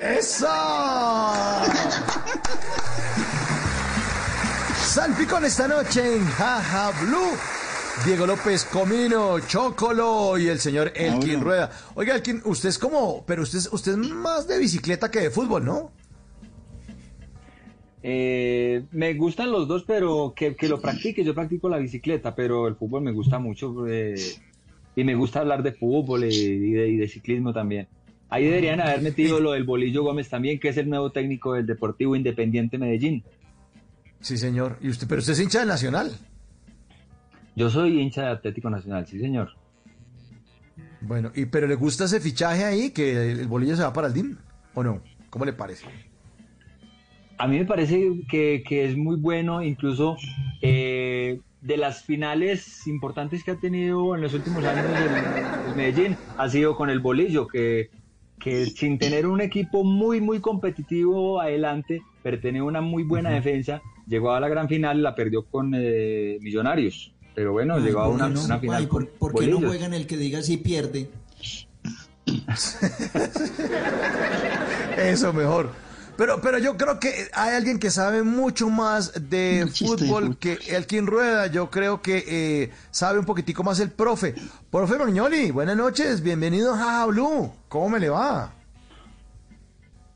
¡Eso! 0.00 0.46
Salpicón 4.76 5.44
esta 5.44 5.68
noche 5.68 6.16
en 6.16 6.24
Jaja 6.26 6.90
Blue. 7.02 7.32
Diego 8.04 8.26
López 8.26 8.64
Comino, 8.64 9.40
Chocolo 9.40 10.38
y 10.38 10.46
el 10.46 10.60
señor 10.60 10.92
Elkin. 10.94 11.40
Rueda. 11.40 11.70
Oiga, 11.96 12.14
Elkin, 12.14 12.40
usted 12.44 12.68
es 12.68 12.78
como, 12.78 13.24
pero 13.26 13.42
usted, 13.42 13.58
es- 13.58 13.72
usted 13.72 13.92
es 13.92 13.98
más 13.98 14.46
de 14.46 14.56
bicicleta 14.58 15.10
que 15.10 15.18
de 15.20 15.30
fútbol, 15.30 15.64
¿no? 15.64 15.90
Eh, 18.04 18.84
me 18.92 19.14
gustan 19.14 19.50
los 19.50 19.66
dos, 19.66 19.82
pero 19.84 20.32
que, 20.36 20.54
que 20.54 20.68
lo 20.68 20.80
practique. 20.80 21.24
Yo 21.24 21.34
practico 21.34 21.68
la 21.68 21.78
bicicleta, 21.78 22.36
pero 22.36 22.68
el 22.68 22.76
fútbol 22.76 23.02
me 23.02 23.10
gusta 23.10 23.40
mucho 23.40 23.74
eh, 23.88 24.14
y 24.94 25.02
me 25.02 25.16
gusta 25.16 25.40
hablar 25.40 25.64
de 25.64 25.72
fútbol 25.72 26.24
y, 26.24 26.28
y 26.28 26.70
de, 26.72 26.88
y 26.88 26.96
de 26.98 27.08
ciclismo 27.08 27.52
también. 27.52 27.88
Ahí 28.30 28.44
deberían 28.44 28.80
haber 28.80 29.00
metido 29.00 29.40
lo 29.40 29.52
del 29.52 29.64
Bolillo 29.64 30.02
Gómez 30.02 30.28
también, 30.28 30.58
que 30.60 30.68
es 30.68 30.76
el 30.76 30.88
nuevo 30.88 31.10
técnico 31.12 31.54
del 31.54 31.66
Deportivo 31.66 32.14
Independiente 32.14 32.76
Medellín. 32.76 33.24
Sí, 34.20 34.36
señor. 34.36 34.78
¿Y 34.80 34.88
usted, 34.88 35.06
pero 35.08 35.20
usted 35.20 35.32
es 35.32 35.40
hincha 35.40 35.60
del 35.60 35.68
Nacional? 35.68 36.12
Yo 37.56 37.70
soy 37.70 38.00
hincha 38.00 38.22
de 38.22 38.28
Atlético 38.28 38.68
Nacional, 38.70 39.06
sí 39.06 39.18
señor. 39.18 39.50
Bueno, 41.00 41.32
y 41.34 41.46
pero 41.46 41.66
le 41.66 41.74
gusta 41.74 42.04
ese 42.04 42.20
fichaje 42.20 42.64
ahí, 42.64 42.90
que 42.90 43.32
el 43.32 43.46
bolillo 43.46 43.76
se 43.76 43.82
va 43.82 43.92
para 43.92 44.08
el 44.08 44.14
DIM, 44.14 44.36
¿o 44.74 44.82
no? 44.82 45.00
¿Cómo 45.30 45.44
le 45.44 45.52
parece? 45.52 45.86
A 47.38 47.46
mí 47.46 47.58
me 47.58 47.64
parece 47.64 48.22
que, 48.28 48.62
que 48.66 48.84
es 48.84 48.96
muy 48.96 49.16
bueno, 49.16 49.62
incluso 49.62 50.16
eh, 50.60 51.40
de 51.60 51.76
las 51.76 52.02
finales 52.02 52.86
importantes 52.86 53.44
que 53.44 53.52
ha 53.52 53.56
tenido 53.56 54.14
en 54.16 54.22
los 54.22 54.34
últimos 54.34 54.64
años 54.64 54.86
el, 54.86 55.70
el 55.70 55.76
Medellín, 55.76 56.16
ha 56.36 56.48
sido 56.48 56.76
con 56.76 56.90
el 56.90 56.98
Bolillo, 56.98 57.46
que, 57.46 57.90
que 58.38 58.66
sin 58.66 58.98
tener 58.98 59.26
un 59.26 59.40
equipo 59.40 59.84
muy, 59.84 60.20
muy 60.20 60.40
competitivo 60.40 61.40
adelante, 61.40 62.02
pero 62.22 62.40
tenía 62.40 62.64
una 62.64 62.80
muy 62.80 63.02
buena 63.02 63.30
defensa, 63.30 63.82
llegó 64.06 64.32
a 64.32 64.40
la 64.40 64.48
gran 64.48 64.68
final 64.68 64.98
y 64.98 65.02
la 65.02 65.14
perdió 65.14 65.44
con 65.44 65.72
eh, 65.76 66.38
Millonarios. 66.40 67.12
Pero 67.34 67.52
bueno, 67.52 67.74
Ay, 67.74 67.82
llegó 67.82 68.00
a 68.00 68.06
¿por 68.06 68.14
una, 68.14 68.28
no? 68.28 68.44
una 68.44 68.58
final 68.58 68.82
Ay, 68.82 68.86
¿por, 68.86 69.08
por 69.10 69.34
qué 69.34 69.46
no 69.46 69.58
juegan 69.58 69.94
el 69.94 70.06
que 70.06 70.16
diga 70.16 70.42
si 70.42 70.56
pierde? 70.56 71.08
Eso 74.98 75.32
mejor. 75.32 75.70
Pero, 76.18 76.40
pero 76.40 76.58
yo 76.58 76.76
creo 76.76 76.98
que 76.98 77.30
hay 77.32 77.54
alguien 77.54 77.78
que 77.78 77.92
sabe 77.92 78.24
mucho 78.24 78.68
más 78.68 79.30
de 79.30 79.68
fútbol 79.72 80.36
que 80.36 80.58
Elkin 80.66 81.06
Rueda. 81.06 81.46
Yo 81.46 81.70
creo 81.70 82.02
que 82.02 82.24
eh, 82.26 82.72
sabe 82.90 83.20
un 83.20 83.24
poquitico 83.24 83.62
más 83.62 83.78
el 83.78 83.92
profe. 83.92 84.34
Profe 84.68 84.98
Magnoli, 84.98 85.52
buenas 85.52 85.76
noches, 85.76 86.20
bienvenido 86.20 86.74
a 86.74 86.76
Jaja 86.76 87.06
Blue. 87.06 87.52
¿Cómo 87.68 87.90
me 87.90 88.00
le 88.00 88.08
va? 88.08 88.52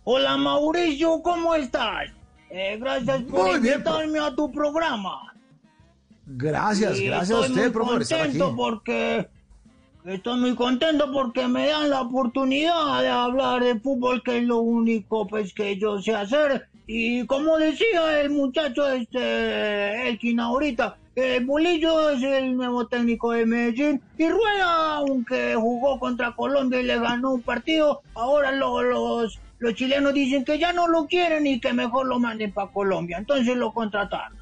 Hola 0.02 0.36
Mauricio, 0.36 1.22
¿cómo 1.22 1.54
estás? 1.54 2.10
Eh, 2.50 2.78
gracias 2.80 3.22
por 3.22 3.50
Muy 3.52 3.60
bien, 3.60 3.74
invitarme 3.74 4.18
a 4.18 4.34
tu 4.34 4.50
programa. 4.50 5.32
Gracias, 6.26 6.98
Y 6.98 7.06
gracias 7.06 7.38
a 7.38 7.40
usted, 7.42 7.62
muy 7.62 7.70
profe, 7.70 7.92
por 7.92 8.02
estar 8.02 8.20
aquí. 8.22 8.38
contento 8.38 8.56
porque 8.56 9.28
estoy 10.04 10.40
muy 10.40 10.54
contento 10.54 11.10
porque 11.12 11.46
me 11.48 11.68
dan 11.68 11.90
la 11.90 12.02
oportunidad 12.02 13.00
de 13.02 13.08
hablar 13.08 13.62
de 13.62 13.78
fútbol, 13.80 14.22
que 14.22 14.38
es 14.38 14.44
lo 14.44 14.58
único 14.58 15.26
pues 15.26 15.52
que 15.54 15.76
yo 15.78 16.00
sé 16.00 16.14
hacer. 16.14 16.66
Y 16.86 17.24
como 17.26 17.58
decía 17.58 18.20
el 18.20 18.30
muchacho 18.30 18.88
este 18.88 20.08
Elkin 20.08 20.40
ahorita, 20.40 20.96
el 21.14 21.44
Bolillo 21.44 22.10
es 22.10 22.22
el 22.22 22.56
nuevo 22.56 22.86
técnico 22.86 23.32
de 23.32 23.46
Medellín 23.46 24.00
y 24.18 24.28
Rueda, 24.28 24.96
aunque 24.96 25.54
jugó 25.54 25.98
contra 26.00 26.32
Colombia 26.32 26.80
y 26.80 26.84
le 26.84 26.98
ganó 26.98 27.34
un 27.34 27.42
partido, 27.42 28.00
ahora 28.14 28.50
lo- 28.52 28.82
los, 28.82 29.38
los 29.58 29.74
chilenos 29.74 30.12
dicen 30.14 30.44
que 30.44 30.58
ya 30.58 30.72
no 30.72 30.88
lo 30.88 31.06
quieren 31.06 31.46
y 31.46 31.60
que 31.60 31.72
mejor 31.72 32.06
lo 32.06 32.18
manden 32.18 32.52
para 32.52 32.70
Colombia. 32.72 33.18
Entonces 33.18 33.56
lo 33.56 33.72
contrataron. 33.72 34.38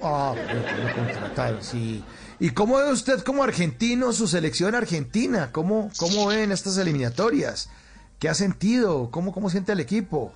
Ah, 0.00 0.34
lo 0.36 0.94
contrataron, 0.94 1.62
sí. 1.62 2.02
¿Y 2.40 2.50
cómo 2.50 2.76
ve 2.78 2.90
usted 2.92 3.20
como 3.20 3.42
argentino 3.42 4.12
su 4.12 4.26
selección 4.26 4.74
argentina? 4.74 5.50
¿Cómo, 5.52 5.90
cómo 5.98 6.26
ven 6.26 6.52
estas 6.52 6.76
eliminatorias? 6.78 7.70
¿Qué 8.18 8.28
ha 8.28 8.34
sentido? 8.34 9.10
¿Cómo, 9.10 9.32
cómo 9.32 9.50
siente 9.50 9.72
el 9.72 9.80
equipo? 9.80 10.32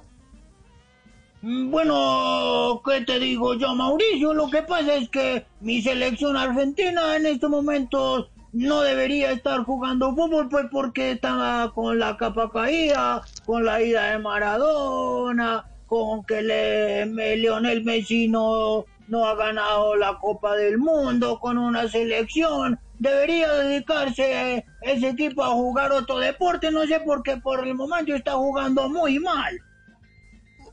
Mm, 1.42 1.70
Bueno, 1.70 2.80
¿qué 2.84 3.00
te 3.04 3.18
digo 3.18 3.54
yo, 3.54 3.74
Mauricio? 3.74 4.32
Lo 4.34 4.48
que 4.50 4.62
pasa 4.62 4.94
es 4.94 5.08
que 5.08 5.46
mi 5.60 5.82
selección 5.82 6.36
argentina 6.36 7.16
en 7.16 7.26
estos 7.26 7.50
momentos 7.50 8.30
no 8.52 8.80
debería 8.80 9.30
estar 9.32 9.62
jugando 9.64 10.14
fútbol, 10.14 10.48
pues 10.48 10.66
porque 10.70 11.12
está 11.12 11.70
con 11.74 11.98
la 11.98 12.16
capa 12.16 12.50
caída, 12.50 13.22
con 13.44 13.64
la 13.64 13.82
ida 13.82 14.12
de 14.12 14.18
Maradona, 14.18 15.64
con 15.86 16.24
que 16.24 16.42
le, 16.42 17.06
me- 17.06 17.36
Lionel 17.36 17.84
Messi 17.84 18.28
no, 18.28 18.84
no 19.08 19.26
ha 19.26 19.34
ganado 19.34 19.96
la 19.96 20.18
Copa 20.18 20.54
del 20.54 20.78
Mundo 20.78 21.38
con 21.40 21.58
una 21.58 21.88
selección. 21.88 22.78
Debería 22.98 23.52
dedicarse 23.52 24.64
ese 24.82 25.08
equipo 25.08 25.42
a 25.42 25.48
jugar 25.48 25.92
otro 25.92 26.18
deporte, 26.18 26.70
no 26.70 26.86
sé 26.86 27.00
por 27.00 27.22
qué 27.22 27.36
por 27.36 27.66
el 27.66 27.74
momento 27.74 28.14
está 28.14 28.32
jugando 28.32 28.88
muy 28.88 29.18
mal. 29.18 29.58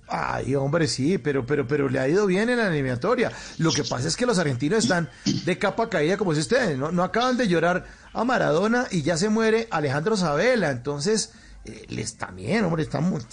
Ay, 0.07 0.53
hombre, 0.53 0.87
sí, 0.87 1.17
pero, 1.17 1.45
pero, 1.45 1.67
pero 1.67 1.89
le 1.89 1.99
ha 1.99 2.07
ido 2.07 2.27
bien 2.27 2.49
en 2.49 2.57
la 2.57 2.67
eliminatoria. 2.67 3.31
Lo 3.57 3.71
que 3.71 3.83
pasa 3.83 4.07
es 4.07 4.15
que 4.15 4.25
los 4.25 4.37
argentinos 4.37 4.83
están 4.83 5.09
de 5.45 5.57
capa 5.57 5.89
caída, 5.89 6.17
como 6.17 6.31
dice 6.31 6.41
usted, 6.41 6.77
no, 6.77 6.91
no 6.91 7.03
acaban 7.03 7.37
de 7.37 7.47
llorar 7.47 7.85
a 8.13 8.23
Maradona 8.23 8.85
y 8.91 9.01
ya 9.01 9.17
se 9.17 9.29
muere 9.29 9.67
Alejandro 9.71 10.15
Sabela. 10.15 10.69
Entonces, 10.69 11.33
eh, 11.65 11.85
les 11.89 12.17
también, 12.17 12.65
hombre, 12.65 12.83
estamos 12.83 13.25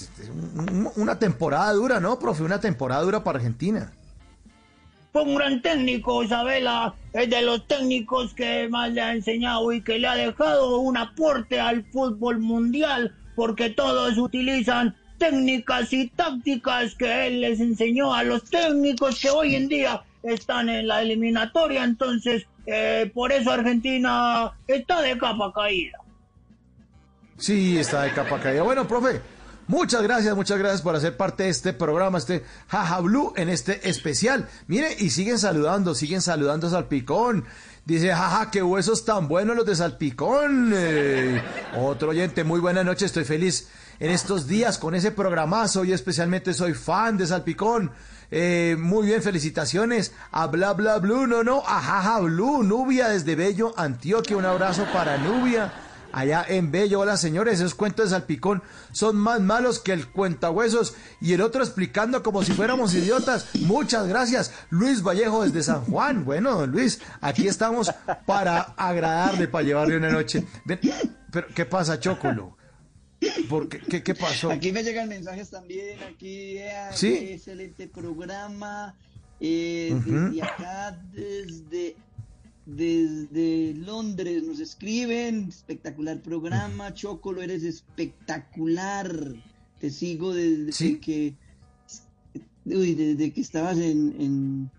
una 0.96 1.18
temporada 1.18 1.72
dura, 1.72 2.00
¿no, 2.00 2.18
profe? 2.18 2.42
Una 2.42 2.60
temporada 2.60 3.02
dura 3.02 3.22
para 3.22 3.38
Argentina. 3.38 3.92
Fue 5.12 5.22
un 5.22 5.34
gran 5.34 5.60
técnico, 5.60 6.24
Isabela, 6.24 6.94
es 7.12 7.28
de 7.28 7.42
los 7.42 7.66
técnicos 7.68 8.32
que 8.32 8.66
más 8.70 8.90
le 8.92 9.02
ha 9.02 9.12
enseñado 9.12 9.70
y 9.70 9.82
que 9.82 9.98
le 9.98 10.08
ha 10.08 10.14
dejado 10.14 10.78
un 10.78 10.96
aporte 10.96 11.60
al 11.60 11.84
fútbol 11.84 12.38
mundial, 12.38 13.14
porque 13.36 13.68
todos 13.68 14.16
utilizan 14.16 14.96
técnicas 15.18 15.92
y 15.92 16.08
tácticas 16.08 16.94
que 16.94 17.26
él 17.26 17.42
les 17.42 17.60
enseñó 17.60 18.14
a 18.14 18.24
los 18.24 18.48
técnicos 18.48 19.20
que 19.20 19.28
hoy 19.28 19.54
en 19.54 19.68
día 19.68 20.02
están 20.22 20.70
en 20.70 20.88
la 20.88 21.02
eliminatoria, 21.02 21.84
entonces 21.84 22.46
eh, 22.66 23.10
por 23.12 23.32
eso 23.32 23.52
Argentina 23.52 24.52
está 24.66 25.02
de 25.02 25.18
capa 25.18 25.52
caída. 25.52 25.98
Sí, 27.36 27.76
está 27.78 28.02
de 28.02 28.12
capa 28.12 28.40
caída. 28.40 28.62
Bueno, 28.62 28.88
profe, 28.88 29.20
muchas 29.66 30.02
gracias, 30.02 30.34
muchas 30.36 30.58
gracias 30.58 30.82
por 30.82 30.94
hacer 30.94 31.16
parte 31.16 31.44
de 31.44 31.48
este 31.48 31.72
programa, 31.72 32.18
este 32.18 32.44
Jaja 32.68 33.00
Blue, 33.00 33.32
en 33.36 33.48
este 33.48 33.88
especial. 33.88 34.48
Mire, 34.66 34.96
y 34.98 35.10
siguen 35.10 35.38
saludando, 35.38 35.94
siguen 35.94 36.20
saludando 36.20 36.66
a 36.66 36.70
Salpicón. 36.70 37.44
Dice, 37.84 38.14
jaja, 38.14 38.50
qué 38.52 38.62
huesos 38.62 39.04
tan 39.04 39.26
buenos 39.26 39.56
los 39.56 39.66
de 39.66 39.74
Salpicón. 39.74 40.72
Eh, 40.72 41.42
otro 41.76 42.10
oyente, 42.10 42.44
muy 42.44 42.60
buena 42.60 42.84
noche, 42.84 43.06
estoy 43.06 43.24
feliz 43.24 43.68
en 43.98 44.10
estos 44.10 44.46
días 44.46 44.78
con 44.78 44.94
ese 44.94 45.10
programazo. 45.10 45.82
Yo 45.82 45.94
especialmente 45.94 46.54
soy 46.54 46.74
fan 46.74 47.16
de 47.18 47.26
Salpicón. 47.26 47.90
Eh, 48.30 48.76
muy 48.78 49.06
bien, 49.06 49.20
felicitaciones 49.20 50.12
a 50.30 50.46
Bla 50.46 50.74
Bla 50.74 50.98
Blue, 50.98 51.26
no, 51.26 51.42
no, 51.42 51.62
a 51.66 51.80
Jaja 51.80 52.20
Blue, 52.20 52.62
Nubia 52.62 53.08
desde 53.08 53.34
Bello, 53.34 53.74
Antioquia, 53.76 54.36
un 54.36 54.46
abrazo 54.46 54.86
para 54.92 55.18
Nubia. 55.18 55.72
Allá 56.12 56.44
en 56.46 56.70
Bello, 56.70 57.00
hola 57.00 57.16
señores, 57.16 57.54
esos 57.54 57.74
cuentos 57.74 58.06
de 58.06 58.10
salpicón 58.10 58.62
son 58.92 59.16
más 59.16 59.40
malos 59.40 59.78
que 59.78 59.92
el 59.92 60.08
cuentahuesos 60.08 60.94
y 61.20 61.32
el 61.32 61.40
otro 61.40 61.62
explicando 61.62 62.22
como 62.22 62.44
si 62.44 62.52
fuéramos 62.52 62.94
idiotas. 62.94 63.48
Muchas 63.60 64.06
gracias, 64.06 64.52
Luis 64.70 65.02
Vallejo 65.02 65.44
desde 65.44 65.62
San 65.62 65.84
Juan. 65.84 66.24
Bueno, 66.24 66.58
don 66.58 66.70
Luis, 66.70 67.00
aquí 67.20 67.48
estamos 67.48 67.90
para 68.26 68.60
agradarle, 68.76 69.48
para 69.48 69.64
llevarle 69.64 69.96
una 69.96 70.10
noche. 70.10 70.44
Ven, 70.64 70.80
pero, 71.30 71.46
¿qué 71.54 71.64
pasa, 71.64 71.98
Chocolo? 71.98 72.58
¿Por 73.48 73.68
qué, 73.68 74.14
pasó? 74.14 74.50
Aquí 74.50 74.72
me 74.72 74.82
llegan 74.82 75.08
mensajes 75.08 75.50
también, 75.50 75.98
aquí, 76.02 76.58
eh, 76.58 76.72
¿Sí? 76.92 77.14
excelente 77.30 77.88
programa. 77.88 78.94
Eh. 79.40 79.98
Desde 80.04 80.42
acá, 80.42 80.98
desde, 81.12 81.96
desde 82.66 83.74
Londres 83.74 84.42
nos 84.44 84.60
escriben, 84.60 85.48
espectacular 85.48 86.20
programa, 86.22 86.94
Chocolo, 86.94 87.42
eres 87.42 87.62
espectacular. 87.64 89.12
Te 89.80 89.90
sigo 89.90 90.32
desde 90.32 91.00
que, 91.00 91.34
uy, 92.66 92.94
desde 92.94 93.32
que 93.32 93.40
estabas 93.40 93.76
en, 93.78 94.14
en, 94.20 94.70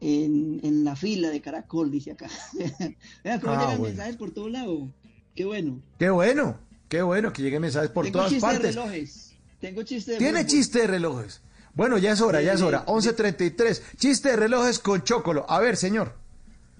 en, 0.00 0.60
en 0.64 0.84
la 0.84 0.96
fila 0.96 1.30
de 1.30 1.40
Caracol, 1.40 1.90
dice 1.90 2.12
acá. 2.12 2.28
Vea 3.24 3.40
cómo 3.40 3.52
Ah, 3.52 3.60
llegan 3.60 3.78
bueno. 3.78 3.82
mensajes 3.94 4.16
por 4.16 4.32
todo 4.32 4.48
lado. 4.48 4.88
Qué 5.34 5.44
bueno. 5.44 5.80
Qué 5.98 6.10
bueno, 6.10 6.58
qué 6.88 7.02
bueno 7.02 7.32
que 7.32 7.42
lleguen 7.42 7.62
mensajes 7.62 7.90
por 7.90 8.04
Tengo 8.04 8.18
todas 8.18 8.30
chiste 8.32 8.46
de 8.48 8.52
partes. 8.54 8.74
relojes. 8.74 9.32
Tengo 9.60 9.82
chiste 9.84 10.12
de 10.12 10.18
Tiene 10.18 10.40
fútbol. 10.40 10.50
chiste 10.50 10.78
de 10.80 10.86
relojes. 10.88 11.40
Bueno, 11.74 11.98
ya 11.98 12.12
es 12.12 12.20
hora, 12.22 12.40
ya 12.42 12.54
es 12.54 12.62
hora. 12.62 12.84
11.33. 12.86 13.80
Chiste 13.96 14.30
de 14.30 14.36
relojes 14.36 14.78
con 14.78 15.02
Chocolo. 15.02 15.44
A 15.48 15.60
ver, 15.60 15.76
señor. 15.76 16.14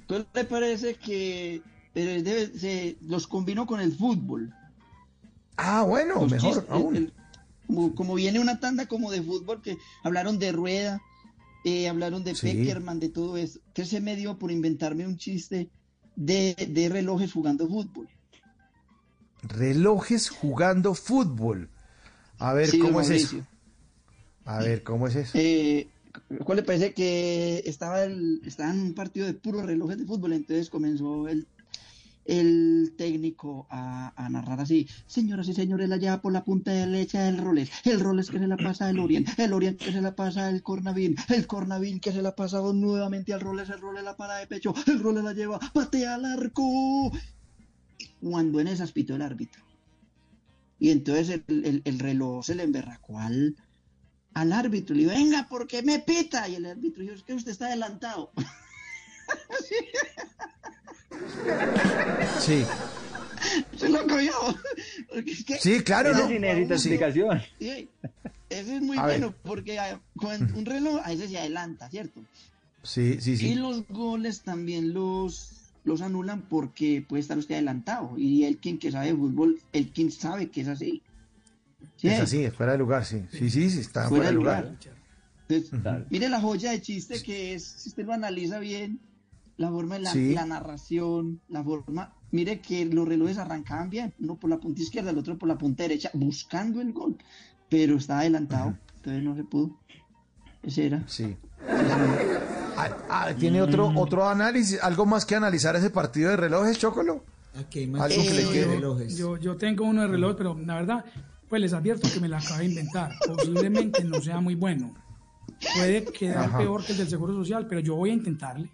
¿Qué 0.09 0.25
le 0.35 0.45
parece 0.45 0.95
que 0.95 1.63
de- 1.95 2.53
se- 2.59 2.97
los 3.03 3.27
combinó 3.27 3.67
con 3.67 3.81
el 3.81 3.93
fútbol? 3.93 4.53
Ah, 5.57 5.83
bueno, 5.83 6.21
Los 6.23 6.31
mejor 6.33 6.55
chistes, 6.55 6.71
aún. 6.71 6.97
el- 6.97 7.13
como, 7.67 7.95
como 7.95 8.15
viene 8.15 8.39
una 8.39 8.61
tanda 8.61 8.87
como 8.87 9.11
de 9.11 9.23
fútbol 9.23 9.61
que 9.63 9.77
hablaron 10.05 10.39
de 10.39 10.53
Rueda, 10.53 11.01
eh, 11.65 11.89
hablaron 11.89 12.23
de 12.23 12.35
Sí. 12.35 12.47
Peckerman, 12.49 13.01
de 13.01 13.09
todo 13.09 13.37
eso. 13.37 13.59
¿Qué 13.75 13.85
se 13.85 14.01
me 14.01 14.15
dio 14.15 14.39
por 14.39 14.53
inventarme 14.53 15.07
un 15.07 15.17
chiste 15.17 15.69
de, 16.15 16.55
de 16.71 16.89
relojes 16.89 17.33
jugando 17.33 17.67
fútbol? 17.67 18.09
Relojes 19.43 20.31
jugando 20.31 20.95
fútbol. 20.95 21.69
A 22.39 22.53
ver, 22.53 22.71
Sí, 22.71 22.79
¿cómo 22.79 23.01
es 23.01 23.11
eso? 23.11 23.45
A 24.45 24.59
ver, 24.59 24.83
¿cómo 24.85 25.09
es 25.09 25.17
eso? 25.17 25.33
Eh, 25.35 25.89
¿Cuál 26.45 26.57
le 26.57 26.63
parece 26.65 26.93
que 26.93 27.63
estaba, 27.67 28.03
el, 28.05 28.41
en 28.59 28.81
un 28.81 28.95
partido 28.95 29.27
de 29.27 29.35
puros 29.35 29.65
relojes 29.65 29.99
de 29.99 30.07
fútbol? 30.07 30.33
Entonces 30.33 30.71
comenzó 30.71 31.29
el, 31.29 31.47
el 32.25 32.95
técnico 32.99 33.67
a, 33.71 34.13
a 34.17 34.29
narrar 34.29 34.61
así: 34.61 34.89
Señoras 35.07 35.49
y 35.49 35.55
señores, 35.55 35.89
la 35.89 35.99
lleva 35.99 36.21
por 36.23 36.33
la 36.33 36.45
punta 36.45 36.73
derecha 36.73 37.25
del 37.25 37.39
Roles. 37.39 37.71
El 37.85 38.01
Roles 38.01 38.31
que 38.31 38.39
se 38.41 38.49
la 38.49 38.57
pasa 38.57 38.89
al 38.89 38.99
Orient. 38.99 39.29
El 39.39 39.53
Orient 39.53 39.79
que 39.81 39.93
se 39.93 40.01
la 40.03 40.17
pasa 40.17 40.49
al 40.49 40.63
Cornavín. 40.63 41.17
El 41.29 41.47
Cornavín 41.47 42.01
que 42.01 42.13
se 42.13 42.23
la 42.23 42.35
pasa 42.35 42.61
nuevamente 42.75 43.33
al 43.33 43.41
Roles. 43.41 43.71
El 43.71 43.81
Roles 43.81 44.05
la 44.05 44.17
para 44.17 44.37
de 44.39 44.47
pecho. 44.49 44.75
El 44.87 45.01
Roles 45.01 45.25
la 45.25 45.33
lleva, 45.33 45.61
patea 45.75 46.17
al 46.17 46.25
arco. 46.25 47.13
Cuando 48.21 48.61
en 48.61 48.67
esas 48.69 48.93
pitó 48.93 49.15
el 49.15 49.23
árbitro. 49.23 49.63
Y 50.79 50.91
entonces 50.91 51.43
el, 51.49 51.65
el- 51.65 51.83
el 51.85 51.99
reloj 51.99 52.45
se 52.45 52.55
le 52.55 52.63
emberracó 52.63 53.19
al, 53.19 53.57
al 54.37 54.53
árbitro. 54.53 54.95
Le 54.95 55.01
digo, 55.03 55.13
venga, 55.13 55.49
¿por 55.49 55.67
qué 55.67 55.83
me 55.83 55.99
pita? 55.99 56.47
Y 56.47 56.57
el 56.57 56.67
árbitro 56.67 57.03
dijo, 57.03 57.15
es 57.15 57.23
que 57.23 57.33
usted 57.33 57.53
está 57.53 57.67
adelantado. 57.67 58.31
Sí. 62.41 62.65
Se 63.77 63.89
lo 63.89 64.07
cogió. 64.07 64.33
Porque 65.09 65.31
es 65.33 65.45
que- 65.45 65.59
Sí, 65.59 65.81
claro, 65.83 66.11
Ese 66.11 66.21
¿no? 66.23 66.29
sí 66.29 66.39
necesita 66.39 66.79
Sí. 66.79 66.89
explicación. 66.89 67.43
Sí, 67.59 67.89
Ese 68.51 68.77
es 68.77 68.83
muy 68.83 68.97
A 68.99 69.07
ver. 69.07 69.19
bueno, 69.21 69.35
porque 69.43 69.79
ah, 69.79 70.01
con 70.17 70.41
un 70.55 70.65
reloj 70.67 71.01
a 71.05 71.09
veces 71.11 71.31
se 71.31 71.39
adelanta, 71.39 71.89
¿cierto? 71.91 72.21
Sí, 72.83 73.21
sí, 73.21 73.33
Y 73.33 73.37
sí. 73.37 73.55
los 73.57 73.87
goles 73.89 74.43
también 74.43 74.93
los, 74.95 75.51
los 75.85 76.01
anulan 76.03 76.43
porque 76.43 77.05
puede 77.09 77.23
estar 77.23 77.39
usted 77.39 77.55
adelantado. 77.57 78.17
Y 78.17 78.45
el 78.45 78.59
quien 78.59 78.79
que 78.79 78.93
sabe 78.93 79.07
de 79.09 79.15
fútbol, 79.17 79.61
el 79.73 79.89
quien 79.91 80.13
sabe 80.13 80.49
que 80.51 80.61
es 80.61 80.69
así. 80.69 81.03
¿Sí? 81.97 82.09
Es 82.09 82.21
así, 82.21 82.45
es 82.45 82.55
fuera 82.55 82.73
de 82.73 82.79
lugar, 82.79 83.05
sí. 83.05 83.25
Sí, 83.31 83.51
sí, 83.51 83.71
sí, 83.71 83.81
está 83.81 84.09
Fuera 84.09 84.09
fuera, 84.09 84.27
de 84.29 84.35
lugar. 84.35 84.65
lugar. 84.65 84.97
Entonces, 85.49 86.07
mire 86.11 86.29
la 86.29 86.41
joya 86.41 86.73
de 86.73 86.83
chiste 86.83 87.23
que 87.23 87.55
es, 87.55 87.65
si 87.65 87.89
usted 87.91 88.05
lo 88.05 88.13
analiza 88.13 88.59
bien, 88.59 89.01
la 89.57 89.71
forma 89.71 89.95
de 89.95 90.01
la, 90.03 90.13
Sí. 90.13 90.35
la 90.35 90.45
narración, 90.45 91.41
la 91.49 91.63
forma, 91.65 92.13
mire 92.33 92.61
que 92.61 92.85
los 92.85 93.07
relojes 93.09 93.39
arrancaban 93.39 93.89
bien, 93.89 94.13
uno 94.21 94.37
por 94.37 94.51
la 94.51 94.59
punta 94.59 94.83
izquierda, 94.83 95.11
el 95.11 95.19
otro 95.19 95.39
por 95.39 95.49
la 95.49 95.57
punta 95.57 95.85
derecha, 95.85 96.11
buscando 96.15 96.81
el 96.81 96.93
gol, 96.93 97.17
pero 97.71 97.97
está 97.97 98.19
adelantado, 98.19 98.77
entonces 98.97 99.23
no 99.23 99.35
se 99.37 99.45
pudo. 99.45 99.79
Ese 100.63 100.87
era. 100.87 101.05
Sí. 101.07 101.37
Ah, 102.77 102.91
ah, 103.09 103.31
¿Tiene 103.39 103.63
otro, 103.63 103.91
otro 103.97 104.29
análisis? 104.29 104.83
¿Algo 104.83 105.07
más 105.07 105.25
que 105.25 105.35
analizar 105.35 105.75
ese 105.77 105.91
partido 105.91 106.31
de 106.31 106.37
relojes, 106.37 106.79
Chocolo? 106.79 107.25
Aquí 107.55 107.79
hay 107.81 107.85
Algo 107.87 107.97
más 107.99 108.09
que 108.13 108.35
le 108.35 108.49
quede. 108.51 109.09
Yo, 109.15 109.39
yo 109.39 109.57
tengo 109.57 109.85
uno 109.85 110.03
de 110.03 110.09
reloj, 110.09 110.35
pero 110.37 110.59
la 110.59 110.75
verdad, 110.75 111.05
pues 111.49 111.61
les 111.63 111.73
advierto 111.73 112.09
que 112.13 112.21
me 112.21 112.29
la 112.29 112.39
acabo 112.39 112.59
de 112.59 112.67
inventar. 112.67 113.13
Posiblemente 113.27 114.05
no 114.05 114.21
sea 114.21 114.41
muy 114.41 114.55
bueno. 114.55 114.95
Puede 115.77 116.05
quedar 116.05 116.47
Ajá. 116.47 116.59
peor 116.59 116.85
que 116.85 116.93
el 116.93 116.99
del 116.99 117.09
Seguro 117.09 117.33
Social, 117.35 117.67
pero 117.69 117.81
yo 117.81 117.95
voy 117.97 118.11
a 118.11 118.15
intentarle. 118.15 118.71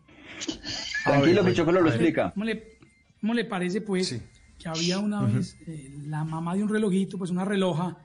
Tranquilo, 1.04 1.44
que 1.44 1.52
Chocolo 1.52 1.80
lo 1.80 1.88
explica. 1.88 2.30
¿Cómo 2.32 2.44
le, 2.44 2.78
cómo 3.20 3.34
le 3.34 3.44
parece, 3.44 3.80
pues, 3.80 4.20
que 4.58 4.68
había 4.68 4.98
una 4.98 5.22
Ujú. 5.22 5.34
vez 5.34 5.56
eh, 5.66 5.94
la 6.06 6.24
mamá 6.24 6.54
de 6.54 6.62
un 6.62 6.68
relojito, 6.68 7.18
pues 7.18 7.30
una 7.30 7.44
reloja, 7.44 7.96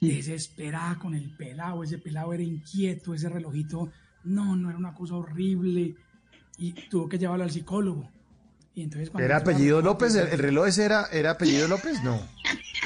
desesperada 0.00 0.98
con 0.98 1.14
el 1.14 1.30
pelado? 1.36 1.82
Ese 1.82 1.98
pelado 1.98 2.32
era 2.32 2.42
inquieto, 2.42 3.14
ese 3.14 3.28
relojito, 3.28 3.90
no, 4.24 4.56
no 4.56 4.68
era 4.70 4.78
una 4.78 4.94
cosa 4.94 5.14
horrible. 5.14 5.94
Y 6.58 6.72
tuvo 6.72 7.08
que 7.08 7.18
llevarlo 7.18 7.44
al 7.44 7.50
psicólogo. 7.52 8.10
Y 8.78 8.82
entonces 8.82 9.10
cuando 9.10 9.24
¿Era 9.24 9.38
apellido 9.38 9.82
López? 9.82 10.14
¿El, 10.14 10.28
el 10.28 10.38
reloj 10.38 10.68
ese 10.68 10.84
era, 10.84 11.08
era 11.10 11.32
apellido 11.32 11.66
López? 11.66 12.00
No. 12.04 12.20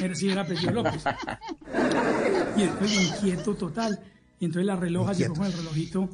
Era, 0.00 0.14
sí, 0.14 0.30
era 0.30 0.40
apellido 0.40 0.72
López. 0.72 1.04
Y 2.56 2.62
después 2.62 2.94
inquieto 2.94 3.54
total. 3.54 4.00
Y 4.40 4.46
entonces 4.46 4.66
la 4.66 4.76
reloja 4.76 5.12
llegó 5.12 5.34
con 5.34 5.44
el 5.44 5.52
relojito 5.52 6.08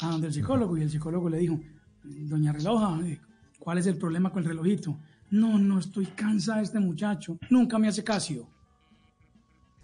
a 0.00 0.10
donde 0.10 0.26
el 0.26 0.34
psicólogo 0.34 0.76
y 0.76 0.82
el 0.82 0.90
psicólogo 0.90 1.30
le 1.30 1.38
dijo, 1.38 1.58
doña 2.02 2.52
reloja, 2.52 3.00
eh, 3.06 3.18
¿cuál 3.58 3.78
es 3.78 3.86
el 3.86 3.96
problema 3.96 4.30
con 4.30 4.42
el 4.42 4.48
relojito? 4.50 4.98
No, 5.30 5.58
no, 5.58 5.78
estoy 5.78 6.04
cansada 6.06 6.58
de 6.58 6.64
este 6.64 6.80
muchacho. 6.80 7.38
Nunca 7.48 7.78
me 7.78 7.88
hace 7.88 8.04
caso. 8.04 8.46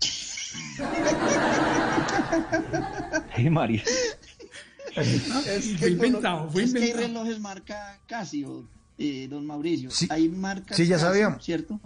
Ay, 3.33 3.49
María. 3.49 3.83
Es 4.97 5.79
Fue 5.79 5.91
inventado, 5.91 6.51
fue 6.51 6.65
es 6.65 6.75
que 6.75 6.81
hay 6.81 6.91
inventado. 6.91 7.25
relojes 7.25 7.41
marca 7.41 7.99
Casio, 8.07 8.69
eh, 9.01 9.27
don 9.29 9.47
Mauricio. 9.47 9.89
Hay 10.11 10.29
marcas 10.29 10.77
sí, 10.77 10.87
ya 10.87 10.99
sabíamos. 10.99 11.45
¿cierto? 11.45 11.81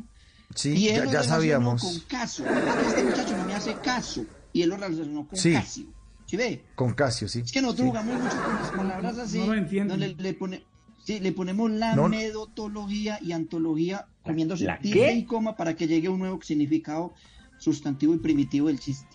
Sí, 0.54 0.74
Y 0.76 0.88
él 0.88 1.08
ya, 1.10 1.22
sabíamos. 1.22 1.82
Con 1.82 1.98
Casio. 2.00 2.44
Ah, 2.48 2.76
este 2.86 3.02
muchacho 3.04 3.36
no 3.36 3.44
me 3.44 3.54
hace 3.54 3.74
caso. 3.76 4.24
Y 4.52 4.62
él 4.62 4.68
lo 4.70 4.76
relacionó 4.76 5.26
con 5.26 5.38
Sí. 5.38 5.52
Casio. 5.52 5.86
¿Sí 6.26 6.36
ve? 6.36 6.64
Con 6.74 6.94
Casio, 6.94 7.28
sí. 7.28 7.40
Es 7.44 7.52
que 7.52 7.60
nosotros 7.62 7.88
jugamos 7.88 8.20
mucho 8.22 8.36
con 8.42 8.54
las 8.56 8.70
palabras 8.70 9.18
así. 9.18 9.38
No 9.38 9.46
lo 9.46 9.54
entiendo. 9.54 9.96
le, 9.96 10.34
pone, 10.34 10.64
sí, 11.04 11.20
le 11.20 11.32
ponemos 11.32 11.70
la 11.70 11.94
No. 11.96 12.08
medotología 12.08 13.18
y 13.22 13.32
antología 13.32 14.06
comiéndose 14.22 14.64
¿La 14.64 14.78
tilde 14.78 14.98
qué? 15.00 15.12
y 15.12 15.24
coma 15.24 15.54
para 15.56 15.74
que 15.76 15.86
llegue 15.86 16.08
un 16.08 16.18
nuevo 16.20 16.40
significado 16.42 17.14
sustantivo 17.58 18.14
y 18.14 18.18
primitivo 18.18 18.68
del 18.68 18.78
chiste. 18.80 19.06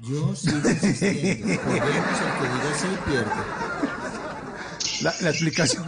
Yo 0.00 0.34
sigo 0.36 0.56
insistiendo. 0.68 1.52
Al 1.52 1.58
que 1.58 2.48
diga 2.48 2.74
sí 2.78 2.86
y 2.92 3.10
pierde. 3.10 3.30
La, 5.02 5.14
la 5.22 5.30
explicación. 5.30 5.84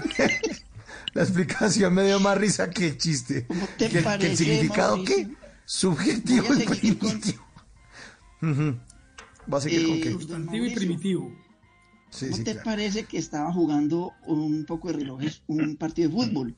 La 1.14 1.22
explicación 1.22 1.94
me 1.94 2.04
dio 2.04 2.20
más 2.20 2.36
risa 2.38 2.70
que 2.70 2.88
el 2.88 2.98
chiste. 2.98 3.46
te 3.76 3.88
Que, 3.88 3.88
que 3.98 4.02
parece, 4.02 4.30
el 4.30 4.36
significado, 4.36 4.96
Mauricio? 4.96 5.28
¿qué? 5.28 5.34
Subjetivo 5.64 6.46
y 6.54 6.64
con- 6.64 6.76
primitivo. 6.76 7.44
¿Va 9.52 9.58
a 9.58 9.60
seguir 9.60 9.86
con 9.86 9.96
Eh, 9.96 10.00
qué? 10.00 10.12
Sustantivo 10.12 10.64
y 10.66 10.74
primitivo. 10.74 11.32
Sí, 12.10 12.26
¿No 12.30 12.36
sí, 12.36 12.44
te 12.44 12.52
claro. 12.52 12.64
parece 12.64 13.04
que 13.04 13.18
estaba 13.18 13.52
jugando 13.52 14.12
un 14.26 14.64
poco 14.66 14.88
de 14.88 14.94
relojes, 14.94 15.42
un 15.46 15.76
partido 15.78 16.08
de 16.10 16.14
fútbol? 16.16 16.56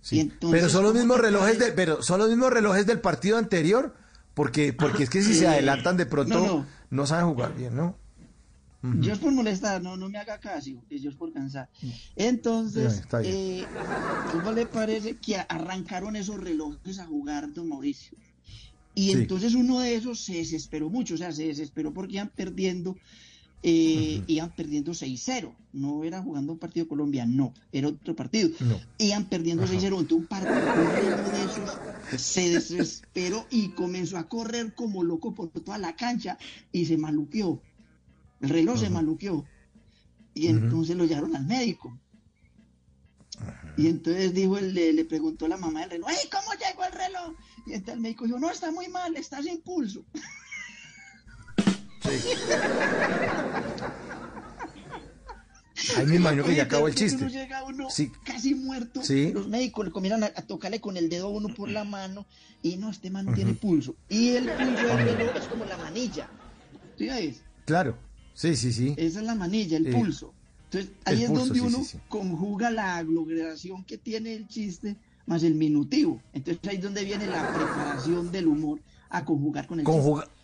Sí. 0.00 0.20
Entonces, 0.20 0.60
pero 0.60 0.68
son 0.68 0.82
los 0.82 0.92
¿cómo 0.92 1.00
mismos 1.04 1.20
relojes 1.20 1.52
parece? 1.56 1.64
de, 1.70 1.72
pero 1.72 2.02
son 2.02 2.18
los 2.18 2.28
mismos 2.28 2.52
relojes 2.52 2.86
del 2.86 3.00
partido 3.00 3.38
anterior, 3.38 3.94
porque, 4.34 4.72
porque 4.72 5.04
es 5.04 5.10
que 5.10 5.22
si 5.22 5.34
se 5.34 5.44
Eh, 5.44 5.48
adelantan 5.48 5.96
de 5.96 6.06
pronto 6.06 6.38
no, 6.40 6.46
no, 6.46 6.66
no. 6.90 7.06
saben 7.06 7.26
jugar 7.26 7.54
bien, 7.54 7.74
¿no? 7.76 7.96
Ujú. 8.82 9.00
Yo 9.00 9.12
es 9.12 9.18
por 9.20 9.32
molestar, 9.32 9.80
no, 9.82 9.96
no 9.96 10.08
me 10.08 10.18
haga 10.18 10.38
caso, 10.38 10.70
que 10.88 10.98
yo 10.98 11.10
es 11.10 11.16
por 11.16 11.32
cansar. 11.32 11.68
Entonces, 12.16 12.94
Ya, 12.94 13.00
está 13.00 13.18
bien. 13.20 13.34
eh, 13.34 13.64
¿cómo 14.32 14.52
le 14.52 14.66
parece 14.66 15.16
que 15.16 15.36
arrancaron 15.36 16.16
esos 16.16 16.40
relojes 16.40 16.98
a 16.98 17.06
jugar, 17.06 17.52
don 17.52 17.68
Mauricio? 17.68 18.18
Y 18.94 19.12
Sí. 19.12 19.12
entonces 19.12 19.54
uno 19.54 19.80
de 19.80 19.94
esos 19.94 20.24
se 20.24 20.34
desesperó 20.34 20.90
mucho, 20.90 21.14
o 21.14 21.16
sea, 21.16 21.32
se 21.32 21.46
desesperó 21.46 21.94
porque 21.94 22.14
iban 22.16 22.30
perdiendo, 22.34 22.96
eh, 23.62 24.20
iban 24.26 24.50
perdiendo 24.54 24.92
6-0. 24.92 25.54
No 25.72 26.04
era 26.04 26.20
jugando 26.20 26.52
un 26.52 26.58
partido 26.58 26.84
de 26.84 26.88
Colombia, 26.88 27.24
no, 27.24 27.54
era 27.70 27.88
otro 27.88 28.14
partido. 28.14 28.50
No. 28.60 28.80
Iban 28.98 29.24
perdiendo 29.28 29.66
6-0, 29.66 30.00
entonces 30.00 30.18
un 30.18 30.26
par 30.26 30.42
un 30.74 30.90
reloj 30.90 31.30
de 31.30 31.44
esos 31.44 31.70
se 32.18 32.50
desesperó 32.50 33.46
y 33.50 33.68
comenzó 33.70 34.18
a 34.18 34.28
correr 34.28 34.74
como 34.74 35.02
loco 35.02 35.34
por 35.34 35.48
toda 35.50 35.78
la 35.78 35.94
cancha 35.96 36.36
y 36.72 36.84
se 36.84 36.98
maluqueó. 36.98 37.62
El 38.42 38.48
reloj 38.50 38.78
se 38.78 38.90
maluqueó. 38.90 39.44
Y 40.34 40.48
entonces 40.48 40.96
lo 40.96 41.04
llevaron 41.04 41.34
al 41.36 41.46
médico. 41.46 41.96
Y 43.76 43.88
entonces 43.88 44.32
dijo, 44.34 44.58
le, 44.60 44.92
le 44.92 45.04
preguntó 45.04 45.48
la 45.48 45.56
mamá 45.56 45.80
del 45.80 45.90
reloj, 45.90 46.10
¡Ey, 46.10 46.28
cómo 46.30 46.52
llegó 46.52 46.84
el 46.84 46.92
reloj! 46.92 47.34
Y 47.66 47.72
entonces 47.72 47.94
el 47.94 48.00
médico 48.00 48.26
dijo, 48.26 48.38
no, 48.38 48.50
está 48.50 48.70
muy 48.70 48.88
mal, 48.88 49.16
está 49.16 49.42
sin 49.42 49.60
pulso. 49.62 50.04
Ahí 55.96 56.06
me 56.06 56.16
imagino 56.16 56.44
que 56.44 56.54
ya 56.54 56.64
acabó 56.64 56.86
el 56.86 56.94
chiste. 56.94 57.24
uno 57.24 57.32
llega 57.32 57.64
uno 57.64 57.90
Sí. 57.90 58.12
casi 58.24 58.54
muerto, 58.54 59.02
Sí. 59.02 59.32
los 59.32 59.48
médicos 59.48 59.86
le 59.86 59.90
comienzan 59.90 60.22
a, 60.22 60.26
a 60.26 60.42
tocarle 60.42 60.80
con 60.80 60.96
el 60.96 61.08
dedo 61.08 61.26
a 61.26 61.30
uno 61.30 61.52
por 61.54 61.68
la 61.68 61.82
mano, 61.84 62.26
y 62.62 62.76
no, 62.76 62.90
este 62.90 63.10
man 63.10 63.26
no 63.26 63.34
tiene 63.34 63.54
pulso. 63.54 63.96
Y 64.08 64.30
el 64.30 64.48
pulso 64.48 64.86
del 64.86 65.16
reloj 65.16 65.36
es 65.36 65.46
como 65.48 65.64
la 65.64 65.76
manilla. 65.78 66.28
¿Sí 66.96 67.06
ves? 67.08 67.42
Claro, 67.64 67.96
sí, 68.34 68.56
sí, 68.56 68.72
sí. 68.72 68.94
Esa 68.96 69.20
es 69.20 69.26
la 69.26 69.34
manilla, 69.34 69.76
el 69.76 69.86
Eh, 69.86 69.92
pulso. 69.92 70.32
Entonces, 70.64 70.92
ahí 71.04 71.22
es 71.22 71.28
pulso, 71.30 71.44
donde 71.44 71.58
sí, 71.60 71.66
uno 71.66 71.78
sí, 71.78 71.84
sí. 71.84 71.98
conjuga 72.08 72.70
la 72.70 72.96
aglomeración 72.96 73.84
que 73.84 73.98
tiene 73.98 74.34
el 74.34 74.48
chiste 74.48 74.96
más 75.26 75.42
el 75.42 75.54
minutivo. 75.54 76.20
Entonces, 76.32 76.60
ahí 76.68 76.76
es 76.76 76.82
donde 76.82 77.04
viene 77.04 77.26
la 77.26 77.46
preparación 77.52 78.32
del 78.32 78.48
humor 78.48 78.80
a 79.10 79.24
conjugar 79.24 79.66
con 79.66 79.78
el 79.80 79.84
Conjuga... 79.84 80.24
chiste. 80.24 80.38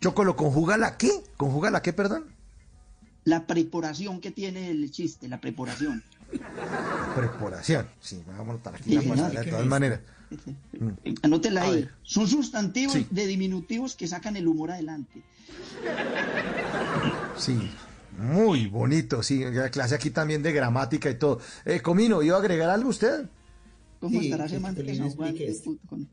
Chocolo, 0.00 0.34
¿conjuga 0.36 0.76
la 0.76 0.96
qué? 0.98 1.10
¿Conjuga 1.36 1.70
la 1.70 1.80
qué, 1.80 1.92
perdón? 1.92 2.24
La 3.24 3.46
preparación 3.46 4.20
que 4.20 4.32
tiene 4.32 4.68
el 4.70 4.90
chiste, 4.90 5.28
la 5.28 5.40
preparación. 5.40 6.02
Preparación. 7.14 7.86
Sí, 8.00 8.22
vamos 8.26 8.46
a 8.48 8.50
anotar 8.50 8.74
aquí 8.74 8.94
la 8.94 9.02
pasada, 9.02 9.40
de 9.42 9.50
todas 9.50 9.66
maneras. 9.66 10.00
Anótela 11.22 11.62
A 11.62 11.64
ahí. 11.70 11.88
Son 12.02 12.26
sustantivos 12.28 12.94
Sí. 12.94 13.06
de 13.10 13.26
diminutivos 13.26 13.94
que 13.96 14.06
sacan 14.06 14.36
el 14.36 14.46
humor 14.48 14.70
adelante. 14.70 15.22
Sí, 17.36 17.58
muy 18.18 18.66
bonito, 18.66 19.22
sí, 19.22 19.44
la 19.44 19.70
clase 19.70 19.94
aquí 19.94 20.10
también 20.10 20.42
de 20.42 20.52
gramática 20.52 21.10
y 21.10 21.14
todo. 21.18 21.40
Eh, 21.64 21.80
Comino, 21.80 22.22
¿iba 22.22 22.36
a 22.36 22.40
agregar 22.40 22.70
algo 22.70 22.90
usted? 22.90 23.26
¿Cómo 24.00 24.20
Sí, 24.20 24.26
estará 24.26 24.48
semántica 24.48 24.94
San 24.94 25.10
Juan? 25.10 25.34
con- 25.88 26.08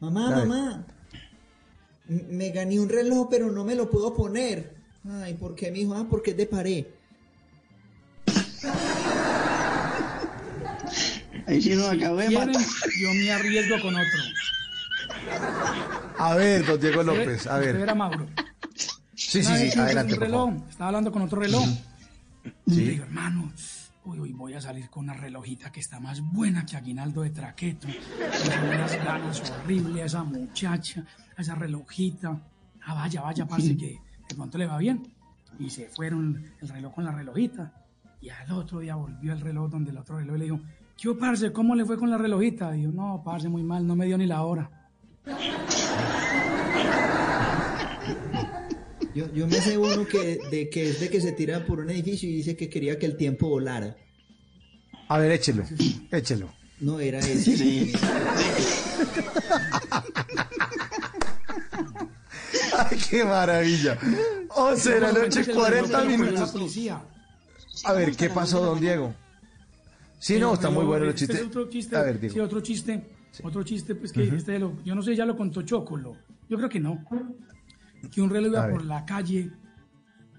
Mamá, 0.00 0.30
Dale. 0.30 0.46
mamá. 0.46 0.86
Me 2.08 2.50
gané 2.50 2.78
un 2.80 2.88
reloj, 2.88 3.28
pero 3.30 3.50
no 3.50 3.64
me 3.64 3.74
lo 3.74 3.88
puedo 3.88 4.12
poner. 4.14 4.74
Ay, 5.08 5.34
¿por 5.34 5.54
qué, 5.54 5.70
mijo? 5.70 5.94
Ah, 5.94 6.06
porque 6.08 6.32
es 6.32 6.36
de 6.36 6.46
pared. 6.46 6.84
Ahí 11.46 11.60
sí 11.62 11.74
nos 11.74 11.86
matar. 11.96 12.52
Yo 13.00 13.14
me 13.14 13.32
arriesgo 13.32 13.80
con 13.82 13.94
otro. 13.94 14.20
A 16.18 16.34
ver, 16.36 16.64
don 16.66 16.80
Diego 16.80 17.02
López, 17.02 17.46
a 17.46 17.58
ver. 17.58 17.76
era 17.76 17.94
Mauro. 17.94 18.26
Sí, 19.14 19.40
Una 19.40 19.56
sí, 19.56 19.70
sí, 19.70 19.78
adelante, 19.78 20.12
un 20.14 20.18
por 20.18 20.28
reloj, 20.28 20.50
favor. 20.50 20.68
estaba 20.70 20.88
hablando 20.88 21.12
con 21.12 21.22
otro 21.22 21.40
reloj. 21.40 21.64
Y 22.66 22.74
Sí. 22.74 22.84
le 22.84 22.90
digo, 22.92 23.04
hermano, 23.04 23.52
uy, 24.04 24.18
hoy 24.18 24.32
voy 24.32 24.54
a 24.54 24.60
salir 24.60 24.88
con 24.90 25.04
una 25.04 25.14
relojita 25.14 25.72
que 25.72 25.80
está 25.80 25.98
más 26.00 26.20
buena 26.20 26.64
que 26.66 26.76
Aguinaldo 26.76 27.22
de 27.22 27.30
Traqueto. 27.30 27.88
Unas 28.68 28.96
ganas 29.04 29.50
horribles 29.50 30.02
a 30.02 30.06
esa 30.06 30.24
muchacha, 30.24 31.04
a 31.36 31.42
esa 31.42 31.54
relojita. 31.54 32.40
Ah, 32.86 32.94
vaya, 32.94 33.22
vaya, 33.22 33.46
parce, 33.46 33.76
que 33.76 33.98
de 34.28 34.34
pronto 34.34 34.58
le 34.58 34.66
va 34.66 34.78
bien. 34.78 35.02
Y 35.58 35.70
se 35.70 35.88
fueron 35.88 36.52
el 36.60 36.68
reloj 36.68 36.94
con 36.94 37.04
la 37.04 37.12
relojita. 37.12 37.72
Y 38.20 38.28
al 38.30 38.50
otro 38.52 38.80
día 38.80 38.94
volvió 38.94 39.32
el 39.32 39.40
reloj 39.40 39.70
donde 39.70 39.90
el 39.90 39.98
otro 39.98 40.18
reloj 40.18 40.36
le 40.38 40.44
dijo, 40.44 40.60
¿qué 40.96 41.08
hubo, 41.08 41.18
parce? 41.18 41.52
¿Cómo 41.52 41.74
le 41.74 41.84
fue 41.84 41.98
con 41.98 42.10
la 42.10 42.18
relojita? 42.18 42.76
Y 42.76 42.82
yo, 42.82 42.92
no, 42.92 43.22
parce, 43.24 43.48
muy 43.48 43.62
mal, 43.62 43.86
no 43.86 43.96
me 43.96 44.06
dio 44.06 44.18
ni 44.18 44.26
la 44.26 44.42
hora. 44.42 44.70
Yo, 49.14 49.32
yo 49.32 49.46
me 49.46 49.60
sé 49.60 49.78
uno 49.78 50.06
que, 50.06 50.40
de 50.50 50.68
que 50.68 50.90
es 50.90 50.98
de 51.00 51.08
que 51.08 51.20
se 51.20 51.32
tira 51.32 51.64
por 51.64 51.78
un 51.78 51.88
edificio 51.90 52.28
y 52.28 52.34
dice 52.34 52.56
que 52.56 52.68
quería 52.68 52.98
que 52.98 53.06
el 53.06 53.16
tiempo 53.16 53.48
volara. 53.48 53.96
A 55.08 55.18
ver, 55.18 55.30
échelo, 55.32 55.64
échelo. 56.10 56.52
No 56.80 56.98
era 56.98 57.20
ese. 57.20 57.92
Ay, 62.76 62.98
qué 63.08 63.24
maravilla. 63.24 63.96
11 64.48 64.90
de 64.90 65.00
la 65.00 65.12
noche, 65.12 65.46
40 65.46 66.04
minutos. 66.04 66.54
A 67.84 67.92
ver, 67.92 68.16
¿qué 68.16 68.30
pasó, 68.30 68.64
don 68.64 68.80
Diego? 68.80 69.14
Sí, 70.24 70.38
no, 70.38 70.54
está 70.54 70.70
muy 70.70 70.86
bueno 70.86 71.04
el 71.04 71.10
Este 71.10 71.26
chiste. 71.26 71.42
es 71.42 71.46
otro 71.48 71.68
chiste. 71.68 71.96
A 71.96 72.02
ver, 72.02 72.30
Sí, 72.30 72.40
otro 72.40 72.60
chiste. 72.62 73.10
Otro 73.42 73.62
chiste, 73.62 73.94
pues 73.94 74.10
que 74.10 74.22
Ujú. 74.22 74.36
este 74.36 74.58
lo- 74.58 74.82
yo 74.82 74.94
no 74.94 75.02
sé, 75.02 75.14
ya 75.14 75.26
lo 75.26 75.36
contó 75.36 75.60
Chocolo. 75.60 76.16
Yo 76.48 76.56
creo 76.56 76.68
que 76.70 76.80
no. 76.80 77.04
Que 78.10 78.22
un 78.22 78.30
reloj 78.30 78.52
iba 78.52 78.62
ver. 78.66 78.72
por 78.72 78.84
la 78.86 79.04
calle, 79.04 79.50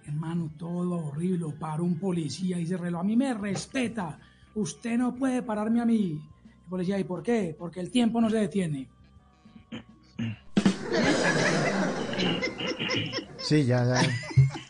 hermano, 0.08 0.52
todo 0.58 1.06
horrible, 1.06 1.38
lo 1.38 1.52
paró 1.60 1.84
un 1.84 2.00
policía 2.00 2.58
y 2.58 2.62
dice 2.62 2.78
reloj, 2.78 3.02
a 3.02 3.04
mí 3.04 3.16
me 3.16 3.32
respeta, 3.36 4.20
usted 4.56 4.98
no 4.98 5.14
puede 5.14 5.44
pararme 5.44 5.82
a 5.82 5.86
mí. 5.86 6.20
El 6.64 6.70
policía, 6.70 6.98
¿y 6.98 7.04
por 7.04 7.22
qué? 7.22 7.56
Porque 7.56 7.80
el 7.80 7.92
tiempo 7.92 8.20
no 8.20 8.28
se 8.32 8.38
detiene. 8.38 8.90
Sí, 13.38 13.66
ya, 13.66 13.86
ya. 13.86 14.02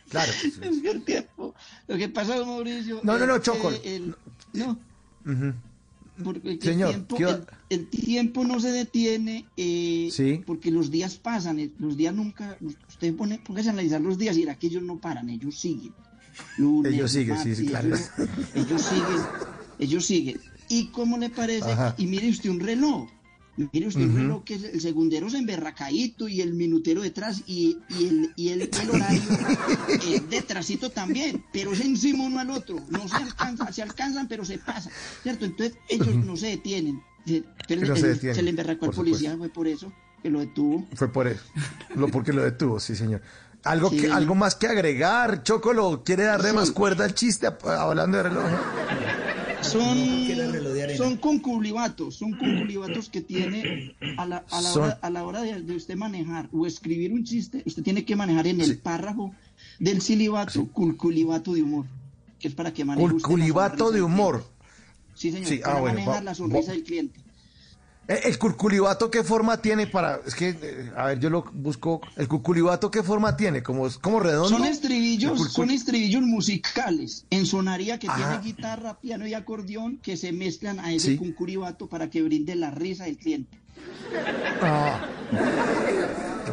Claro. 0.10 0.32
Es 0.62 0.82
que 0.82 0.92
el 0.92 1.04
tiempo. 1.06 1.56
Lo 1.88 1.96
que 1.98 2.10
pasa, 2.10 2.44
Mauricio. 2.44 3.00
No, 3.04 3.18
no, 3.18 3.26
no, 3.26 3.36
es 3.36 3.40
que 3.40 3.46
Chocol. 3.46 3.76
el- 3.86 4.14
no, 4.54 4.78
Porque 6.24 6.52
el 6.52 6.62
Señor, 6.62 6.90
tiempo, 6.92 7.16
¿qué 7.18 7.24
iba- 7.24 7.32
el, 7.70 7.80
el 7.82 7.88
tiempo 7.88 8.46
no 8.46 8.60
se 8.62 8.70
detiene 8.72 9.46
eh, 9.58 10.08
Sí. 10.12 10.42
porque 10.46 10.72
los 10.72 10.90
días 10.90 11.16
pasan, 11.16 11.60
eh, 11.60 11.72
los 11.78 11.98
días 11.98 12.16
nunca, 12.16 12.58
usted 12.88 13.14
pone, 13.16 13.40
póngase 13.40 13.68
a 13.70 13.74
analizar 13.74 14.00
los 14.00 14.18
días 14.18 14.38
y 14.38 14.42
verá 14.42 14.56
que 14.58 14.68
ellos 14.68 14.84
no 14.84 14.98
paran, 14.98 15.30
ellos 15.30 15.60
siguen. 15.60 15.94
Lunes, 16.58 16.94
Ellos 16.94 17.12
siguen, 17.12 17.38
sí, 17.56 17.66
claro. 17.66 17.88
ellos, 17.88 18.12
ellos 18.56 18.82
siguen, 18.82 19.22
ellos 19.80 20.06
siguen. 20.06 20.40
¿Y 20.70 20.88
cómo 20.88 21.18
le 21.18 21.30
parece? 21.30 21.70
Ajá. 21.72 21.96
Y 21.98 22.08
mire 22.08 22.30
usted 22.30 22.50
un 22.50 22.60
reloj. 22.60 23.10
Mire 23.58 23.88
usted 23.88 24.02
Ujú. 24.02 24.10
un 24.12 24.16
reloj 24.18 24.44
que 24.44 24.56
es 24.56 24.64
el 24.64 24.82
segundero 24.82 25.30
se 25.30 25.38
emberracadito 25.38 26.28
y 26.28 26.42
el 26.42 26.54
minutero 26.54 27.02
detrás 27.02 27.42
y, 27.48 27.78
y 27.90 28.08
el, 28.08 28.34
y 28.36 28.50
el, 28.50 28.62
el 28.64 28.90
horario 28.90 29.22
eh, 30.08 30.22
detrásito 30.30 30.90
también, 30.90 31.44
pero 31.54 31.72
es 31.72 31.80
encima 31.80 32.26
uno 32.26 32.40
al 32.40 32.50
otro. 32.52 32.78
No 32.90 33.08
se 33.08 33.16
alcanza, 33.16 33.72
se 33.72 33.82
alcanzan, 33.82 34.28
pero 34.28 34.44
se 34.44 34.58
pasa, 34.58 34.90
¿cierto? 35.24 35.46
Entonces 35.46 35.78
ellos 35.88 36.16
no 36.16 36.36
se 36.36 36.48
detienen. 36.48 37.02
Se- 37.26 37.42
No 37.42 37.94
el- 37.94 37.98
se 37.98 38.08
detienen, 38.10 38.44
le 38.44 38.50
emberracó 38.52 38.86
al 38.86 38.92
policía, 38.92 39.36
fue 39.38 39.50
por 39.50 39.68
eso 39.68 39.92
que 40.22 40.30
lo 40.30 40.40
detuvo. 40.42 40.86
Fue 40.94 41.08
por 41.12 41.28
eso. 41.28 41.42
Lo, 41.96 42.08
porque 42.10 42.34
lo 42.34 42.44
detuvo, 42.44 42.80
sí, 42.80 42.96
señor. 42.96 43.22
Algo, 43.64 43.90
Sí. 43.90 44.02
que, 44.02 44.12
algo 44.12 44.36
más 44.36 44.54
que 44.56 44.68
agregar. 44.68 45.42
Chocolo, 45.44 46.04
¿quiere 46.04 46.24
darle 46.26 46.52
más 46.54 46.72
cuerda 46.72 47.06
al 47.06 47.14
chiste 47.16 47.48
a- 47.48 47.58
hablando 47.82 48.18
de 48.18 48.24
reloj? 48.24 48.44
Son, 49.72 49.98
son 50.98 51.18
conculivatos, 51.18 52.16
son 52.16 52.32
conculivatos 52.34 53.10
que 53.10 53.22
tiene 53.22 53.96
a 54.18 54.26
la, 54.26 54.46
a 54.50 54.62
la 54.62 54.70
Son- 54.70 54.84
hora, 54.84 55.00
a 55.02 55.10
la 55.10 55.24
hora 55.26 55.42
de, 55.42 55.62
de 55.62 55.76
usted 55.76 55.96
manejar 55.96 56.50
o 56.52 56.66
escribir 56.66 57.12
un 57.14 57.24
chiste, 57.24 57.64
usted 57.66 57.84
tiene 57.84 58.06
que 58.06 58.16
manejar 58.16 58.48
en 58.48 58.62
el 58.62 58.78
párrafo 58.78 59.34
del 59.80 60.02
silibato, 60.02 60.68
culculivato 60.72 61.54
de 61.54 61.64
humor, 61.64 61.86
que 62.40 62.48
es 62.48 62.54
para 62.56 62.74
que 62.74 62.86
maneje 62.86 63.08
sonrisa 63.10 63.92
de 63.92 64.02
humor. 64.02 64.46
Sí, 65.16 65.32
señor, 65.32 65.48
Sí, 65.48 65.60
ah, 65.64 65.68
para 65.68 65.80
bueno, 65.82 65.94
manejar 65.96 66.16
va- 66.18 66.22
la 66.22 66.36
sonrisa 66.36 66.68
va- 66.68 66.74
del 66.74 66.84
cliente. 66.84 67.20
Eh, 68.08 68.22
¿El 68.26 68.38
curculivato 68.38 69.10
qué 69.10 69.24
forma 69.24 69.58
tiene 69.62 69.88
para.? 69.88 70.20
Es 70.26 70.36
que, 70.36 70.50
eh, 70.62 70.92
a 70.96 71.08
ver, 71.08 71.20
yo 71.20 71.30
lo 71.30 71.44
busco. 71.54 72.02
¿El 72.16 72.28
curculivato 72.28 72.92
qué 72.92 73.02
forma 73.02 73.36
tiene? 73.36 73.64
¿Como, 73.64 73.88
como 74.02 74.20
redondo? 74.20 74.50
Son 74.50 74.66
estribillos, 74.66 75.40
curcul- 75.40 75.50
son 75.50 75.70
estribillos 75.72 76.22
musicales 76.22 77.26
en 77.32 77.46
sonaría 77.46 77.98
que 77.98 78.08
tiene 78.08 78.40
guitarra, 78.44 79.00
piano 79.00 79.26
y 79.28 79.34
acordeón 79.34 79.98
que 79.98 80.18
se 80.18 80.32
mezclan 80.32 80.80
a 80.80 80.94
ese 80.94 81.12
Sí. 81.12 81.18
cuncuribato 81.18 81.88
para 81.88 82.10
que 82.10 82.22
brinde 82.22 82.56
la 82.56 82.70
risa 82.72 83.06
del 83.06 83.18
cliente. 83.18 83.58
Ah. 84.62 85.00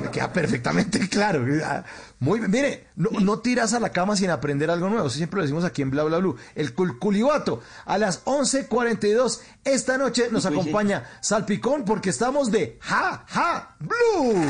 Me 0.03 0.11
queda 0.11 0.32
perfectamente 0.32 1.09
claro. 1.11 1.44
Ah, 1.65 1.85
Muy 2.19 2.39
bien. 2.40 2.51
Mire, 2.51 2.86
no, 2.97 3.11
no 3.20 3.39
tiras 3.40 3.73
a 3.74 3.81
la 3.81 3.90
cama 3.90 4.16
sin 4.16 4.31
aprender 4.31 4.70
algo 4.70 4.89
nuevo. 4.89 5.07
Eso 5.07 5.16
siempre 5.16 5.36
lo 5.39 5.43
decimos 5.43 5.65
aquí 5.65 5.82
en 5.82 5.90
Bla 5.90 6.03
Bla 6.05 6.19
Blue. 6.19 6.36
El 6.55 6.74
culculivato. 6.74 7.62
A 7.85 7.99
las 7.99 8.24
11.42 8.24 9.40
esta 9.65 9.99
noche 9.99 10.28
nos 10.31 10.44
Pues, 10.47 10.55
acompaña 10.59 11.05
Salpicón 11.20 11.85
porque 11.85 12.11
estamos 12.11 12.51
de 12.51 12.78
Ja 12.81 13.24
Ja 13.28 13.77
Blue. 13.78 14.43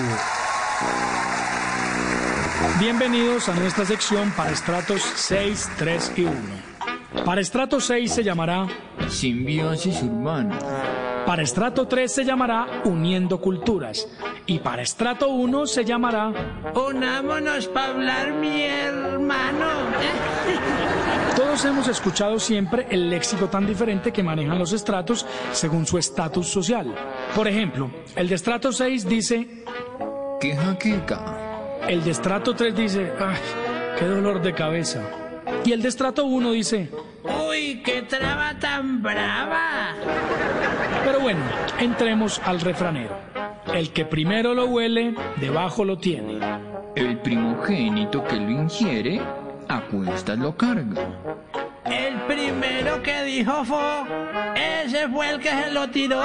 Bienvenidos 2.78 3.49
a 3.49 3.55
nuestra 3.55 3.85
sección 3.85 4.31
para 4.32 4.51
estratos 4.51 5.03
6, 5.16 5.69
3 5.78 6.12
y 6.16 6.23
1. 6.24 6.35
Para 7.24 7.40
estrato 7.40 7.81
6 7.81 8.12
se 8.12 8.24
llamará 8.24 8.66
Simbiosis 9.09 10.03
Urbana. 10.03 10.59
Para 11.27 11.43
estrato 11.43 11.86
3 11.86 12.11
se 12.11 12.24
llamará 12.24 12.82
Uniendo 12.85 13.40
Culturas. 13.40 14.09
Y 14.47 14.59
para 14.59 14.82
estrato 14.82 15.28
1 15.28 15.66
se 15.66 15.85
llamará 15.85 16.32
Unámonos 16.74 17.69
para 17.69 17.89
hablar, 17.89 18.32
mi 18.35 18.62
hermano. 18.62 19.66
Todos 21.36 21.65
hemos 21.65 21.89
escuchado 21.89 22.39
siempre 22.39 22.86
el 22.90 23.09
léxico 23.09 23.49
tan 23.49 23.66
diferente 23.66 24.12
que 24.12 24.23
manejan 24.23 24.59
los 24.59 24.73
estratos 24.73 25.24
según 25.53 25.86
su 25.86 25.97
estatus 25.97 26.49
social. 26.49 26.94
Por 27.35 27.49
ejemplo, 27.49 27.90
el 28.16 28.28
de 28.28 28.35
estrato 28.35 28.73
6 28.73 29.09
dice 29.09 29.65
que 30.40 30.57
jaqueca. 30.57 31.78
El 31.89 32.03
de 32.05 32.11
estrato 32.11 32.55
3 32.55 32.74
dice, 32.74 33.12
ay, 33.19 33.39
qué 33.99 34.07
dolor 34.07 34.43
de 34.43 34.53
cabeza. 34.55 35.01
Y 35.65 35.73
el 35.73 35.82
de 35.82 35.89
estrato 35.89 36.24
1 36.24 36.53
dice, 36.53 36.90
Uy, 37.24 37.82
qué 37.85 38.03
traba 38.03 38.59
tan 38.59 39.03
brava. 39.03 39.94
pero 41.05 41.20
bueno, 41.20 41.40
entremos 41.78 42.40
al 42.44 42.61
refranero. 42.61 43.16
El 43.73 43.93
que 43.93 44.05
primero 44.05 44.55
lo 44.55 44.66
huele, 44.66 45.15
debajo 45.36 45.85
lo 45.85 45.99
tiene. 45.99 46.39
El 46.97 47.19
primogénito 47.19 48.24
que 48.24 48.36
lo 48.36 48.51
ingiere, 48.51 49.20
a 49.69 49.81
cuestas 49.82 50.39
lo 50.39 50.57
carga. 50.57 51.03
El 51.85 52.20
primero 52.23 53.03
que 53.03 53.23
dijo 53.23 53.65
fue, 53.65 54.03
ese 54.85 55.09
fue 55.09 55.31
el 55.31 55.40
que 55.40 55.51
se 55.51 55.70
lo 55.70 55.89
tiró. 55.90 56.23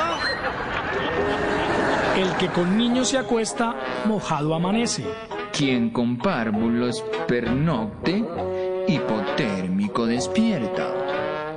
El 2.17 2.35
que 2.37 2.47
con 2.47 2.77
niños 2.77 3.09
se 3.09 3.19
acuesta, 3.19 3.75
mojado 4.05 4.55
amanece. 4.55 5.05
Quien 5.51 5.91
con 5.91 6.17
párvulos 6.17 7.03
pernocte, 7.27 8.23
hipotérmico 8.87 10.05
despierta. 10.05 10.93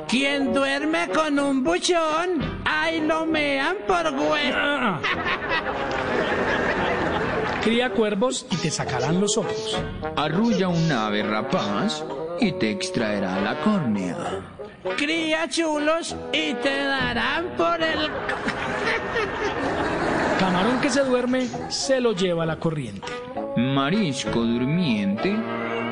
Quien 0.09 0.53
duerme 0.53 1.09
con 1.09 1.39
un 1.39 1.63
buchón, 1.63 2.63
ay 2.65 3.01
lo 3.01 3.27
mean 3.27 3.77
por 3.87 4.07
huevo. 4.07 4.99
Cría 7.63 7.91
cuervos 7.91 8.47
y 8.51 8.57
te 8.57 8.71
sacarán 8.71 9.21
los 9.21 9.37
ojos. 9.37 9.81
Arrulla 10.17 10.69
un 10.69 10.91
ave 10.91 11.23
rapaz 11.23 12.03
y 12.41 12.53
te 12.53 12.71
extraerá 12.71 13.39
la 13.41 13.61
córnea. 13.61 14.17
Cría 14.97 15.47
chulos 15.49 16.17
y 16.33 16.55
te 16.55 16.85
darán 16.85 17.49
por 17.57 17.83
el... 17.83 18.09
Camarón 20.41 20.81
que 20.81 20.89
se 20.89 21.05
duerme, 21.05 21.47
se 21.69 22.01
lo 22.01 22.13
lleva 22.13 22.47
la 22.47 22.57
corriente. 22.57 23.13
Marisco 23.57 24.41
durmiente 24.41 25.37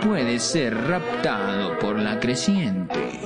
puede 0.00 0.38
ser 0.38 0.74
raptado 0.88 1.78
por 1.78 1.98
la 1.98 2.18
creciente. 2.18 3.20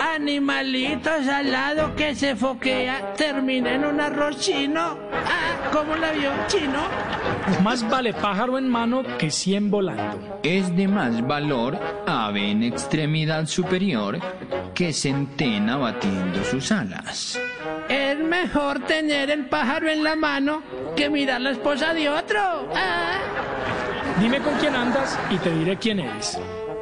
Animalitos 0.00 1.28
al 1.28 1.50
lado 1.50 1.94
que 1.94 2.14
se 2.14 2.34
foquea, 2.34 3.14
termina 3.14 3.74
en 3.74 3.84
un 3.84 4.00
arroz 4.00 4.38
chino. 4.38 4.98
Ah, 5.12 5.70
¿cómo 5.72 5.94
la 5.96 6.12
vio? 6.12 6.30
Chino. 6.46 6.82
Más 7.62 7.88
vale 7.88 8.12
pájaro 8.12 8.58
en 8.58 8.68
mano 8.68 9.02
que 9.18 9.30
cien 9.30 9.70
volando. 9.70 10.40
Es 10.42 10.74
de 10.76 10.88
más 10.88 11.26
valor 11.26 11.78
ave 12.06 12.50
en 12.50 12.62
extremidad 12.62 13.46
superior 13.46 14.18
que 14.74 14.92
centena 14.92 15.76
batiendo 15.76 16.42
sus 16.44 16.72
alas. 16.72 17.38
Es 17.88 18.18
mejor 18.18 18.80
tener 18.80 19.30
el 19.30 19.46
pájaro 19.46 19.90
en 19.90 20.02
la 20.02 20.16
mano 20.16 20.62
que 20.96 21.10
mirar 21.10 21.40
la 21.40 21.50
esposa 21.50 21.92
de 21.92 22.08
otro. 22.08 22.40
Ah. 22.74 23.18
Dime 24.22 24.38
con 24.38 24.54
quién 24.54 24.76
andas 24.76 25.18
y 25.30 25.36
te 25.38 25.50
diré 25.50 25.76
quién 25.76 25.98
eres. 25.98 26.38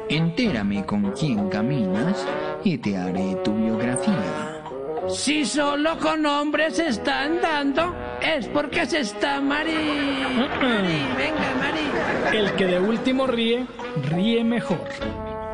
Entérame 0.07 0.85
con 0.85 1.11
quién 1.13 1.49
caminas 1.49 2.27
y 2.63 2.77
te 2.77 2.95
haré 2.95 3.35
tu 3.43 3.55
biografía. 3.55 4.61
Si 5.09 5.43
solo 5.43 5.97
con 5.97 6.23
hombres 6.23 6.75
se 6.75 6.89
están 6.89 7.41
dando, 7.41 7.95
es 8.21 8.47
porque 8.47 8.85
se 8.85 8.99
está 8.99 9.41
Mari. 9.41 9.73
Mari, 9.73 11.07
venga, 11.17 11.55
Mari. 11.57 12.37
El 12.37 12.51
que 12.51 12.67
de 12.67 12.79
último 12.79 13.25
ríe, 13.25 13.65
ríe 14.11 14.43
mejor. 14.43 14.87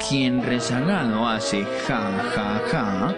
Quien 0.09 0.43
rezagado 0.43 1.25
hace 1.25 1.63
ja, 1.87 2.11
ja, 2.35 2.61
ja, 2.69 3.15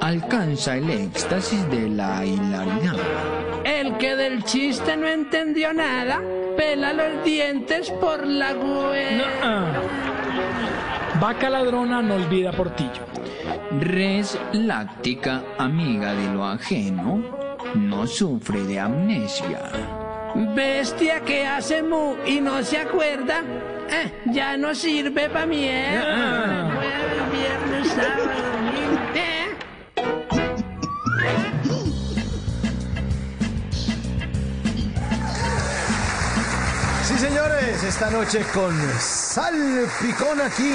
alcanza 0.00 0.76
el 0.76 0.90
éxtasis 0.90 1.68
de 1.70 1.88
la 1.88 2.24
hilaridad. 2.24 2.96
El 3.64 3.96
que 3.98 4.16
del 4.16 4.44
chiste 4.44 4.96
no 4.96 5.06
entendió 5.06 5.72
nada, 5.72 6.20
pela 6.56 6.92
los 6.92 7.24
dientes 7.24 7.90
por 7.90 8.26
la 8.26 8.52
güey. 8.52 9.22
Vaca 11.20 11.50
ladrona 11.50 12.00
no 12.02 12.14
olvida 12.14 12.52
portillo. 12.52 13.06
Res 13.80 14.38
láctica, 14.52 15.42
amiga 15.58 16.14
de 16.14 16.32
lo 16.32 16.44
ajeno, 16.44 17.22
no 17.74 18.06
sufre 18.06 18.62
de 18.62 18.80
amnesia. 18.80 19.60
Bestia 20.54 21.20
que 21.20 21.46
hace 21.46 21.82
mu 21.82 22.14
y 22.26 22.40
no 22.40 22.62
se 22.62 22.78
acuerda, 22.78 23.42
eh, 23.90 24.12
ya 24.26 24.56
no 24.56 24.74
sirve 24.74 25.28
para 25.28 25.46
mí, 25.46 25.64
¿eh? 25.64 26.67
Señores, 37.18 37.82
esta 37.82 38.10
noche 38.10 38.44
con 38.54 38.72
Salpicón 39.00 40.40
aquí 40.40 40.74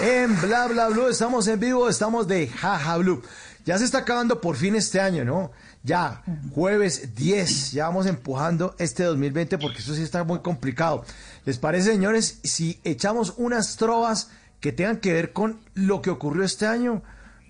en 0.00 0.40
Bla 0.40 0.66
Bla 0.66 0.88
Blue. 0.88 1.06
Estamos 1.06 1.46
en 1.46 1.60
vivo, 1.60 1.88
estamos 1.88 2.26
de 2.26 2.48
Jaja 2.48 2.96
Blue. 2.96 3.22
Ya 3.64 3.78
se 3.78 3.84
está 3.84 3.98
acabando 3.98 4.40
por 4.40 4.56
fin 4.56 4.74
este 4.74 5.00
año, 5.00 5.24
¿no? 5.24 5.52
Ya, 5.84 6.24
jueves 6.52 7.14
10, 7.14 7.70
ya 7.70 7.86
vamos 7.86 8.06
empujando 8.06 8.74
este 8.80 9.04
2020 9.04 9.58
porque 9.58 9.78
esto 9.78 9.94
sí 9.94 10.02
está 10.02 10.24
muy 10.24 10.40
complicado. 10.40 11.04
¿Les 11.44 11.58
parece, 11.58 11.92
señores, 11.92 12.40
si 12.42 12.80
echamos 12.82 13.34
unas 13.36 13.76
trovas 13.76 14.30
que 14.58 14.72
tengan 14.72 14.96
que 14.96 15.12
ver 15.12 15.32
con 15.32 15.60
lo 15.74 16.02
que 16.02 16.10
ocurrió 16.10 16.42
este 16.42 16.66
año, 16.66 17.04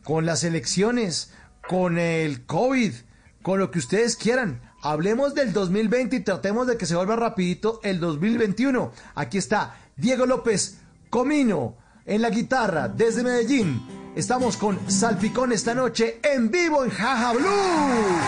con 0.04 0.26
las 0.26 0.44
elecciones, 0.44 1.32
con 1.66 1.96
el 1.96 2.44
COVID, 2.44 2.92
con 3.40 3.58
lo 3.58 3.70
que 3.70 3.78
ustedes 3.78 4.14
quieran? 4.14 4.69
Hablemos 4.82 5.34
del 5.34 5.52
2020 5.52 6.16
y 6.16 6.20
tratemos 6.20 6.66
de 6.66 6.78
que 6.78 6.86
se 6.86 6.96
vuelva 6.96 7.14
rapidito 7.14 7.80
el 7.82 8.00
2021. 8.00 8.92
Aquí 9.14 9.36
está 9.36 9.76
Diego 9.94 10.24
López 10.24 10.80
Comino 11.10 11.76
en 12.06 12.22
la 12.22 12.30
guitarra 12.30 12.88
desde 12.88 13.22
Medellín. 13.22 13.82
Estamos 14.16 14.56
con 14.56 14.78
Salpicón 14.90 15.52
esta 15.52 15.74
noche 15.74 16.20
en 16.22 16.50
vivo 16.50 16.82
en 16.82 16.90
Jaja 16.90 17.32
Blue. 17.34 18.20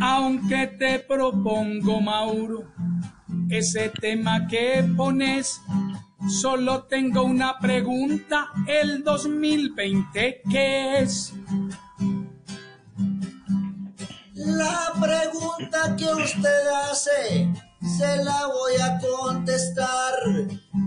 Aunque 0.00 0.66
te 0.78 1.00
propongo, 1.00 2.00
Mauro, 2.00 2.64
ese 3.50 3.90
tema 4.00 4.46
que 4.46 4.82
pones, 4.96 5.60
solo 6.28 6.84
tengo 6.84 7.22
una 7.22 7.58
pregunta, 7.58 8.50
el 8.66 9.02
2020, 9.04 10.42
¿qué 10.50 10.98
es? 11.00 11.32
La 14.34 14.92
pregunta 15.00 15.96
que 15.96 16.06
usted 16.06 16.68
hace 16.90 17.48
se 17.80 18.16
la 18.24 18.46
voy 18.46 18.80
a 18.82 18.98
contestar. 18.98 20.14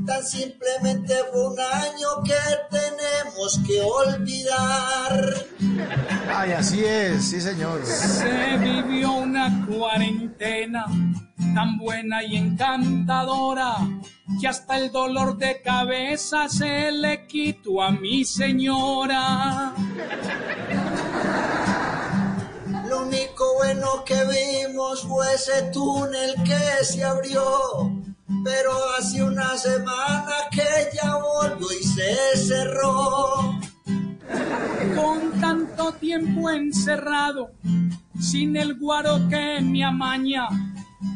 Tan 0.06 0.24
simplemente 0.24 1.14
fue 1.32 1.48
un 1.48 1.60
año 1.60 2.08
que 2.26 2.34
tenemos 2.70 3.60
que 3.66 3.82
olvidar. 3.82 5.34
Ay, 6.34 6.52
así 6.52 6.84
es, 6.84 7.24
sí, 7.30 7.42
señor. 7.42 7.86
Se 7.86 8.58
vivió 8.58 9.12
una 9.14 9.66
cuarentena 9.66 10.86
tan 11.54 11.78
buena 11.78 12.24
y 12.24 12.36
encantadora 12.36 13.76
que 14.40 14.48
hasta 14.48 14.78
el 14.78 14.92
dolor 14.92 15.38
de 15.38 15.62
cabeza 15.62 16.50
se 16.50 16.92
le 16.92 17.28
quitó 17.28 17.82
a 17.82 17.92
mi 17.92 18.26
señora. 18.26 19.74
Lo 22.94 23.08
único 23.08 23.56
bueno 23.56 24.04
que 24.06 24.14
vimos 24.26 25.02
fue 25.02 25.26
ese 25.34 25.64
túnel 25.74 26.36
que 26.44 26.86
se 26.86 27.04
abrió. 27.04 27.92
Pero 28.44 28.72
hace 28.96 29.24
una 29.24 29.58
semana 29.58 30.32
que 30.52 30.64
ya 30.94 31.16
volvió 31.16 31.68
y 31.72 31.84
se 31.84 32.38
cerró. 32.38 33.60
Con 34.96 35.42
tanto 35.42 35.94
tiempo 35.94 36.52
encerrado, 36.52 37.50
sin 38.20 38.56
el 38.58 38.78
guaro 38.78 39.28
que 39.28 39.60
me 39.62 39.84
amaña, 39.84 40.48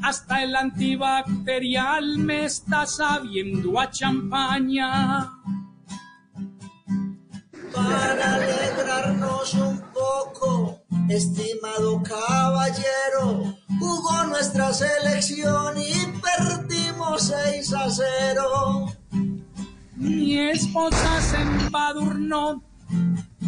hasta 0.01 0.41
el 0.41 0.55
antibacterial 0.55 2.17
me 2.17 2.45
está 2.45 2.87
sabiendo 2.87 3.79
a 3.79 3.91
champaña. 3.91 5.31
Para 7.77 8.33
alegrarnos 8.33 9.53
un 9.53 9.79
poco, 9.93 10.81
estimado 11.09 12.01
caballero, 12.01 13.55
jugó 13.79 14.23
nuestra 14.23 14.73
selección 14.73 15.77
y 15.77 15.93
perdimos 16.19 17.31
6 17.45 17.73
a 17.73 17.89
0. 17.89 18.85
Mi 19.95 20.39
esposa 20.39 21.21
se 21.21 21.37
embadurnó 21.37 22.63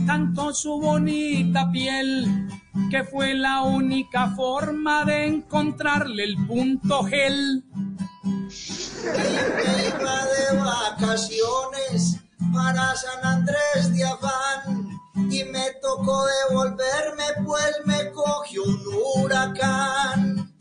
tanto 0.06 0.54
su 0.54 0.80
bonita 0.80 1.72
piel 1.72 2.48
que 2.92 3.04
fue 3.06 3.34
la 3.34 3.64
única 3.64 4.30
forma 4.36 5.06
de 5.06 5.26
encontrarle 5.26 6.24
el 6.24 6.46
punto 6.46 7.04
gel. 7.04 7.64
Y 7.74 9.08
me 9.58 9.88
iba 9.88 10.26
de 10.26 10.58
vacaciones 10.60 12.20
para 12.54 12.96
San 12.96 13.24
Andrés 13.24 13.94
de 13.94 14.04
Afán 14.04 14.90
y 15.30 15.44
me 15.46 15.72
tocó 15.82 16.26
devolverme 16.50 17.24
pues 17.46 17.76
me 17.86 18.12
cogió 18.12 18.64
un 18.64 19.24
huracán. 19.24 20.54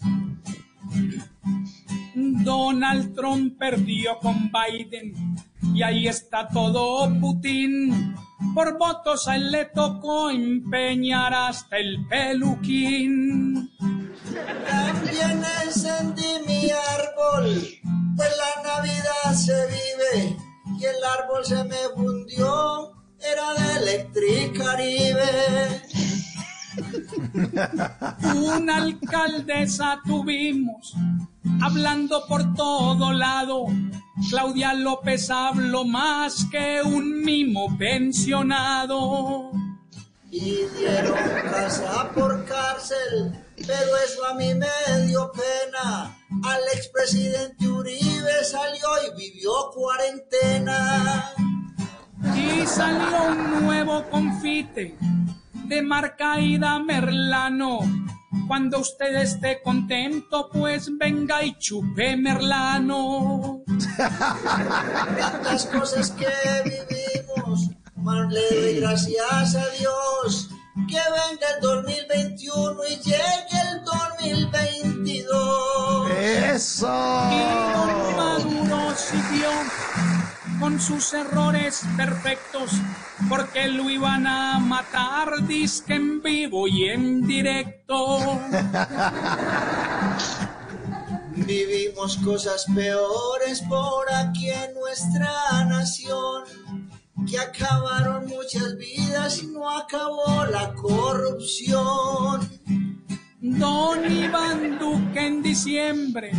Donald 2.14 3.14
Trump 3.14 3.58
perdió 3.58 4.18
con 4.18 4.50
Biden 4.50 5.36
y 5.74 5.82
ahí 5.82 6.08
está 6.08 6.48
todo 6.48 7.08
Putin. 7.20 8.14
Por 8.54 8.78
votos 8.78 9.28
a 9.28 9.36
él 9.36 9.50
le 9.52 9.66
tocó 9.66 10.30
empeñar 10.30 11.32
hasta 11.34 11.76
el 11.76 12.06
peluquín. 12.08 13.70
También 14.68 15.42
encendí 15.64 16.40
mi 16.46 16.70
árbol, 16.70 17.62
pues 18.16 18.30
la 18.36 18.62
Navidad 18.62 19.32
se 19.34 19.66
vive 19.66 20.47
y 20.78 20.84
el 20.84 21.04
árbol 21.04 21.44
se 21.44 21.64
me 21.64 21.76
fundió, 21.94 22.92
era 23.20 23.54
de 23.54 23.76
Electricaribe. 23.78 25.82
Una 28.36 28.76
alcaldesa 28.76 30.00
tuvimos, 30.06 30.94
hablando 31.60 32.24
por 32.26 32.54
todo 32.54 33.12
lado. 33.12 33.66
Claudia 34.30 34.72
López 34.74 35.30
habló 35.30 35.84
más 35.84 36.46
que 36.50 36.80
un 36.84 37.22
mimo 37.22 37.76
pensionado. 37.76 39.50
y 40.30 40.66
dieron 40.76 41.16
casa 41.50 42.10
por 42.14 42.44
cárcel, 42.44 43.32
pero 43.56 43.96
eso 44.04 44.24
a 44.26 44.34
mí 44.34 44.54
me 44.54 45.06
dio 45.06 45.32
pena. 45.32 46.14
Al 46.44 46.60
expresidente 46.74 47.66
y 49.08 49.16
vivió 49.16 49.50
cuarentena. 49.74 51.32
Y 52.36 52.66
salió 52.66 53.30
un 53.30 53.64
nuevo 53.64 54.04
confite 54.10 54.96
de 55.52 55.82
marca 55.82 56.40
Ida 56.40 56.78
Merlano. 56.78 57.80
Cuando 58.46 58.78
usted 58.80 59.14
esté 59.16 59.60
contento, 59.62 60.48
pues 60.52 60.90
venga 60.96 61.42
y 61.44 61.56
chupe 61.58 62.16
Merlano. 62.16 63.62
Tantas 65.18 65.66
cosas 65.66 66.10
que 66.12 66.26
vivimos, 66.64 67.70
más 67.96 68.32
le 68.32 68.60
doy 68.60 68.80
gracias 68.80 69.54
a 69.54 69.68
Dios. 69.78 70.50
Que 70.88 70.94
venga 70.94 71.46
el 71.56 71.60
2021 71.60 72.84
y 72.84 72.96
llegue 72.96 73.60
el 73.72 73.84
2022. 75.08 76.10
¡Eso! 76.10 77.30
Y 77.32 77.38
don 77.72 78.16
Maduro 78.16 78.94
siguió 78.94 79.48
con 80.60 80.78
sus 80.80 81.12
errores 81.14 81.82
perfectos, 81.96 82.72
porque 83.28 83.68
lo 83.68 83.88
iban 83.90 84.26
a 84.26 84.58
matar, 84.58 85.46
disque 85.46 85.94
en 85.94 86.20
vivo 86.20 86.66
y 86.66 86.88
en 86.88 87.24
directo. 87.26 88.18
Vivimos 91.36 92.16
cosas 92.18 92.66
peores 92.74 93.62
por 93.62 94.12
aquí 94.12 94.50
en 94.50 94.74
nuestra 94.74 95.64
nación, 95.64 96.44
que 97.30 97.38
acabaron 97.38 98.26
muchas 98.26 98.76
vidas 98.76 99.42
y 99.42 99.46
no 99.46 99.70
acabó 99.70 100.44
la 100.46 100.74
corrupción. 100.74 102.50
Don 103.40 104.10
Iván 104.10 104.78
Duque 104.80 105.26
en 105.26 105.42
diciembre 105.42 106.32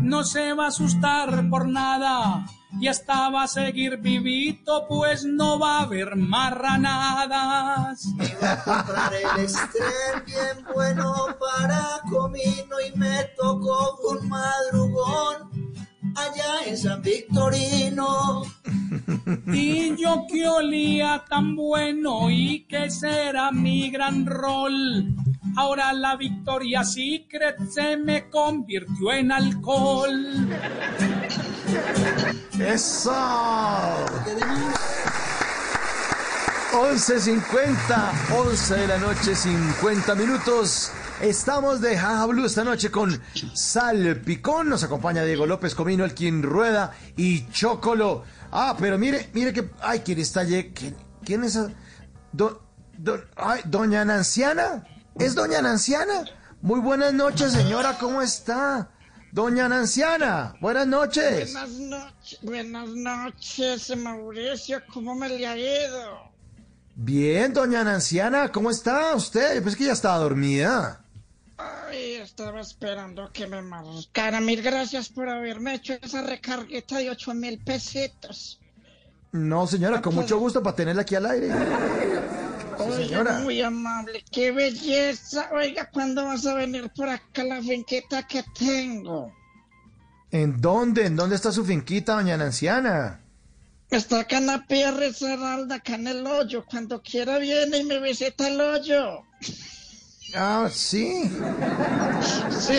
no 0.00 0.24
se 0.24 0.54
va 0.54 0.64
a 0.64 0.68
asustar 0.68 1.50
por 1.50 1.68
nada 1.68 2.46
y 2.80 2.88
hasta 2.88 3.28
va 3.28 3.42
a 3.42 3.48
seguir 3.48 3.98
vivito, 3.98 4.86
pues 4.88 5.24
no 5.24 5.58
va 5.58 5.78
a 5.78 5.82
haber 5.82 6.16
marranadas. 6.16 8.06
Iba 8.14 8.52
a 8.52 8.64
comprar 8.64 9.12
el 9.12 9.44
estrés 9.44 10.24
bien 10.24 10.64
bueno 10.72 11.14
para 11.38 12.00
comino 12.08 12.76
y 12.80 12.96
me 12.98 13.24
tocó 13.36 13.98
un 14.10 14.28
madrugón 14.28 15.50
allá 16.14 16.64
en 16.66 16.78
San 16.78 17.02
Victorino. 17.02 18.42
Y 19.52 19.96
yo 19.96 20.24
que 20.30 20.48
olía 20.48 21.24
tan 21.28 21.56
bueno 21.56 22.30
y 22.30 22.64
que 22.66 22.90
será 22.90 23.50
mi 23.50 23.90
gran 23.90 24.24
rol. 24.24 25.14
Ahora 25.58 25.92
la 25.92 26.14
Victoria 26.14 26.84
Secret 26.84 27.56
se 27.68 27.96
me 27.96 28.30
convirtió 28.30 29.12
en 29.12 29.32
alcohol. 29.32 30.48
¡Eso! 32.60 33.10
11.50, 36.72 38.12
11 38.36 38.74
de 38.76 38.86
la 38.86 38.98
noche, 38.98 39.34
50 39.34 40.14
minutos. 40.14 40.92
Estamos 41.20 41.80
de 41.80 41.98
Jaja 41.98 42.26
Blue 42.26 42.46
esta 42.46 42.62
noche 42.62 42.92
con 42.92 43.20
Salpicón. 43.52 44.68
Nos 44.68 44.84
acompaña 44.84 45.24
Diego 45.24 45.44
López 45.44 45.74
Comino, 45.74 46.04
el 46.04 46.14
quien 46.14 46.44
rueda 46.44 46.92
y 47.16 47.48
Chocolo. 47.50 48.22
Ah, 48.52 48.76
pero 48.78 48.96
mire, 48.96 49.28
mire 49.34 49.52
que. 49.52 49.68
Ay, 49.80 50.02
¿quién 50.04 50.20
está 50.20 50.38
allí? 50.42 50.70
¿Quién, 50.72 50.94
quién 51.24 51.42
es? 51.42 51.58
Do- 52.30 52.62
do- 52.96 53.24
ay, 53.34 53.62
Doña 53.64 54.04
Nanciana. 54.04 54.84
¿Es 55.18 55.34
Doña 55.34 55.60
Nanciana? 55.60 56.24
Muy 56.62 56.78
buenas 56.78 57.12
noches, 57.12 57.52
señora. 57.52 57.98
¿Cómo 57.98 58.22
está? 58.22 58.88
Doña 59.32 59.68
Nanciana. 59.68 60.54
Buenas 60.60 60.86
noches. 60.86 61.52
Buenas 61.52 61.70
noches, 61.70 62.38
buenas 62.42 62.88
noches, 62.88 63.96
Mauricio, 63.96 64.80
¿cómo 64.92 65.16
me 65.16 65.28
le 65.28 65.46
ha 65.46 65.56
ido? 65.56 66.30
Bien, 66.94 67.52
doña 67.52 67.82
Nanciana, 67.82 68.50
¿cómo 68.52 68.70
está 68.70 69.14
usted? 69.14 69.62
Pensé 69.62 69.76
que 69.76 69.84
ya 69.86 69.92
estaba 69.92 70.18
dormida. 70.18 71.04
Ay, 71.56 72.14
estaba 72.14 72.60
esperando 72.60 73.30
que 73.32 73.46
me 73.48 73.60
marcara. 73.60 74.40
Mil 74.40 74.62
gracias 74.62 75.08
por 75.08 75.28
haberme 75.28 75.74
hecho 75.74 75.94
esa 76.00 76.22
recargueta 76.22 76.98
de 76.98 77.10
ocho 77.10 77.34
mil 77.34 77.58
pesitos. 77.58 78.60
No, 79.32 79.66
señora, 79.66 80.00
con 80.00 80.14
mucho 80.14 80.38
gusto 80.38 80.62
para 80.62 80.76
tenerla 80.76 81.02
aquí 81.02 81.16
al 81.16 81.26
aire. 81.26 81.50
Sí, 82.78 83.14
Oiga, 83.14 83.40
muy 83.40 83.60
amable, 83.60 84.24
qué 84.30 84.52
belleza. 84.52 85.50
Oiga, 85.52 85.90
¿cuándo 85.90 86.24
vas 86.24 86.46
a 86.46 86.54
venir 86.54 86.90
por 86.94 87.08
acá 87.08 87.42
a 87.42 87.44
la 87.44 87.62
finqueta 87.62 88.26
que 88.26 88.44
tengo? 88.58 89.32
¿En 90.30 90.60
dónde? 90.60 91.06
¿En 91.06 91.16
dónde 91.16 91.36
está 91.36 91.50
su 91.50 91.64
finquita, 91.64 92.14
doña 92.14 92.36
Nanciana? 92.36 93.20
Está 93.90 94.20
acá 94.20 94.38
en 94.38 94.46
la 94.46 94.66
PR 94.66 95.12
Saralda, 95.12 95.76
acá 95.76 95.94
en 95.94 96.06
el 96.06 96.26
hoyo. 96.26 96.64
Cuando 96.66 97.02
quiera 97.02 97.38
viene 97.38 97.78
y 97.78 97.84
me 97.84 98.00
visita 98.00 98.46
el 98.48 98.60
hoyo. 98.60 99.22
Ah, 100.34 100.68
sí. 100.70 101.30
Sí, 102.50 102.78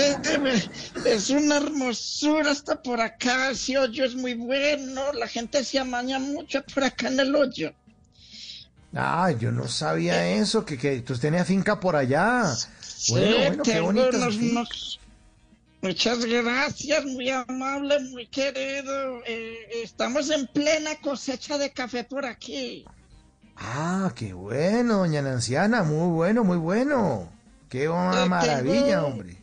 es 1.05 1.29
una 1.31 1.57
hermosura 1.57 2.51
hasta 2.51 2.81
por 2.81 3.01
acá. 3.01 3.49
Ese 3.49 3.79
hoyo 3.79 4.05
es 4.05 4.13
muy 4.13 4.35
bueno. 4.35 5.11
La 5.13 5.27
gente 5.27 5.63
se 5.63 5.79
amaña 5.79 6.19
mucho 6.19 6.63
por 6.73 6.83
acá 6.83 7.07
en 7.07 7.19
el 7.19 7.35
hoyo. 7.35 7.73
Ah, 8.95 9.31
yo 9.31 9.51
no 9.51 9.67
sabía 9.67 10.27
eso, 10.29 10.65
que, 10.65 10.77
que 10.77 11.01
tú 11.01 11.17
tenías 11.17 11.47
finca 11.47 11.79
por 11.79 11.95
allá. 11.95 12.45
Sí, 12.81 13.11
Bueno, 13.13 13.37
bueno, 13.37 13.63
qué 13.63 13.81
unos- 13.81 14.35
unos- 14.37 14.99
Muchas 15.81 16.25
gracias, 16.25 17.05
muy 17.05 17.29
amable, 17.29 17.99
muy 18.11 18.25
querido. 18.27 19.21
Eh, 19.25 19.81
estamos 19.83 20.29
en 20.29 20.45
plena 20.47 20.91
cosecha 21.01 21.57
de 21.57 21.71
café 21.71 22.03
por 22.03 22.25
aquí. 22.25 22.83
Ah, 23.55 24.11
qué 24.15 24.33
bueno, 24.33 24.97
doña 24.99 25.21
Nanciana, 25.21 25.83
muy 25.83 26.09
bueno, 26.11 26.43
muy 26.43 26.57
bueno. 26.57 27.31
Qué 27.69 27.83
Eh, 27.85 27.89
maravilla, 28.27 28.85
tengo- 28.97 29.07
hombre. 29.07 29.37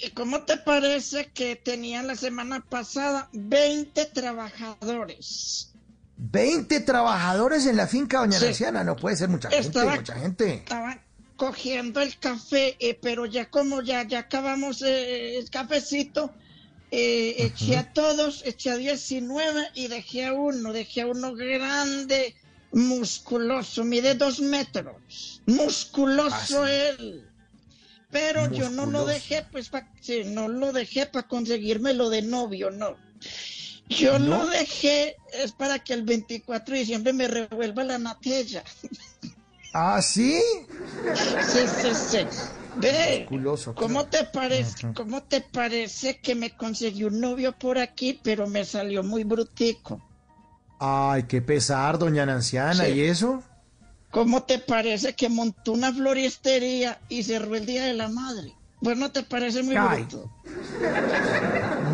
¿Y 0.00 0.10
cómo 0.10 0.42
te 0.42 0.56
parece 0.56 1.26
que 1.26 1.54
tenía 1.56 2.02
la 2.02 2.16
semana 2.16 2.64
pasada 2.68 3.28
20 3.32 4.04
trabajadores? 4.06 5.72
20 6.18 6.80
trabajadores 6.80 7.64
en 7.66 7.76
la 7.76 7.86
finca, 7.86 8.18
doña 8.18 8.38
Sí. 8.38 8.46
Nanciana, 8.46 8.84
no 8.84 8.96
puede 8.96 9.16
ser 9.16 9.28
mucha 9.28 9.48
gente, 9.50 9.66
Estaba- 9.68 9.94
mucha 9.96 10.14
gente. 10.18 10.54
Estaban 10.54 11.00
cogiendo 11.36 12.00
el 12.00 12.18
café, 12.18 12.76
eh, 12.80 12.98
pero 13.00 13.24
ya 13.24 13.48
como 13.48 13.80
ya, 13.82 14.02
ya 14.06 14.18
acabamos 14.20 14.82
eh, 14.82 15.38
el 15.38 15.48
cafecito, 15.50 16.32
eh, 16.90 17.36
eché 17.38 17.76
a 17.76 17.92
todos, 17.92 18.42
eché 18.44 18.70
a 18.70 18.76
19 18.76 19.68
y 19.74 19.86
dejé 19.86 20.26
a 20.26 20.32
uno, 20.32 20.72
dejé 20.72 21.02
a 21.02 21.06
uno 21.06 21.34
grande, 21.34 22.34
musculoso, 22.72 23.84
mide 23.84 24.14
dos 24.14 24.40
metros, 24.40 25.40
musculoso 25.46 26.66
él. 26.66 27.24
Pero 28.10 28.50
yo 28.50 28.70
no 28.70 28.86
lo 28.86 29.04
dejé, 29.04 29.44
pues, 29.52 29.68
pa- 29.68 29.86
sí, 30.00 30.22
no 30.24 30.48
lo 30.48 30.72
dejé 30.72 31.06
para 31.06 31.28
conseguírmelo 31.28 32.08
de 32.08 32.22
novio, 32.22 32.70
no. 32.70 32.96
Yo 33.88 34.18
¿No? 34.18 34.44
lo 34.44 34.46
dejé 34.48 35.16
es 35.32 35.52
para 35.52 35.78
que 35.78 35.94
el 35.94 36.02
24 36.02 36.74
de 36.74 36.80
diciembre 36.80 37.12
me 37.12 37.28
revuelva 37.28 37.84
la 37.84 37.98
natella. 37.98 38.62
¿Ah, 39.74 40.00
sí? 40.02 40.40
Sí, 41.14 41.60
sí, 41.80 41.94
sí. 41.94 42.18
Ve, 42.76 43.20
Musculoso, 43.20 43.74
¿cómo 43.74 44.06
te 44.06 44.24
parece, 44.24 44.88
cómo 44.94 45.22
te 45.22 45.40
parece 45.40 46.18
que 46.18 46.34
me 46.34 46.50
conseguí 46.50 47.04
un 47.04 47.20
novio 47.20 47.52
por 47.58 47.78
aquí, 47.78 48.18
pero 48.22 48.46
me 48.46 48.64
salió 48.64 49.02
muy 49.02 49.24
brutico? 49.24 50.00
Ay, 50.78 51.24
qué 51.24 51.42
pesar, 51.42 51.98
doña 51.98 52.24
Nanciana, 52.24 52.84
Sí. 52.86 52.92
¿y 52.92 53.00
eso? 53.02 53.42
¿Cómo 54.10 54.44
te 54.44 54.58
parece 54.58 55.14
que 55.14 55.28
montó 55.28 55.72
una 55.72 55.92
floristería 55.92 56.98
y 57.08 57.24
cerró 57.24 57.56
el 57.56 57.66
Día 57.66 57.84
de 57.84 57.94
la 57.94 58.08
Madre? 58.08 58.54
Bueno, 58.80 59.10
¿te 59.10 59.22
parece 59.22 59.62
muy 59.62 59.76
bruto? 59.76 60.30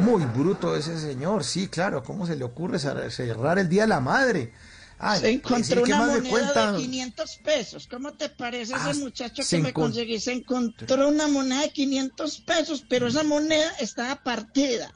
Muy 0.05 0.25
bruto 0.37 0.77
ese 0.77 0.99
señor, 0.99 1.45
sí, 1.45 1.69
claro, 1.69 2.03
¿cómo 2.03 2.27
se 2.27 2.37
le 2.37 2.45
ocurre 2.45 2.79
cer- 2.79 3.11
cerrar 3.11 3.59
el 3.59 3.69
Día 3.69 3.83
de 3.83 3.89
la 3.89 4.01
Madre? 4.01 4.53
Ay, 4.99 5.21
Se 5.21 5.31
encontró 5.31 5.83
¿qué 5.83 5.93
una 5.93 6.07
moneda 6.07 6.73
de 6.73 6.83
500 6.83 7.39
pesos. 7.45 7.89
¿Cómo 7.91 8.13
te 8.13 8.29
parece 8.29 8.75
Ah, 8.77 8.91
ese 8.91 9.01
muchacho 9.01 9.43
se 9.43 9.57
que 9.57 9.63
me 9.63 9.73
conseguí? 9.73 10.21
Se 10.21 10.33
encontró 10.33 11.09
una 11.09 11.27
moneda 11.27 11.63
de 11.63 11.71
500 11.71 12.41
pesos, 12.43 12.85
pero 12.89 13.09
esa 13.09 13.23
moneda 13.23 13.71
estaba 13.81 14.17
partida. 14.17 14.93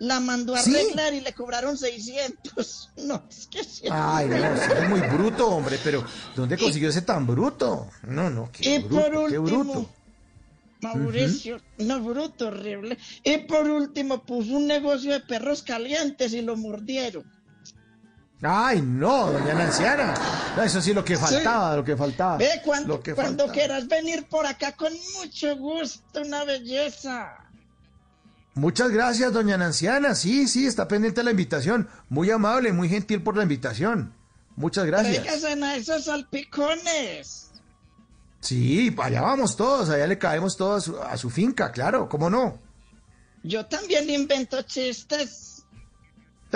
la 0.00 0.20
mandó 0.20 0.54
a 0.54 0.60
¿Sí? 0.62 0.76
arreglar 0.76 1.12
y 1.14 1.20
le 1.20 1.32
cobraron 1.32 1.76
600. 1.76 2.90
No, 2.98 3.24
es 3.30 3.46
que 3.48 3.64
sí. 3.64 3.82
Ay, 3.90 4.28
no, 4.28 4.36
es 4.54 4.88
muy 4.88 5.00
bruto, 5.00 5.48
hombre, 5.48 5.78
pero 5.82 6.04
¿dónde 6.36 6.56
consiguió 6.58 6.90
ese 6.90 7.02
tan 7.02 7.26
bruto? 7.26 7.88
No, 8.06 8.28
no, 8.28 8.50
qué 8.52 8.76
Y 8.76 8.78
por 8.80 9.10
bruto, 9.10 9.28
qué 9.28 9.38
último, 9.38 9.64
bruto. 9.64 9.90
Mauricio, 10.80 11.60
no 11.78 12.00
bruto, 12.00 12.48
horrible. 12.48 12.98
Y 13.24 13.38
por 13.38 13.68
último 13.68 14.24
puso 14.24 14.52
un 14.56 14.66
negocio 14.66 15.12
de 15.12 15.20
perros 15.20 15.62
calientes 15.62 16.32
y 16.32 16.42
lo 16.42 16.56
mordieron. 16.56 17.24
Ay, 18.42 18.80
no, 18.80 19.32
doña 19.32 19.54
Nanciana. 19.54 20.14
Eso 20.64 20.80
sí 20.80 20.94
lo 20.94 21.04
que 21.04 21.16
faltaba, 21.16 21.76
lo 21.76 21.84
que 21.84 21.96
faltaba. 21.96 22.36
Ve, 22.36 22.62
cuando, 22.64 22.94
lo 22.94 23.02
que 23.02 23.14
cuando 23.14 23.46
faltaba. 23.46 23.52
quieras 23.52 23.88
venir 23.88 24.26
por 24.28 24.46
acá 24.46 24.72
con 24.72 24.92
mucho 25.16 25.56
gusto, 25.56 26.22
una 26.22 26.44
belleza. 26.44 27.36
Muchas 28.54 28.90
gracias, 28.90 29.32
doña 29.32 29.56
Nanciana. 29.56 30.14
Sí, 30.14 30.46
sí, 30.46 30.66
está 30.66 30.86
pendiente 30.86 31.24
la 31.24 31.32
invitación. 31.32 31.88
Muy 32.08 32.30
amable, 32.30 32.72
muy 32.72 32.88
gentil 32.88 33.22
por 33.22 33.36
la 33.36 33.42
invitación. 33.42 34.14
Muchas 34.54 34.86
gracias. 34.86 35.22
Tráiganse 35.22 35.64
a 35.64 35.76
esos 35.76 36.04
salpicones. 36.04 37.47
Sí, 38.40 38.94
allá 39.02 39.20
vamos 39.22 39.56
todos, 39.56 39.90
allá 39.90 40.06
le 40.06 40.18
caemos 40.18 40.56
todos 40.56 40.82
a 40.82 40.86
su, 40.92 41.02
a 41.02 41.16
su 41.16 41.30
finca, 41.30 41.72
claro, 41.72 42.08
¿cómo 42.08 42.30
no? 42.30 42.58
Yo 43.42 43.66
también 43.66 44.08
invento 44.10 44.62
chistes. 44.62 45.64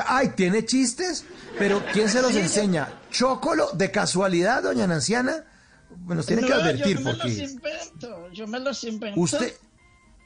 Ay, 0.06 0.28
¿tiene 0.36 0.64
chistes? 0.64 1.24
Pero 1.58 1.82
¿quién 1.92 2.08
se 2.08 2.22
los 2.22 2.32
Sí. 2.32 2.38
enseña? 2.38 3.00
¿Chocolo 3.10 3.70
de 3.72 3.90
casualidad, 3.90 4.62
doña 4.62 4.86
Nanciana? 4.86 5.44
Bueno, 5.90 6.16
nos 6.20 6.26
tiene 6.26 6.46
que 6.46 6.52
advertir 6.52 6.98
yo 6.98 7.04
no 7.04 7.12
me 7.12 7.18
los 7.18 7.38
invento, 7.38 8.30
yo 8.32 8.46
me 8.46 8.60
los 8.60 8.84
invento. 8.84 9.20
usted... 9.20 9.52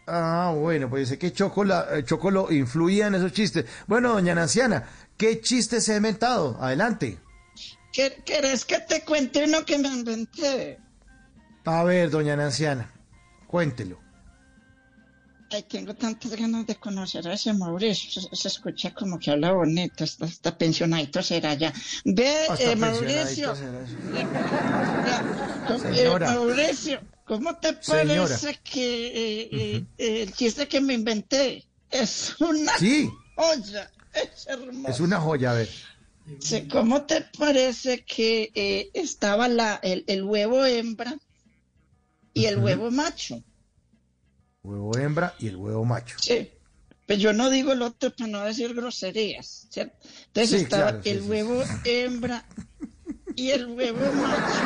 Ah, 0.08 0.54
bueno, 0.56 0.88
pues 0.88 1.08
sé 1.08 1.18
que 1.18 1.32
Chocolo, 1.32 1.92
eh, 1.92 2.04
Chocolo 2.04 2.52
influía 2.52 3.08
en 3.08 3.16
esos 3.16 3.32
chistes. 3.32 3.64
Bueno, 3.88 4.12
doña 4.12 4.36
Nanciana, 4.36 4.88
¿qué 5.16 5.40
chiste 5.40 5.80
se 5.80 5.94
ha 5.94 5.96
inventado? 5.96 6.56
Adelante. 6.62 7.18
¿Qué- 7.92 8.22
¿Querés 8.24 8.64
que 8.64 8.78
te 8.78 9.00
cuente 9.04 9.42
uno 9.44 9.64
que 9.64 9.78
me 9.78 9.88
inventé? 9.88 10.78
A 11.66 11.82
ver, 11.84 12.10
doña 12.10 12.36
Nanciana, 12.36 12.90
cuéntelo. 13.46 13.98
Ay, 15.50 15.62
tengo 15.64 15.94
tantas 15.94 16.32
ganas 16.34 16.66
de 16.66 16.74
conocer 16.76 17.26
a 17.28 17.34
ese 17.34 17.52
Mauricio. 17.52 18.20
Se, 18.20 18.34
se 18.34 18.48
escucha 18.48 18.92
como 18.92 19.18
que 19.18 19.30
habla 19.30 19.52
bonito. 19.52 20.02
Está, 20.04 20.26
está 20.26 20.56
pensionadito 20.58 21.22
será 21.22 21.54
ya. 21.54 21.72
Ve, 22.04 22.46
eh, 22.58 22.74
Mauricio. 22.76 23.52
pensionadito 23.52 24.56
¿cómo- 25.68 25.84
eh, 25.88 25.94
Señora. 25.96 26.30
Mauricio, 26.34 27.00
¿cómo 27.24 27.56
te 27.58 27.76
Señora. 27.80 28.24
parece 28.26 28.58
que 28.64 29.06
eh, 29.06 29.84
eh, 29.98 30.22
el 30.22 30.32
chiste 30.34 30.66
que 30.66 30.80
me 30.80 30.94
inventé 30.94 31.64
es 31.90 32.34
una 32.40 32.76
Sí, 32.78 33.08
joya? 33.36 33.90
Es 34.12 34.46
hermoso. 34.48 34.88
es 34.88 35.00
una 35.00 35.20
joya, 35.20 35.50
a 35.52 35.54
ver. 35.54 35.68
Sí, 36.40 36.66
¿Cómo 36.66 37.02
te 37.02 37.24
parece 37.38 38.04
que 38.04 38.90
estaba 38.94 39.46
la, 39.46 39.78
el, 39.82 40.02
el 40.08 40.24
huevo 40.24 40.64
hembra 40.66 41.16
y 42.36 42.44
el 42.44 42.58
huevo 42.58 42.90
macho? 42.90 43.42
Huevo 44.62 44.98
hembra 44.98 45.34
y 45.38 45.46
el 45.48 45.56
huevo 45.56 45.86
macho. 45.86 46.16
Sí. 46.20 46.50
Pues 47.06 47.18
yo 47.18 47.32
no 47.32 47.48
digo 47.48 47.72
el 47.72 47.80
otro 47.80 48.14
para 48.14 48.28
no 48.28 48.44
decir 48.44 48.74
groserías, 48.74 49.68
¿cierto? 49.70 49.96
Entonces 50.26 50.50
Sí, 50.50 50.64
estaba 50.64 50.90
claro, 50.90 51.02
sí, 51.02 51.08
el 51.08 51.22
sí, 51.22 51.28
huevo 51.30 51.62
hembra 51.84 52.44
y 53.36 53.50
el 53.52 53.68
huevo 53.68 54.12
macho. 54.12 54.62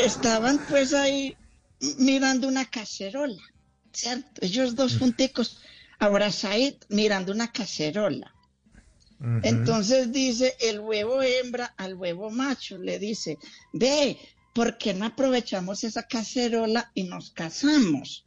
Estaban 0.00 0.60
pues 0.68 0.94
ahí 0.94 1.36
mirando 1.98 2.46
una 2.46 2.64
cacerola, 2.64 3.42
¿cierto? 3.92 4.28
Ellos 4.40 4.76
dos 4.76 4.96
junticos 4.96 5.58
abrazaditos 5.98 6.88
mirando 6.88 7.32
una 7.32 7.50
cacerola. 7.50 8.32
Entonces 9.42 10.12
dice 10.12 10.56
el 10.60 10.78
huevo 10.78 11.20
hembra 11.20 11.74
al 11.76 11.94
huevo 11.94 12.30
macho, 12.30 12.78
le 12.78 13.00
dice, 13.00 13.38
ve, 13.72 14.16
¿por 14.58 14.76
qué 14.76 14.92
no 14.92 15.06
aprovechamos 15.06 15.84
esa 15.84 16.02
cacerola 16.02 16.90
y 16.92 17.04
nos 17.04 17.30
casamos? 17.30 18.24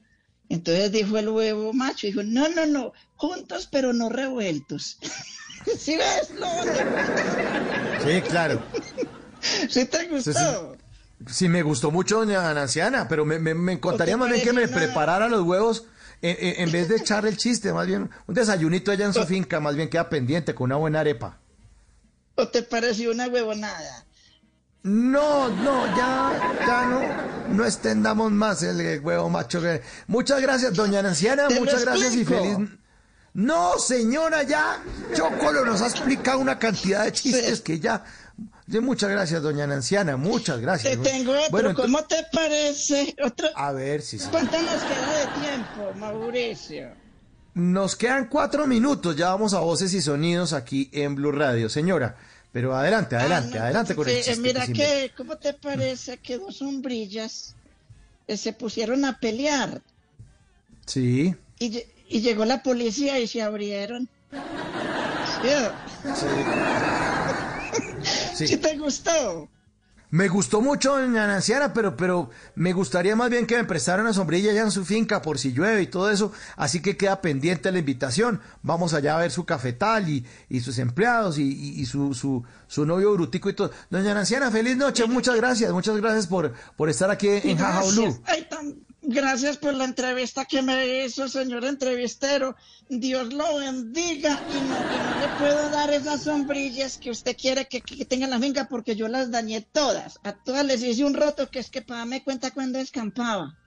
Entonces 0.47 0.89
dijo 0.89 1.17
el 1.17 1.27
huevo 1.27 1.73
macho, 1.73 2.07
dijo, 2.07 2.23
no, 2.23 2.47
no, 2.47 2.65
no, 2.65 2.93
juntos 3.15 3.67
pero 3.69 3.91
no 3.91 4.07
revueltos. 4.07 4.97
¿Sí 5.77 5.97
ves? 5.97 6.29
Lo 6.39 6.47
Sí, 8.05 8.21
claro. 8.21 8.61
¿Sí 9.69 9.83
te 9.83 10.07
gustó? 10.07 10.77
Sí, 11.27 11.49
me 11.49 11.63
gustó 11.63 11.91
mucho, 11.91 12.19
doña 12.19 12.53
Nanciana, 12.53 13.09
pero 13.09 13.25
me, 13.25 13.37
me, 13.37 13.53
me 13.53 13.73
encantaría 13.73 14.15
más 14.15 14.29
bien 14.29 14.41
que 14.41 14.53
me 14.53 14.67
nada? 14.67 14.73
preparara 14.73 15.27
los 15.27 15.41
huevos 15.43 15.83
en, 16.21 16.37
en- 16.39 16.61
en 16.63 16.71
vez 16.71 16.87
de 16.87 16.95
echarle 16.95 17.29
el 17.29 17.35
chiste, 17.35 17.73
más 17.73 17.87
bien 17.87 18.09
un 18.25 18.33
desayunito 18.33 18.89
allá 18.91 19.05
en 19.05 19.13
su 19.13 19.25
finca, 19.25 19.59
más 19.59 19.75
bien 19.75 19.89
queda 19.89 20.09
pendiente 20.09 20.55
con 20.55 20.65
una 20.65 20.77
buena 20.77 21.01
arepa. 21.01 21.39
¿O 22.35 22.47
te 22.47 22.63
pareció 22.63 23.11
una 23.11 23.27
huevonada? 23.27 24.05
No, 24.83 25.49
no, 25.49 25.85
ya, 25.95 26.55
ya 26.65 26.85
no, 26.87 27.53
no 27.55 27.65
extendamos 27.65 28.31
más 28.31 28.63
el, 28.63 28.81
el 28.81 28.99
huevo 28.99 29.29
macho. 29.29 29.61
Muchas 30.07 30.41
gracias, 30.41 30.73
doña 30.73 31.03
Nanciana, 31.03 31.49
muchas 31.49 31.85
gracias 31.85 32.15
y 32.15 32.25
feliz. 32.25 32.57
No, 33.33 33.77
señora, 33.77 34.43
ya, 34.43 34.83
Chocolo 35.13 35.63
nos 35.63 35.81
ha 35.81 35.87
explicado 35.87 36.39
una 36.39 36.57
cantidad 36.57 37.05
de 37.05 37.11
chistes 37.13 37.61
que 37.61 37.79
ya. 37.79 38.03
Muchas 38.67 39.09
gracias, 39.09 39.41
doña 39.41 39.67
Nanciana, 39.67 40.17
muchas 40.17 40.59
gracias. 40.59 40.97
Te 40.97 41.09
tengo 41.09 41.31
otro, 41.31 41.51
Bueno, 41.51 41.75
¿cómo 41.75 42.03
te 42.05 42.25
parece? 42.31 43.15
Otro... 43.23 43.49
A 43.55 43.71
ver, 43.73 44.01
sí, 44.01 44.17
sí. 44.17 44.27
¿Cuánto 44.31 44.59
nos 44.61 44.81
queda 44.81 45.19
de 45.19 45.41
tiempo, 45.41 45.93
Mauricio? 45.99 46.89
Nos 47.53 47.95
quedan 47.97 48.27
cuatro 48.27 48.65
minutos, 48.65 49.15
ya 49.15 49.29
vamos 49.29 49.53
a 49.53 49.59
voces 49.59 49.93
y 49.93 50.01
sonidos 50.01 50.53
aquí 50.53 50.89
en 50.93 51.15
Blue 51.15 51.33
Radio, 51.33 51.69
señora. 51.69 52.15
Pero 52.51 52.75
adelante, 52.75 53.15
adelante, 53.15 53.57
adelante 53.57 53.95
con 53.95 54.05
Sí, 54.05 54.11
el 54.11 54.17
eh, 54.17 54.23
chiste. 54.23 54.41
mira 54.41 54.65
que 54.67 55.11
¿cómo 55.15 55.37
te 55.37 55.53
parece 55.53 56.17
que 56.17 56.37
dos 56.37 56.57
sombrillas 56.57 57.55
eh, 58.27 58.35
se 58.37 58.53
pusieron 58.53 59.05
a 59.05 59.17
pelear 59.19 59.81
Sí, 60.85 61.33
y, 61.59 61.69
lle- 61.71 61.85
y 62.09 62.21
llegó 62.21 62.43
la 62.45 62.61
policía 62.61 63.19
y 63.19 63.27
se 63.27 63.41
abrieron? 63.41 64.09
Sí. 64.31 66.27
sí. 68.35 68.47
¿Sí 68.47 68.57
te 68.57 68.77
gustó? 68.77 69.49
Me 70.11 70.27
gustó 70.27 70.59
mucho, 70.61 70.91
doña 70.97 71.25
Nanciana, 71.25 71.73
pero, 71.73 71.95
pero 71.95 72.29
me 72.55 72.73
gustaría 72.73 73.15
más 73.15 73.29
bien 73.29 73.47
que 73.47 73.55
me 73.55 73.63
prestaran 73.63 74.05
una 74.05 74.13
sombrilla 74.13 74.51
allá 74.51 74.63
en 74.63 74.71
su 74.71 74.83
finca 74.83 75.21
por 75.21 75.39
si 75.39 75.53
llueve 75.53 75.83
y 75.83 75.87
todo 75.87 76.11
eso. 76.11 76.33
Así 76.57 76.81
que 76.81 76.97
queda 76.97 77.21
pendiente 77.21 77.71
la 77.71 77.79
invitación. 77.79 78.41
Vamos 78.61 78.93
allá 78.93 79.15
a 79.15 79.19
ver 79.21 79.31
su 79.31 79.45
cafetal 79.45 80.09
y, 80.09 80.25
y 80.49 80.59
sus 80.59 80.77
empleados 80.79 81.37
y, 81.37 81.43
y- 81.43 81.79
y 81.81 81.85
su, 81.85 82.13
su, 82.13 82.43
su 82.67 82.85
novio 82.85 83.13
brutico 83.13 83.49
y 83.49 83.53
todo. 83.53 83.71
Doña 83.89 84.13
Nanciana, 84.13 84.51
feliz 84.51 84.75
noche. 84.75 85.05
Muchas 85.07 85.35
gracias. 85.37 85.71
Muchas 85.71 85.95
gracias 85.95 86.27
por, 86.27 86.51
por 86.75 86.89
estar 86.89 87.09
aquí 87.09 87.29
en 87.29 87.57
Jaja 87.57 87.73
Gracias. 87.81 87.95
Blue. 87.95 88.21
Ay, 88.25 88.47
tan- 88.49 88.75
gracias 89.01 89.57
por 89.57 89.73
la 89.73 89.85
entrevista 89.85 90.45
que 90.45 90.61
me 90.61 91.05
hizo, 91.05 91.27
señor 91.27 91.65
entrevistero. 91.65 92.55
Dios 92.89 93.33
lo 93.33 93.57
bendiga 93.57 94.39
y 94.49 94.69
no, 94.69 95.19
le 95.19 95.27
puedo 95.39 95.69
dar 95.69 95.91
esas 95.91 96.23
sombrillas 96.23 96.97
que 96.97 97.11
usted 97.11 97.35
quiere 97.35 97.67
que, 97.67 97.81
que 97.81 98.05
tenga 98.05 98.25
en 98.25 98.31
la 98.31 98.39
finca 98.39 98.67
porque 98.69 98.95
yo 98.95 99.07
las 99.07 99.31
dañé 99.31 99.61
todas. 99.61 100.19
A 100.23 100.33
todas 100.33 100.65
les 100.65 100.83
hice 100.83 101.03
un 101.03 101.13
roto 101.13 101.49
que 101.49 101.59
es 101.59 101.69
que 101.69 101.81
para 101.81 102.05
me 102.05 102.23
cuenta 102.23 102.51
cuando 102.51 102.79
escampaba. 102.79 103.57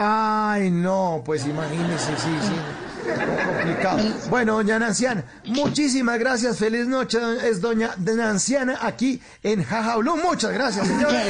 Ay, 0.00 0.70
no, 0.70 1.22
pues 1.24 1.44
imagínese, 1.44 2.16
sí, 2.16 2.30
sí. 2.40 3.12
Complicado. 3.46 3.98
Bueno, 4.30 4.54
doña 4.54 4.78
Nanciana, 4.78 5.24
muchísimas 5.46 6.20
gracias. 6.20 6.56
Feliz 6.56 6.86
noche. 6.86 7.18
Es 7.42 7.60
doña 7.60 7.96
Nanciana 7.98 8.78
aquí 8.80 9.20
en 9.42 9.64
Jaja 9.64 9.96
Blue. 9.96 10.16
Muchas 10.16 10.52
gracias, 10.52 10.86
señora. 10.86 11.24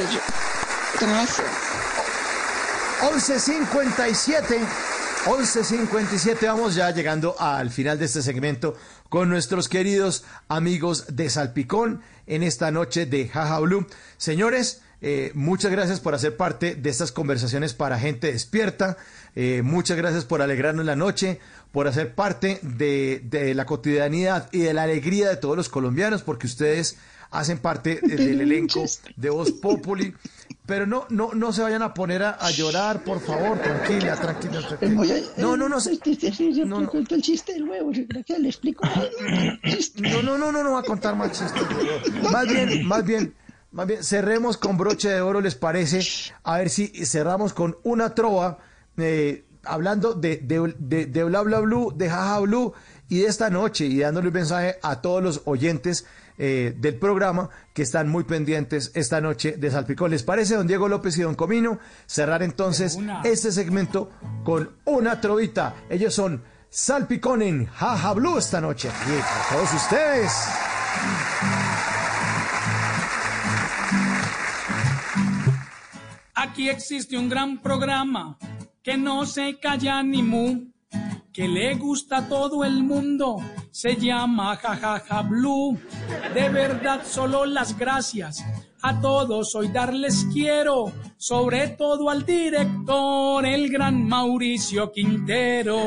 Gracias. 1.01 1.68
11.57. 3.01 4.59
11.57, 5.27 6.43
vamos 6.43 6.75
ya 6.75 6.91
llegando 6.91 7.37
al 7.39 7.70
final 7.70 7.99
de 7.99 8.07
este 8.07 8.23
segmento 8.23 8.75
con 9.09 9.29
nuestros 9.29 9.69
queridos 9.69 10.25
amigos 10.49 11.05
de 11.15 11.31
Salpicón 11.31 12.03
en 12.27 12.43
esta 12.43 12.73
noche 12.73 13.07
de 13.07 13.29
Jaja 13.29 13.61
Blue. 13.61 13.87
Señores, 14.16 14.83
eh, 15.01 15.31
muchas 15.35 15.70
gracias 15.70 16.01
por 16.01 16.15
hacer 16.15 16.37
parte 16.37 16.75
de 16.75 16.91
estas 16.91 17.12
conversaciones 17.12 17.73
para 17.73 18.01
gente 18.01 18.33
despierta. 18.33 18.97
Eh, 19.37 19.62
muchas 19.62 19.97
gracias 19.97 20.25
por 20.25 20.43
alegrarnos 20.43 20.85
la 20.85 20.97
noche, 20.97 21.39
por 21.70 21.87
hacer 21.87 22.16
parte 22.16 22.59
de, 22.62 23.23
de 23.25 23.55
la 23.55 23.65
cotidianidad 23.65 24.49
y 24.51 24.59
de 24.59 24.75
la 24.75 24.83
alegría 24.83 25.29
de 25.29 25.37
todos 25.37 25.57
los 25.57 25.69
colombianos, 25.69 26.23
porque 26.23 26.49
ustedes 26.49 26.97
hacen 27.31 27.59
parte 27.59 28.01
del 28.03 28.41
elenco 28.41 28.85
de 29.16 29.31
Voz 29.31 29.53
Populi. 29.53 30.15
Pero 30.69 30.86
no, 30.86 31.07
no, 31.09 31.31
no 31.32 31.51
se 31.55 31.62
vayan 31.62 31.81
a 31.81 31.95
poner 31.95 32.23
a, 32.23 32.32
a 32.32 32.51
llorar, 32.51 33.03
por 33.03 33.20
favor, 33.20 33.59
tranquila, 33.59 34.16
tranquila, 34.16 34.61
tranquila. 34.69 35.16
No, 35.39 35.57
no, 35.57 35.66
no, 35.66 35.81
se- 35.81 35.99
no, 36.66 36.81
no. 36.82 36.93
el 36.93 37.23
chiste 37.23 37.55
del 37.55 37.65
huevo, 37.66 37.90
le 37.90 38.49
explico. 38.49 38.86
no, 39.97 40.23
no, 40.23 40.36
no, 40.36 40.53
no, 40.53 40.62
no 40.62 40.73
va 40.73 40.81
a 40.81 40.82
contar 40.82 41.16
más 41.16 41.32
chistes. 41.32 41.62
Más 42.31 42.47
bien, 42.47 42.86
más 42.86 43.03
bien, 43.03 43.35
más 43.73 43.86
bien, 43.86 44.05
cerremos 44.05 44.59
con 44.59 44.77
broche 44.77 45.09
de 45.09 45.23
oro, 45.23 45.40
¿les 45.40 45.55
parece? 45.55 46.01
A 46.43 46.59
ver 46.59 46.69
si 46.69 46.89
cerramos 47.07 47.55
con 47.55 47.78
una 47.82 48.15
trova. 48.15 48.59
eh, 48.99 49.47
hablando 49.65 50.12
de, 50.15 50.36
de, 50.36 50.74
de, 50.78 51.07
de 51.07 51.24
Bla 51.24 51.40
Bla 51.43 51.61
Blue, 51.61 51.93
de 51.97 52.09
Jaja 52.09 52.40
Blue 52.40 52.73
y 53.09 53.20
de 53.20 53.27
esta 53.27 53.51
noche 53.51 53.86
y 53.86 53.99
dándole 53.99 54.28
un 54.28 54.35
mensaje 54.35 54.77
a 54.82 55.01
todos 55.01 55.23
los 55.23 55.43
oyentes 55.47 56.07
eh, 56.39 56.74
del 56.77 56.97
programa 56.97 57.51
que 57.74 57.82
están 57.82 58.09
muy 58.09 58.24
pendientes 58.24 58.93
esta 58.94 59.20
noche 59.20 59.56
de 59.59 59.70
Salpicón. 59.70 60.10
¿Les 60.10 60.23
parece, 60.23 60.55
don 60.55 60.66
Diego 60.66 60.89
López 60.89 61.19
y 61.19 61.23
don 61.23 61.35
Comino? 61.35 61.78
Cerrar 62.06 62.43
entonces 62.43 62.98
este 63.24 63.52
segmento 63.52 64.10
con 64.44 64.70
una 64.85 65.20
trovita. 65.20 65.74
Ellos 65.90 66.15
son 66.15 66.43
Salpicón 66.70 67.43
en 67.43 67.66
Jaja 67.66 68.12
Blue 68.12 68.39
esta 68.39 68.60
noche. 68.60 68.89
Aquí 68.89 69.10
para 69.10 69.60
todos 69.60 69.74
ustedes. 69.74 70.32
Aquí 76.35 76.69
existe 76.69 77.19
un 77.19 77.28
gran 77.28 77.60
programa 77.60 78.39
que 78.82 78.97
no 78.97 79.27
se 79.27 79.59
calla 79.59 80.02
ni 80.02 80.23
mu, 80.23 80.70
que 81.39 81.47
le 81.47 81.77
gusta 81.77 82.16
a 82.16 82.28
todo 82.28 82.65
el 82.65 82.82
mundo. 82.82 83.36
Se 83.70 83.94
llama 83.94 84.56
Jajaja 84.56 85.23
Blue. 85.23 85.78
De 86.35 86.48
verdad, 86.48 87.02
solo 87.06 87.47
las 87.47 87.78
gracias 87.78 88.44
a 88.82 89.01
todos 89.01 89.55
hoy 89.55 89.69
darles 89.69 90.27
quiero, 90.32 90.93
sobre 91.16 91.69
todo 91.69 92.10
al 92.10 92.27
director, 92.27 93.47
el 93.47 93.70
gran 93.70 94.09
Mauricio 94.09 94.90
Quintero. 94.90 95.78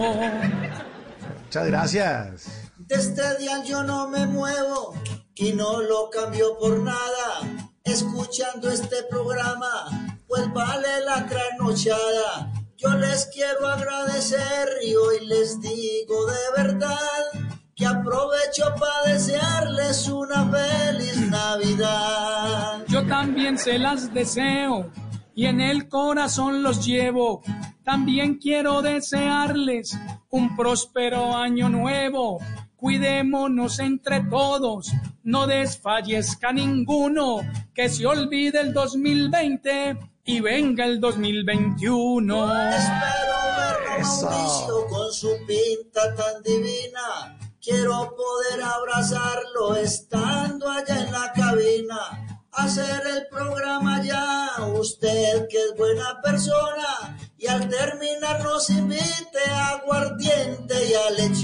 Muchas 1.43 1.67
gracias. 1.67 2.71
De 2.77 2.95
este 2.95 3.37
día 3.39 3.61
yo 3.65 3.83
no 3.83 4.07
me 4.07 4.25
muevo 4.27 4.93
y 5.35 5.51
no 5.51 5.81
lo 5.81 6.09
cambio 6.11 6.57
por 6.59 6.79
nada. 6.79 7.41
Escuchando 7.83 8.71
este 8.71 9.03
programa, 9.09 10.17
pues 10.29 10.49
vale 10.53 11.01
la 11.03 11.27
trasnochada. 11.27 12.60
Yo 12.81 12.89
les 12.97 13.27
quiero 13.27 13.67
agradecer 13.67 14.67
y 14.83 14.95
hoy 14.95 15.27
les 15.27 15.61
digo 15.61 16.25
de 16.25 16.63
verdad 16.63 17.51
que 17.75 17.85
aprovecho 17.85 18.73
para 18.79 19.13
desearles 19.13 20.07
una 20.07 20.49
feliz 20.49 21.15
Navidad. 21.29 22.83
Yo 22.87 23.05
también 23.05 23.59
se 23.59 23.77
las 23.77 24.11
deseo 24.11 24.89
y 25.35 25.45
en 25.45 25.61
el 25.61 25.89
corazón 25.89 26.63
los 26.63 26.83
llevo. 26.83 27.43
También 27.83 28.39
quiero 28.39 28.81
desearles 28.81 29.95
un 30.31 30.55
próspero 30.55 31.37
año 31.37 31.69
nuevo. 31.69 32.39
Cuidémonos 32.77 33.77
entre 33.77 34.21
todos, 34.21 34.91
no 35.21 35.45
desfallezca 35.45 36.51
ninguno, 36.51 37.41
que 37.75 37.89
se 37.89 38.07
olvide 38.07 38.59
el 38.59 38.73
2020 38.73 40.10
y 40.25 40.39
venga 40.39 40.85
el 40.85 40.99
2021. 40.99 42.69
Espero 42.69 43.31
verlo 43.57 44.87
con 44.87 45.11
su 45.11 45.29
pinta 45.47 46.15
tan 46.15 46.41
divina. 46.43 47.37
Quiero 47.61 48.15
poder 48.15 48.63
abrazarlo 48.63 49.75
estando 49.75 50.69
allá 50.69 51.03
en 51.03 51.11
la 51.11 51.31
cabina. 51.33 52.39
Hacer 52.53 53.01
el 53.07 53.27
programa 53.27 54.03
ya, 54.03 54.49
usted 54.73 55.47
que 55.47 55.57
es 55.57 55.77
buena 55.77 56.19
persona. 56.21 57.17
Y 57.37 57.47
al 57.47 57.69
terminar 57.69 58.43
nos 58.43 58.69
invite 58.69 59.49
a 59.49 59.69
aguardiente 59.69 60.75
y 60.89 60.93
a 60.93 61.09
lechón. 61.11 61.41